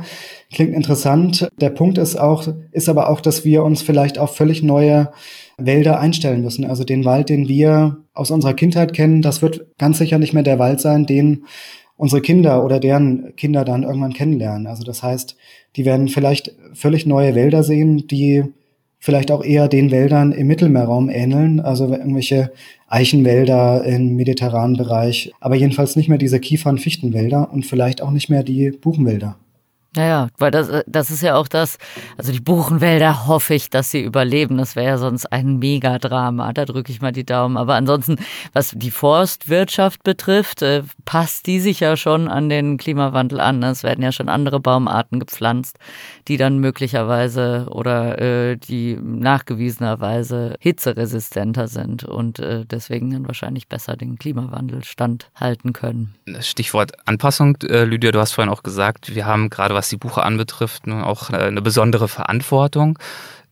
Klingt 0.54 0.74
interessant. 0.74 1.50
Der 1.60 1.70
Punkt 1.70 1.98
ist 1.98 2.16
auch, 2.16 2.48
ist 2.72 2.88
aber 2.88 3.10
auch, 3.10 3.20
dass 3.20 3.44
wir 3.44 3.64
uns 3.64 3.82
vielleicht 3.82 4.18
auf 4.18 4.36
völlig 4.36 4.64
neue 4.64 5.12
Wälder 5.58 6.00
einstellen 6.00 6.42
müssen. 6.42 6.64
Also 6.64 6.86
den 6.86 7.04
Wald, 7.04 7.28
den 7.28 7.50
wir 7.50 7.98
aus 8.14 8.32
unserer 8.32 8.54
Kindheit 8.54 8.94
kennen, 8.94 9.22
das 9.22 9.42
wird 9.42 9.78
ganz 9.78 9.98
sicher 9.98 10.20
nicht 10.20 10.34
mehr 10.34 10.44
der 10.44 10.58
Wald 10.58 10.80
sein, 10.80 11.06
den 11.06 11.44
unsere 11.98 12.22
Kinder 12.22 12.64
oder 12.64 12.80
deren 12.80 13.36
Kinder 13.36 13.66
dann 13.66 13.84
irgendwann 13.84 14.14
kennenlernen. 14.14 14.68
Also 14.68 14.84
das 14.86 15.04
heißt, 15.04 15.36
die 15.76 15.84
werden 15.84 16.08
vielleicht 16.08 16.56
völlig 16.74 17.06
neue 17.06 17.36
Wälder 17.36 17.62
sehen, 17.62 18.08
die 18.08 18.46
vielleicht 19.00 19.32
auch 19.32 19.44
eher 19.44 19.68
den 19.68 19.92
Wäldern 19.92 20.32
im 20.32 20.48
Mittelmeerraum 20.48 21.10
ähneln, 21.10 21.60
also 21.60 21.88
irgendwelche 21.88 22.52
Eichenwälder 22.88 23.84
im 23.86 24.16
mediterranen 24.16 24.78
Bereich, 24.78 25.32
aber 25.40 25.56
jedenfalls 25.56 25.96
nicht 25.96 26.10
mehr 26.10 26.18
diese 26.18 26.40
Kiefern-Fichtenwälder 26.40 27.52
und 27.52 27.66
vielleicht 27.66 28.02
auch 28.02 28.12
nicht 28.12 28.30
mehr 28.30 28.44
die 28.44 28.72
Buchenwälder. 28.72 29.38
Naja, 29.96 30.28
weil 30.38 30.52
das, 30.52 30.84
das 30.86 31.10
ist 31.10 31.24
ja 31.24 31.36
auch 31.36 31.48
das, 31.48 31.80
also 32.16 32.32
die 32.32 32.40
Buchenwälder 32.40 33.26
hoffe 33.26 33.56
ich, 33.56 33.72
dass 33.72 33.90
sie 33.90 34.04
überleben. 34.04 34.58
Das 34.58 34.76
wäre 34.76 34.88
ja 34.88 34.98
sonst 35.00 35.26
ein 35.32 35.58
Megadrama. 35.58 36.54
Da 36.54 36.66
drücke 36.66 36.92
ich 36.92 37.02
mal 37.02 37.12
die 37.12 37.26
Daumen. 37.26 37.58
Aber 37.58 37.74
ansonsten, 37.74 38.18
was 38.54 38.74
die 38.76 38.92
Forstwirtschaft 38.92 40.04
betrifft, 40.04 40.62
äh, 40.62 40.84
passt 41.06 41.48
die 41.48 41.60
sich 41.60 41.80
ja 41.80 41.98
schon 41.98 42.28
an 42.28 42.50
den 42.50 42.78
Klimawandel 42.78 43.40
an. 43.40 43.64
Es 43.64 43.82
werden 43.82 44.04
ja 44.04 44.12
schon 44.12 44.30
andere 44.30 44.60
Baumarten 44.60 45.20
gepflanzt, 45.20 45.80
die 46.28 46.38
dann 46.38 46.60
möglicherweise 46.60 47.66
oder 47.72 48.20
äh, 48.20 48.58
die 48.58 48.96
nachgewiesenerweise 49.02 50.56
hitzeresistenter 50.60 51.68
sind 51.68 52.04
und 52.04 52.38
äh, 52.38 52.64
deswegen 52.66 53.10
dann 53.10 53.26
wahrscheinlich 53.26 53.68
besser 53.68 53.98
den 53.98 54.20
Klimawandel 54.20 54.84
standhalten 54.84 55.74
können. 55.74 56.14
Stichwort 56.42 56.92
Anpassung, 57.08 57.58
äh, 57.64 57.86
Lydia, 57.86 58.12
du 58.12 58.20
hast 58.20 58.34
vorhin 58.34 58.54
auch 58.54 58.62
gesagt, 58.62 59.16
wir 59.16 59.26
haben 59.26 59.50
gerade 59.50 59.79
was 59.80 59.88
die 59.88 59.96
Buche 59.96 60.24
anbetrifft, 60.24 60.90
auch 60.90 61.30
eine 61.30 61.62
besondere 61.62 62.10
Verantwortung. 62.10 63.00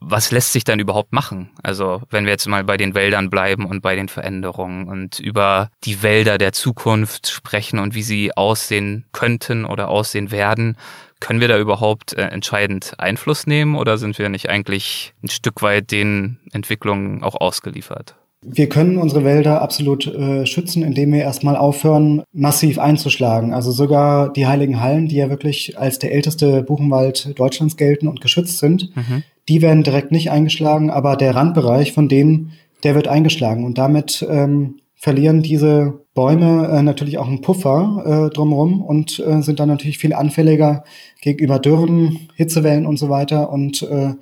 Was 0.01 0.29
lässt 0.29 0.51
sich 0.51 0.65
dann 0.65 0.77
überhaupt 0.77 1.13
machen? 1.13 1.51
Also 1.63 2.01
wenn 2.09 2.25
wir 2.25 2.33
jetzt 2.33 2.47
mal 2.47 2.65
bei 2.65 2.75
den 2.75 2.95
Wäldern 2.95 3.29
bleiben 3.29 3.65
und 3.65 3.81
bei 3.81 3.95
den 3.95 4.09
Veränderungen 4.09 4.89
und 4.89 5.19
über 5.19 5.69
die 5.85 6.03
Wälder 6.03 6.37
der 6.37 6.51
Zukunft 6.51 7.29
sprechen 7.29 7.79
und 7.79 7.95
wie 7.95 8.03
sie 8.03 8.35
aussehen 8.35 9.05
könnten 9.13 9.63
oder 9.63 9.87
aussehen 9.87 10.29
werden, 10.29 10.75
können 11.21 11.39
wir 11.39 11.47
da 11.47 11.57
überhaupt 11.57 12.11
äh, 12.13 12.23
entscheidend 12.23 12.93
Einfluss 12.97 13.47
nehmen 13.47 13.75
oder 13.75 13.97
sind 13.97 14.19
wir 14.19 14.27
nicht 14.27 14.49
eigentlich 14.49 15.13
ein 15.23 15.29
Stück 15.29 15.61
weit 15.61 15.91
den 15.91 16.39
Entwicklungen 16.51 17.23
auch 17.23 17.39
ausgeliefert? 17.39 18.15
Wir 18.45 18.69
können 18.69 18.97
unsere 18.97 19.23
Wälder 19.23 19.61
absolut 19.61 20.05
äh, 20.07 20.45
schützen, 20.45 20.83
indem 20.83 21.11
wir 21.11 21.21
erstmal 21.21 21.55
aufhören, 21.55 22.23
massiv 22.31 22.77
einzuschlagen. 22.77 23.53
Also 23.53 23.71
sogar 23.71 24.31
die 24.31 24.45
Heiligen 24.45 24.79
Hallen, 24.79 25.07
die 25.07 25.15
ja 25.15 25.29
wirklich 25.29 25.77
als 25.77 25.97
der 25.99 26.13
älteste 26.13 26.61
Buchenwald 26.61 27.37
Deutschlands 27.37 27.77
gelten 27.77 28.07
und 28.07 28.21
geschützt 28.21 28.59
sind, 28.59 28.95
mhm. 28.95 29.23
die 29.49 29.61
werden 29.61 29.83
direkt 29.83 30.11
nicht 30.11 30.29
eingeschlagen, 30.29 30.91
aber 30.91 31.15
der 31.15 31.35
Randbereich 31.35 31.93
von 31.93 32.07
denen, 32.07 32.53
der 32.83 32.93
wird 32.93 33.07
eingeschlagen. 33.07 33.65
Und 33.65 33.79
damit 33.79 34.25
ähm, 34.29 34.75
verlieren 34.97 35.43
diese 35.43 36.01
Bäume 36.15 36.67
äh, 36.67 36.81
natürlich 36.81 37.19
auch 37.19 37.27
einen 37.27 37.41
Puffer 37.41 38.27
äh, 38.27 38.33
drumherum 38.33 38.81
und 38.81 39.19
äh, 39.19 39.41
sind 39.41 39.59
dann 39.59 39.69
natürlich 39.69 39.99
viel 39.99 40.13
anfälliger 40.13 40.83
gegenüber 41.21 41.59
Dürren, 41.59 42.27
Hitzewellen 42.35 42.87
und 42.87 42.97
so 42.97 43.07
weiter. 43.07 43.51
Und 43.51 43.83
äh, 43.83 44.13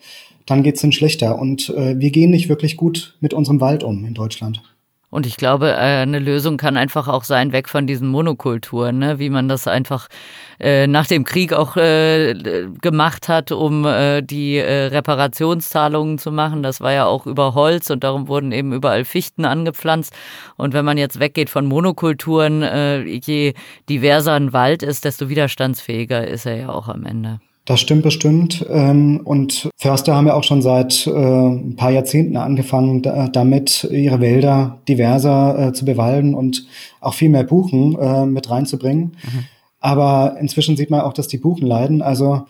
dann 0.45 0.63
geht's 0.63 0.81
dann 0.81 0.91
schlechter. 0.91 1.39
Und 1.39 1.69
äh, 1.69 1.99
wir 1.99 2.11
gehen 2.11 2.31
nicht 2.31 2.49
wirklich 2.49 2.77
gut 2.77 3.15
mit 3.19 3.33
unserem 3.33 3.61
Wald 3.61 3.83
um 3.83 4.05
in 4.05 4.13
Deutschland. 4.13 4.61
Und 5.15 5.25
ich 5.25 5.37
glaube, 5.37 5.71
äh, 5.71 6.01
eine 6.01 6.19
Lösung 6.19 6.57
kann 6.57 6.75
einfach 6.75 7.07
auch 7.07 7.23
sein, 7.23 7.53
weg 7.53 7.69
von 7.69 7.87
diesen 7.87 8.09
Monokulturen, 8.09 8.99
ne? 8.99 9.17
wie 9.17 9.29
man 9.29 9.47
das 9.47 9.65
einfach 9.65 10.09
äh, 10.59 10.87
nach 10.87 11.07
dem 11.07 11.23
Krieg 11.23 11.53
auch 11.53 11.77
äh, 11.77 12.33
gemacht 12.81 13.29
hat, 13.29 13.53
um 13.53 13.85
äh, 13.85 14.21
die 14.21 14.57
äh, 14.57 14.87
Reparationszahlungen 14.87 16.17
zu 16.17 16.33
machen. 16.33 16.63
Das 16.63 16.81
war 16.81 16.91
ja 16.91 17.05
auch 17.05 17.27
über 17.27 17.53
Holz 17.53 17.89
und 17.91 18.03
darum 18.03 18.27
wurden 18.27 18.51
eben 18.51 18.73
überall 18.73 19.05
Fichten 19.05 19.45
angepflanzt. 19.45 20.13
Und 20.57 20.73
wenn 20.73 20.83
man 20.83 20.97
jetzt 20.97 21.17
weggeht 21.21 21.49
von 21.49 21.65
Monokulturen, 21.65 22.61
äh, 22.61 23.03
je 23.03 23.53
diverser 23.87 24.33
ein 24.33 24.51
Wald 24.51 24.83
ist, 24.83 25.05
desto 25.05 25.29
widerstandsfähiger 25.29 26.27
ist 26.27 26.45
er 26.45 26.57
ja 26.57 26.69
auch 26.69 26.89
am 26.89 27.05
Ende. 27.05 27.39
Das 27.65 27.81
stimmt 27.81 28.03
bestimmt. 28.03 28.63
Ähm, 28.69 29.21
und 29.23 29.69
Förster 29.75 30.15
haben 30.15 30.27
ja 30.27 30.35
auch 30.35 30.43
schon 30.43 30.61
seit 30.61 31.07
äh, 31.07 31.11
ein 31.11 31.75
paar 31.75 31.89
Jahrzehnten 31.89 32.37
angefangen, 32.37 33.01
damit 33.01 33.87
ihre 33.91 34.21
Wälder 34.21 34.81
diverser 34.87 35.67
äh, 35.67 35.73
zu 35.73 35.83
bewalden 35.83 36.35
und 36.35 36.67
auch 37.01 37.15
viel 37.15 37.29
mehr 37.29 37.43
Buchen 37.43 37.97
äh, 37.99 38.25
mit 38.27 38.51
reinzubringen. 38.51 39.17
Mhm. 39.23 39.45
Aber 39.79 40.37
inzwischen 40.39 40.77
sieht 40.77 40.91
man 40.91 41.01
auch, 41.01 41.13
dass 41.13 41.27
die 41.27 41.37
Buchen 41.39 41.67
leiden. 41.67 42.01
Also 42.03 42.45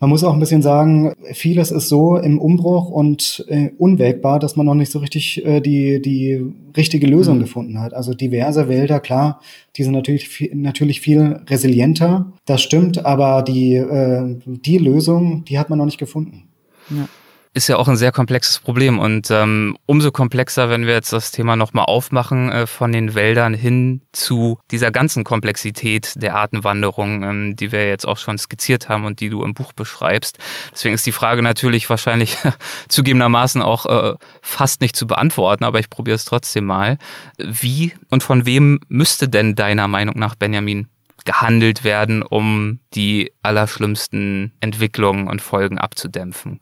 man 0.00 0.10
muss 0.10 0.24
auch 0.24 0.34
ein 0.34 0.40
bisschen 0.40 0.62
sagen, 0.62 1.14
vieles 1.32 1.70
ist 1.70 1.88
so 1.88 2.16
im 2.16 2.38
Umbruch 2.38 2.90
und 2.90 3.44
äh, 3.48 3.70
unwägbar, 3.78 4.38
dass 4.38 4.56
man 4.56 4.66
noch 4.66 4.74
nicht 4.74 4.90
so 4.90 4.98
richtig 4.98 5.44
äh, 5.44 5.60
die, 5.60 6.02
die 6.02 6.44
richtige 6.76 7.06
Lösung 7.06 7.36
mhm. 7.36 7.42
gefunden 7.42 7.80
hat. 7.80 7.94
Also 7.94 8.12
diverse 8.12 8.68
Wälder, 8.68 9.00
klar, 9.00 9.40
die 9.76 9.84
sind 9.84 9.92
natürlich, 9.92 10.28
viel, 10.28 10.54
natürlich 10.54 11.00
viel 11.00 11.40
resilienter. 11.48 12.32
Das 12.44 12.62
stimmt, 12.62 13.06
aber 13.06 13.42
die, 13.42 13.76
äh, 13.76 14.36
die 14.44 14.78
Lösung, 14.78 15.44
die 15.44 15.58
hat 15.58 15.70
man 15.70 15.78
noch 15.78 15.86
nicht 15.86 15.98
gefunden. 15.98 16.48
Ja 16.90 17.08
ist 17.54 17.68
ja 17.68 17.76
auch 17.76 17.86
ein 17.86 17.96
sehr 17.96 18.10
komplexes 18.10 18.58
Problem 18.58 18.98
und 18.98 19.30
ähm, 19.30 19.78
umso 19.86 20.10
komplexer, 20.10 20.70
wenn 20.70 20.86
wir 20.86 20.94
jetzt 20.94 21.12
das 21.12 21.30
Thema 21.30 21.54
nochmal 21.54 21.84
aufmachen, 21.84 22.50
äh, 22.50 22.66
von 22.66 22.90
den 22.90 23.14
Wäldern 23.14 23.54
hin 23.54 24.02
zu 24.10 24.58
dieser 24.72 24.90
ganzen 24.90 25.22
Komplexität 25.22 26.14
der 26.16 26.34
Artenwanderung, 26.34 27.22
ähm, 27.22 27.56
die 27.56 27.70
wir 27.70 27.86
jetzt 27.88 28.06
auch 28.06 28.18
schon 28.18 28.38
skizziert 28.38 28.88
haben 28.88 29.04
und 29.04 29.20
die 29.20 29.30
du 29.30 29.44
im 29.44 29.54
Buch 29.54 29.72
beschreibst. 29.72 30.38
Deswegen 30.72 30.96
ist 30.96 31.06
die 31.06 31.12
Frage 31.12 31.42
natürlich 31.42 31.88
wahrscheinlich 31.88 32.36
zugegebenermaßen 32.88 33.62
auch 33.62 33.86
äh, 33.86 34.16
fast 34.42 34.80
nicht 34.80 34.96
zu 34.96 35.06
beantworten, 35.06 35.62
aber 35.62 35.78
ich 35.78 35.88
probiere 35.88 36.16
es 36.16 36.24
trotzdem 36.24 36.64
mal. 36.64 36.98
Wie 37.38 37.92
und 38.10 38.24
von 38.24 38.46
wem 38.46 38.80
müsste 38.88 39.28
denn 39.28 39.54
deiner 39.54 39.86
Meinung 39.86 40.18
nach 40.18 40.34
Benjamin 40.34 40.88
gehandelt 41.24 41.84
werden, 41.84 42.22
um 42.22 42.80
die 42.94 43.32
allerschlimmsten 43.42 44.52
Entwicklungen 44.60 45.28
und 45.28 45.40
Folgen 45.40 45.78
abzudämpfen? 45.78 46.58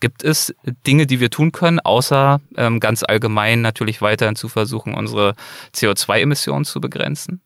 Gibt 0.00 0.22
es 0.22 0.54
Dinge, 0.86 1.06
die 1.06 1.20
wir 1.20 1.30
tun 1.30 1.52
können, 1.52 1.80
außer 1.80 2.40
ähm, 2.56 2.80
ganz 2.80 3.02
allgemein 3.02 3.62
natürlich 3.62 4.02
weiterhin 4.02 4.36
zu 4.36 4.48
versuchen, 4.48 4.94
unsere 4.94 5.34
CO2-Emissionen 5.74 6.64
zu 6.64 6.80
begrenzen? 6.80 7.40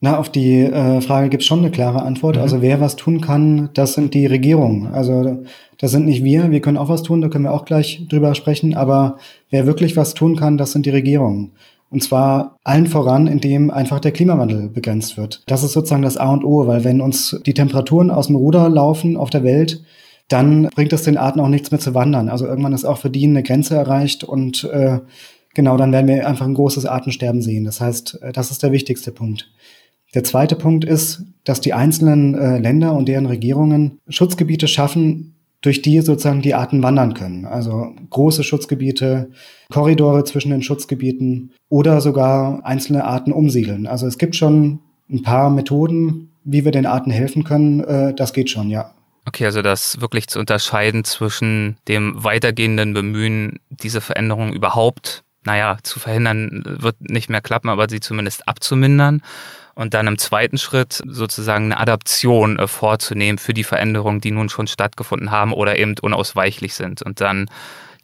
Na, 0.00 0.18
auf 0.18 0.28
die 0.28 0.60
äh, 0.60 1.00
Frage 1.00 1.30
gibt 1.30 1.42
es 1.42 1.46
schon 1.46 1.60
eine 1.60 1.70
klare 1.70 2.02
Antwort. 2.02 2.36
Mhm. 2.36 2.42
Also 2.42 2.62
wer 2.62 2.80
was 2.80 2.96
tun 2.96 3.20
kann, 3.20 3.70
das 3.74 3.94
sind 3.94 4.14
die 4.14 4.26
Regierungen. 4.26 4.88
Also 4.92 5.42
das 5.78 5.90
sind 5.90 6.04
nicht 6.04 6.22
wir, 6.22 6.50
wir 6.50 6.60
können 6.60 6.76
auch 6.76 6.88
was 6.88 7.02
tun, 7.02 7.22
da 7.22 7.28
können 7.28 7.44
wir 7.44 7.52
auch 7.52 7.64
gleich 7.64 8.06
drüber 8.08 8.34
sprechen, 8.34 8.74
aber 8.74 9.18
wer 9.50 9.66
wirklich 9.66 9.96
was 9.96 10.14
tun 10.14 10.36
kann, 10.36 10.58
das 10.58 10.72
sind 10.72 10.86
die 10.86 10.90
Regierungen. 10.90 11.52
Und 11.88 12.02
zwar 12.02 12.56
allen 12.64 12.86
voran, 12.86 13.26
indem 13.26 13.70
einfach 13.70 14.00
der 14.00 14.12
Klimawandel 14.12 14.68
begrenzt 14.68 15.16
wird. 15.16 15.42
Das 15.46 15.62
ist 15.62 15.72
sozusagen 15.72 16.02
das 16.02 16.16
A 16.16 16.32
und 16.32 16.44
O, 16.44 16.66
weil 16.66 16.84
wenn 16.84 17.00
uns 17.00 17.40
die 17.46 17.54
Temperaturen 17.54 18.10
aus 18.10 18.26
dem 18.26 18.36
Ruder 18.36 18.68
laufen 18.68 19.16
auf 19.16 19.30
der 19.30 19.44
Welt, 19.44 19.82
dann 20.28 20.68
bringt 20.74 20.92
es 20.92 21.04
den 21.04 21.16
Arten 21.16 21.40
auch 21.40 21.48
nichts 21.48 21.70
mehr 21.70 21.80
zu 21.80 21.94
wandern. 21.94 22.28
Also 22.28 22.46
irgendwann 22.46 22.72
ist 22.72 22.84
auch 22.84 22.98
für 22.98 23.10
die 23.10 23.24
eine 23.24 23.42
Grenze 23.42 23.76
erreicht 23.76 24.24
und 24.24 24.64
äh, 24.64 24.98
genau, 25.54 25.76
dann 25.76 25.92
werden 25.92 26.08
wir 26.08 26.26
einfach 26.26 26.46
ein 26.46 26.54
großes 26.54 26.86
Artensterben 26.86 27.42
sehen. 27.42 27.64
Das 27.64 27.80
heißt, 27.80 28.18
äh, 28.22 28.32
das 28.32 28.50
ist 28.50 28.62
der 28.62 28.72
wichtigste 28.72 29.12
Punkt. 29.12 29.50
Der 30.14 30.24
zweite 30.24 30.56
Punkt 30.56 30.84
ist, 30.84 31.24
dass 31.44 31.60
die 31.60 31.74
einzelnen 31.74 32.34
äh, 32.34 32.58
Länder 32.58 32.94
und 32.94 33.08
deren 33.08 33.26
Regierungen 33.26 33.98
Schutzgebiete 34.08 34.68
schaffen, 34.68 35.34
durch 35.60 35.82
die 35.82 36.00
sozusagen 36.00 36.42
die 36.42 36.54
Arten 36.54 36.82
wandern 36.82 37.14
können. 37.14 37.44
Also 37.44 37.92
große 38.10 38.44
Schutzgebiete, 38.44 39.30
Korridore 39.70 40.24
zwischen 40.24 40.50
den 40.50 40.62
Schutzgebieten 40.62 41.52
oder 41.68 42.00
sogar 42.00 42.64
einzelne 42.64 43.04
Arten 43.04 43.32
umsiedeln. 43.32 43.86
Also 43.86 44.06
es 44.06 44.18
gibt 44.18 44.36
schon 44.36 44.80
ein 45.10 45.22
paar 45.22 45.50
Methoden, 45.50 46.30
wie 46.44 46.64
wir 46.64 46.72
den 46.72 46.86
Arten 46.86 47.10
helfen 47.10 47.44
können. 47.44 47.80
Äh, 47.80 48.14
das 48.14 48.32
geht 48.32 48.50
schon, 48.50 48.70
ja. 48.70 48.92
Okay, 49.26 49.44
also 49.44 49.60
das 49.60 50.00
wirklich 50.00 50.28
zu 50.28 50.38
unterscheiden 50.38 51.04
zwischen 51.04 51.76
dem 51.88 52.22
weitergehenden 52.22 52.94
Bemühen, 52.94 53.58
diese 53.68 54.00
Veränderung 54.00 54.52
überhaupt, 54.52 55.24
naja, 55.44 55.78
zu 55.82 55.98
verhindern, 55.98 56.62
wird 56.64 56.96
nicht 57.00 57.28
mehr 57.28 57.40
klappen, 57.40 57.68
aber 57.68 57.88
sie 57.88 58.00
zumindest 58.00 58.48
abzumindern. 58.48 59.22
Und 59.74 59.94
dann 59.94 60.06
im 60.06 60.16
zweiten 60.16 60.58
Schritt 60.58 61.02
sozusagen 61.06 61.66
eine 61.66 61.78
Adaption 61.78 62.58
äh, 62.58 62.66
vorzunehmen 62.66 63.36
für 63.36 63.52
die 63.52 63.64
Veränderungen, 63.64 64.20
die 64.20 64.30
nun 64.30 64.48
schon 64.48 64.68
stattgefunden 64.68 65.30
haben 65.30 65.52
oder 65.52 65.78
eben 65.78 65.96
unausweichlich 66.00 66.74
sind. 66.74 67.02
Und 67.02 67.20
dann 67.20 67.50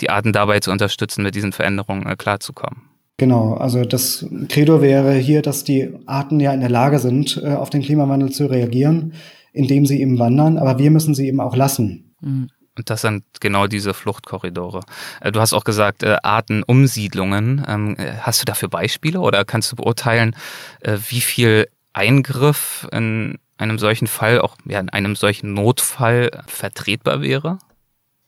die 0.01 0.11
Arten 0.11 0.33
dabei 0.33 0.61
zu 0.61 0.71
unterstützen, 0.71 1.23
mit 1.23 1.35
diesen 1.35 1.53
Veränderungen 1.53 2.07
äh, 2.07 2.17
klarzukommen. 2.17 2.83
Genau, 3.17 3.55
also 3.55 3.85
das 3.85 4.27
Credo 4.49 4.83
wäre 4.83 5.15
hier, 5.15 5.41
dass 5.41 5.65
die 5.65 5.95
Arten 6.07 6.41
ja 6.41 6.53
in 6.53 6.61
der 6.61 6.69
Lage 6.69 6.99
sind, 6.99 7.41
äh, 7.43 7.55
auf 7.55 7.71
den 7.71 7.83
Klimawandel 7.83 8.31
zu 8.31 8.47
reagieren 8.47 9.15
indem 9.53 9.87
sie 9.87 10.01
eben 10.01 10.19
wandern, 10.19 10.59
aber 10.59 10.79
wir 10.79 10.91
müssen 10.91 11.15
sie 11.15 11.27
eben 11.29 11.41
auch 11.41 11.57
lassen. 11.57 12.15
Mhm. 12.21 12.49
Und 12.77 12.89
das 12.89 13.03
sind 13.03 13.25
genau 13.41 13.67
diese 13.67 13.93
Fluchtkorridore. 13.93 14.81
Äh, 15.21 15.33
du 15.33 15.41
hast 15.41 15.53
auch 15.53 15.65
gesagt, 15.65 16.03
äh, 16.03 16.17
Artenumsiedlungen. 16.23 17.65
Ähm, 17.69 17.97
äh, 17.99 18.13
hast 18.21 18.41
du 18.41 18.45
dafür 18.47 18.69
Beispiele 18.69 19.21
oder 19.21 19.45
kannst 19.45 19.71
du 19.73 19.77
beurteilen, 19.77 20.35
wie 20.83 21.21
viel 21.21 21.69
Eingriff 21.93 22.89
in 22.93 23.39
einem 23.59 23.79
solchen 23.79 24.07
Fall, 24.07 24.41
auch 24.41 24.57
in 24.67 24.89
einem 24.89 25.17
solchen 25.17 25.53
Notfall 25.53 26.31
vertretbar 26.47 27.21
wäre? 27.21 27.59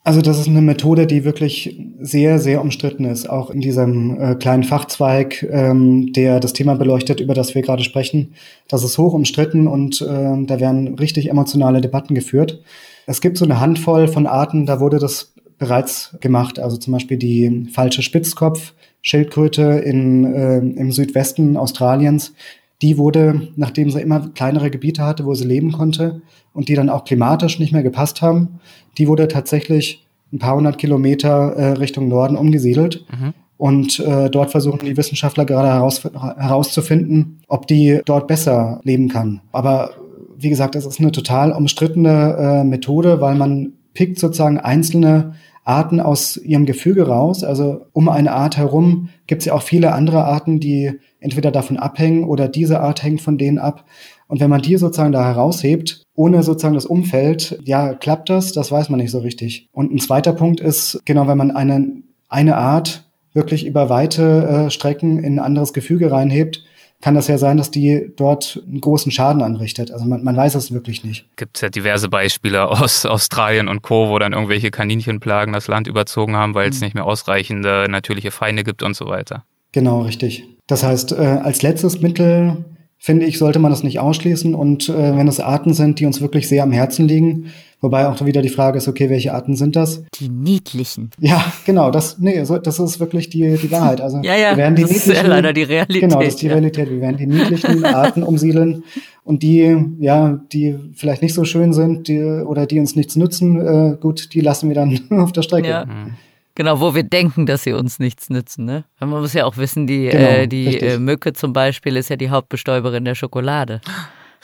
Also 0.06 0.20
das 0.20 0.38
ist 0.38 0.48
eine 0.48 0.60
Methode, 0.60 1.06
die 1.06 1.24
wirklich 1.24 1.80
sehr, 1.98 2.38
sehr 2.38 2.60
umstritten 2.60 3.06
ist, 3.06 3.28
auch 3.28 3.48
in 3.48 3.62
diesem 3.62 4.20
äh, 4.20 4.34
kleinen 4.34 4.62
Fachzweig, 4.62 5.42
ähm, 5.50 6.12
der 6.12 6.40
das 6.40 6.52
Thema 6.52 6.74
beleuchtet, 6.74 7.20
über 7.20 7.32
das 7.32 7.54
wir 7.54 7.62
gerade 7.62 7.82
sprechen. 7.82 8.34
Das 8.68 8.84
ist 8.84 8.98
hoch 8.98 9.14
umstritten 9.14 9.66
und 9.66 10.02
äh, 10.02 10.44
da 10.44 10.60
werden 10.60 10.96
richtig 10.96 11.30
emotionale 11.30 11.80
Debatten 11.80 12.14
geführt. 12.14 12.60
Es 13.06 13.22
gibt 13.22 13.38
so 13.38 13.46
eine 13.46 13.60
Handvoll 13.60 14.06
von 14.06 14.26
Arten, 14.26 14.66
da 14.66 14.78
wurde 14.78 14.98
das 14.98 15.32
bereits 15.58 16.14
gemacht. 16.20 16.58
Also 16.58 16.76
zum 16.76 16.92
Beispiel 16.92 17.16
die 17.16 17.68
falsche 17.72 18.02
Spitzkopf-Schildkröte 18.02 19.62
in, 19.62 20.34
äh, 20.34 20.58
im 20.58 20.92
Südwesten 20.92 21.56
Australiens. 21.56 22.34
Die 22.82 22.98
wurde, 22.98 23.48
nachdem 23.56 23.90
sie 23.90 24.00
immer 24.00 24.28
kleinere 24.34 24.70
Gebiete 24.70 25.04
hatte, 25.04 25.24
wo 25.24 25.34
sie 25.34 25.46
leben 25.46 25.72
konnte 25.72 26.22
und 26.52 26.68
die 26.68 26.74
dann 26.74 26.90
auch 26.90 27.04
klimatisch 27.04 27.58
nicht 27.58 27.72
mehr 27.72 27.82
gepasst 27.82 28.20
haben, 28.20 28.60
die 28.98 29.08
wurde 29.08 29.28
tatsächlich 29.28 30.06
ein 30.32 30.38
paar 30.38 30.56
hundert 30.56 30.78
Kilometer 30.78 31.52
äh, 31.52 31.72
Richtung 31.72 32.08
Norden 32.08 32.36
umgesiedelt. 32.36 33.04
Mhm. 33.10 33.34
Und 33.56 34.00
äh, 34.00 34.28
dort 34.28 34.50
versuchen 34.50 34.80
die 34.84 34.96
Wissenschaftler 34.96 35.44
gerade 35.44 35.68
heraus, 35.68 36.02
herauszufinden, 36.02 37.40
ob 37.46 37.66
die 37.68 38.00
dort 38.04 38.26
besser 38.26 38.80
leben 38.82 39.08
kann. 39.08 39.40
Aber 39.52 39.90
wie 40.36 40.50
gesagt, 40.50 40.74
das 40.74 40.84
ist 40.84 41.00
eine 41.00 41.12
total 41.12 41.52
umstrittene 41.52 42.36
äh, 42.36 42.64
Methode, 42.64 43.20
weil 43.20 43.36
man 43.36 43.72
pickt 43.94 44.18
sozusagen 44.18 44.58
einzelne 44.58 45.34
Arten 45.64 45.98
aus 45.98 46.36
ihrem 46.36 46.66
Gefüge 46.66 47.06
raus. 47.08 47.42
Also 47.42 47.86
um 47.92 48.08
eine 48.08 48.32
Art 48.32 48.56
herum 48.56 49.08
gibt 49.26 49.42
es 49.42 49.46
ja 49.46 49.54
auch 49.54 49.62
viele 49.62 49.92
andere 49.92 50.24
Arten, 50.24 50.60
die 50.60 50.92
entweder 51.20 51.50
davon 51.50 51.78
abhängen 51.78 52.24
oder 52.24 52.48
diese 52.48 52.80
Art 52.80 53.02
hängt 53.02 53.22
von 53.22 53.38
denen 53.38 53.58
ab. 53.58 53.84
Und 54.28 54.40
wenn 54.40 54.50
man 54.50 54.62
die 54.62 54.76
sozusagen 54.76 55.12
da 55.12 55.24
heraushebt, 55.24 56.02
ohne 56.14 56.42
sozusagen 56.42 56.74
das 56.74 56.86
Umfeld, 56.86 57.58
ja, 57.64 57.94
klappt 57.94 58.30
das? 58.30 58.52
Das 58.52 58.70
weiß 58.70 58.90
man 58.90 59.00
nicht 59.00 59.10
so 59.10 59.18
richtig. 59.18 59.68
Und 59.72 59.92
ein 59.92 59.98
zweiter 59.98 60.32
Punkt 60.32 60.60
ist, 60.60 61.00
genau, 61.04 61.26
wenn 61.26 61.38
man 61.38 61.50
eine, 61.50 62.02
eine 62.28 62.56
Art 62.56 63.10
wirklich 63.32 63.66
über 63.66 63.88
weite 63.88 64.66
äh, 64.66 64.70
Strecken 64.70 65.18
in 65.18 65.38
ein 65.38 65.44
anderes 65.44 65.72
Gefüge 65.72 66.10
reinhebt, 66.10 66.64
kann 67.04 67.14
das 67.14 67.28
ja 67.28 67.36
sein, 67.36 67.58
dass 67.58 67.70
die 67.70 68.12
dort 68.16 68.62
einen 68.66 68.80
großen 68.80 69.12
Schaden 69.12 69.42
anrichtet. 69.42 69.90
Also 69.90 70.06
man, 70.06 70.24
man 70.24 70.34
weiß 70.34 70.54
es 70.54 70.72
wirklich 70.72 71.04
nicht. 71.04 71.26
Gibt 71.36 71.58
es 71.58 71.60
ja 71.60 71.68
diverse 71.68 72.08
Beispiele 72.08 72.66
aus 72.66 73.04
Australien 73.04 73.68
und 73.68 73.82
Co., 73.82 74.08
wo 74.08 74.18
dann 74.18 74.32
irgendwelche 74.32 74.70
Kaninchenplagen 74.70 75.52
das 75.52 75.68
Land 75.68 75.86
überzogen 75.86 76.34
haben, 76.34 76.54
weil 76.54 76.70
es 76.70 76.76
mhm. 76.76 76.84
nicht 76.84 76.94
mehr 76.94 77.04
ausreichende 77.04 77.88
natürliche 77.90 78.30
Feinde 78.30 78.64
gibt 78.64 78.82
und 78.82 78.96
so 78.96 79.04
weiter. 79.04 79.44
Genau, 79.72 80.00
richtig. 80.00 80.44
Das 80.66 80.82
heißt, 80.82 81.12
äh, 81.12 81.16
als 81.16 81.60
letztes 81.60 82.00
Mittel 82.00 82.64
finde 82.96 83.26
ich, 83.26 83.36
sollte 83.36 83.58
man 83.58 83.70
das 83.70 83.82
nicht 83.82 84.00
ausschließen. 84.00 84.54
Und 84.54 84.88
äh, 84.88 85.14
wenn 85.14 85.28
es 85.28 85.40
Arten 85.40 85.74
sind, 85.74 86.00
die 86.00 86.06
uns 86.06 86.22
wirklich 86.22 86.48
sehr 86.48 86.62
am 86.62 86.72
Herzen 86.72 87.06
liegen, 87.06 87.52
wobei 87.84 88.08
auch 88.08 88.24
wieder 88.24 88.42
die 88.42 88.48
Frage 88.48 88.78
ist, 88.78 88.88
okay, 88.88 89.10
welche 89.10 89.34
Arten 89.34 89.54
sind 89.54 89.76
das? 89.76 90.02
Die 90.14 90.28
niedlichen. 90.28 91.10
Ja, 91.20 91.52
genau, 91.64 91.90
das, 91.90 92.18
nee, 92.18 92.42
so, 92.44 92.58
das 92.58 92.80
ist 92.80 92.98
wirklich 92.98 93.28
die, 93.28 93.56
die 93.56 93.70
Wahrheit. 93.70 94.00
Also 94.00 94.18
ja, 94.22 94.34
ja, 94.34 94.50
wir 94.50 94.56
werden 94.56 94.74
die 94.74 94.82
das 94.82 94.90
niedlichen, 94.90 95.12
ist 95.12 95.22
ja 95.22 95.28
leider 95.28 95.52
die 95.52 95.62
Realität. 95.62 96.00
Genau, 96.00 96.18
das 96.18 96.28
ist 96.28 96.42
die 96.42 96.46
ja. 96.46 96.52
Realität. 96.52 96.90
Wir 96.90 97.00
werden 97.00 97.16
die 97.18 97.26
niedlichen 97.26 97.84
Arten 97.84 98.22
umsiedeln 98.24 98.82
und 99.22 99.42
die, 99.42 99.76
ja, 100.00 100.40
die 100.52 100.76
vielleicht 100.94 101.22
nicht 101.22 101.34
so 101.34 101.44
schön 101.44 101.72
sind 101.72 102.08
die, 102.08 102.22
oder 102.22 102.66
die 102.66 102.80
uns 102.80 102.96
nichts 102.96 103.16
nützen, 103.16 103.60
äh, 103.60 103.96
gut, 104.00 104.34
die 104.34 104.40
lassen 104.40 104.68
wir 104.68 104.74
dann 104.74 104.98
auf 105.20 105.32
der 105.32 105.42
Strecke. 105.42 105.68
Ja. 105.68 105.84
Mhm. 105.84 106.14
Genau, 106.56 106.80
wo 106.80 106.94
wir 106.94 107.02
denken, 107.02 107.46
dass 107.46 107.64
sie 107.64 107.72
uns 107.72 107.98
nichts 107.98 108.30
nützen. 108.30 108.64
Ne? 108.64 108.84
Man 109.00 109.10
muss 109.10 109.32
ja 109.32 109.44
auch 109.44 109.56
wissen, 109.56 109.86
die, 109.88 110.06
genau, 110.06 110.24
äh, 110.24 110.46
die 110.46 110.78
äh, 110.78 110.98
Mücke 110.98 111.32
zum 111.32 111.52
Beispiel 111.52 111.96
ist 111.96 112.10
ja 112.10 112.16
die 112.16 112.30
Hauptbestäuberin 112.30 113.04
der 113.04 113.14
Schokolade. 113.14 113.80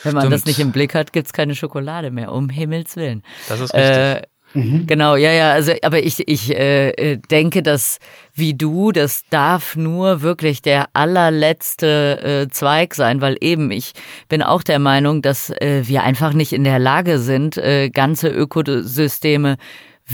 Wenn 0.03 0.15
man 0.15 0.23
Stimmt. 0.23 0.35
das 0.35 0.45
nicht 0.47 0.59
im 0.59 0.73
Blick 0.73 0.95
hat, 0.95 1.13
gibt's 1.13 1.33
keine 1.33 1.55
Schokolade 1.55 2.11
mehr, 2.11 2.33
um 2.33 2.49
Himmels 2.49 2.97
Willen. 2.97 3.23
Das 3.49 3.61
ist 3.61 3.75
richtig. 3.75 3.97
Äh, 3.97 4.23
Mhm. 4.53 4.87
Genau, 4.87 5.15
ja, 5.15 5.31
ja, 5.31 5.53
also, 5.53 5.73
aber 5.83 6.03
ich, 6.03 6.27
ich 6.27 6.51
äh, 6.51 6.91
äh, 6.91 7.19
denke, 7.31 7.63
dass 7.63 7.99
wie 8.35 8.55
du, 8.55 8.91
das 8.91 9.23
darf 9.31 9.77
nur 9.77 10.23
wirklich 10.23 10.61
der 10.61 10.89
allerletzte 10.93 12.47
äh, 12.49 12.49
Zweig 12.51 12.95
sein, 12.95 13.21
weil 13.21 13.37
eben 13.41 13.71
ich 13.71 13.93
bin 14.29 14.43
auch 14.43 14.63
der 14.63 14.81
Meinung, 14.81 15.23
dass 15.23 15.51
äh, 15.51 15.83
wir 15.85 16.03
einfach 16.03 16.33
nicht 16.33 16.53
in 16.53 16.65
der 16.65 16.79
Lage 16.81 17.19
sind, 17.21 17.59
äh, 17.59 17.91
ganze 17.91 18.29
Ökosysteme 18.29 19.57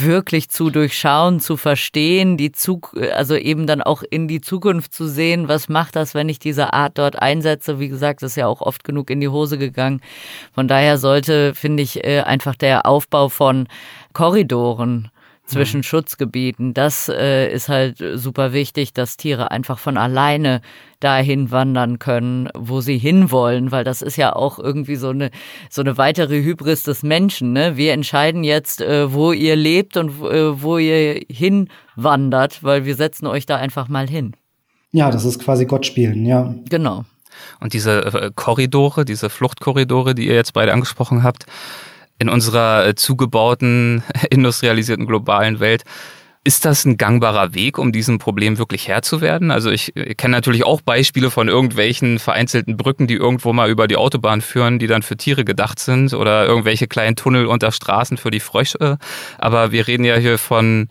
wirklich 0.01 0.49
zu 0.51 0.71
durchschauen, 0.71 1.41
zu 1.41 1.57
verstehen, 1.57 2.37
die 2.37 2.53
Zug 2.53 2.95
also 3.15 3.37
eben 3.37 3.67
dann 3.67 3.83
auch 3.83 4.03
in 4.03 4.29
die 4.29 4.41
Zukunft 4.41 4.93
zu 4.93 5.07
sehen, 5.09 5.49
was 5.49 5.69
macht 5.69 5.97
das, 5.97 6.15
wenn 6.15 6.29
ich 6.29 6.39
diese 6.39 6.73
Art 6.73 6.99
dort 6.99 7.21
einsetze? 7.21 7.79
Wie 7.79 7.89
gesagt, 7.89 8.23
ist 8.23 8.37
ja 8.37 8.47
auch 8.47 8.61
oft 8.61 8.85
genug 8.85 9.11
in 9.11 9.21
die 9.21 9.29
Hose 9.29 9.59
gegangen. 9.59 10.01
Von 10.53 10.69
daher 10.69 10.99
sollte, 10.99 11.55
finde 11.55 11.83
ich, 11.83 12.05
äh, 12.05 12.21
einfach 12.21 12.57
der 12.57 12.87
Aufbau 12.87 13.29
von 13.29 13.69
Korridoren 14.13 15.11
zwischen 15.47 15.79
mhm. 15.79 15.85
Schutzgebieten. 15.85 16.75
Das 16.75 17.09
äh, 17.09 17.51
ist 17.53 17.69
halt 17.69 18.03
super 18.15 18.53
wichtig, 18.53 18.93
dass 18.93 19.17
Tiere 19.17 19.51
einfach 19.51 19.79
von 19.79 19.97
alleine 19.97 20.61
dahin 21.01 21.51
wandern 21.51 21.99
können, 21.99 22.49
wo 22.55 22.81
sie 22.81 22.99
hinwollen, 22.99 23.73
weil 23.73 23.85
das 23.85 24.03
ist 24.03 24.17
ja 24.17 24.35
auch 24.35 24.59
irgendwie 24.59 24.97
so 24.97 25.11
eine 25.11 25.31
so 25.71 25.83
eine 25.83 25.99
weitere 25.99 26.43
Hybris 26.43 26.83
des 26.83 27.03
Menschen. 27.03 27.53
Ne? 27.53 27.77
Wir 27.77 27.93
entscheiden 27.93 28.45
jetzt, 28.45 28.81
äh, 28.81 29.13
wo 29.13 29.33
ihr 29.33 29.57
lebt 29.57 29.97
und 29.97 30.23
äh, 30.23 30.63
wo 30.63 30.79
ihr 30.79 31.21
hinwandert, 31.29 32.63
weil 32.63 32.85
wir 32.85 32.95
setzen 32.95 33.27
euch 33.27 33.47
da 33.47 33.57
einfach 33.57 33.89
mal 33.89 34.09
hin. 34.09 34.35
Ja, 34.93 35.11
das 35.11 35.25
ist 35.25 35.39
quasi 35.39 35.67
Gott 35.67 35.85
spielen, 35.85 36.25
ja. 36.25 36.55
Genau. 36.71 37.05
Und 37.61 37.75
diese 37.75 38.05
äh, 38.07 38.31
Korridore, 38.35 39.05
diese 39.05 39.31
Fluchtkorridore, 39.31 40.15
die 40.15 40.27
ihr 40.27 40.35
jetzt 40.35 40.53
beide 40.53 40.73
angesprochen 40.73 41.23
habt, 41.23 41.47
in 42.19 42.29
unserer 42.29 42.87
äh, 42.87 42.95
zugebauten, 42.95 44.03
industrialisierten 44.31 45.07
globalen 45.07 45.61
Welt. 45.61 45.85
Ist 46.47 46.65
das 46.65 46.85
ein 46.85 46.97
gangbarer 46.97 47.55
Weg, 47.55 47.77
um 47.77 47.91
diesem 47.91 48.21
Problem 48.21 48.57
wirklich 48.57 48.87
Herr 48.87 49.03
zu 49.03 49.21
werden? 49.21 49.51
Also 49.51 49.69
ich, 49.69 49.93
kenne 50.17 50.37
natürlich 50.37 50.65
auch 50.65 50.81
Beispiele 50.81 51.33
von 51.33 51.49
irgendwelchen 51.49 52.21
vereinzelten 52.21 52.77
Brücken, 52.77 53.09
die 53.09 53.15
irgendwo 53.15 53.53
mal 53.53 53.69
über 53.69 53.89
die 53.89 53.97
Autobahn 53.97 54.41
führen, 54.41 54.79
die 54.79 54.87
dann 54.87 55.03
für 55.03 55.17
Tiere 55.17 55.45
gedacht 55.45 55.81
sind 55.81 56.15
oder 56.15 56.47
irgendwelche 56.47 56.87
kleinen 56.87 57.17
Tunnel 57.17 57.47
unter 57.47 57.73
Straßen 57.73 58.17
für 58.17 58.31
die 58.31 58.39
Frösche. 58.39 58.99
Aber 59.39 59.73
wir 59.73 59.89
reden 59.89 60.05
ja 60.05 60.15
hier 60.15 60.39
von 60.39 60.87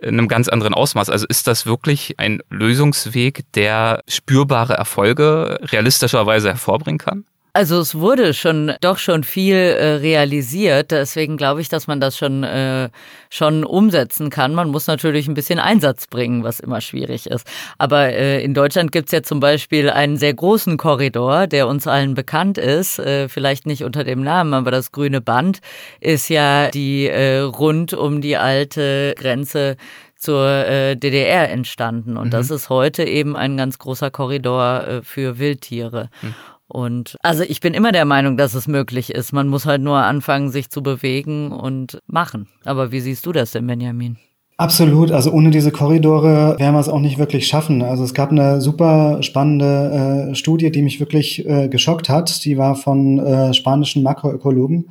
einem 0.00 0.28
ganz 0.28 0.46
anderen 0.46 0.74
Ausmaß. 0.74 1.10
Also 1.10 1.26
ist 1.28 1.48
das 1.48 1.66
wirklich 1.66 2.20
ein 2.20 2.40
Lösungsweg, 2.48 3.42
der 3.54 4.04
spürbare 4.06 4.74
Erfolge 4.74 5.58
realistischerweise 5.72 6.50
hervorbringen 6.50 6.98
kann? 6.98 7.24
Also 7.52 7.80
es 7.80 7.96
wurde 7.96 8.32
schon 8.32 8.72
doch 8.80 8.98
schon 8.98 9.24
viel 9.24 9.56
äh, 9.56 9.94
realisiert, 9.94 10.92
deswegen 10.92 11.36
glaube 11.36 11.60
ich, 11.60 11.68
dass 11.68 11.86
man 11.86 12.00
das 12.00 12.16
schon 12.16 12.44
äh, 12.44 12.90
schon 13.28 13.64
umsetzen 13.64 14.30
kann. 14.30 14.54
Man 14.54 14.70
muss 14.70 14.86
natürlich 14.86 15.26
ein 15.26 15.34
bisschen 15.34 15.58
Einsatz 15.58 16.06
bringen, 16.06 16.44
was 16.44 16.60
immer 16.60 16.80
schwierig 16.80 17.26
ist. 17.26 17.46
Aber 17.78 18.08
äh, 18.10 18.42
in 18.44 18.54
Deutschland 18.54 18.92
gibt's 18.92 19.12
ja 19.12 19.22
zum 19.22 19.40
Beispiel 19.40 19.90
einen 19.90 20.16
sehr 20.16 20.34
großen 20.34 20.76
Korridor, 20.76 21.46
der 21.48 21.66
uns 21.66 21.86
allen 21.86 22.14
bekannt 22.14 22.56
ist, 22.56 22.98
äh, 23.00 23.28
vielleicht 23.28 23.66
nicht 23.66 23.82
unter 23.82 24.04
dem 24.04 24.22
Namen, 24.22 24.54
aber 24.54 24.70
das 24.70 24.92
grüne 24.92 25.20
Band 25.20 25.58
ist 26.00 26.28
ja 26.28 26.70
die 26.70 27.08
äh, 27.08 27.40
rund 27.40 27.94
um 27.94 28.20
die 28.20 28.36
alte 28.36 29.14
Grenze 29.16 29.76
zur 30.20 30.46
äh, 30.46 30.96
DDR 30.96 31.50
entstanden. 31.50 32.16
Und 32.16 32.26
mhm. 32.26 32.30
das 32.30 32.50
ist 32.50 32.68
heute 32.68 33.04
eben 33.04 33.36
ein 33.36 33.56
ganz 33.56 33.78
großer 33.78 34.10
Korridor 34.10 34.86
äh, 34.86 35.02
für 35.02 35.38
Wildtiere. 35.38 36.10
Mhm. 36.20 36.34
Und 36.70 37.16
also 37.22 37.42
ich 37.42 37.60
bin 37.60 37.74
immer 37.74 37.92
der 37.92 38.04
Meinung, 38.04 38.36
dass 38.36 38.54
es 38.54 38.68
möglich 38.68 39.10
ist. 39.10 39.32
Man 39.32 39.48
muss 39.48 39.66
halt 39.66 39.82
nur 39.82 39.98
anfangen, 39.98 40.50
sich 40.50 40.70
zu 40.70 40.82
bewegen 40.82 41.52
und 41.52 42.00
machen. 42.06 42.48
Aber 42.64 42.92
wie 42.92 43.00
siehst 43.00 43.26
du 43.26 43.32
das 43.32 43.50
denn, 43.52 43.66
Benjamin? 43.66 44.16
Absolut. 44.60 45.10
Also 45.10 45.30
ohne 45.32 45.48
diese 45.48 45.70
Korridore 45.70 46.56
werden 46.58 46.74
wir 46.74 46.80
es 46.80 46.90
auch 46.90 47.00
nicht 47.00 47.16
wirklich 47.16 47.46
schaffen. 47.46 47.80
Also 47.80 48.04
es 48.04 48.12
gab 48.12 48.30
eine 48.30 48.60
super 48.60 49.22
spannende 49.22 50.28
äh, 50.32 50.34
Studie, 50.34 50.70
die 50.70 50.82
mich 50.82 51.00
wirklich 51.00 51.48
äh, 51.48 51.68
geschockt 51.68 52.10
hat. 52.10 52.44
Die 52.44 52.58
war 52.58 52.74
von 52.74 53.18
äh, 53.20 53.54
spanischen 53.54 54.02
Makroökologen. 54.02 54.90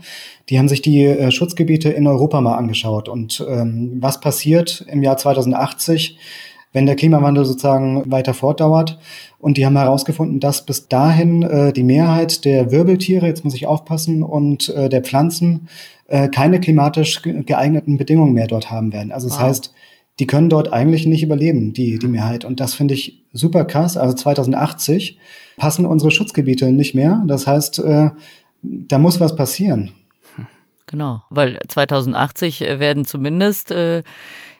Die 0.50 0.58
haben 0.58 0.68
sich 0.68 0.82
die 0.82 1.04
äh, 1.06 1.30
Schutzgebiete 1.30 1.90
in 1.90 2.08
Europa 2.08 2.42
mal 2.42 2.56
angeschaut. 2.56 3.10
Und 3.10 3.46
ähm, 3.48 3.98
was 4.00 4.20
passiert 4.20 4.86
im 4.90 5.04
Jahr 5.04 5.18
2080? 5.18 6.18
Wenn 6.74 6.86
der 6.86 6.96
Klimawandel 6.96 7.46
sozusagen 7.46 8.10
weiter 8.12 8.34
fortdauert. 8.34 9.00
Und 9.40 9.58
die 9.58 9.66
haben 9.66 9.78
herausgefunden, 9.78 10.40
dass 10.40 10.66
bis 10.66 10.88
dahin 10.88 11.44
äh, 11.44 11.74
die 11.74 11.84
Mehrheit 11.84 12.46
der 12.46 12.72
Wirbeltiere, 12.72 13.26
jetzt 13.26 13.44
muss 13.44 13.56
ich 13.56 13.68
aufpassen, 13.68 14.24
und 14.24 14.70
äh, 14.70 14.90
der 14.90 15.02
Pflanzen 15.02 15.68
äh, 16.08 16.28
keine 16.28 16.60
klimatisch 16.60 17.22
geeigneten 17.22 17.98
Bedingungen 17.98 18.34
mehr 18.34 18.48
dort 18.48 18.70
haben 18.70 18.94
werden. 18.94 19.12
Also 19.12 19.28
das 19.28 19.38
wow. 19.38 19.46
heißt, 19.46 19.74
die 20.20 20.28
können 20.28 20.50
dort 20.50 20.74
eigentlich 20.74 21.08
nicht 21.08 21.24
überleben, 21.24 21.74
die, 21.74 21.98
die 21.98 22.08
Mehrheit. 22.08 22.44
Und 22.44 22.60
das 22.60 22.74
finde 22.74 22.94
ich 22.94 23.24
super 23.32 23.64
krass. 23.66 23.96
Also 23.96 24.14
2080 24.16 25.18
passen 25.58 25.86
unsere 25.86 26.12
Schutzgebiete 26.12 26.72
nicht 26.72 26.94
mehr. 26.94 27.24
Das 27.26 27.48
heißt, 27.48 27.80
äh, 27.80 28.10
da 28.62 28.98
muss 28.98 29.20
was 29.20 29.36
passieren. 29.36 29.92
Genau, 30.88 31.22
weil 31.30 31.60
2080 31.68 32.62
werden 32.62 33.06
zumindest 33.06 33.72
äh, 33.72 34.00
äh, 34.00 34.04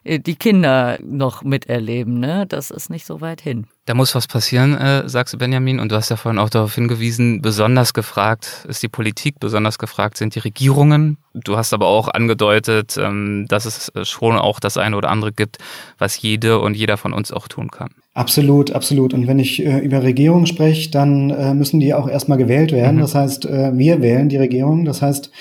die 0.06 0.36
Kinder 0.36 0.98
noch 1.04 1.44
miterleben. 1.44 2.20
Ne? 2.20 2.46
Das 2.48 2.72
ist 2.72 2.90
nicht 2.90 3.06
so 3.06 3.22
weit 3.22 3.42
hin. 3.42 3.68
Da 3.86 3.94
muss 3.96 4.14
was 4.16 4.28
passieren, 4.28 4.78
äh, 4.78 5.10
sagst 5.10 5.34
du 5.34 5.38
Benjamin. 5.38 5.80
Und 5.80 5.92
du 5.92 5.96
hast 5.96 6.10
ja 6.10 6.16
vorhin 6.16 6.40
auch 6.40 6.50
darauf 6.50 6.76
hingewiesen, 6.76 7.42
besonders 7.42 7.94
gefragt 7.94 8.66
ist 8.68 8.84
die 8.84 8.88
Politik, 8.88 9.40
besonders 9.40 9.80
gefragt 9.80 10.18
sind 10.18 10.36
die 10.36 10.40
Regierungen. 10.40 11.18
Du 11.34 11.58
hast 11.58 11.74
aber 11.74 11.88
auch 11.88 12.08
angedeutet, 12.08 12.98
ähm, 12.98 13.46
dass 13.48 13.66
es 13.66 13.92
schon 14.08 14.38
auch 14.38 14.60
das 14.60 14.78
eine 14.78 14.96
oder 14.96 15.10
andere 15.10 15.32
gibt, 15.32 15.58
was 15.98 16.22
jede 16.22 16.60
und 16.60 16.76
jeder 16.76 16.98
von 16.98 17.14
uns 17.14 17.32
auch 17.32 17.48
tun 17.48 17.72
kann. 17.72 17.90
Absolut, 18.14 18.72
absolut. 18.72 19.14
Und 19.14 19.28
wenn 19.28 19.40
ich 19.40 19.66
äh, 19.66 19.80
über 19.80 20.04
Regierung 20.04 20.46
spreche, 20.46 20.92
dann 20.92 21.30
äh, 21.30 21.54
müssen 21.54 21.80
die 21.80 21.94
auch 21.94 22.10
erstmal 22.10 22.38
gewählt 22.38 22.72
werden. 22.72 22.98
Mhm. 22.98 23.02
Das 23.02 23.16
heißt, 23.16 23.46
äh, 23.46 23.78
wir 23.78 24.02
wählen 24.02 24.30
die 24.30 24.38
Regierung. 24.38 24.84
Das 24.86 25.02
heißt, 25.02 25.32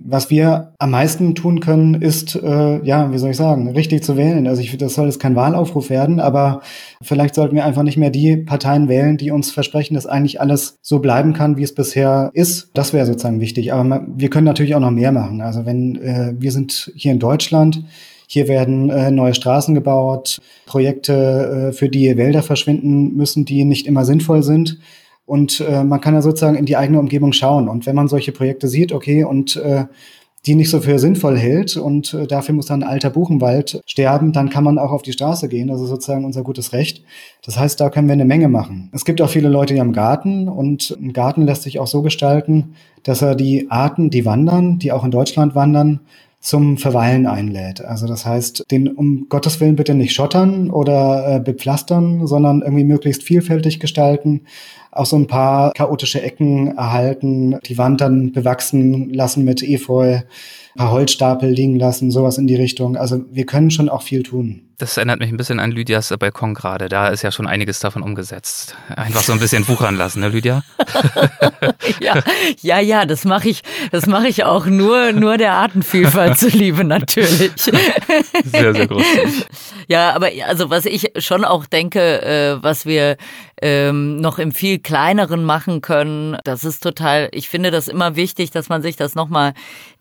Was 0.00 0.30
wir 0.30 0.74
am 0.78 0.92
meisten 0.92 1.34
tun 1.34 1.58
können, 1.58 1.94
ist, 1.94 2.36
äh, 2.36 2.84
ja, 2.84 3.12
wie 3.12 3.18
soll 3.18 3.30
ich 3.30 3.36
sagen, 3.36 3.68
richtig 3.70 4.04
zu 4.04 4.16
wählen. 4.16 4.46
Also 4.46 4.62
ich 4.62 4.76
das 4.78 4.94
soll 4.94 5.06
jetzt 5.06 5.18
kein 5.18 5.34
Wahlaufruf 5.34 5.90
werden, 5.90 6.20
aber 6.20 6.60
vielleicht 7.02 7.34
sollten 7.34 7.56
wir 7.56 7.64
einfach 7.64 7.82
nicht 7.82 7.96
mehr 7.96 8.10
die 8.10 8.36
Parteien 8.36 8.88
wählen, 8.88 9.16
die 9.16 9.32
uns 9.32 9.50
versprechen, 9.50 9.94
dass 9.94 10.06
eigentlich 10.06 10.40
alles 10.40 10.76
so 10.82 11.00
bleiben 11.00 11.32
kann, 11.32 11.56
wie 11.56 11.64
es 11.64 11.74
bisher 11.74 12.30
ist. 12.32 12.70
Das 12.74 12.92
wäre 12.92 13.06
sozusagen 13.06 13.40
wichtig. 13.40 13.72
Aber 13.72 14.06
wir 14.06 14.30
können 14.30 14.44
natürlich 14.44 14.76
auch 14.76 14.80
noch 14.80 14.92
mehr 14.92 15.10
machen. 15.10 15.40
Also 15.40 15.66
wenn 15.66 15.96
äh, 15.96 16.32
wir 16.38 16.52
sind 16.52 16.92
hier 16.94 17.10
in 17.10 17.18
Deutschland, 17.18 17.82
hier 18.30 18.46
werden 18.46 18.90
äh, 18.90 19.10
neue 19.10 19.32
Straßen 19.32 19.74
gebaut, 19.74 20.38
Projekte, 20.66 21.70
äh, 21.70 21.72
für 21.72 21.88
die 21.88 22.16
Wälder 22.18 22.42
verschwinden 22.42 23.16
müssen, 23.16 23.46
die 23.46 23.64
nicht 23.64 23.86
immer 23.86 24.04
sinnvoll 24.04 24.42
sind. 24.42 24.78
Und 25.24 25.60
äh, 25.60 25.82
man 25.82 26.00
kann 26.00 26.14
ja 26.14 26.20
sozusagen 26.22 26.56
in 26.56 26.66
die 26.66 26.76
eigene 26.76 27.00
Umgebung 27.00 27.32
schauen. 27.32 27.68
Und 27.68 27.86
wenn 27.86 27.96
man 27.96 28.06
solche 28.06 28.32
Projekte 28.32 28.68
sieht, 28.68 28.92
okay, 28.92 29.24
und 29.24 29.56
äh, 29.56 29.86
die 30.46 30.54
nicht 30.54 30.70
so 30.70 30.80
für 30.80 30.98
sinnvoll 30.98 31.36
hält 31.36 31.76
und 31.76 32.14
äh, 32.14 32.26
dafür 32.26 32.54
muss 32.54 32.66
dann 32.66 32.82
ein 32.82 32.88
alter 32.88 33.10
Buchenwald 33.10 33.82
sterben, 33.86 34.32
dann 34.32 34.50
kann 34.50 34.64
man 34.64 34.78
auch 34.78 34.92
auf 34.92 35.02
die 35.02 35.12
Straße 35.12 35.48
gehen. 35.48 35.68
Das 35.68 35.80
ist 35.80 35.88
sozusagen 35.88 36.24
unser 36.24 36.42
gutes 36.42 36.72
Recht. 36.72 37.02
Das 37.44 37.58
heißt, 37.58 37.80
da 37.80 37.90
können 37.90 38.08
wir 38.08 38.12
eine 38.12 38.24
Menge 38.24 38.48
machen. 38.48 38.90
Es 38.92 39.04
gibt 39.04 39.20
auch 39.20 39.30
viele 39.30 39.48
Leute, 39.48 39.74
die 39.74 39.80
haben 39.80 39.92
Garten 39.92 40.48
und 40.48 40.96
ein 41.00 41.12
Garten 41.12 41.42
lässt 41.42 41.62
sich 41.62 41.78
auch 41.78 41.86
so 41.86 42.02
gestalten, 42.02 42.74
dass 43.02 43.22
er 43.22 43.34
die 43.34 43.70
Arten, 43.70 44.10
die 44.10 44.24
wandern, 44.24 44.78
die 44.78 44.92
auch 44.92 45.04
in 45.04 45.10
Deutschland 45.10 45.54
wandern, 45.54 46.00
zum 46.40 46.78
Verweilen 46.78 47.26
einlädt. 47.26 47.84
Also 47.84 48.06
das 48.06 48.24
heißt, 48.24 48.64
den 48.70 48.88
um 48.88 49.28
Gottes 49.28 49.60
Willen 49.60 49.76
bitte 49.76 49.94
nicht 49.94 50.14
schottern 50.14 50.70
oder 50.70 51.36
äh, 51.36 51.40
bepflastern, 51.40 52.26
sondern 52.26 52.62
irgendwie 52.62 52.84
möglichst 52.84 53.24
vielfältig 53.24 53.80
gestalten. 53.80 54.42
Auch 54.92 55.06
so 55.06 55.16
ein 55.16 55.26
paar 55.26 55.72
chaotische 55.72 56.22
Ecken 56.22 56.76
erhalten, 56.76 57.58
die 57.66 57.76
Wand 57.76 58.00
dann 58.00 58.32
bewachsen 58.32 59.12
lassen 59.12 59.44
mit 59.44 59.62
Efeu, 59.62 60.20
paar 60.76 60.92
Holzstapel 60.92 61.50
liegen 61.50 61.78
lassen, 61.78 62.10
sowas 62.10 62.38
in 62.38 62.46
die 62.46 62.54
Richtung. 62.54 62.96
Also 62.96 63.24
wir 63.30 63.44
können 63.44 63.70
schon 63.70 63.88
auch 63.88 64.02
viel 64.02 64.22
tun. 64.22 64.67
Das 64.78 64.96
erinnert 64.96 65.18
mich 65.18 65.28
ein 65.30 65.36
bisschen 65.36 65.58
an 65.58 65.72
Lydias 65.72 66.14
Balkon 66.16 66.54
gerade. 66.54 66.88
Da 66.88 67.08
ist 67.08 67.22
ja 67.22 67.32
schon 67.32 67.48
einiges 67.48 67.80
davon 67.80 68.00
umgesetzt. 68.00 68.76
Einfach 68.94 69.22
so 69.22 69.32
ein 69.32 69.40
bisschen 69.40 69.66
wuchern 69.66 69.96
lassen, 69.96 70.20
ne, 70.20 70.28
Lydia? 70.28 70.62
ja, 72.00 72.22
ja, 72.60 72.78
ja, 72.78 73.04
das 73.04 73.24
mache 73.24 73.48
ich, 73.48 73.62
das 73.90 74.06
mache 74.06 74.28
ich 74.28 74.44
auch 74.44 74.66
nur, 74.66 75.10
nur 75.10 75.36
der 75.36 75.54
Artenvielfalt 75.54 76.38
zuliebe, 76.38 76.84
natürlich. 76.84 77.50
Sehr, 77.56 78.72
sehr 78.74 78.86
großartig. 78.86 79.46
Ja, 79.90 80.14
aber 80.14 80.28
also 80.46 80.68
was 80.68 80.84
ich 80.84 81.12
schon 81.16 81.46
auch 81.46 81.64
denke, 81.64 82.20
äh, 82.20 82.62
was 82.62 82.84
wir 82.84 83.16
ähm, 83.62 84.20
noch 84.20 84.38
im 84.38 84.52
viel 84.52 84.80
kleineren 84.80 85.44
machen 85.44 85.80
können, 85.80 86.36
das 86.44 86.62
ist 86.62 86.82
total, 86.82 87.30
ich 87.32 87.48
finde 87.48 87.70
das 87.70 87.88
immer 87.88 88.14
wichtig, 88.14 88.50
dass 88.50 88.68
man 88.68 88.82
sich 88.82 88.96
das 88.96 89.14
nochmal 89.14 89.54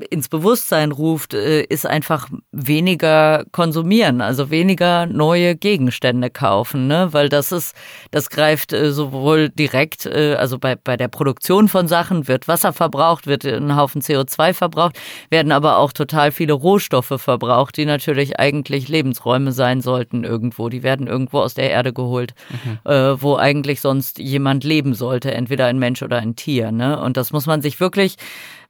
ins 0.09 0.27
Bewusstsein 0.27 0.91
ruft, 0.91 1.33
äh, 1.33 1.61
ist 1.61 1.85
einfach 1.85 2.27
weniger 2.51 3.45
konsumieren, 3.53 4.19
also 4.19 4.49
weniger 4.49 4.66
neue 4.75 5.55
Gegenstände 5.55 6.29
kaufen, 6.29 6.87
ne? 6.87 7.09
Weil 7.11 7.29
das 7.29 7.51
ist, 7.51 7.75
das 8.11 8.29
greift 8.29 8.73
äh, 8.73 8.91
sowohl 8.91 9.49
direkt, 9.49 10.05
äh, 10.05 10.35
also 10.35 10.57
bei, 10.59 10.75
bei 10.75 10.97
der 10.97 11.07
Produktion 11.07 11.67
von 11.67 11.87
Sachen 11.87 12.27
wird 12.27 12.47
Wasser 12.47 12.73
verbraucht, 12.73 13.27
wird 13.27 13.45
ein 13.45 13.75
Haufen 13.75 14.01
CO2 14.01 14.53
verbraucht, 14.53 14.99
werden 15.29 15.51
aber 15.51 15.77
auch 15.77 15.93
total 15.93 16.31
viele 16.31 16.53
Rohstoffe 16.53 17.13
verbraucht, 17.17 17.77
die 17.77 17.85
natürlich 17.85 18.39
eigentlich 18.39 18.87
Lebensräume 18.87 19.51
sein 19.51 19.67
sein 19.67 19.81
sollten 19.81 20.23
irgendwo. 20.23 20.69
Die 20.69 20.83
werden 20.83 21.07
irgendwo 21.07 21.39
aus 21.39 21.53
der 21.53 21.69
Erde 21.69 21.93
geholt, 21.93 22.33
mhm. 22.49 22.91
äh, 22.91 23.21
wo 23.21 23.35
eigentlich 23.35 23.81
sonst 23.81 24.19
jemand 24.19 24.63
leben 24.63 24.93
sollte, 24.93 25.33
entweder 25.33 25.65
ein 25.65 25.79
Mensch 25.79 26.01
oder 26.01 26.17
ein 26.17 26.35
Tier. 26.35 26.71
Ne? 26.71 26.99
Und 26.99 27.17
das 27.17 27.31
muss 27.31 27.45
man 27.45 27.61
sich 27.61 27.79
wirklich 27.79 28.15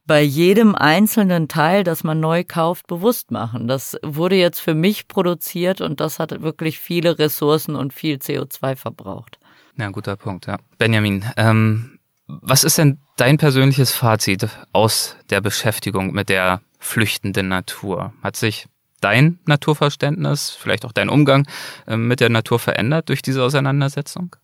bei 0.08 0.22
jedem 0.22 0.74
einzelnen 0.74 1.46
Teil, 1.48 1.84
das 1.84 2.02
man 2.02 2.18
neu 2.18 2.42
kauft, 2.42 2.86
bewusst 2.88 3.30
machen. 3.30 3.68
Das 3.68 3.96
wurde 4.02 4.36
jetzt 4.36 4.58
für 4.58 4.74
mich 4.74 5.06
produziert 5.06 5.80
und 5.80 6.00
das 6.00 6.18
hat 6.18 6.42
wirklich 6.42 6.80
viele 6.80 7.18
Ressourcen 7.20 7.76
und 7.76 7.92
viel 7.92 8.16
CO2 8.16 8.74
verbraucht. 8.74 9.38
Ja, 9.76 9.90
guter 9.90 10.16
Punkt, 10.16 10.46
ja. 10.46 10.56
Benjamin, 10.78 11.24
ähm, 11.36 11.98
was 12.26 12.64
ist 12.64 12.78
denn 12.78 12.98
dein 13.16 13.36
persönliches 13.36 13.92
Fazit 13.92 14.48
aus 14.72 15.16
der 15.30 15.40
Beschäftigung 15.40 16.12
mit 16.12 16.30
der 16.30 16.62
flüchtenden 16.78 17.48
Natur? 17.48 18.12
Hat 18.22 18.34
sich 18.34 18.66
dein 19.00 19.38
Naturverständnis, 19.46 20.50
vielleicht 20.50 20.86
auch 20.86 20.92
dein 20.92 21.10
Umgang 21.10 21.46
ähm, 21.86 22.08
mit 22.08 22.20
der 22.20 22.30
Natur 22.30 22.58
verändert 22.58 23.10
durch 23.10 23.20
diese 23.20 23.42
Auseinandersetzung? 23.42 24.34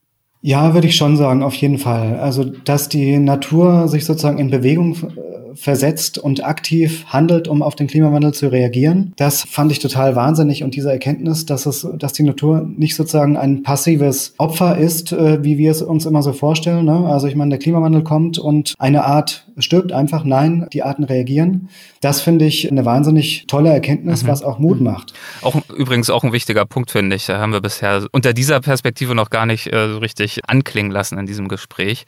Ja, 0.47 0.75
würde 0.75 0.89
ich 0.89 0.97
schon 0.97 1.17
sagen, 1.17 1.43
auf 1.43 1.55
jeden 1.55 1.79
Fall. 1.79 2.19
Also, 2.19 2.45
dass 2.45 2.91
die 2.91 3.17
Natur 3.19 3.89
sich 3.89 4.05
sozusagen 4.05 4.37
in 4.37 4.51
Bewegung 4.51 4.95
äh, 4.95 5.34
versetzt 5.55 6.19
und 6.19 6.45
aktiv 6.45 7.05
handelt, 7.07 7.49
um 7.49 7.63
auf 7.63 7.75
den 7.75 7.87
Klimawandel 7.87 8.35
zu 8.35 8.51
reagieren, 8.51 9.13
das 9.17 9.43
fand 9.43 9.73
ich 9.73 9.79
total 9.79 10.17
wahnsinnig. 10.17 10.63
Und 10.63 10.75
diese 10.75 10.91
Erkenntnis, 10.91 11.47
dass 11.47 11.67
es, 11.67 11.87
dass 11.99 12.13
die 12.13 12.23
Natur 12.23 12.69
nicht 12.77 12.95
sozusagen 12.95 13.37
ein 13.37 13.63
passives 13.63 14.35
Opfer 14.39 14.77
ist, 14.79 15.13
äh, 15.13 15.43
wie 15.43 15.59
wir 15.59 15.71
es 15.71 15.83
uns 15.83 16.07
immer 16.07 16.23
so 16.23 16.33
vorstellen. 16.33 16.85
Ne? 16.85 17.07
Also, 17.07 17.27
ich 17.27 17.37
meine, 17.37 17.51
der 17.51 17.59
Klimawandel 17.59 18.03
kommt 18.03 18.39
und 18.39 18.75
eine 18.79 19.05
Art 19.05 19.47
stirbt 19.59 19.93
einfach. 19.93 20.25
Nein, 20.25 20.67
die 20.73 20.83
Arten 20.83 21.05
reagieren. 21.05 21.69
Das 22.01 22.21
finde 22.21 22.45
ich 22.45 22.71
eine 22.71 22.85
wahnsinnig 22.85 23.47
tolle 23.47 23.71
Erkenntnis, 23.71 24.23
mhm. 24.23 24.29
was 24.29 24.43
auch 24.43 24.59
Mut 24.59 24.79
mhm. 24.79 24.85
macht. 24.85 25.15
Auch 25.43 25.57
übrigens 25.77 26.11
auch 26.11 26.25
ein 26.25 26.33
wichtiger 26.33 26.67
Punkt, 26.67 26.91
finde 26.91 27.17
ich. 27.17 27.27
Da 27.27 27.39
haben 27.39 27.53
wir 27.53 27.61
bisher 27.61 28.07
unter 28.13 28.33
dieser 28.33 28.61
Perspektive 28.61 29.15
noch 29.15 29.31
gar 29.31 29.47
nicht 29.47 29.73
äh, 29.73 29.89
so 29.89 29.99
richtig 29.99 30.41
anklingen 30.49 30.93
lassen 30.93 31.19
in 31.19 31.27
diesem 31.27 31.49
Gespräch, 31.49 32.05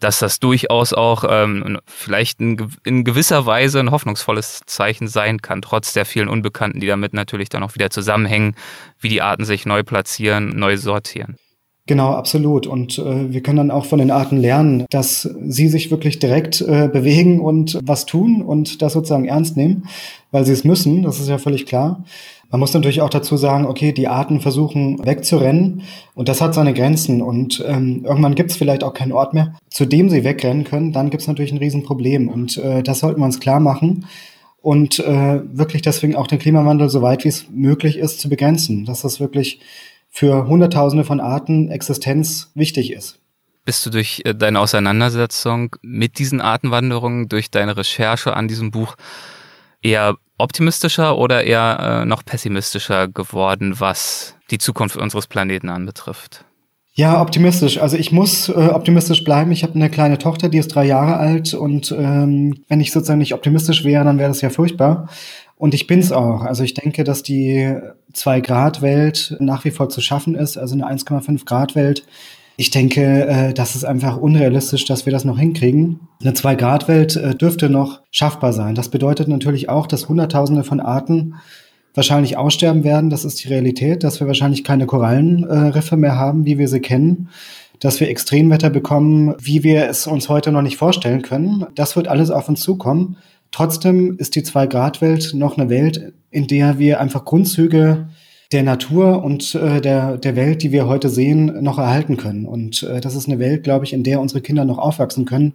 dass 0.00 0.18
das 0.18 0.40
durchaus 0.40 0.92
auch 0.92 1.24
ähm, 1.28 1.78
vielleicht 1.86 2.40
in, 2.40 2.56
in 2.84 3.04
gewisser 3.04 3.46
Weise 3.46 3.80
ein 3.80 3.90
hoffnungsvolles 3.90 4.60
Zeichen 4.66 5.08
sein 5.08 5.40
kann, 5.42 5.62
trotz 5.62 5.92
der 5.92 6.04
vielen 6.04 6.28
Unbekannten, 6.28 6.80
die 6.80 6.86
damit 6.86 7.14
natürlich 7.14 7.48
dann 7.48 7.62
auch 7.62 7.74
wieder 7.74 7.90
zusammenhängen, 7.90 8.54
wie 9.00 9.08
die 9.08 9.22
Arten 9.22 9.44
sich 9.44 9.66
neu 9.66 9.82
platzieren, 9.82 10.50
neu 10.50 10.76
sortieren. 10.76 11.36
Genau, 11.86 12.12
absolut. 12.12 12.66
Und 12.66 12.98
äh, 12.98 13.30
wir 13.30 13.42
können 13.42 13.58
dann 13.58 13.70
auch 13.70 13.84
von 13.84 13.98
den 13.98 14.10
Arten 14.10 14.38
lernen, 14.38 14.86
dass 14.88 15.28
sie 15.46 15.68
sich 15.68 15.90
wirklich 15.90 16.18
direkt 16.18 16.62
äh, 16.62 16.88
bewegen 16.88 17.40
und 17.40 17.78
was 17.84 18.06
tun 18.06 18.40
und 18.40 18.80
das 18.80 18.94
sozusagen 18.94 19.26
ernst 19.26 19.58
nehmen, 19.58 19.86
weil 20.30 20.46
sie 20.46 20.52
es 20.52 20.64
müssen, 20.64 21.02
das 21.02 21.20
ist 21.20 21.28
ja 21.28 21.36
völlig 21.36 21.66
klar. 21.66 22.02
Man 22.54 22.60
muss 22.60 22.72
natürlich 22.72 23.00
auch 23.00 23.10
dazu 23.10 23.36
sagen, 23.36 23.66
okay, 23.66 23.90
die 23.90 24.06
Arten 24.06 24.40
versuchen 24.40 25.04
wegzurennen 25.04 25.82
und 26.14 26.28
das 26.28 26.40
hat 26.40 26.54
seine 26.54 26.72
Grenzen 26.72 27.20
und 27.20 27.60
ähm, 27.66 28.04
irgendwann 28.04 28.36
gibt 28.36 28.52
es 28.52 28.56
vielleicht 28.56 28.84
auch 28.84 28.94
keinen 28.94 29.10
Ort 29.10 29.34
mehr, 29.34 29.56
zu 29.70 29.86
dem 29.86 30.08
sie 30.08 30.22
wegrennen 30.22 30.62
können. 30.62 30.92
Dann 30.92 31.10
gibt 31.10 31.22
es 31.22 31.26
natürlich 31.26 31.50
ein 31.50 31.58
Riesenproblem 31.58 32.28
und 32.28 32.56
äh, 32.58 32.84
das 32.84 33.00
sollten 33.00 33.20
wir 33.20 33.24
uns 33.24 33.40
klar 33.40 33.58
machen 33.58 34.06
und 34.62 35.00
äh, 35.00 35.40
wirklich 35.52 35.82
deswegen 35.82 36.14
auch 36.14 36.28
den 36.28 36.38
Klimawandel 36.38 36.90
so 36.90 37.02
weit 37.02 37.24
wie 37.24 37.28
es 37.28 37.46
möglich 37.50 37.98
ist 37.98 38.20
zu 38.20 38.28
begrenzen, 38.28 38.84
dass 38.84 39.02
das 39.02 39.18
wirklich 39.18 39.58
für 40.08 40.46
Hunderttausende 40.46 41.02
von 41.02 41.18
Arten 41.18 41.72
Existenz 41.72 42.52
wichtig 42.54 42.92
ist. 42.92 43.18
Bist 43.64 43.84
du 43.84 43.90
durch 43.90 44.22
äh, 44.24 44.32
deine 44.32 44.60
Auseinandersetzung 44.60 45.74
mit 45.82 46.20
diesen 46.20 46.40
Artenwanderungen, 46.40 47.28
durch 47.28 47.50
deine 47.50 47.76
Recherche 47.76 48.36
an 48.36 48.46
diesem 48.46 48.70
Buch 48.70 48.94
eher 49.84 50.16
optimistischer 50.38 51.16
oder 51.16 51.44
eher 51.44 52.02
äh, 52.02 52.04
noch 52.04 52.24
pessimistischer 52.24 53.06
geworden, 53.08 53.78
was 53.78 54.34
die 54.50 54.58
Zukunft 54.58 54.96
unseres 54.96 55.26
Planeten 55.26 55.68
anbetrifft? 55.68 56.44
Ja, 56.96 57.20
optimistisch. 57.20 57.78
Also 57.78 57.96
ich 57.96 58.12
muss 58.12 58.48
äh, 58.48 58.52
optimistisch 58.52 59.24
bleiben. 59.24 59.50
Ich 59.50 59.64
habe 59.64 59.74
eine 59.74 59.90
kleine 59.90 60.18
Tochter, 60.18 60.48
die 60.48 60.58
ist 60.58 60.68
drei 60.68 60.86
Jahre 60.86 61.16
alt 61.16 61.52
und 61.52 61.92
ähm, 61.92 62.64
wenn 62.68 62.80
ich 62.80 62.92
sozusagen 62.92 63.18
nicht 63.18 63.34
optimistisch 63.34 63.84
wäre, 63.84 64.04
dann 64.04 64.18
wäre 64.18 64.28
das 64.28 64.40
ja 64.40 64.50
furchtbar. 64.50 65.08
Und 65.56 65.74
ich 65.74 65.86
bin's 65.86 66.12
auch. 66.12 66.42
Also 66.42 66.62
ich 66.62 66.74
denke, 66.74 67.04
dass 67.04 67.22
die 67.22 67.76
zwei 68.12 68.40
Grad 68.40 68.80
Welt 68.80 69.36
nach 69.40 69.64
wie 69.64 69.70
vor 69.70 69.88
zu 69.88 70.00
schaffen 70.00 70.34
ist, 70.34 70.56
also 70.56 70.74
eine 70.74 70.86
1,5 70.86 71.44
Grad 71.44 71.74
Welt 71.74 72.04
ich 72.56 72.70
denke, 72.70 73.26
äh, 73.26 73.54
das 73.54 73.74
ist 73.74 73.84
einfach 73.84 74.16
unrealistisch, 74.16 74.84
dass 74.84 75.06
wir 75.06 75.12
das 75.12 75.24
noch 75.24 75.38
hinkriegen. 75.38 76.00
Eine 76.20 76.34
Zwei-Grad-Welt 76.34 77.16
äh, 77.16 77.34
dürfte 77.34 77.68
noch 77.68 78.00
schaffbar 78.10 78.52
sein. 78.52 78.74
Das 78.74 78.88
bedeutet 78.88 79.28
natürlich 79.28 79.68
auch, 79.68 79.86
dass 79.86 80.08
Hunderttausende 80.08 80.62
von 80.62 80.80
Arten 80.80 81.34
wahrscheinlich 81.94 82.36
aussterben 82.36 82.84
werden. 82.84 83.10
Das 83.10 83.24
ist 83.24 83.42
die 83.42 83.48
Realität, 83.48 84.04
dass 84.04 84.20
wir 84.20 84.26
wahrscheinlich 84.26 84.64
keine 84.64 84.86
Korallenriffe 84.86 85.96
mehr 85.96 86.16
haben, 86.16 86.44
wie 86.44 86.58
wir 86.58 86.68
sie 86.68 86.80
kennen, 86.80 87.28
dass 87.80 88.00
wir 88.00 88.08
Extremwetter 88.08 88.70
bekommen, 88.70 89.34
wie 89.40 89.62
wir 89.62 89.88
es 89.88 90.06
uns 90.06 90.28
heute 90.28 90.52
noch 90.52 90.62
nicht 90.62 90.76
vorstellen 90.76 91.22
können. 91.22 91.66
Das 91.74 91.96
wird 91.96 92.08
alles 92.08 92.30
auf 92.30 92.48
uns 92.48 92.60
zukommen. 92.60 93.16
Trotzdem 93.50 94.16
ist 94.18 94.34
die 94.34 94.42
Zwei-Grad-Welt 94.42 95.32
noch 95.34 95.56
eine 95.56 95.70
Welt, 95.70 96.12
in 96.30 96.46
der 96.46 96.78
wir 96.78 97.00
einfach 97.00 97.24
Grundzüge 97.24 98.08
der 98.54 98.62
Natur 98.62 99.22
und 99.22 99.54
äh, 99.54 99.80
der, 99.80 100.16
der 100.16 100.36
Welt, 100.36 100.62
die 100.62 100.72
wir 100.72 100.86
heute 100.86 101.10
sehen, 101.10 101.62
noch 101.62 101.78
erhalten 101.78 102.16
können. 102.16 102.46
Und 102.46 102.82
äh, 102.84 103.00
das 103.00 103.14
ist 103.14 103.28
eine 103.28 103.38
Welt, 103.38 103.64
glaube 103.64 103.84
ich, 103.84 103.92
in 103.92 104.02
der 104.02 104.20
unsere 104.20 104.40
Kinder 104.40 104.64
noch 104.64 104.78
aufwachsen 104.78 105.26
können. 105.26 105.54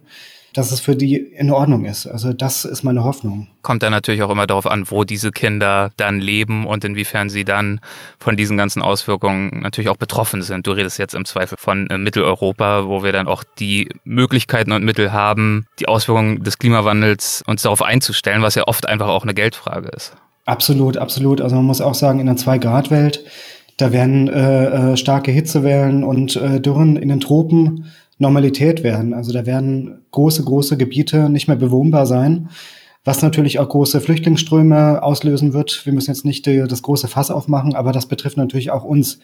dass 0.52 0.72
es 0.72 0.80
für 0.80 0.96
die 0.96 1.16
in 1.16 1.50
Ordnung 1.50 1.84
ist. 1.84 2.06
Also 2.06 2.32
das 2.32 2.64
ist 2.64 2.82
meine 2.82 3.04
Hoffnung. 3.04 3.46
Kommt 3.62 3.82
dann 3.82 3.92
natürlich 3.92 4.22
auch 4.22 4.30
immer 4.30 4.46
darauf 4.48 4.66
an, 4.66 4.90
wo 4.90 5.04
diese 5.04 5.30
Kinder 5.30 5.92
dann 5.96 6.18
leben 6.18 6.66
und 6.66 6.84
inwiefern 6.84 7.30
sie 7.30 7.44
dann 7.44 7.80
von 8.18 8.36
diesen 8.36 8.56
ganzen 8.56 8.82
Auswirkungen 8.82 9.60
natürlich 9.62 9.88
auch 9.90 9.96
betroffen 9.96 10.42
sind. 10.42 10.66
Du 10.66 10.72
redest 10.72 10.98
jetzt 10.98 11.14
im 11.14 11.24
Zweifel 11.24 11.56
von 11.58 11.88
äh, 11.88 11.98
Mitteleuropa, 11.98 12.86
wo 12.86 13.04
wir 13.04 13.12
dann 13.12 13.28
auch 13.28 13.44
die 13.60 13.90
Möglichkeiten 14.04 14.72
und 14.72 14.84
Mittel 14.84 15.12
haben, 15.12 15.66
die 15.78 15.86
Auswirkungen 15.86 16.42
des 16.42 16.58
Klimawandels 16.58 17.42
uns 17.46 17.62
darauf 17.62 17.82
einzustellen, 17.82 18.42
was 18.42 18.56
ja 18.56 18.64
oft 18.66 18.88
einfach 18.88 19.08
auch 19.08 19.22
eine 19.22 19.34
Geldfrage 19.34 19.88
ist. 19.90 20.16
Absolut, 20.50 20.96
absolut. 20.96 21.40
Also 21.40 21.54
man 21.54 21.64
muss 21.64 21.80
auch 21.80 21.94
sagen, 21.94 22.18
in 22.18 22.26
der 22.26 22.34
Zwei-Grad-Welt, 22.34 23.24
da 23.76 23.92
werden 23.92 24.26
äh, 24.26 24.94
äh, 24.94 24.96
starke 24.96 25.30
Hitzewellen 25.30 26.02
und 26.02 26.34
äh, 26.34 26.60
Dürren 26.60 26.96
in 26.96 27.08
den 27.08 27.20
Tropen 27.20 27.84
Normalität 28.18 28.82
werden. 28.82 29.14
Also 29.14 29.32
da 29.32 29.46
werden 29.46 30.02
große, 30.10 30.42
große 30.42 30.76
Gebiete 30.76 31.30
nicht 31.30 31.46
mehr 31.46 31.56
bewohnbar 31.56 32.04
sein, 32.04 32.48
was 33.04 33.22
natürlich 33.22 33.60
auch 33.60 33.68
große 33.68 34.00
Flüchtlingsströme 34.00 35.04
auslösen 35.04 35.52
wird. 35.52 35.86
Wir 35.86 35.92
müssen 35.92 36.10
jetzt 36.10 36.24
nicht 36.24 36.46
die, 36.46 36.64
das 36.66 36.82
große 36.82 37.06
Fass 37.06 37.30
aufmachen, 37.30 37.76
aber 37.76 37.92
das 37.92 38.06
betrifft 38.06 38.36
natürlich 38.36 38.72
auch 38.72 38.82
uns. 38.82 39.20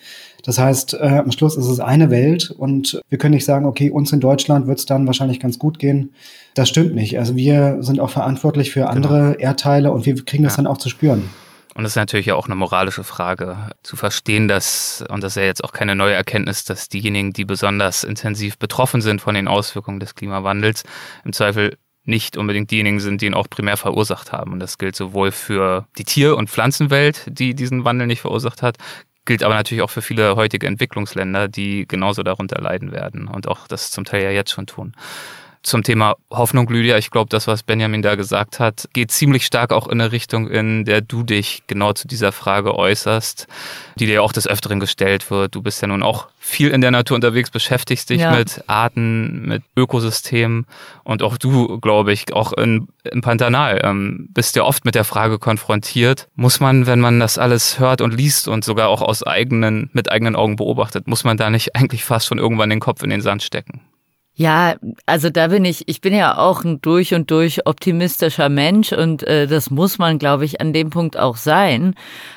Das 0.47 0.59
heißt, 0.59 0.95
äh, 0.95 1.19
am 1.19 1.33
Schluss 1.33 1.57
ist 1.57 1.67
es 1.67 1.81
eine 1.81 2.09
Welt 2.09 2.53
und 2.53 3.01
wir 3.09 3.19
können 3.19 3.35
nicht 3.35 3.45
sagen, 3.45 3.67
okay, 3.67 3.91
uns 3.91 4.13
in 4.13 4.21
Deutschland 4.21 4.69
wird 4.69 4.79
es 4.79 4.87
dann 4.87 5.07
wahrscheinlich 5.09 5.41
ganz 5.41 5.59
gut 5.59 5.81
gehen. 5.81 6.15
Das 6.55 6.69
stimmt 6.69 6.95
nicht. 6.95 7.19
Also 7.19 7.35
wir 7.35 7.79
sind 7.81 7.99
auch 7.99 8.11
verantwortlich 8.11 8.71
für 8.71 8.89
andere 8.89 9.33
genau. 9.33 9.39
Erdteile 9.39 9.91
und 9.91 10.07
wir 10.07 10.15
kriegen 10.25 10.45
das 10.45 10.53
ja. 10.53 10.63
dann 10.63 10.69
auch 10.69 10.79
zu 10.79 10.89
spüren. 10.89 11.29
Und 11.75 11.85
es 11.85 11.93
ist 11.93 11.97
natürlich 11.97 12.31
auch 12.31 12.47
eine 12.47 12.55
moralische 12.55 13.03
Frage, 13.03 13.57
zu 13.83 13.97
verstehen, 13.97 14.47
dass, 14.47 15.05
und 15.11 15.23
das 15.23 15.33
ist 15.33 15.37
ja 15.37 15.43
jetzt 15.43 15.65
auch 15.65 15.73
keine 15.73 15.97
neue 15.97 16.15
Erkenntnis, 16.15 16.65
dass 16.65 16.89
diejenigen, 16.89 17.33
die 17.33 17.45
besonders 17.45 18.05
intensiv 18.05 18.57
betroffen 18.57 19.03
sind 19.03 19.21
von 19.21 19.35
den 19.35 19.49
Auswirkungen 19.49 19.99
des 19.99 20.15
Klimawandels, 20.15 20.85
im 21.25 21.33
Zweifel 21.33 21.77
nicht 22.05 22.37
unbedingt 22.37 22.71
diejenigen 22.71 23.01
sind, 23.01 23.21
die 23.21 23.27
ihn 23.27 23.35
auch 23.35 23.51
primär 23.51 23.77
verursacht 23.77 24.33
haben. 24.33 24.53
Und 24.53 24.61
das 24.61 24.79
gilt 24.79 24.95
sowohl 24.95 25.33
für 25.33 25.87
die 25.99 26.05
Tier- 26.05 26.37
und 26.37 26.49
Pflanzenwelt, 26.49 27.25
die 27.29 27.55
diesen 27.55 27.85
Wandel 27.85 28.07
nicht 28.07 28.21
verursacht 28.21 28.63
hat, 28.63 28.77
gilt 29.27 29.43
aber 29.43 29.55
natürlich 29.55 29.83
auch 29.83 29.91
für 29.91 30.03
viele 30.03 30.37
heutige 30.37 30.67
Entwicklungsländer, 30.67 31.49
die 31.49 31.87
genauso 31.87 32.23
darunter 32.23 32.61
leiden 32.61 32.93
werden 32.93 33.29
und 33.29 33.49
auch 33.49 33.69
das 33.69 33.91
zum 33.91 34.05
Teil 34.05 34.23
ja 34.23 34.31
jetzt 34.31 34.53
schon 34.53 34.67
tun 34.67 34.95
zum 35.67 35.83
Thema 35.83 36.15
Hoffnung, 36.31 36.69
Lydia, 36.69 36.97
ich 36.97 37.11
glaube, 37.11 37.29
das, 37.29 37.49
was 37.49 37.65
Benjamin 37.65 38.01
da 38.01 38.15
gesagt 38.15 38.61
hat, 38.61 38.89
geht 38.93 39.11
ziemlich 39.11 39.45
stark 39.45 39.73
auch 39.73 39.89
in 39.89 40.01
eine 40.01 40.13
Richtung, 40.13 40.49
in 40.49 40.85
der 40.85 41.01
du 41.01 41.25
dich 41.25 41.65
genau 41.67 41.93
zu 41.93 42.07
dieser 42.07 42.31
Frage 42.31 42.77
äußerst, 42.77 43.49
die 43.99 44.07
dir 44.07 44.23
auch 44.23 44.33
des 44.33 44.47
Öfteren 44.47 44.79
gestellt 44.79 45.29
wird. 45.29 45.57
Du 45.57 45.63
bist 45.63 45.83
ja 45.83 45.89
nun 45.89 46.05
auch 46.05 46.29
viel 46.39 46.71
in 46.71 46.83
der 46.83 46.93
Natur 46.93 47.17
unterwegs, 47.17 47.51
beschäftigst 47.51 48.11
dich 48.11 48.21
ja. 48.21 48.31
mit 48.31 48.63
Arten, 48.69 49.49
mit 49.49 49.65
Ökosystemen 49.77 50.67
und 51.03 51.25
auch 51.25 51.37
du, 51.37 51.81
glaube 51.81 52.13
ich, 52.13 52.33
auch 52.33 52.53
in, 52.53 52.87
im 53.03 53.21
Pantanal 53.21 53.81
ähm, 53.83 54.29
bist 54.31 54.55
ja 54.55 54.63
oft 54.63 54.85
mit 54.85 54.95
der 54.95 55.05
Frage 55.05 55.41
konfrontiert, 55.41 56.29
muss 56.37 56.61
man, 56.61 56.87
wenn 56.87 57.01
man 57.01 57.19
das 57.19 57.39
alles 57.39 57.81
hört 57.81 58.01
und 58.03 58.15
liest 58.15 58.47
und 58.47 58.65
sogar 58.65 58.89
auch 58.89 59.03
aus 59.03 59.25
eigenen, 59.25 59.91
mit 59.93 60.13
eigenen 60.13 60.37
Augen 60.37 60.55
beobachtet, 60.55 61.09
muss 61.09 61.25
man 61.25 61.37
da 61.37 61.51
nicht 61.51 61.75
eigentlich 61.75 62.05
fast 62.05 62.29
schon 62.29 62.39
irgendwann 62.39 62.71
den 62.71 62.79
Kopf 62.79 63.03
in 63.03 63.11
den 63.11 63.21
Sand 63.21 63.43
stecken? 63.43 63.81
Ja, 64.39 64.75
also 65.07 65.31
da 65.31 65.47
bin 65.49 65.65
ich, 65.65 65.89
ich 65.89 66.03
bin 66.03 66.13
ja 66.13 66.37
auch 66.37 66.63
ein 66.63 66.83
durch 66.83 67.15
und 67.15 67.31
durch 67.31 67.67
optimistischer 67.67 68.51
Mensch 68.51 68.93
und 68.93 69.23
äh, 69.23 69.47
das 69.47 69.71
muss 69.71 69.97
man, 69.97 70.19
glaube 70.19 70.45
ich, 70.45 70.61
an 70.61 70.75
dem 70.75 70.91
Punkt 70.91 71.17
auch 71.17 71.39
sein. 71.39 71.95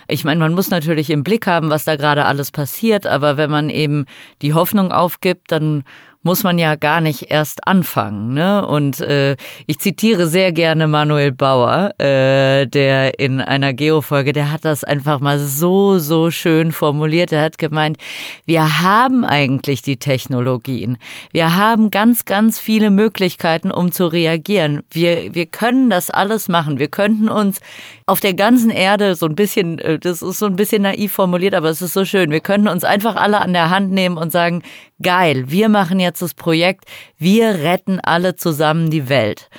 Ich 0.08 0.24
meine, 0.24 0.40
man 0.40 0.54
muss 0.54 0.70
natürlich 0.70 1.10
im 1.10 1.24
Blick 1.24 1.46
haben, 1.46 1.70
was 1.70 1.84
da 1.84 1.98
gerade 1.98 2.24
alles 2.24 2.52
passiert, 2.52 3.06
aber 3.06 3.36
wenn 3.36 3.52
man 3.52 3.70
eben 3.70 4.06
die 4.42 4.54
Hoffnung 4.54 4.94
aufgibt, 4.94 5.52
dann 5.52 5.84
muss 6.22 6.44
man 6.44 6.60
ja 6.60 6.76
gar 6.76 7.00
nicht 7.00 7.32
erst 7.32 7.66
anfangen. 7.66 8.34
Ne? 8.34 8.66
Und 8.68 9.00
äh, 9.00 9.38
ich 9.68 9.80
zitiere 9.80 10.28
sehr 10.28 10.52
gerne 10.52 10.88
Manuel 10.88 11.32
Bauer, 11.32 11.94
äh, 11.98 12.68
der 12.68 13.20
in 13.20 13.40
einer 13.40 13.74
Geofolge, 13.74 14.34
der 14.34 14.52
hat 14.52 14.66
das 14.66 14.84
einfach 14.84 15.22
mal 15.22 15.40
so, 15.40 15.98
so 15.98 16.30
schön 16.30 16.74
formuliert. 16.74 17.32
Er 17.32 17.41
hat 17.44 17.58
gemeint, 17.58 17.98
wir 18.46 18.82
haben 18.82 19.24
eigentlich 19.24 19.82
die 19.82 19.98
Technologien. 19.98 20.98
Wir 21.32 21.56
haben 21.56 21.90
ganz, 21.90 22.26
ganz 22.26 22.60
viele 22.60 22.90
Möglichkeiten, 22.90 23.72
um 23.72 23.94
zu 23.94 24.08
reagieren. 24.08 24.84
Wir, 24.91 25.34
wir 25.34 25.46
können 25.46 25.90
das 25.90 26.10
alles 26.10 26.50
machen. 26.50 26.80
Wir 26.80 26.90
könnten 26.90 27.30
uns 27.30 27.62
auf 28.10 28.19
der 28.19 28.34
ganzen 28.34 28.72
Erde 28.72 29.15
so 29.15 29.27
ein 29.27 29.36
bisschen, 29.36 29.80
äh, 29.80 29.99
das 29.99 30.22
ist 30.22 30.40
so 30.40 30.48
ein 30.48 30.56
bisschen 30.56 30.81
naiv 30.81 31.14
formuliert, 31.14 31.53
aber 31.53 31.69
es 31.69 31.81
ist 31.81 31.94
so 31.94 32.06
schön. 32.06 32.31
Wir 32.31 32.40
könnten 32.41 32.68
uns 32.68 32.84
einfach 32.84 33.15
alle 33.15 33.40
an 33.40 33.53
der 33.53 33.69
Hand 33.69 33.91
nehmen 33.91 34.18
und 34.18 34.31
sagen, 34.31 34.64
geil, 35.02 35.45
wir 35.48 35.69
machen 35.69 35.99
jetzt 35.99 36.22
das 36.22 36.34
Projekt, 36.34 36.86
wir 37.18 37.49
retten 37.60 37.99
alle 37.99 38.36
zusammen 38.36 38.90
die 38.90 39.10
Welt. 39.10 39.49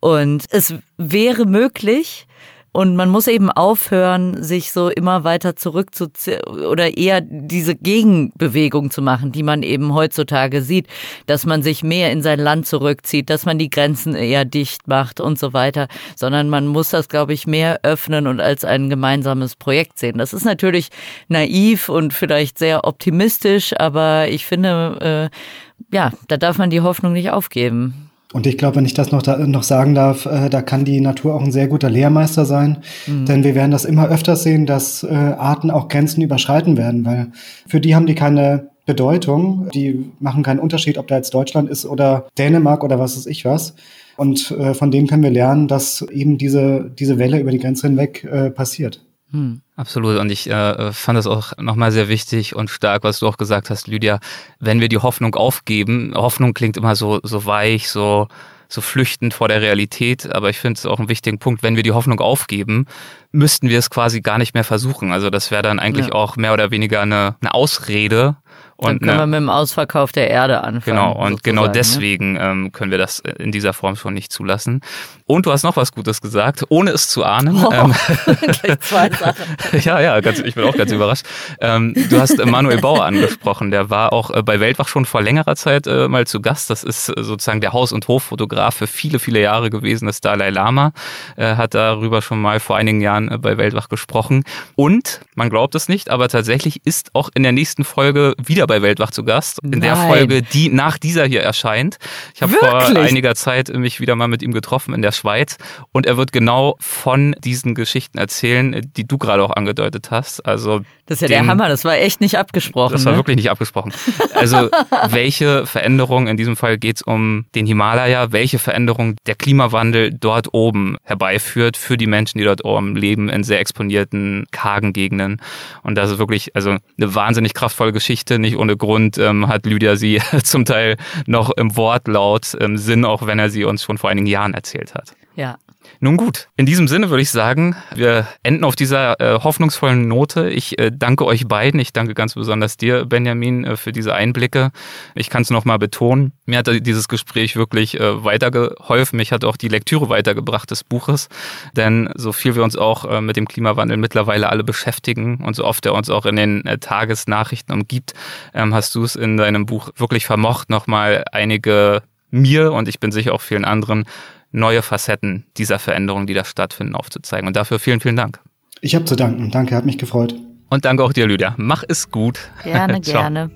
Und 0.00 0.44
es 0.50 0.74
wäre 0.96 1.46
möglich, 1.46 2.26
und 2.72 2.94
man 2.94 3.08
muss 3.08 3.26
eben 3.26 3.50
aufhören, 3.50 4.42
sich 4.42 4.70
so 4.70 4.88
immer 4.88 5.24
weiter 5.24 5.56
zurückzuziehen 5.56 6.42
oder 6.44 6.96
eher 6.96 7.20
diese 7.20 7.74
Gegenbewegung 7.74 8.90
zu 8.90 9.02
machen, 9.02 9.32
die 9.32 9.42
man 9.42 9.62
eben 9.62 9.92
heutzutage 9.92 10.62
sieht, 10.62 10.86
dass 11.26 11.46
man 11.46 11.62
sich 11.62 11.82
mehr 11.82 12.12
in 12.12 12.22
sein 12.22 12.38
Land 12.38 12.66
zurückzieht, 12.66 13.28
dass 13.28 13.44
man 13.44 13.58
die 13.58 13.70
Grenzen 13.70 14.14
eher 14.14 14.44
dicht 14.44 14.86
macht 14.86 15.20
und 15.20 15.38
so 15.38 15.52
weiter, 15.52 15.88
sondern 16.14 16.48
man 16.48 16.66
muss 16.66 16.90
das, 16.90 17.08
glaube 17.08 17.32
ich, 17.32 17.46
mehr 17.46 17.80
öffnen 17.82 18.26
und 18.26 18.40
als 18.40 18.64
ein 18.64 18.88
gemeinsames 18.88 19.56
Projekt 19.56 19.98
sehen. 19.98 20.18
Das 20.18 20.32
ist 20.32 20.44
natürlich 20.44 20.90
naiv 21.28 21.88
und 21.88 22.12
vielleicht 22.12 22.58
sehr 22.58 22.84
optimistisch, 22.84 23.74
aber 23.78 24.28
ich 24.28 24.46
finde, 24.46 25.30
äh, 25.32 25.94
ja, 25.94 26.12
da 26.28 26.36
darf 26.36 26.58
man 26.58 26.70
die 26.70 26.82
Hoffnung 26.82 27.14
nicht 27.14 27.30
aufgeben. 27.30 28.09
Und 28.32 28.46
ich 28.46 28.58
glaube, 28.58 28.76
wenn 28.76 28.86
ich 28.86 28.94
das 28.94 29.10
noch, 29.10 29.22
da, 29.22 29.38
noch 29.38 29.64
sagen 29.64 29.94
darf, 29.94 30.26
äh, 30.26 30.48
da 30.48 30.62
kann 30.62 30.84
die 30.84 31.00
Natur 31.00 31.34
auch 31.34 31.42
ein 31.42 31.50
sehr 31.50 31.66
guter 31.66 31.90
Lehrmeister 31.90 32.44
sein. 32.44 32.78
Mhm. 33.06 33.26
Denn 33.26 33.44
wir 33.44 33.54
werden 33.54 33.72
das 33.72 33.84
immer 33.84 34.08
öfter 34.08 34.36
sehen, 34.36 34.66
dass 34.66 35.02
äh, 35.02 35.08
Arten 35.08 35.70
auch 35.70 35.88
Grenzen 35.88 36.22
überschreiten 36.22 36.76
werden, 36.76 37.04
weil 37.04 37.32
für 37.66 37.80
die 37.80 37.94
haben 37.94 38.06
die 38.06 38.14
keine 38.14 38.70
Bedeutung. 38.86 39.68
Die 39.74 40.12
machen 40.20 40.42
keinen 40.42 40.60
Unterschied, 40.60 40.96
ob 40.96 41.08
da 41.08 41.16
jetzt 41.16 41.34
Deutschland 41.34 41.68
ist 41.68 41.86
oder 41.86 42.28
Dänemark 42.38 42.84
oder 42.84 42.98
was 42.98 43.16
weiß 43.16 43.26
ich 43.26 43.44
was. 43.44 43.74
Und 44.16 44.50
äh, 44.52 44.74
von 44.74 44.90
denen 44.90 45.06
können 45.06 45.22
wir 45.22 45.30
lernen, 45.30 45.66
dass 45.66 46.02
eben 46.02 46.38
diese, 46.38 46.90
diese 46.98 47.18
Welle 47.18 47.40
über 47.40 47.50
die 47.50 47.58
Grenze 47.58 47.88
hinweg 47.88 48.24
äh, 48.24 48.50
passiert. 48.50 49.02
Hm, 49.32 49.60
absolut. 49.76 50.18
Und 50.18 50.30
ich 50.30 50.50
äh, 50.50 50.92
fand 50.92 51.18
es 51.18 51.26
auch 51.26 51.52
nochmal 51.58 51.92
sehr 51.92 52.08
wichtig 52.08 52.56
und 52.56 52.68
stark, 52.68 53.04
was 53.04 53.20
du 53.20 53.28
auch 53.28 53.36
gesagt 53.36 53.70
hast, 53.70 53.86
Lydia. 53.86 54.18
Wenn 54.58 54.80
wir 54.80 54.88
die 54.88 54.98
Hoffnung 54.98 55.34
aufgeben, 55.34 56.12
Hoffnung 56.14 56.52
klingt 56.52 56.76
immer 56.76 56.96
so, 56.96 57.20
so 57.22 57.44
weich, 57.44 57.88
so, 57.88 58.26
so 58.68 58.80
flüchtend 58.80 59.34
vor 59.34 59.48
der 59.48 59.60
Realität, 59.60 60.32
aber 60.34 60.50
ich 60.50 60.58
finde 60.58 60.78
es 60.78 60.86
auch 60.86 60.98
einen 60.98 61.08
wichtigen 61.08 61.38
Punkt, 61.38 61.62
wenn 61.62 61.76
wir 61.76 61.82
die 61.82 61.92
Hoffnung 61.92 62.20
aufgeben, 62.20 62.86
müssten 63.32 63.68
wir 63.68 63.78
es 63.78 63.90
quasi 63.90 64.20
gar 64.20 64.38
nicht 64.38 64.54
mehr 64.54 64.64
versuchen. 64.64 65.12
Also 65.12 65.30
das 65.30 65.50
wäre 65.50 65.62
dann 65.62 65.78
eigentlich 65.78 66.08
ja. 66.08 66.12
auch 66.12 66.36
mehr 66.36 66.52
oder 66.52 66.70
weniger 66.70 67.00
eine, 67.00 67.36
eine 67.40 67.54
Ausrede, 67.54 68.36
und, 68.80 68.88
dann 68.88 68.98
können 69.00 69.16
ne, 69.16 69.22
wir 69.22 69.26
mit 69.26 69.36
dem 69.40 69.50
Ausverkauf 69.50 70.10
der 70.12 70.30
Erde 70.30 70.64
anfangen. 70.64 70.96
Genau, 70.96 71.12
und 71.12 71.44
genau 71.44 71.66
ne? 71.66 71.72
deswegen 71.72 72.38
ähm, 72.40 72.72
können 72.72 72.90
wir 72.90 72.96
das 72.96 73.18
in 73.18 73.52
dieser 73.52 73.74
Form 73.74 73.94
schon 73.94 74.14
nicht 74.14 74.32
zulassen. 74.32 74.80
Und 75.26 75.44
du 75.44 75.52
hast 75.52 75.64
noch 75.64 75.76
was 75.76 75.92
Gutes 75.92 76.22
gesagt, 76.22 76.64
ohne 76.70 76.90
es 76.92 77.08
zu 77.08 77.22
ahnen. 77.22 77.62
Oh, 77.62 77.70
ähm, 77.70 77.94
zwei 78.80 79.10
Sachen. 79.20 79.44
ja, 79.82 80.00
ja, 80.00 80.20
ganz, 80.20 80.38
ich 80.38 80.54
bin 80.54 80.64
auch 80.64 80.74
ganz 80.74 80.90
überrascht. 81.00 81.26
Ähm, 81.60 81.94
du 82.08 82.18
hast 82.18 82.42
Manuel 82.44 82.78
Bauer 82.78 83.04
angesprochen, 83.04 83.70
der 83.70 83.90
war 83.90 84.14
auch 84.14 84.30
äh, 84.30 84.42
bei 84.42 84.60
Weltwach 84.60 84.88
schon 84.88 85.04
vor 85.04 85.20
längerer 85.20 85.56
Zeit 85.56 85.86
äh, 85.86 86.08
mal 86.08 86.26
zu 86.26 86.40
Gast. 86.40 86.70
Das 86.70 86.82
ist 86.82 87.10
äh, 87.10 87.22
sozusagen 87.22 87.60
der 87.60 87.74
Haus- 87.74 87.92
und 87.92 88.08
Hoffotograf 88.08 88.76
für 88.76 88.86
viele, 88.86 89.18
viele 89.18 89.40
Jahre 89.40 89.68
gewesen, 89.68 90.06
das 90.06 90.22
Dalai 90.22 90.48
Lama. 90.48 90.92
Äh, 91.36 91.56
hat 91.56 91.74
darüber 91.74 92.22
schon 92.22 92.40
mal 92.40 92.60
vor 92.60 92.78
einigen 92.78 93.02
Jahren 93.02 93.30
äh, 93.30 93.36
bei 93.36 93.58
Weltwach 93.58 93.90
gesprochen. 93.90 94.44
Und, 94.74 95.20
man 95.34 95.50
glaubt 95.50 95.74
es 95.74 95.88
nicht, 95.88 96.08
aber 96.08 96.28
tatsächlich 96.28 96.80
ist 96.86 97.14
auch 97.14 97.28
in 97.34 97.42
der 97.42 97.52
nächsten 97.52 97.84
Folge 97.84 98.34
wieder 98.42 98.69
bei 98.70 98.82
Weltwach 98.82 99.10
zu 99.10 99.24
Gast. 99.24 99.58
In 99.64 99.70
Nein. 99.70 99.80
der 99.80 99.96
Folge, 99.96 100.42
die 100.42 100.68
nach 100.68 100.96
dieser 100.96 101.26
hier 101.26 101.42
erscheint. 101.42 101.98
Ich 102.36 102.40
habe 102.40 102.52
vor 102.52 102.78
einiger 102.96 103.34
Zeit 103.34 103.68
mich 103.68 103.98
wieder 103.98 104.14
mal 104.14 104.28
mit 104.28 104.42
ihm 104.42 104.52
getroffen 104.52 104.94
in 104.94 105.02
der 105.02 105.10
Schweiz 105.10 105.58
und 105.90 106.06
er 106.06 106.16
wird 106.16 106.30
genau 106.30 106.76
von 106.78 107.34
diesen 107.42 107.74
Geschichten 107.74 108.16
erzählen, 108.16 108.88
die 108.96 109.08
du 109.08 109.18
gerade 109.18 109.42
auch 109.42 109.50
angedeutet 109.50 110.12
hast. 110.12 110.46
Also 110.46 110.82
das 111.10 111.16
ist 111.16 111.22
ja 111.22 111.28
den, 111.28 111.44
der 111.44 111.46
Hammer, 111.50 111.68
das 111.68 111.84
war 111.84 111.96
echt 111.96 112.20
nicht 112.20 112.38
abgesprochen. 112.38 112.92
Das 112.92 113.04
war 113.04 113.14
ne? 113.14 113.18
wirklich 113.18 113.34
nicht 113.34 113.50
abgesprochen. 113.50 113.92
Also 114.32 114.70
welche 115.08 115.66
Veränderung, 115.66 116.28
in 116.28 116.36
diesem 116.36 116.54
Fall 116.54 116.78
geht 116.78 116.98
es 116.98 117.02
um 117.02 117.46
den 117.56 117.66
Himalaya, 117.66 118.30
welche 118.30 118.60
Veränderung 118.60 119.16
der 119.26 119.34
Klimawandel 119.34 120.12
dort 120.12 120.54
oben 120.54 120.98
herbeiführt 121.02 121.76
für 121.76 121.96
die 121.96 122.06
Menschen, 122.06 122.38
die 122.38 122.44
dort 122.44 122.64
oben 122.64 122.94
leben, 122.94 123.28
in 123.28 123.42
sehr 123.42 123.58
exponierten, 123.58 124.46
kargen 124.52 124.92
Gegenden. 124.92 125.42
Und 125.82 125.96
das 125.96 126.12
ist 126.12 126.18
wirklich 126.18 126.54
also 126.54 126.70
eine 126.70 127.14
wahnsinnig 127.16 127.54
kraftvolle 127.54 127.92
Geschichte. 127.92 128.38
Nicht 128.38 128.56
ohne 128.56 128.76
Grund 128.76 129.18
ähm, 129.18 129.48
hat 129.48 129.66
Lydia 129.66 129.96
sie 129.96 130.22
zum 130.44 130.64
Teil 130.64 130.96
noch 131.26 131.50
im 131.50 131.76
Wortlaut 131.76 132.54
im 132.54 132.76
Sinn, 132.76 133.04
auch 133.04 133.26
wenn 133.26 133.40
er 133.40 133.50
sie 133.50 133.64
uns 133.64 133.82
schon 133.82 133.98
vor 133.98 134.10
einigen 134.10 134.28
Jahren 134.28 134.54
erzählt 134.54 134.94
hat. 134.94 135.16
Ja. 135.34 135.58
Nun 136.00 136.16
gut, 136.16 136.48
in 136.56 136.66
diesem 136.66 136.88
Sinne 136.88 137.10
würde 137.10 137.22
ich 137.22 137.30
sagen, 137.30 137.76
wir 137.94 138.26
enden 138.42 138.64
auf 138.64 138.76
dieser 138.76 139.20
äh, 139.20 139.40
hoffnungsvollen 139.40 140.08
Note. 140.08 140.48
Ich 140.50 140.78
äh, 140.78 140.90
danke 140.94 141.24
euch 141.26 141.46
beiden. 141.46 141.80
Ich 141.80 141.92
danke 141.92 142.14
ganz 142.14 142.34
besonders 142.34 142.76
dir, 142.76 143.04
Benjamin, 143.04 143.64
äh, 143.64 143.76
für 143.76 143.92
diese 143.92 144.14
Einblicke. 144.14 144.70
Ich 145.14 145.30
kann 145.30 145.42
es 145.42 145.50
nochmal 145.50 145.78
betonen. 145.78 146.32
Mir 146.46 146.58
hat 146.58 146.68
dieses 146.86 147.08
Gespräch 147.08 147.56
wirklich 147.56 147.98
äh, 148.00 148.24
weitergeholfen. 148.24 149.16
Mich 149.16 149.32
hat 149.32 149.44
auch 149.44 149.56
die 149.56 149.68
Lektüre 149.68 150.08
weitergebracht 150.08 150.70
des 150.70 150.84
Buches. 150.84 151.28
Denn 151.76 152.10
so 152.14 152.32
viel 152.32 152.54
wir 152.54 152.64
uns 152.64 152.76
auch 152.76 153.04
äh, 153.04 153.20
mit 153.20 153.36
dem 153.36 153.48
Klimawandel 153.48 153.96
mittlerweile 153.96 154.48
alle 154.48 154.64
beschäftigen 154.64 155.44
und 155.44 155.54
so 155.54 155.64
oft 155.64 155.84
er 155.86 155.94
uns 155.94 156.10
auch 156.10 156.26
in 156.26 156.36
den 156.36 156.66
äh, 156.66 156.78
Tagesnachrichten 156.78 157.74
umgibt, 157.74 158.14
ähm, 158.54 158.74
hast 158.74 158.94
du 158.94 159.04
es 159.04 159.16
in 159.16 159.36
deinem 159.36 159.66
Buch 159.66 159.90
wirklich 159.96 160.26
vermocht, 160.26 160.70
nochmal 160.70 161.24
einige 161.32 162.02
mir 162.30 162.72
und 162.72 162.88
ich 162.88 163.00
bin 163.00 163.12
sicher 163.12 163.34
auch 163.34 163.40
vielen 163.40 163.64
anderen 163.64 164.04
neue 164.52 164.82
Facetten 164.82 165.46
dieser 165.56 165.78
Veränderungen, 165.78 166.26
die 166.26 166.34
da 166.34 166.44
stattfinden, 166.44 166.94
aufzuzeigen. 166.94 167.46
Und 167.46 167.56
dafür 167.56 167.78
vielen, 167.78 168.00
vielen 168.00 168.16
Dank. 168.16 168.40
Ich 168.80 168.94
habe 168.94 169.04
zu 169.04 169.16
danken. 169.16 169.50
Danke, 169.50 169.76
hat 169.76 169.86
mich 169.86 169.98
gefreut. 169.98 170.34
Und 170.70 170.84
danke 170.84 171.04
auch 171.04 171.12
dir, 171.12 171.26
Lydia. 171.26 171.54
Mach 171.58 171.84
es 171.86 172.10
gut. 172.10 172.50
Gerne, 172.62 173.00
gerne. 173.00 173.50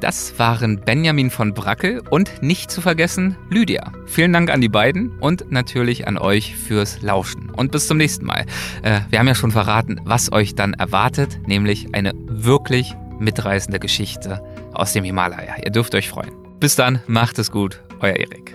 Das 0.00 0.38
waren 0.38 0.80
Benjamin 0.80 1.30
von 1.30 1.54
Brackel 1.54 2.02
und 2.10 2.42
nicht 2.42 2.70
zu 2.70 2.82
vergessen 2.82 3.36
Lydia. 3.48 3.92
Vielen 4.06 4.32
Dank 4.32 4.50
an 4.50 4.60
die 4.60 4.68
beiden 4.68 5.18
und 5.20 5.50
natürlich 5.50 6.06
an 6.06 6.18
euch 6.18 6.54
fürs 6.54 7.00
Lauschen. 7.00 7.48
Und 7.50 7.72
bis 7.72 7.86
zum 7.86 7.96
nächsten 7.96 8.26
Mal. 8.26 8.44
Äh, 8.82 9.00
wir 9.08 9.18
haben 9.18 9.28
ja 9.28 9.34
schon 9.34 9.52
verraten, 9.52 10.00
was 10.04 10.30
euch 10.32 10.54
dann 10.54 10.74
erwartet, 10.74 11.38
nämlich 11.46 11.94
eine 11.94 12.12
wirklich 12.26 12.94
mitreißende 13.18 13.80
Geschichte 13.80 14.42
aus 14.74 14.92
dem 14.92 15.04
Himalaya. 15.04 15.56
Ihr 15.64 15.70
dürft 15.70 15.94
euch 15.94 16.10
freuen. 16.10 16.32
Bis 16.60 16.76
dann, 16.76 17.00
macht 17.06 17.38
es 17.38 17.50
gut, 17.50 17.80
euer 18.00 18.16
Erik. 18.16 18.54